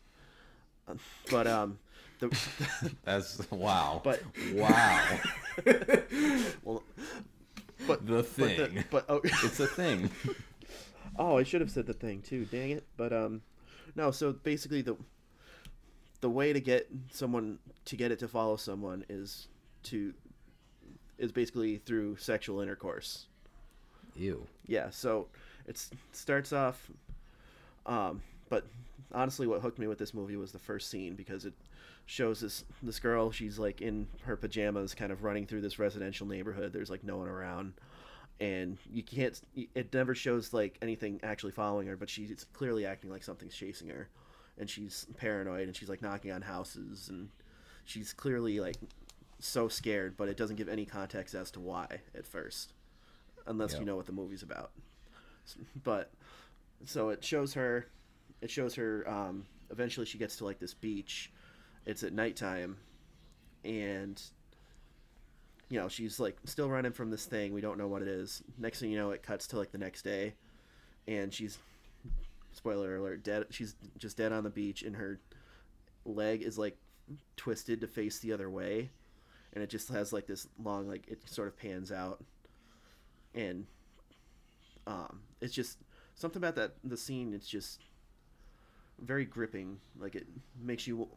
But 1.30 1.46
um, 1.48 1.78
the 2.20 2.28
That's 3.04 3.50
wow. 3.50 4.00
but 4.04 4.22
wow, 4.54 5.18
well, 6.64 6.82
but 7.86 8.06
the 8.06 8.16
but, 8.16 8.26
thing. 8.26 8.74
the, 8.74 8.84
but 8.90 9.04
oh, 9.08 9.20
it's 9.24 9.60
a 9.60 9.66
thing. 9.66 10.10
oh, 11.18 11.38
I 11.38 11.42
should 11.42 11.60
have 11.60 11.70
said 11.70 11.86
the 11.86 11.92
thing 11.92 12.22
too. 12.22 12.44
Dang 12.46 12.70
it! 12.70 12.84
But 12.96 13.12
um, 13.12 13.42
no. 13.94 14.10
So 14.10 14.32
basically, 14.32 14.82
the 14.82 14.96
the 16.20 16.30
way 16.30 16.52
to 16.52 16.60
get 16.60 16.88
someone 17.10 17.58
to 17.86 17.96
get 17.96 18.10
it 18.10 18.18
to 18.20 18.28
follow 18.28 18.56
someone 18.56 19.04
is 19.08 19.48
to 19.84 20.14
is 21.18 21.32
basically 21.32 21.78
through 21.78 22.16
sexual 22.16 22.60
intercourse. 22.60 23.26
Ew. 24.16 24.46
yeah 24.66 24.90
so 24.90 25.28
it 25.66 25.82
starts 26.12 26.52
off 26.52 26.90
um 27.86 28.20
but 28.48 28.66
honestly 29.12 29.46
what 29.46 29.60
hooked 29.60 29.78
me 29.78 29.86
with 29.86 29.98
this 29.98 30.14
movie 30.14 30.36
was 30.36 30.52
the 30.52 30.58
first 30.58 30.90
scene 30.90 31.14
because 31.14 31.44
it 31.44 31.54
shows 32.06 32.40
this 32.40 32.64
this 32.82 32.98
girl 32.98 33.30
she's 33.30 33.58
like 33.58 33.80
in 33.80 34.06
her 34.22 34.36
pajamas 34.36 34.94
kind 34.94 35.12
of 35.12 35.22
running 35.22 35.46
through 35.46 35.60
this 35.60 35.78
residential 35.78 36.26
neighborhood 36.26 36.72
there's 36.72 36.90
like 36.90 37.04
no 37.04 37.16
one 37.16 37.28
around 37.28 37.72
and 38.40 38.78
you 38.90 39.02
can't 39.02 39.40
it 39.74 39.92
never 39.92 40.14
shows 40.14 40.52
like 40.52 40.76
anything 40.82 41.20
actually 41.22 41.52
following 41.52 41.86
her 41.86 41.96
but 41.96 42.08
she's 42.08 42.46
clearly 42.52 42.86
acting 42.86 43.10
like 43.10 43.22
something's 43.22 43.54
chasing 43.54 43.88
her 43.88 44.08
and 44.58 44.68
she's 44.68 45.06
paranoid 45.16 45.66
and 45.66 45.76
she's 45.76 45.88
like 45.88 46.02
knocking 46.02 46.32
on 46.32 46.42
houses 46.42 47.08
and 47.08 47.28
she's 47.84 48.12
clearly 48.12 48.58
like 48.60 48.76
so 49.38 49.68
scared 49.68 50.16
but 50.16 50.28
it 50.28 50.36
doesn't 50.36 50.56
give 50.56 50.68
any 50.68 50.84
context 50.84 51.34
as 51.34 51.50
to 51.50 51.60
why 51.60 51.86
at 52.14 52.26
first 52.26 52.72
unless 53.46 53.72
Yep. 53.72 53.80
you 53.80 53.86
know 53.86 53.96
what 53.96 54.06
the 54.06 54.12
movie's 54.12 54.42
about 54.42 54.70
but 55.82 56.10
so 56.84 57.08
it 57.10 57.22
shows 57.24 57.54
her 57.54 57.86
it 58.42 58.50
shows 58.50 58.74
her 58.74 59.08
um, 59.08 59.46
eventually 59.70 60.06
she 60.06 60.18
gets 60.18 60.36
to 60.36 60.44
like 60.44 60.58
this 60.58 60.74
beach. 60.74 61.32
It's 61.86 62.02
at 62.02 62.12
nighttime. 62.12 62.76
And 63.64 64.20
you 65.68 65.78
know 65.78 65.88
she's 65.88 66.18
like 66.18 66.36
still 66.44 66.68
running 66.68 66.92
from 66.92 67.10
this 67.10 67.26
thing. 67.26 67.52
We 67.52 67.60
don't 67.60 67.78
know 67.78 67.88
what 67.88 68.02
it 68.02 68.08
is. 68.08 68.42
Next 68.58 68.80
thing 68.80 68.90
you 68.90 68.98
know 68.98 69.10
it 69.10 69.22
cuts 69.22 69.46
to 69.48 69.58
like 69.58 69.72
the 69.72 69.78
next 69.78 70.02
day. 70.02 70.34
And 71.06 71.32
she's 71.32 71.58
spoiler 72.52 72.96
alert 72.96 73.22
dead 73.22 73.44
she's 73.50 73.76
just 73.98 74.16
dead 74.16 74.32
on 74.32 74.44
the 74.44 74.50
beach. 74.50 74.82
And 74.82 74.96
her 74.96 75.20
leg 76.04 76.42
is 76.42 76.58
like 76.58 76.76
twisted 77.36 77.80
to 77.82 77.86
face 77.86 78.18
the 78.18 78.32
other 78.32 78.50
way. 78.50 78.90
And 79.52 79.62
it 79.62 79.68
just 79.68 79.88
has 79.88 80.12
like 80.12 80.26
this 80.26 80.46
long 80.62 80.88
like 80.88 81.06
it 81.08 81.28
sort 81.28 81.48
of 81.48 81.58
pans 81.58 81.92
out. 81.92 82.24
And 83.34 83.66
um, 84.86 85.20
it's 85.40 85.54
just 85.54 85.78
something 86.14 86.40
about 86.40 86.56
that 86.56 86.74
the 86.82 86.96
scene. 86.96 87.34
It's 87.34 87.48
just 87.48 87.80
very 89.02 89.24
gripping. 89.24 89.78
Like 89.98 90.14
it 90.14 90.26
makes 90.62 90.86
you. 90.86 91.08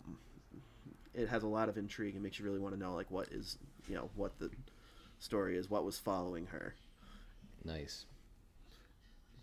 It 1.13 1.27
has 1.29 1.43
a 1.43 1.47
lot 1.47 1.69
of 1.69 1.77
intrigue 1.77 2.15
and 2.15 2.23
makes 2.23 2.39
you 2.39 2.45
really 2.45 2.59
want 2.59 2.73
to 2.73 2.79
know 2.79 2.93
like 2.95 3.11
what 3.11 3.27
is 3.29 3.57
you 3.87 3.95
know 3.95 4.09
what 4.15 4.37
the 4.39 4.49
story 5.19 5.57
is, 5.57 5.69
what 5.69 5.85
was 5.85 5.97
following 5.97 6.47
her. 6.47 6.75
Nice. 7.63 8.05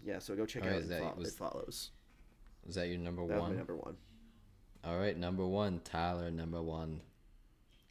Yeah, 0.04 0.18
so 0.18 0.34
go 0.34 0.46
check 0.46 0.62
Alright, 0.62 0.76
out 0.76 0.82
is 0.82 0.90
it, 0.90 0.90
that- 0.90 1.14
Fo- 1.14 1.18
was- 1.20 1.28
it 1.28 1.34
follows. 1.34 1.90
Is 2.68 2.74
that 2.74 2.88
your 2.88 2.98
number 2.98 3.26
That 3.26 3.34
was 3.34 3.42
one? 3.48 3.56
number 3.56 3.76
one. 3.76 3.96
All 4.84 4.98
right, 4.98 5.16
number 5.16 5.46
one, 5.46 5.80
Tyler. 5.84 6.30
Number 6.30 6.62
one. 6.62 7.00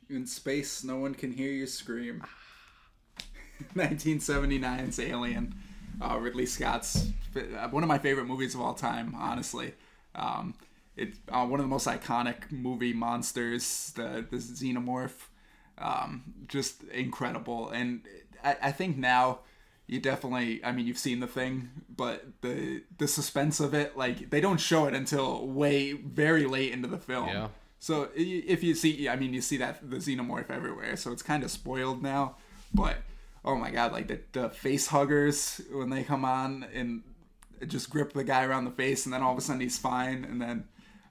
In 0.10 0.26
space, 0.28 0.84
no 0.84 0.98
one 0.98 1.14
can 1.16 1.32
hear 1.32 1.52
you 1.52 1.66
scream. 1.68 2.24
1979's 3.76 5.00
Alien. 5.00 5.56
Uh, 6.02 6.18
Ridley 6.18 6.46
Scott's 6.46 7.10
uh, 7.36 7.68
one 7.70 7.84
of 7.84 7.90
my 7.90 7.98
favorite 7.98 8.26
movies 8.26 8.56
of 8.56 8.62
all 8.62 8.74
time, 8.74 9.14
honestly. 9.18 9.74
Um, 10.20 10.54
it's 10.96 11.18
uh, 11.30 11.46
one 11.46 11.60
of 11.60 11.66
the 11.66 11.70
most 11.70 11.88
iconic 11.88 12.52
movie 12.52 12.94
monsters, 12.94 13.94
the 13.96 14.26
the 14.30 14.38
xenomorph. 14.38 15.28
Um, 15.78 16.24
just 16.48 16.84
incredible, 16.92 17.70
and 17.70 18.02
I, 18.44 18.58
I 18.64 18.72
think 18.74 18.98
now 18.98 19.40
you 19.88 20.00
definitely 20.00 20.64
i 20.64 20.72
mean 20.72 20.86
you've 20.86 21.00
seen 21.00 21.20
the 21.20 21.26
thing 21.26 21.68
but 21.90 22.24
the 22.42 22.84
the 23.00 23.08
suspense 23.08 23.60
of 23.60 23.74
it 23.74 23.98
like 23.98 24.30
they 24.30 24.40
don't 24.40 24.60
show 24.60 24.86
it 24.86 24.94
until 24.94 25.48
way 25.48 25.94
very 25.94 26.46
late 26.46 26.72
into 26.72 26.88
the 26.88 27.00
film 27.00 27.28
Yeah. 27.28 27.48
so 27.80 28.08
if 28.16 28.62
you 28.64 28.76
see 28.76 29.10
i 29.10 29.16
mean 29.16 29.34
you 29.34 29.42
see 29.42 29.58
that 29.58 29.90
the 29.90 29.96
xenomorph 29.98 30.52
everywhere 30.52 30.96
so 30.96 31.12
it's 31.12 31.24
kind 31.24 31.44
of 31.44 31.50
spoiled 31.50 32.04
now 32.04 32.36
but 32.72 32.98
oh 33.44 33.56
my 33.56 33.72
god 33.72 33.92
like 33.92 34.08
the, 34.10 34.20
the 34.34 34.50
face 34.52 34.86
huggers 34.88 35.60
when 35.72 35.90
they 35.90 36.04
come 36.04 36.24
on 36.24 36.68
and 36.72 37.02
just 37.68 37.90
grip 37.90 38.14
the 38.14 38.24
guy 38.24 38.44
around 38.44 38.66
the 38.66 38.72
face 38.72 39.06
and 39.06 39.14
then 39.14 39.22
all 39.22 39.32
of 39.34 39.38
a 39.38 39.42
sudden 39.42 39.62
he's 39.62 39.78
fine 39.78 40.24
and 40.26 40.42
then 40.42 40.66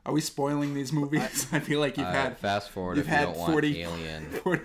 are 0.06 0.12
we 0.12 0.20
spoiling 0.20 0.74
these 0.74 0.92
movies 0.92 1.46
i, 1.52 1.58
feel 1.60 1.80
like 1.80 1.96
you've 1.96 2.06
Uh, 2.06 2.12
had 2.12 2.38
fast 2.38 2.70
forward 2.70 2.96
you've 2.96 3.06
if 3.06 3.12
you 3.12 3.16
had 3.18 3.24
don't 3.26 3.36
want 3.38 3.52
40 3.52 3.82
Alien. 3.82 4.30
40 4.44 4.62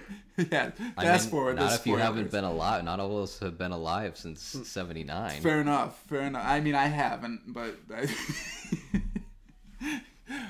yeah 0.51 0.71
I 0.97 1.03
fast 1.03 1.25
mean, 1.25 1.31
forward 1.31 1.55
Not 1.57 1.73
if 1.73 1.85
you 1.85 1.95
haven't 1.97 2.31
been 2.31 2.43
alive. 2.43 2.83
Not 2.83 2.99
all 2.99 3.17
of 3.17 3.23
us 3.23 3.39
have 3.39 3.57
been 3.57 3.71
alive 3.71 4.17
since 4.17 4.41
'79. 4.41 5.41
Fair 5.41 5.61
enough. 5.61 6.01
Fair 6.07 6.21
enough. 6.21 6.43
I 6.43 6.59
mean, 6.59 6.73
I 6.73 6.87
haven't, 6.87 7.53
but 7.53 7.75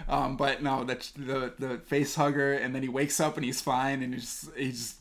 um, 0.08 0.38
but 0.38 0.62
no, 0.64 0.84
the 0.84 0.96
the 1.18 1.54
the 1.60 1.78
face 1.80 2.16
hugger, 2.16 2.54
and 2.54 2.74
then 2.74 2.82
he 2.82 2.90
wakes 2.90 3.20
up 3.20 3.36
and 3.36 3.46
he's 3.46 3.62
fine, 3.62 4.02
and 4.04 4.14
he's 4.14 4.50
he's 4.56 4.96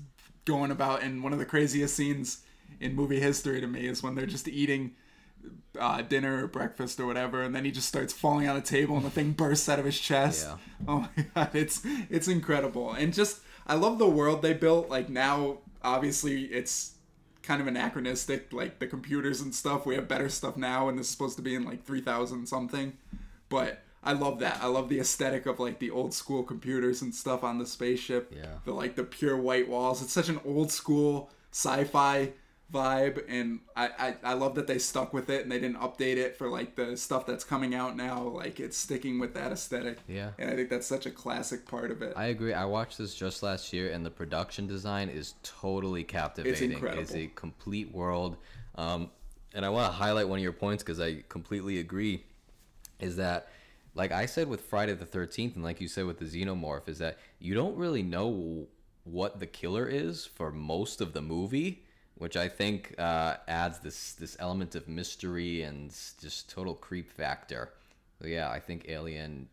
going 0.45 0.71
about. 0.71 1.03
And 1.03 1.23
one 1.23 1.33
of 1.33 1.39
the 1.39 1.47
craziest 1.47 1.95
scenes 1.95 2.43
in 2.81 2.95
movie 2.95 3.21
history 3.21 3.61
to 3.61 3.67
me 3.67 3.87
is 3.87 4.03
when 4.03 4.15
they're 4.15 4.27
just 4.27 4.49
eating. 4.49 4.93
Uh, 5.79 6.03
dinner 6.03 6.45
or 6.45 6.47
breakfast 6.47 7.01
or 7.01 7.07
whatever, 7.07 7.43
and 7.43 7.55
then 7.55 7.65
he 7.65 7.71
just 7.71 7.89
starts 7.89 8.13
falling 8.13 8.47
on 8.47 8.55
a 8.57 8.61
table, 8.61 8.95
and 8.97 9.07
the 9.07 9.11
thing 9.11 9.33
bursts 9.33 9.69
out 9.71 9.79
of 9.79 9.85
his 9.87 9.99
chest. 9.99 10.47
Yeah. 10.47 10.57
Oh 10.89 11.09
my 11.17 11.25
god, 11.35 11.55
it's 11.55 11.81
it's 12.11 12.29
incredible, 12.29 12.93
and 12.93 13.13
just 13.15 13.41
I 13.67 13.75
love 13.77 13.99
the 13.99 14.09
world 14.09 14.43
they 14.43 14.53
built. 14.53 14.91
Like 14.91 15.09
now, 15.09 15.59
obviously, 15.83 16.45
it's 16.45 16.97
kind 17.43 17.61
of 17.61 17.67
anachronistic 17.67 18.53
like 18.53 18.79
the 18.81 18.87
computers 18.87 19.41
and 19.41 19.53
stuff 19.55 19.85
we 19.87 19.95
have 19.97 20.07
better 20.07 20.29
stuff 20.29 20.57
now 20.57 20.89
and 20.89 20.97
this 20.97 21.07
is 21.07 21.11
supposed 21.13 21.35
to 21.37 21.43
be 21.43 21.57
in 21.57 21.65
like 21.65 21.83
3000 21.85 22.47
something 22.47 22.97
but 23.49 23.83
i 24.05 24.13
love 24.13 24.39
that 24.39 24.61
i 24.63 24.67
love 24.69 24.89
the 24.89 25.01
aesthetic 25.01 25.45
of 25.47 25.59
like 25.59 25.81
the 25.81 25.91
old 25.91 26.15
school 26.15 26.45
computers 26.45 27.03
and 27.03 27.13
stuff 27.13 27.43
on 27.43 27.59
the 27.59 27.67
spaceship 27.67 28.33
Yeah. 28.37 28.47
the 28.65 28.73
like 28.73 28.95
the 28.95 29.03
pure 29.03 29.37
white 29.37 29.69
walls 29.69 30.01
it's 30.03 30.13
such 30.13 30.29
an 30.29 30.39
old 30.45 30.71
school 30.71 31.31
sci-fi 31.51 32.31
vibe 32.73 33.23
and 33.29 33.61
I, 33.77 33.91
I 33.99 34.17
i 34.25 34.33
love 34.33 34.55
that 34.55 34.67
they 34.67 34.79
stuck 34.79 35.13
with 35.13 35.29
it 35.29 35.43
and 35.43 35.53
they 35.53 35.61
didn't 35.61 35.79
update 35.79 36.17
it 36.17 36.37
for 36.37 36.49
like 36.49 36.75
the 36.75 36.97
stuff 36.97 37.27
that's 37.27 37.45
coming 37.45 37.75
out 37.75 37.97
now 37.97 38.23
like 38.23 38.61
it's 38.61 38.79
sticking 38.79 39.19
with 39.19 39.35
that 39.35 39.53
aesthetic 39.53 39.99
Yeah. 40.09 40.31
and 40.39 40.49
i 40.49 40.57
think 40.57 40.71
that's 40.71 40.87
such 40.87 41.05
a 41.05 41.11
classic 41.11 41.67
part 41.67 41.91
of 41.91 42.01
it 42.01 42.15
I 42.17 42.27
agree. 42.27 42.53
I 42.55 42.65
watched 42.65 42.99
this 42.99 43.15
just 43.15 43.43
last 43.43 43.73
year, 43.73 43.91
and 43.93 44.05
the 44.05 44.11
production 44.11 44.67
design 44.67 45.09
is 45.09 45.35
totally 45.43 46.05
captivating. 46.05 46.71
it's, 46.71 46.75
incredible. 46.75 47.03
It's 47.03 47.15
a 47.15 47.27
complete 47.29 47.93
world. 47.93 48.37
Um, 48.77 49.11
and 49.55 49.65
I 49.65 49.69
want 49.71 49.87
to 49.87 49.93
highlight 49.93 50.29
one 50.29 50.39
of 50.39 50.43
your 50.43 50.53
points 50.53 50.83
because 50.83 51.01
I 51.01 51.25
completely 51.29 51.79
agree. 51.79 52.25
Is 53.01 53.17
that, 53.17 53.49
like 53.95 54.13
I 54.13 54.27
said 54.27 54.49
with 54.49 54.63
Friday 54.63 54.95
the 54.95 55.07
Thirteenth, 55.07 55.55
and 55.57 55.65
like 55.65 55.81
you 55.81 55.89
said 55.89 56.07
with 56.07 56.19
the 56.19 56.25
Xenomorph, 56.27 56.89
is 56.89 56.99
that 56.99 57.19
you 57.39 57.55
don't 57.55 57.77
really 57.77 58.03
know 58.03 58.67
what 59.05 59.41
the 59.41 59.47
killer 59.47 59.87
is 59.87 60.25
for 60.27 60.51
most 60.53 61.01
of 61.01 61.13
the 61.13 61.23
movie, 61.23 61.85
which 62.23 62.37
I 62.37 62.49
think 62.49 62.95
uh, 62.99 63.35
adds 63.49 63.81
this 63.81 64.13
this 64.13 64.37
element 64.39 64.77
of 64.77 64.87
mystery 64.87 65.63
and 65.63 65.91
just 66.21 66.49
total 66.49 66.75
creep 66.75 67.11
factor. 67.11 67.71
So 68.21 68.29
yeah, 68.29 68.49
I 68.49 68.61
think 68.61 68.87
Alien, 68.89 69.49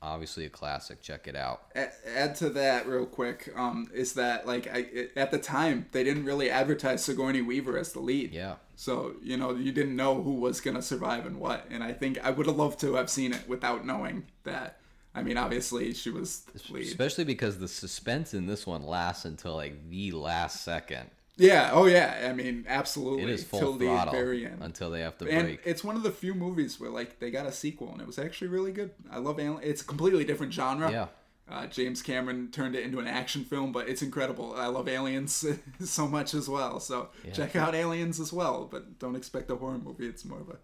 obviously 0.00 0.46
a 0.46 0.48
classic. 0.48 1.02
Check 1.02 1.28
it 1.28 1.36
out. 1.36 1.64
Add 1.74 2.34
to 2.36 2.48
that 2.50 2.86
real 2.88 3.04
quick 3.04 3.52
um, 3.54 3.90
is 3.92 4.14
that 4.14 4.46
like 4.46 4.66
I, 4.66 4.78
it- 4.90 5.12
at 5.14 5.30
the 5.30 5.38
time 5.38 5.86
they 5.92 6.02
didn't 6.04 6.24
really 6.24 6.48
advertise 6.50 7.04
Sigourney 7.04 7.42
Weaver 7.42 7.76
as 7.76 7.92
the 7.92 8.00
lead. 8.00 8.32
Yeah. 8.32 8.54
So 8.76 9.16
you 9.22 9.36
know 9.36 9.54
you 9.54 9.70
didn't 9.70 9.94
know 9.94 10.22
who 10.22 10.36
was 10.36 10.62
gonna 10.62 10.80
survive 10.80 11.26
and 11.26 11.38
what, 11.38 11.66
and 11.70 11.84
I 11.84 11.92
think 11.92 12.18
I 12.24 12.30
would 12.30 12.46
have 12.46 12.56
loved 12.56 12.80
to 12.80 12.94
have 12.94 13.10
seen 13.10 13.34
it 13.34 13.46
without 13.46 13.84
knowing 13.84 14.24
that. 14.44 14.80
I 15.14 15.22
mean, 15.22 15.36
obviously 15.36 15.92
she 15.92 16.08
was 16.10 16.40
the 16.40 16.72
lead. 16.72 16.86
Especially 16.86 17.24
because 17.24 17.58
the 17.58 17.68
suspense 17.68 18.32
in 18.32 18.46
this 18.46 18.66
one 18.66 18.86
lasts 18.86 19.26
until 19.26 19.54
like 19.56 19.90
the 19.90 20.12
last 20.12 20.62
second. 20.64 21.10
Yeah. 21.36 21.70
Oh 21.72 21.86
yeah. 21.86 22.28
I 22.28 22.32
mean, 22.32 22.64
absolutely. 22.68 23.24
It 23.24 23.30
is 23.30 23.44
full 23.44 23.60
till 23.60 23.72
the 23.74 24.08
very 24.10 24.46
end. 24.46 24.62
until 24.62 24.90
they 24.90 25.00
have 25.00 25.18
to 25.18 25.28
and 25.28 25.46
break. 25.46 25.60
it's 25.64 25.84
one 25.84 25.96
of 25.96 26.02
the 26.02 26.10
few 26.10 26.34
movies 26.34 26.80
where 26.80 26.90
like 26.90 27.18
they 27.18 27.30
got 27.30 27.46
a 27.46 27.52
sequel 27.52 27.92
and 27.92 28.00
it 28.00 28.06
was 28.06 28.18
actually 28.18 28.48
really 28.48 28.72
good. 28.72 28.90
I 29.10 29.18
love 29.18 29.38
Alien. 29.38 29.60
It's 29.62 29.82
a 29.82 29.84
completely 29.84 30.24
different 30.24 30.52
genre. 30.52 30.90
Yeah. 30.90 31.06
Uh, 31.48 31.64
James 31.68 32.02
Cameron 32.02 32.48
turned 32.50 32.74
it 32.74 32.82
into 32.82 32.98
an 32.98 33.06
action 33.06 33.44
film, 33.44 33.70
but 33.70 33.88
it's 33.88 34.02
incredible. 34.02 34.54
I 34.56 34.66
love 34.66 34.88
Aliens 34.88 35.46
so 35.80 36.08
much 36.08 36.34
as 36.34 36.48
well. 36.48 36.80
So 36.80 37.10
check 37.32 37.54
out 37.54 37.72
Aliens 37.72 38.18
as 38.18 38.32
well, 38.32 38.66
but 38.68 38.98
don't 38.98 39.14
expect 39.14 39.48
a 39.50 39.54
horror 39.56 39.78
movie. 39.78 40.06
It's 40.06 40.24
more 40.24 40.40
of 40.40 40.48
a 40.48 40.56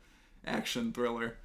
action 0.45 0.93
thriller, 0.93 1.37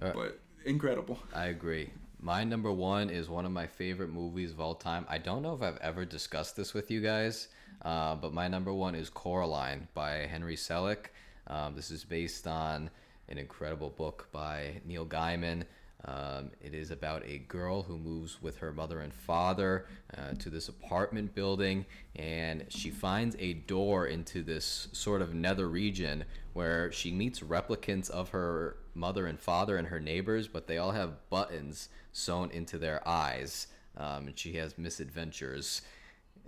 Uh, 0.00 0.12
but 0.14 0.40
incredible. 0.64 1.18
I 1.34 1.46
agree. 1.46 1.90
My 2.20 2.44
number 2.44 2.72
one 2.72 3.10
is 3.10 3.28
one 3.28 3.44
of 3.44 3.52
my 3.52 3.66
favorite 3.66 4.08
movies 4.10 4.52
of 4.52 4.60
all 4.60 4.74
time. 4.74 5.04
I 5.08 5.18
don't 5.18 5.42
know 5.42 5.52
if 5.54 5.60
I've 5.60 5.76
ever 5.78 6.06
discussed 6.06 6.56
this 6.56 6.72
with 6.72 6.90
you 6.90 7.02
guys, 7.02 7.48
uh, 7.82 8.14
but 8.16 8.32
my 8.32 8.48
number 8.48 8.72
one 8.72 8.94
is 8.94 9.10
Coraline 9.10 9.88
by 9.94 10.26
Henry 10.26 10.56
Selick. 10.56 11.06
Um, 11.46 11.74
this 11.74 11.90
is 11.90 12.04
based 12.04 12.46
on 12.46 12.90
an 13.28 13.38
incredible 13.38 13.90
book 13.90 14.28
by 14.32 14.80
Neil 14.84 15.06
Gaiman. 15.06 15.64
Um, 16.04 16.52
it 16.60 16.74
is 16.74 16.92
about 16.92 17.24
a 17.26 17.38
girl 17.38 17.82
who 17.82 17.98
moves 17.98 18.40
with 18.40 18.58
her 18.58 18.72
mother 18.72 19.00
and 19.00 19.12
father 19.12 19.86
uh, 20.16 20.34
to 20.38 20.48
this 20.48 20.68
apartment 20.68 21.34
building, 21.34 21.86
and 22.14 22.64
she 22.68 22.90
finds 22.90 23.34
a 23.40 23.54
door 23.54 24.06
into 24.06 24.42
this 24.42 24.88
sort 24.92 25.22
of 25.22 25.34
nether 25.34 25.68
region 25.68 26.24
where 26.52 26.92
she 26.92 27.10
meets 27.10 27.40
replicants 27.40 28.08
of 28.10 28.28
her 28.28 28.76
mother 28.94 29.26
and 29.26 29.40
father 29.40 29.76
and 29.76 29.88
her 29.88 29.98
neighbors, 29.98 30.46
but 30.46 30.68
they 30.68 30.78
all 30.78 30.92
have 30.92 31.28
buttons 31.30 31.88
sewn 32.12 32.50
into 32.52 32.78
their 32.78 33.06
eyes, 33.06 33.66
um, 33.96 34.28
and 34.28 34.38
she 34.38 34.52
has 34.54 34.78
misadventures. 34.78 35.82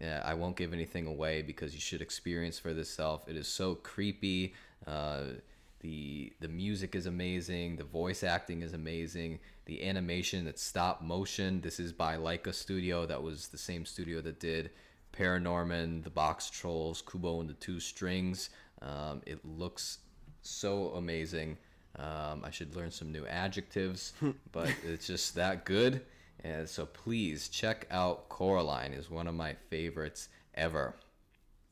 Yeah, 0.01 0.23
I 0.25 0.35
won't 0.35 0.57
give 0.57 0.73
anything 0.73 1.07
away 1.07 1.43
because 1.43 1.75
you 1.75 1.81
should 1.81 2.01
experience 2.01 2.59
for 2.59 2.71
yourself. 2.71 3.29
It 3.29 3.37
is 3.37 3.47
so 3.47 3.75
creepy. 3.75 4.55
Uh, 4.87 5.25
the 5.81 6.33
the 6.41 6.49
music 6.49 6.95
is 6.95 7.07
amazing. 7.07 7.77
The 7.77 7.85
voice 7.85 8.23
acting 8.23 8.63
is 8.63 8.73
amazing. 8.73 9.41
The 9.67 9.87
animation, 9.87 10.47
it's 10.47 10.63
stop 10.63 11.03
motion. 11.03 11.61
This 11.61 11.79
is 11.79 11.93
by 11.93 12.17
Laika 12.17 12.55
Studio. 12.55 13.07
That 13.07 13.23
was 13.23 13.49
the 13.49 13.59
same 13.59 13.85
studio 13.85 14.21
that 14.23 14.41
did 14.41 14.71
Paranorman, 15.13 16.03
The 16.05 16.11
Box 16.11 16.49
Trolls, 16.51 17.03
Kubo 17.03 17.41
and 17.41 17.49
the 17.49 17.55
Two 17.55 17.81
Strings. 17.81 18.51
Um, 18.83 19.21
it 19.27 19.45
looks 19.45 19.99
so 20.43 20.91
amazing. 20.91 21.59
Um, 21.97 22.43
I 22.45 22.51
should 22.51 22.75
learn 22.77 22.91
some 22.91 23.13
new 23.13 23.27
adjectives, 23.27 24.13
but 24.53 24.73
it's 24.87 25.07
just 25.07 25.35
that 25.35 25.65
good. 25.65 26.03
And 26.43 26.69
so 26.69 26.87
please 26.87 27.49
check 27.49 27.87
out 27.91 28.29
Coraline. 28.29 28.93
is 28.93 29.11
one 29.11 29.27
of 29.27 29.35
my 29.35 29.55
favorites 29.69 30.29
ever. 30.55 30.95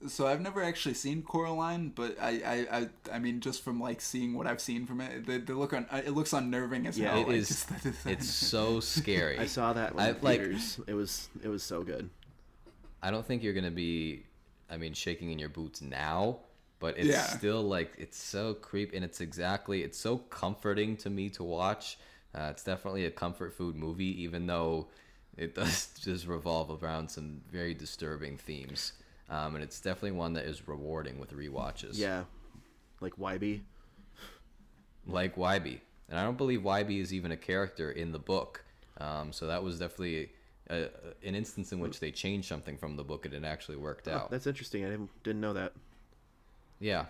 So 0.07 0.29
I've 0.29 0.41
never 0.41 0.63
actually 0.63 0.95
seen 0.95 1.23
Coraline, 1.23 1.89
but 1.95 2.17
I, 2.21 2.29
I, 2.71 2.79
I, 2.79 2.89
I 3.15 3.19
mean, 3.19 3.41
just 3.41 3.65
from 3.65 3.81
like 3.81 4.01
seeing 4.01 4.35
what 4.35 4.47
I've 4.47 4.61
seen 4.61 4.87
from 4.87 5.01
it, 5.01 5.27
the, 5.27 5.39
the 5.39 5.55
look 5.55 5.73
on 5.73 5.87
it 5.93 6.11
looks 6.15 6.33
unnerving 6.33 6.87
as 6.87 6.97
Yeah, 6.99 7.11
hell. 7.13 7.23
It 7.23 7.27
like, 7.29 7.37
is. 7.37 7.49
just 7.49 7.69
the 7.69 7.91
design. 7.91 8.13
It's 8.13 8.29
so 8.29 8.79
scary. 8.79 9.39
I 9.41 9.47
saw 9.47 9.73
that 9.73 9.95
one 9.97 10.05
I- 10.05 10.09
in 10.11 10.17
like- 10.23 10.39
theaters. 10.41 10.81
It 10.87 10.95
was 10.95 11.29
it 11.43 11.49
was 11.49 11.63
so 11.65 11.83
good. 11.83 12.09
I 13.03 13.11
don't 13.11 13.27
think 13.27 13.43
you're 13.43 13.55
gonna 13.55 13.71
be, 13.73 14.25
I 14.71 14.77
mean, 14.77 14.93
shaking 14.93 15.31
in 15.33 15.39
your 15.41 15.49
boots 15.49 15.81
now, 15.83 16.41
but 16.79 16.97
it's 16.97 17.09
Yeah. 17.09 17.23
still 17.27 17.63
like 17.63 17.93
it's 17.99 18.17
so 18.19 18.55
creep, 18.55 18.93
and 18.95 19.05
it's 19.05 19.21
exactly 19.21 19.83
it's 19.83 19.99
so 19.99 20.19
comforting 20.19 20.97
to 20.99 21.11
me 21.11 21.29
to 21.31 21.43
watch. 21.43 21.99
Uh, 22.39 22.51
it's 22.51 22.63
definitely 22.63 23.05
a 23.07 23.11
comfort 23.11 23.53
food 23.53 23.75
movie, 23.75 24.23
even 24.23 24.47
though 24.47 24.87
it 25.37 25.55
does 25.61 25.89
just 26.01 26.27
revolve 26.27 26.83
around 26.83 27.09
some 27.11 27.41
very 27.51 27.75
disturbing 27.75 28.37
themes. 28.37 28.93
Um, 29.31 29.55
and 29.57 29.65
it's 29.65 29.81
definitely 29.81 30.13
one 30.13 30.35
that 30.35 30.45
is 30.45 30.69
rewarding 30.69 31.19
with 31.19 31.37
rewatches. 31.37 31.99
Yeah, 31.99 32.25
like 33.01 33.17
Wybie. 33.17 33.61
like 35.07 35.37
Wybie. 35.37 35.81
And 36.09 36.19
I 36.19 36.25
don't 36.25 36.39
believe 36.39 36.61
Wybie 36.61 37.01
is 37.01 37.13
even 37.13 37.33
a 37.33 37.37
character 37.37 37.91
in 37.91 38.13
the 38.13 38.19
book. 38.19 38.65
Um, 38.99 39.33
so 39.33 39.47
that 39.47 39.63
was 39.63 39.79
definitely 39.79 40.31
a, 40.71 40.85
a- 40.85 40.89
an 41.27 41.35
instance 41.35 41.73
in 41.73 41.79
which 41.81 42.01
they 42.01 42.11
changed 42.11 42.49
something 42.49 42.77
from 42.79 42.97
the 42.97 43.05
book 43.05 43.25
and 43.27 43.35
it 43.35 43.45
actually 43.45 43.77
worked 43.77 44.09
Oh, 44.09 44.13
out. 44.13 44.31
that's 44.31 44.47
interesting. 44.47 44.85
I 44.87 44.91
didn't, 44.91 45.11
didn't 45.23 45.41
know 45.41 45.53
that. 45.55 45.73
Yeah, 46.81 47.07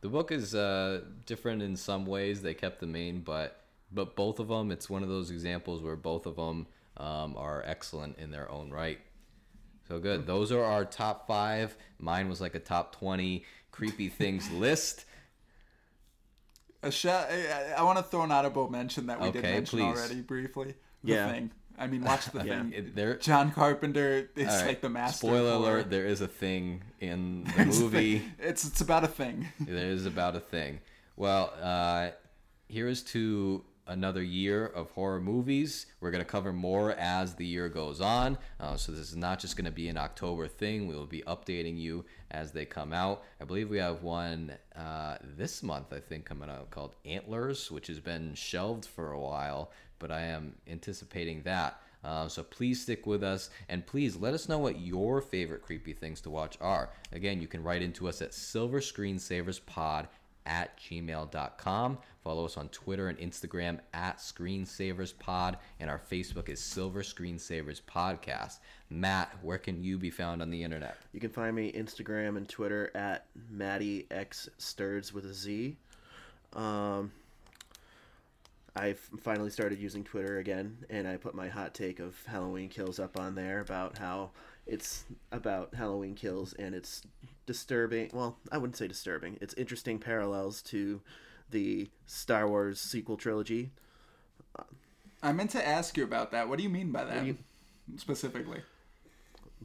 the 0.00 0.08
book 0.08 0.32
is 0.32 0.54
uh, 0.54 1.02
different 1.26 1.62
in 1.62 1.76
some 1.76 2.06
ways. 2.06 2.42
They 2.42 2.54
kept 2.54 2.80
the 2.80 2.86
main, 2.86 3.20
but 3.20 3.59
but 3.92 4.16
both 4.16 4.38
of 4.38 4.48
them, 4.48 4.70
it's 4.70 4.88
one 4.88 5.02
of 5.02 5.08
those 5.08 5.30
examples 5.30 5.82
where 5.82 5.96
both 5.96 6.26
of 6.26 6.36
them 6.36 6.66
um, 6.96 7.36
are 7.36 7.62
excellent 7.66 8.18
in 8.18 8.30
their 8.30 8.50
own 8.50 8.70
right. 8.70 9.00
So 9.88 9.98
good. 9.98 10.26
Those 10.26 10.52
are 10.52 10.62
our 10.62 10.84
top 10.84 11.26
five. 11.26 11.76
Mine 11.98 12.28
was 12.28 12.40
like 12.40 12.54
a 12.54 12.60
top 12.60 12.94
20 12.96 13.44
creepy 13.72 14.08
things 14.08 14.50
list. 14.52 15.04
A 16.82 16.90
sh- 16.90 17.06
I, 17.06 17.74
I 17.76 17.82
want 17.82 17.98
to 17.98 18.04
throw 18.04 18.22
an 18.22 18.32
honorable 18.32 18.70
mention 18.70 19.06
that 19.08 19.20
we 19.20 19.30
did 19.30 19.44
Okay, 19.44 19.52
mention 19.54 19.78
please. 19.80 19.98
already 19.98 20.20
briefly. 20.22 20.74
The 21.04 21.12
Yeah. 21.12 21.30
thing. 21.30 21.50
I 21.78 21.86
mean, 21.86 22.02
watch 22.04 22.26
the 22.26 22.38
Yeah. 22.44 22.62
thing. 22.62 22.72
It- 22.72 22.94
there, 22.94 23.16
John 23.16 23.50
Carpenter 23.52 24.30
is 24.36 24.46
right, 24.46 24.66
like 24.66 24.80
the 24.80 24.88
master. 24.88 25.26
Spoiler 25.26 25.52
alert, 25.52 25.90
there 25.90 26.06
is 26.06 26.20
a 26.20 26.28
thing 26.28 26.82
in 27.00 27.44
the 27.56 27.64
movie. 27.80 28.22
It's 28.38 28.64
it's 28.64 28.80
about 28.80 29.04
a 29.04 29.08
thing. 29.08 29.48
There 29.58 29.90
is 29.90 30.06
about 30.06 30.36
a 30.36 30.40
thing. 30.40 30.80
Well, 31.16 31.52
uh, 31.60 32.10
here's 32.68 33.02
to 33.04 33.62
another 33.90 34.22
year 34.22 34.66
of 34.66 34.90
horror 34.92 35.20
movies. 35.20 35.86
We're 36.00 36.12
going 36.12 36.24
to 36.24 36.30
cover 36.30 36.52
more 36.52 36.92
as 36.92 37.34
the 37.34 37.44
year 37.44 37.68
goes 37.68 38.00
on. 38.00 38.38
Uh, 38.60 38.76
so 38.76 38.92
this 38.92 39.10
is 39.10 39.16
not 39.16 39.40
just 39.40 39.56
going 39.56 39.64
to 39.64 39.70
be 39.70 39.88
an 39.88 39.98
October 39.98 40.46
thing. 40.46 40.86
We 40.86 40.94
will 40.94 41.06
be 41.06 41.22
updating 41.22 41.78
you 41.78 42.04
as 42.30 42.52
they 42.52 42.64
come 42.64 42.92
out. 42.92 43.24
I 43.40 43.44
believe 43.44 43.68
we 43.68 43.78
have 43.78 44.02
one 44.02 44.52
uh, 44.76 45.16
this 45.36 45.62
month, 45.62 45.92
I 45.92 45.98
think, 45.98 46.24
coming 46.24 46.48
out 46.48 46.70
called 46.70 46.94
Antlers, 47.04 47.70
which 47.70 47.88
has 47.88 47.98
been 47.98 48.34
shelved 48.34 48.86
for 48.86 49.12
a 49.12 49.20
while, 49.20 49.72
but 49.98 50.12
I 50.12 50.22
am 50.22 50.54
anticipating 50.68 51.42
that. 51.42 51.80
Uh, 52.02 52.28
so 52.28 52.42
please 52.42 52.80
stick 52.80 53.06
with 53.06 53.22
us 53.22 53.50
and 53.68 53.86
please 53.86 54.16
let 54.16 54.32
us 54.32 54.48
know 54.48 54.58
what 54.58 54.80
your 54.80 55.20
favorite 55.20 55.62
creepy 55.62 55.92
things 55.92 56.20
to 56.22 56.30
watch 56.30 56.56
are. 56.60 56.90
Again, 57.12 57.42
you 57.42 57.48
can 57.48 57.62
write 57.62 57.82
into 57.82 58.08
us 58.08 58.22
at 58.22 58.32
Silver 58.32 58.80
Screensaverspod 58.80 59.66
Pod 59.66 60.08
at 60.50 60.76
gmail.com. 60.78 61.98
Follow 62.22 62.44
us 62.44 62.58
on 62.58 62.68
Twitter 62.68 63.08
and 63.08 63.16
Instagram 63.18 63.78
at 63.94 64.18
ScreensaversPod, 64.18 65.54
and 65.78 65.88
our 65.88 66.00
Facebook 66.10 66.50
is 66.50 66.60
Silver 66.60 67.02
Screensavers 67.02 67.80
Podcast. 67.80 68.58
Matt, 68.90 69.34
where 69.40 69.56
can 69.56 69.82
you 69.82 69.96
be 69.96 70.10
found 70.10 70.42
on 70.42 70.50
the 70.50 70.62
internet? 70.62 70.98
You 71.12 71.20
can 71.20 71.30
find 71.30 71.56
me 71.56 71.72
Instagram 71.72 72.36
and 72.36 72.46
Twitter 72.46 72.90
at 72.94 73.24
Matty 73.48 74.06
X 74.10 74.50
Sturds 74.58 75.14
with 75.14 75.24
a 75.24 75.32
Z. 75.32 75.76
Um, 76.52 77.12
I 78.76 78.94
finally 79.22 79.50
started 79.50 79.78
using 79.78 80.04
Twitter 80.04 80.38
again, 80.38 80.76
and 80.90 81.08
I 81.08 81.16
put 81.16 81.34
my 81.34 81.48
hot 81.48 81.74
take 81.74 82.00
of 82.00 82.16
Halloween 82.26 82.68
Kills 82.68 82.98
up 82.98 83.18
on 83.18 83.34
there 83.34 83.60
about 83.60 83.96
how 83.96 84.30
it's 84.66 85.04
about 85.32 85.74
Halloween 85.74 86.14
Kills 86.14 86.52
and 86.54 86.74
it's 86.74 87.02
disturbing. 87.46 88.10
Well, 88.12 88.36
I 88.52 88.58
wouldn't 88.58 88.76
say 88.76 88.86
disturbing. 88.88 89.38
It's 89.40 89.54
interesting 89.54 89.98
parallels 89.98 90.62
to 90.62 91.00
the 91.50 91.88
Star 92.06 92.48
Wars 92.48 92.80
sequel 92.80 93.16
trilogy. 93.16 93.70
Uh, 94.58 94.62
I 95.22 95.32
meant 95.32 95.50
to 95.50 95.66
ask 95.66 95.96
you 95.96 96.04
about 96.04 96.30
that. 96.32 96.48
What 96.48 96.58
do 96.58 96.62
you 96.62 96.70
mean 96.70 96.92
by 96.92 97.04
that 97.04 97.24
you- 97.26 97.38
specifically? 97.96 98.60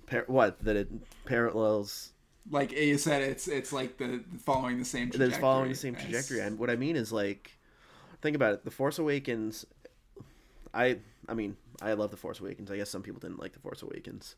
Par- 0.08 0.26
what 0.28 0.60
that 0.64 0.76
it 0.76 0.90
parallels 1.26 2.12
Like 2.52 2.72
you 2.72 2.98
said, 2.98 3.22
it's 3.22 3.48
it's 3.48 3.72
like 3.72 3.98
the 3.98 4.24
following 4.44 4.78
the 4.80 4.86
same. 4.86 5.10
Trajectory. 5.10 5.28
it's 5.30 5.38
following 5.38 5.70
the 5.70 5.76
same 5.76 5.96
trajectory. 5.96 6.42
And 6.42 6.60
what 6.60 6.70
I 6.70 6.76
mean 6.76 6.96
is 6.96 7.12
like, 7.12 7.58
think 8.22 8.36
about 8.36 8.54
it. 8.54 8.66
The 8.66 8.72
Force 8.72 9.00
Awakens. 9.00 9.66
I 10.74 10.98
I 11.30 11.34
mean 11.34 11.56
I 11.82 11.94
love 11.94 12.12
the 12.12 12.18
Force 12.18 12.40
Awakens. 12.40 12.70
I 12.70 12.78
guess 12.78 12.90
some 12.90 13.02
people 13.04 13.20
didn't 13.20 13.40
like 13.40 13.54
the 13.54 13.60
Force 13.60 13.82
Awakens, 13.82 14.36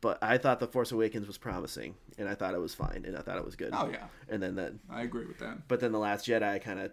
but 0.00 0.18
I 0.22 0.38
thought 0.38 0.60
the 0.60 0.66
Force 0.66 0.92
Awakens 0.92 1.26
was 1.26 1.38
promising, 1.38 1.94
and 2.18 2.28
I 2.28 2.34
thought 2.34 2.54
it 2.54 2.60
was 2.60 2.74
fine, 2.74 3.04
and 3.06 3.16
I 3.16 3.20
thought 3.20 3.36
it 3.38 3.44
was 3.44 3.56
good. 3.56 3.70
Oh 3.72 3.88
yeah, 3.90 4.06
And 4.28 4.42
then 4.42 4.54
that, 4.56 4.72
I 4.90 5.02
agree 5.02 5.26
with 5.26 5.38
that. 5.38 5.66
but 5.68 5.80
then 5.80 5.92
the 5.92 5.98
Last 5.98 6.26
Jedi 6.26 6.62
kind 6.62 6.78
of 6.80 6.92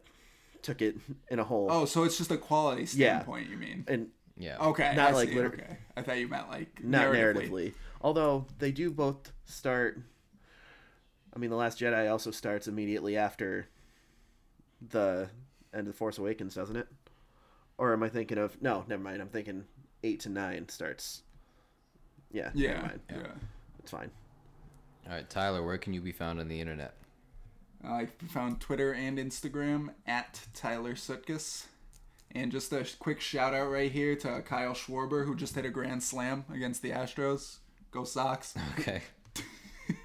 took 0.62 0.82
it 0.82 0.96
in 1.30 1.40
a 1.40 1.44
whole. 1.44 1.68
Oh, 1.70 1.86
so 1.86 2.04
it's 2.04 2.18
just 2.18 2.32
a 2.32 2.38
quality 2.38 2.82
Yeah. 2.94 3.20
standpoint. 3.20 3.50
You 3.50 3.58
mean? 3.58 3.86
And 3.88 4.10
Yeah. 4.38 4.58
Okay, 4.60 4.94
Not 4.96 5.12
I 5.12 5.14
like 5.14 5.30
see, 5.30 5.36
liter- 5.36 5.48
okay. 5.48 5.78
I 5.96 6.02
thought 6.02 6.18
you 6.18 6.28
meant 6.28 6.50
like 6.50 6.84
not 6.84 7.08
narratively. 7.08 7.50
narratively. 7.50 7.74
Although 8.02 8.48
they 8.60 8.72
do 8.72 8.92
both 8.92 9.32
start. 9.46 10.00
I 11.34 11.40
mean, 11.40 11.50
the 11.50 11.56
Last 11.56 11.80
Jedi 11.80 12.10
also 12.12 12.32
starts 12.32 12.68
immediately 12.68 13.16
after 13.18 13.68
the 14.90 15.30
end 15.74 15.82
of 15.82 15.86
the 15.88 15.94
Force 15.94 16.18
Awakens, 16.18 16.56
doesn't 16.56 16.76
it? 16.76 16.88
Or 17.78 17.94
am 17.94 18.04
I 18.04 18.10
thinking 18.10 18.38
of? 18.38 18.62
No, 18.62 18.86
never 18.88 19.04
mind. 19.04 19.22
I'm 19.22 19.28
thinking 19.30 19.66
eight 20.04 20.20
to 20.22 20.30
nine 20.30 20.70
starts. 20.70 21.24
Yeah. 22.32 22.52
Never 22.54 22.60
Yeah, 22.60 22.82
mind. 22.82 23.00
yeah. 23.10 23.28
It's 23.80 23.92
fine. 23.92 24.12
All 25.08 25.14
right, 25.14 25.30
Tyler, 25.30 25.64
where 25.64 25.78
can 25.78 25.94
you 25.94 26.02
be 26.02 26.12
found 26.12 26.40
on 26.40 26.48
the 26.48 26.60
internet? 26.60 26.96
I 27.84 28.08
found 28.30 28.60
Twitter 28.60 28.92
and 28.94 29.18
Instagram 29.20 29.90
at 30.08 30.42
Tyler 30.54 30.96
Sutkus. 30.96 31.66
And 32.32 32.52
just 32.52 32.74
a 32.74 32.86
quick 33.00 33.22
shout 33.22 33.54
out 33.54 33.70
right 33.70 33.92
here 33.92 34.16
to 34.18 34.42
Kyle 34.42 34.74
Schwarber, 34.74 35.26
who 35.26 35.36
just 35.36 35.56
hit 35.56 35.64
a 35.66 35.70
grand 35.70 36.04
slam 36.04 36.44
against 36.54 36.82
the 36.82 36.90
Astros. 36.92 37.58
Go 37.92 38.04
Sox. 38.04 38.56
Okay. 38.80 39.02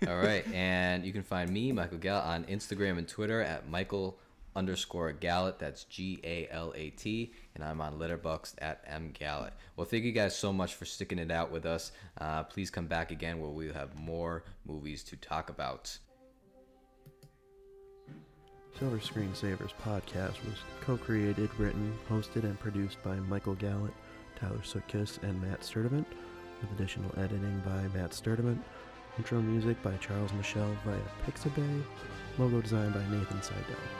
All 0.07 0.17
right, 0.19 0.47
and 0.53 1.07
you 1.07 1.13
can 1.13 1.23
find 1.23 1.51
me, 1.51 1.73
Michael 1.73 1.97
Gallat, 1.97 2.27
on 2.27 2.45
Instagram 2.45 2.99
and 2.99 3.09
Twitter 3.09 3.41
at 3.41 3.67
Michael 3.71 4.19
underscore 4.57 5.13
Gallat. 5.13 5.59
That's 5.59 5.85
G 5.85 6.21
A 6.25 6.49
L 6.51 6.73
A 6.77 6.91
T, 6.91 7.33
and 7.55 7.65
I'm 7.65 7.81
on 7.81 7.99
Letterboxd 7.99 8.55
at 8.59 8.83
M 8.87 9.13
Gallat. 9.19 9.53
Well, 9.77 9.87
thank 9.87 10.05
you 10.05 10.13
guys 10.13 10.37
so 10.37 10.53
much 10.53 10.75
for 10.75 10.85
sticking 10.85 11.19
it 11.19 11.31
out 11.31 11.51
with 11.51 11.67
us. 11.67 11.93
Uh, 12.21 12.45
please 12.45 12.71
come 12.71 12.87
back 12.87 13.11
again 13.11 13.41
where 13.41 13.51
we'll 13.51 13.75
have 13.75 13.99
more 13.99 14.45
movies 14.67 15.03
to 15.05 15.17
talk 15.17 15.51
about. 15.51 15.97
Silver 18.79 18.99
Screensavers 18.99 19.73
podcast 19.85 20.43
was 20.45 20.57
co-created, 20.81 21.51
written, 21.59 21.93
hosted, 22.09 22.45
and 22.45 22.59
produced 22.59 23.03
by 23.03 23.17
Michael 23.17 23.57
Gallant, 23.57 23.93
Tyler 24.37 24.63
Sutkiss, 24.63 25.23
and 25.23 25.43
Matt 25.43 25.61
Sturdivant, 25.61 26.07
with 26.61 26.71
additional 26.79 27.13
editing 27.19 27.63
by 27.67 27.99
Matt 27.99 28.13
Sturdivant, 28.13 28.63
intro 29.19 29.43
music 29.43 29.83
by 29.83 29.95
Charles 29.97 30.33
Michel 30.33 30.75
via 30.87 30.97
Pixabay, 31.27 31.83
logo 32.39 32.63
design 32.63 32.91
by 32.93 33.05
Nathan 33.15 33.43
Seidel. 33.43 34.00